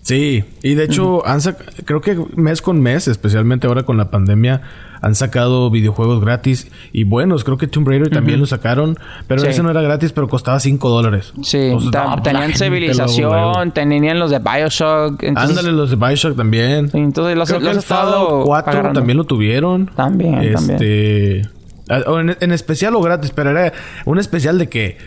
Sí, 0.03 0.45
y 0.63 0.75
de 0.75 0.85
hecho, 0.85 1.25
han 1.27 1.39
sac- 1.41 1.85
creo 1.85 2.01
que 2.01 2.19
mes 2.35 2.61
con 2.61 2.81
mes, 2.83 3.07
especialmente 3.07 3.69
ahora 3.69 3.85
con 3.85 3.97
la 3.97 4.11
pandemia, 4.11 4.61
han 5.03 5.15
sacado 5.15 5.69
videojuegos 5.71 6.21
gratis 6.23 6.71
y 6.93 7.05
buenos. 7.05 7.45
Creo 7.45 7.59
que 7.59 7.67
Tomb 7.67 7.87
Raider 7.89 8.09
también 8.09 8.41
lo 8.41 8.47
sacaron, 8.47 8.97
pero 9.27 9.43
Sí. 9.43 9.49
ese 9.49 9.63
no 9.63 9.71
era 9.71 9.83
gratis, 9.83 10.13
pero 10.13 10.29
costaba 10.29 10.59
5 10.61 10.89
dólares. 10.89 11.33
Sí, 11.43 11.59
Entonces, 11.59 11.91
no, 11.93 12.23
tenían 12.23 12.53
civilización, 12.55 13.73
tenían 13.73 14.19
los 14.19 14.31
de 14.31 14.39
Bioshock. 14.39 15.23
Entonces, 15.23 15.59
Ándale, 15.59 15.77
los 15.77 15.91
de 15.91 15.97
Bioshock 15.97 16.37
también. 16.37 16.89
Entonces 16.93 17.37
los, 17.37 17.49
Creo 17.49 17.61
los 17.61 17.73
el 17.73 17.79
estado 17.79 18.13
Fallout 18.13 18.47
4 18.47 18.71
agarrando. 18.73 19.01
también 19.01 19.17
lo 19.19 19.25
tuvieron. 19.25 19.91
También, 19.95 20.35
este, 20.43 21.43
o 22.07 22.19
En, 22.21 22.37
en 22.41 22.53
especial 22.53 22.95
o 22.95 23.01
gratis, 23.03 23.33
pero 23.35 23.51
era 23.51 23.73
un 24.05 24.19
especial 24.19 24.57
de 24.59 24.69
que 24.69 24.99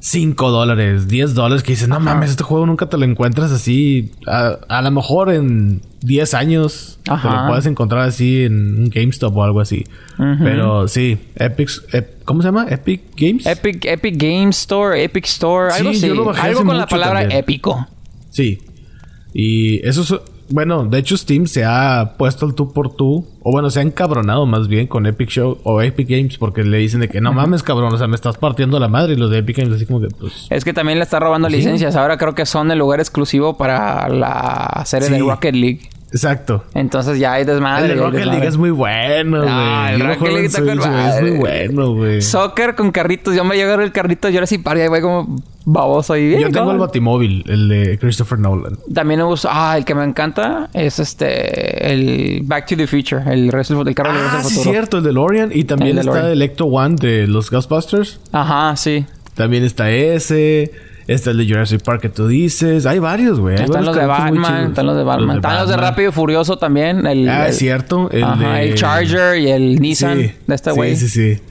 5 0.00 0.50
dólares, 0.50 1.08
10 1.08 1.34
dólares, 1.34 1.62
que 1.62 1.72
dices, 1.72 1.88
no 1.88 1.98
mames, 2.00 2.30
este 2.30 2.44
juego 2.44 2.66
nunca 2.66 2.88
te 2.88 2.96
lo 2.96 3.04
encuentras 3.04 3.50
así. 3.52 4.12
A, 4.26 4.56
a 4.68 4.82
lo 4.82 4.90
mejor 4.92 5.32
en 5.32 5.80
10 6.02 6.34
años 6.34 6.98
te 7.04 7.10
lo 7.12 7.46
puedes 7.48 7.66
encontrar 7.66 8.02
así 8.02 8.44
en 8.44 8.78
un 8.78 8.90
GameStop 8.90 9.36
o 9.36 9.42
algo 9.44 9.60
así. 9.60 9.84
Pero 10.16 10.86
sí, 10.88 11.18
Epic, 11.34 11.68
Ep- 11.92 12.22
¿cómo 12.24 12.42
se 12.42 12.48
llama? 12.48 12.66
Epic 12.70 13.00
Games. 13.16 13.46
Epic, 13.46 13.84
Epic 13.86 14.16
Game 14.16 14.50
Store, 14.50 15.02
Epic 15.02 15.24
Store, 15.26 15.72
algo 15.74 15.90
Sí, 15.92 15.96
así. 15.98 16.06
algo 16.40 16.64
con 16.64 16.76
la 16.78 16.86
palabra 16.86 17.20
también. 17.20 17.40
épico. 17.40 17.86
Sí. 18.30 18.58
Y 19.34 19.84
eso 19.86 20.02
es... 20.02 20.14
Bueno, 20.50 20.84
de 20.84 20.98
hecho 20.98 21.16
Steam 21.16 21.46
se 21.46 21.64
ha 21.64 22.14
puesto 22.16 22.46
el 22.46 22.54
tú 22.54 22.72
por 22.72 22.94
tú. 22.94 23.26
O 23.42 23.52
bueno, 23.52 23.70
se 23.70 23.80
ha 23.80 23.82
encabronado 23.82 24.46
más 24.46 24.68
bien 24.68 24.86
con 24.86 25.06
Epic 25.06 25.28
Show 25.30 25.58
o 25.64 25.82
Epic 25.82 26.08
Games. 26.08 26.38
Porque 26.38 26.64
le 26.64 26.78
dicen 26.78 27.00
de 27.00 27.08
que 27.08 27.20
no 27.20 27.32
mames, 27.32 27.62
cabrón. 27.62 27.92
O 27.92 27.98
sea, 27.98 28.06
me 28.06 28.14
estás 28.16 28.36
partiendo 28.38 28.78
la 28.80 28.88
madre. 28.88 29.14
Y 29.14 29.16
los 29.16 29.30
de 29.30 29.38
Epic 29.38 29.58
Games 29.58 29.74
así 29.74 29.86
como 29.86 30.00
que 30.00 30.08
pues... 30.08 30.46
Es 30.50 30.64
que 30.64 30.72
también 30.72 30.98
le 30.98 31.04
está 31.04 31.20
robando 31.20 31.48
Sí. 31.50 31.56
licencias. 31.56 31.96
Ahora 31.96 32.16
creo 32.16 32.34
que 32.34 32.46
son 32.46 32.70
el 32.70 32.78
lugar 32.78 33.00
exclusivo 33.00 33.56
para 33.56 34.08
la 34.08 34.82
serie 34.86 35.08
Sí. 35.08 35.14
de 35.14 35.20
Rocket 35.20 35.54
League. 35.54 35.80
Exacto. 36.10 36.64
Entonces 36.74 37.18
ya 37.18 37.34
hay 37.34 37.44
desmadre. 37.44 37.92
el 37.92 37.98
de 37.98 38.04
Rocket. 38.04 38.24
League 38.24 38.46
es 38.46 38.56
muy 38.56 38.70
bueno, 38.70 39.42
güey. 39.42 39.48
Ah, 39.50 39.90
el 39.92 40.00
Rocket 40.00 40.28
League 40.28 40.46
está 40.46 40.64
con 40.64 40.78
güey, 40.78 41.08
Es 41.08 41.22
muy 41.22 41.30
bueno, 41.32 41.94
güey. 41.94 42.22
Soccer 42.22 42.74
con 42.74 42.90
carritos. 42.90 43.34
Yo 43.34 43.44
me 43.44 43.56
llego 43.56 43.74
el 43.74 43.92
carrito. 43.92 44.28
Yo 44.28 44.38
ahora 44.38 44.46
sí 44.46 44.58
paro 44.58 44.78
y 44.78 44.82
ahí 44.82 44.88
voy 44.88 45.00
como 45.00 45.36
baboso 45.64 46.16
y 46.16 46.28
bien. 46.28 46.40
Yo 46.40 46.50
tengo 46.50 46.72
el. 46.72 46.78
Batimóvil, 46.78 47.44
el 47.46 47.68
de 47.68 47.98
Christopher 47.98 48.38
Nolan. 48.38 48.78
También 48.92 49.20
me 49.20 49.24
gusta. 49.24 49.50
Ah, 49.52 49.76
el 49.76 49.84
que 49.84 49.94
me 49.94 50.04
encanta 50.04 50.70
es 50.72 50.98
este. 50.98 51.92
El 51.92 52.42
Back 52.44 52.66
to 52.66 52.76
the 52.76 52.86
Future. 52.86 53.22
El, 53.30 53.52
resto 53.52 53.84
del 53.84 53.94
carro 53.94 54.12
de 54.12 54.18
Regreso 54.18 54.38
Ah, 54.38 54.44
sí, 54.44 54.60
cierto, 54.60 54.98
el 54.98 55.04
DeLorean. 55.04 55.50
Y 55.52 55.64
también 55.64 55.98
El 55.98 56.08
está 56.08 56.32
el 56.32 56.40
Ecto 56.40 56.66
One 56.66 56.96
de 56.96 57.26
los 57.26 57.50
Ghostbusters. 57.50 58.20
Ajá, 58.32 58.74
sí. 58.76 59.04
También 59.34 59.64
está 59.64 59.90
ese. 59.90 60.87
Está 61.08 61.30
el 61.30 61.38
de 61.38 61.48
Jurassic 61.48 61.82
Park 61.82 62.02
que 62.02 62.08
tú 62.10 62.28
dices. 62.28 62.86
Hay 62.86 62.98
varios, 63.00 63.40
güey. 63.40 63.56
Están 63.56 63.84
los 63.84 63.96
de 63.96 64.06
Batman, 64.06 64.68
están 64.68 64.86
los 64.86 64.96
de 64.96 65.02
Batman. 65.02 65.36
están 65.36 65.58
los 65.58 65.68
de. 65.70 65.76
Rápido 65.76 66.10
y 66.10 66.12
Furioso 66.12 66.58
también. 66.58 67.06
El, 67.06 67.28
Ah, 67.28 67.44
el- 67.46 67.50
es 67.50 67.58
cierto. 67.58 68.10
El, 68.12 68.22
Ajá, 68.24 68.52
de... 68.52 68.68
el 68.68 68.74
Charger 68.76 69.38
y 69.40 69.50
el 69.50 69.80
Nissan 69.80 70.18
Sí. 70.20 70.32
de 70.46 70.54
este 70.54 70.70
güey. 70.70 70.94
Sí, 70.96 71.08
sí, 71.08 71.34
sí. 71.36 71.42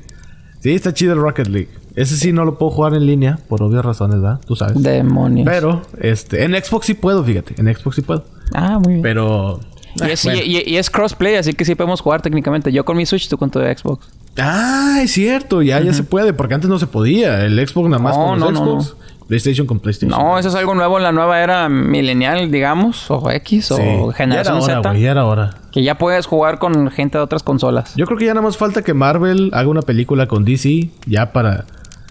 Sí, 0.61 0.71
está 0.73 0.93
chido 0.93 1.13
el 1.13 1.19
Rocket 1.19 1.47
League. 1.47 1.69
Ese 1.95 2.15
sí 2.15 2.31
no 2.31 2.45
lo 2.45 2.59
puedo 2.59 2.71
jugar 2.71 2.93
en 2.93 3.07
línea, 3.07 3.39
por 3.49 3.63
obvias 3.63 3.83
razones, 3.83 4.21
¿verdad? 4.21 4.39
Tú 4.45 4.55
sabes. 4.55 4.81
Demonios. 4.83 5.47
Pero, 5.49 5.81
este, 5.99 6.43
en 6.43 6.53
Xbox 6.53 6.85
sí 6.85 6.93
puedo, 6.93 7.23
fíjate. 7.23 7.55
En 7.57 7.73
Xbox 7.75 7.95
sí 7.95 8.01
puedo. 8.03 8.23
Ah, 8.53 8.77
muy 8.77 8.93
bien. 8.93 9.01
Pero. 9.01 9.59
y, 9.95 10.11
es, 10.11 10.23
bueno. 10.23 10.39
y- 10.43 10.57
y- 10.57 10.63
y 10.73 10.77
es 10.77 10.91
crossplay, 10.91 11.35
así 11.37 11.53
que 11.53 11.65
sí 11.65 11.73
podemos 11.73 12.01
jugar 12.01 12.21
técnicamente. 12.21 12.71
Yo 12.71 12.85
con 12.85 12.95
mi 12.95 13.07
Switch, 13.07 13.27
tú 13.27 13.39
con 13.39 13.49
tu 13.49 13.59
Xbox. 13.59 14.07
Ah, 14.37 14.99
es 15.01 15.11
cierto. 15.13 15.63
Ya, 15.63 15.79
ya 15.79 15.91
se 15.93 16.03
puede, 16.03 16.33
porque 16.33 16.53
antes 16.53 16.69
no 16.69 16.77
se 16.77 16.85
podía. 16.85 17.43
El 17.43 17.67
Xbox 17.67 17.89
nada 17.89 18.03
más 18.03 18.15
No, 18.15 18.25
con 18.27 18.39
los 18.39 18.53
no, 18.53 18.65
no, 18.75 18.81
Xbox. 18.81 18.95
PlayStation 19.27 19.67
con 19.67 19.79
PlayStation. 19.79 20.17
No, 20.17 20.37
eso 20.39 20.49
es 20.49 20.55
algo 20.55 20.73
nuevo 20.73 20.97
en 20.97 21.03
la 21.03 21.11
nueva 21.11 21.41
era 21.41 21.67
milenial, 21.69 22.49
digamos, 22.49 23.09
o 23.11 23.29
X, 23.31 23.65
Sí. 23.67 23.73
o 23.73 23.77
Ya 23.77 23.83
era 23.83 24.13
generación 24.13 24.57
hora, 24.61 24.75
Z. 24.83 24.93
Ya 24.97 25.11
era 25.11 25.25
hora. 25.25 25.49
Que 25.71 25.83
ya 25.83 25.97
puedes 25.97 26.25
jugar 26.25 26.59
con 26.59 26.89
gente 26.91 27.17
de 27.17 27.23
otras 27.23 27.43
consolas. 27.43 27.93
Yo 27.95 28.05
creo 28.05 28.17
que 28.17 28.25
ya 28.25 28.33
nada 28.33 28.45
más 28.45 28.57
falta 28.57 28.81
que 28.81 28.93
Marvel 28.93 29.51
haga 29.53 29.67
una 29.69 29.81
película 29.81 30.27
con 30.27 30.45
DC. 30.45 30.89
Ya 31.05 31.33
para 31.33 31.65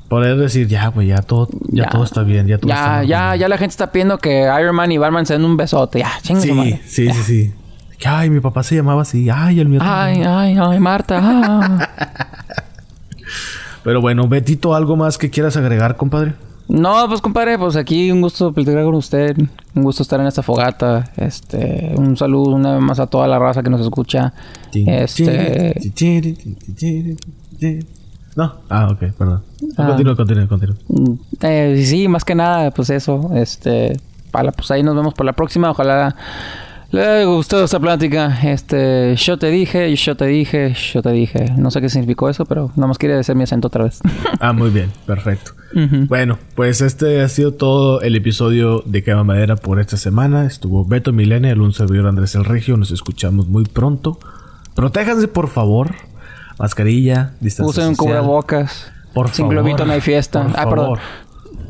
poder 0.08 0.36
decir, 0.36 0.68
ya, 0.68 0.88
güey, 0.88 1.08
ya 1.08 1.22
todo, 1.22 1.48
ya, 1.70 1.84
Ya. 1.84 1.88
todo 1.90 2.04
está 2.04 2.22
bien. 2.22 2.46
Ya 2.46 2.58
todo 2.58 2.70
está 2.70 2.84
Ya, 2.86 2.98
bien. 3.00 3.08
ya, 3.08 3.36
ya 3.36 3.48
la 3.48 3.58
gente 3.58 3.72
está 3.72 3.90
pidiendo 3.90 4.18
que 4.18 4.42
Iron 4.60 4.76
Man 4.76 4.92
y 4.92 4.98
Batman 4.98 5.24
se 5.26 5.32
den 5.32 5.44
un 5.44 5.56
besote. 5.56 6.00
Ya, 6.00 6.12
chingue 6.22 6.42
Sí, 6.42 6.52
madre. 6.52 6.80
sí, 6.86 7.10
sí, 7.10 7.22
sí. 7.22 7.54
Que, 7.98 8.08
ay, 8.08 8.28
mi 8.28 8.40
papá 8.40 8.62
se 8.62 8.76
llamaba 8.76 9.02
así. 9.02 9.30
Ay, 9.32 9.58
el 9.58 9.68
mío 9.68 9.80
Ay, 9.82 10.22
ay, 10.22 10.58
ay, 10.60 10.78
Marta. 10.80 11.18
ah. 11.22 11.88
Pero 13.84 14.00
bueno, 14.00 14.28
Betito, 14.28 14.74
¿algo 14.74 14.96
más 14.96 15.16
que 15.16 15.30
quieras 15.30 15.56
agregar, 15.56 15.96
compadre? 15.96 16.34
No, 16.68 17.06
pues 17.08 17.20
compadre, 17.20 17.58
pues 17.58 17.76
aquí 17.76 18.10
un 18.10 18.20
gusto 18.20 18.52
platicar 18.52 18.84
con 18.84 18.96
usted, 18.96 19.36
un 19.74 19.82
gusto 19.82 20.02
estar 20.02 20.20
en 20.20 20.26
esta 20.26 20.42
fogata, 20.42 21.12
este, 21.16 21.92
un 21.96 22.16
saludo 22.16 22.56
una 22.56 22.72
vez 22.74 22.82
más 22.82 22.98
a 22.98 23.06
toda 23.06 23.28
la 23.28 23.38
raza 23.38 23.62
que 23.62 23.70
nos 23.70 23.80
escucha, 23.80 24.32
este, 24.72 25.74
No, 28.34 28.52
ah, 28.68 28.88
ok, 28.90 28.98
perdón. 29.16 29.42
Ah. 29.78 29.86
Continúa, 29.86 30.16
continúa, 30.16 30.48
continúa. 30.48 30.76
eh, 31.42 31.82
sí, 31.86 32.08
más 32.08 32.24
que 32.24 32.34
nada, 32.34 32.70
pues 32.72 32.90
eso, 32.90 33.30
este, 33.34 33.98
para, 34.32 34.50
pues 34.50 34.70
ahí 34.72 34.82
nos 34.82 34.96
vemos 34.96 35.14
por 35.14 35.24
la 35.24 35.32
próxima, 35.34 35.70
ojalá 35.70 36.16
le 36.92 37.24
gustado 37.24 37.64
esta 37.64 37.80
plática, 37.80 38.38
este, 38.44 39.16
yo 39.16 39.38
te 39.38 39.50
dije, 39.50 39.94
yo 39.96 40.16
te 40.16 40.26
dije, 40.26 40.74
yo 40.92 41.02
te 41.02 41.10
dije, 41.12 41.52
no 41.56 41.70
sé 41.70 41.80
qué 41.80 41.88
significó 41.88 42.28
eso, 42.30 42.44
pero 42.46 42.70
nada 42.76 42.86
más 42.86 42.98
quería 42.98 43.16
decir 43.16 43.34
mi 43.34 43.42
acento 43.42 43.68
otra 43.68 43.84
vez. 43.84 44.00
Ah, 44.40 44.52
muy 44.52 44.70
bien, 44.70 44.92
perfecto. 45.06 45.52
Bueno, 46.08 46.38
pues 46.54 46.80
este 46.80 47.22
ha 47.22 47.28
sido 47.28 47.52
todo 47.52 48.00
el 48.02 48.14
episodio 48.16 48.82
de 48.86 49.02
Quema 49.02 49.24
Madera 49.24 49.56
por 49.56 49.80
esta 49.80 49.96
semana. 49.96 50.46
Estuvo 50.46 50.84
Beto 50.84 51.12
Milenia, 51.12 51.54
un 51.54 51.72
servidor 51.72 52.06
Andrés 52.06 52.34
El 52.34 52.44
Regio. 52.44 52.76
Nos 52.76 52.90
escuchamos 52.92 53.48
muy 53.48 53.64
pronto. 53.64 54.18
Protéjanse, 54.74 55.26
por 55.28 55.48
favor. 55.48 55.94
Mascarilla, 56.58 57.32
distancia 57.40 57.70
Usen 57.70 57.88
un 57.88 57.96
social. 57.96 58.18
cubrebocas, 58.20 58.92
Por 59.14 59.28
sin 59.28 59.46
favor. 59.46 59.54
globito 59.54 59.84
no 59.86 59.92
hay 59.92 60.00
fiesta. 60.00 60.42
Por 60.42 60.52
ah, 60.52 60.64
perdón. 60.68 60.76
favor. 60.84 60.98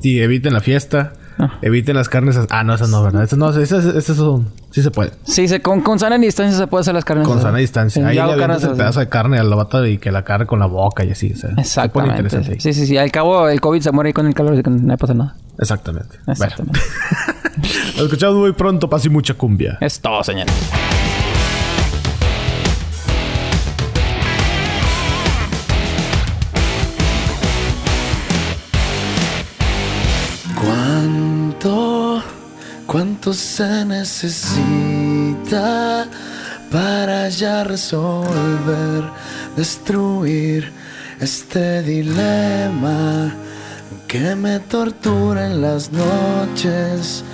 Sí, 0.00 0.20
eviten 0.20 0.52
la 0.52 0.60
fiesta. 0.60 1.12
Ah. 1.38 1.58
Eviten 1.62 1.96
las 1.96 2.08
carnes. 2.08 2.38
Ah, 2.50 2.64
no, 2.64 2.74
esas 2.74 2.88
no, 2.88 3.02
¿verdad? 3.02 3.24
Esas 3.24 3.38
no, 3.38 3.50
esas, 3.50 3.84
esas 3.84 4.16
son... 4.16 4.48
Sí 4.70 4.82
se 4.82 4.90
puede. 4.90 5.12
Sí, 5.24 5.48
se, 5.48 5.60
con, 5.62 5.80
con 5.80 5.98
sana 5.98 6.18
distancia 6.18 6.56
se 6.56 6.66
puede 6.66 6.82
hacer 6.82 6.94
las 6.94 7.04
carnes. 7.04 7.26
Con 7.26 7.38
asadas. 7.38 7.50
sana 7.50 7.58
distancia. 7.58 8.02
Sí, 8.02 8.08
Ahí 8.08 8.16
le 8.16 8.20
avientas 8.32 8.62
el 8.64 8.72
pedazo 8.72 9.00
de 9.00 9.08
carne 9.08 9.38
a 9.38 9.44
la 9.44 9.56
bata 9.56 9.86
y 9.88 9.98
que 9.98 10.10
la 10.10 10.22
carne 10.22 10.46
con 10.46 10.58
la 10.58 10.66
boca 10.66 11.04
y 11.04 11.12
así. 11.12 11.32
O 11.32 11.36
sea, 11.36 11.50
se 11.64 11.88
pone 11.88 12.08
Exactamente. 12.08 12.52
ahí. 12.52 12.60
Sí, 12.60 12.72
sí, 12.74 12.86
sí. 12.86 12.96
Al 12.98 13.10
cabo, 13.10 13.48
el 13.48 13.60
COVID 13.60 13.80
se 13.80 13.92
muere 13.92 14.08
ahí 14.08 14.12
con 14.12 14.26
el 14.26 14.34
calor, 14.34 14.52
así 14.52 14.62
que 14.62 14.70
no 14.70 14.96
pasa 14.96 15.14
nada. 15.14 15.36
Exactamente. 15.58 16.18
Bueno, 16.26 16.32
Exactamente. 16.44 16.80
nos 17.96 18.04
escuchamos 18.04 18.36
muy 18.36 18.52
pronto. 18.52 18.90
Paz 18.90 19.04
y 19.06 19.08
mucha 19.08 19.34
cumbia. 19.34 19.78
Es 19.80 20.00
todo, 20.00 20.22
señor. 20.22 20.46
Se 33.34 33.84
necesita 33.84 34.46
para 36.70 37.28
ya 37.28 37.64
resolver, 37.64 39.04
destruir 39.56 40.72
este 41.20 41.82
dilema 41.82 43.34
que 44.06 44.36
me 44.36 44.60
tortura 44.60 45.46
en 45.46 45.60
las 45.60 45.90
noches? 45.92 47.24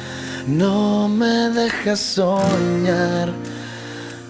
No 0.47 1.09
me 1.09 1.51
deja 1.51 1.97
soñar, 1.97 3.33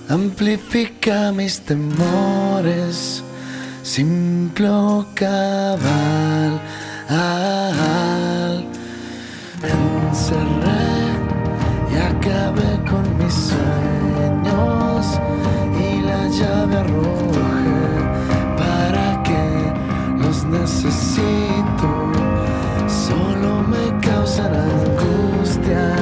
amplifica 0.09 1.33
mis 1.33 1.61
temores, 1.61 3.23
simple 3.83 5.07
cabal. 5.15 6.61
Encerré 9.63 11.12
y 11.93 11.97
acabé 11.97 12.71
con 12.91 13.05
mis 13.19 13.35
sueños 13.35 15.21
y 15.79 16.03
la 16.03 16.29
llave 16.29 16.77
arrojé 16.77 17.85
para 18.57 19.23
que 19.23 19.73
los 20.23 20.45
necesito. 20.45 21.89
Solo 22.87 23.63
me 23.73 23.85
causan 24.01 24.55
angustia, 24.55 25.95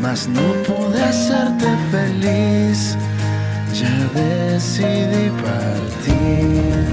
mas 0.00 0.28
no 0.28 0.52
pude 0.64 1.02
hacerte 1.02 1.66
feliz, 1.90 2.96
ya 3.72 3.90
decidí 4.14 5.30
partir. 5.42 6.83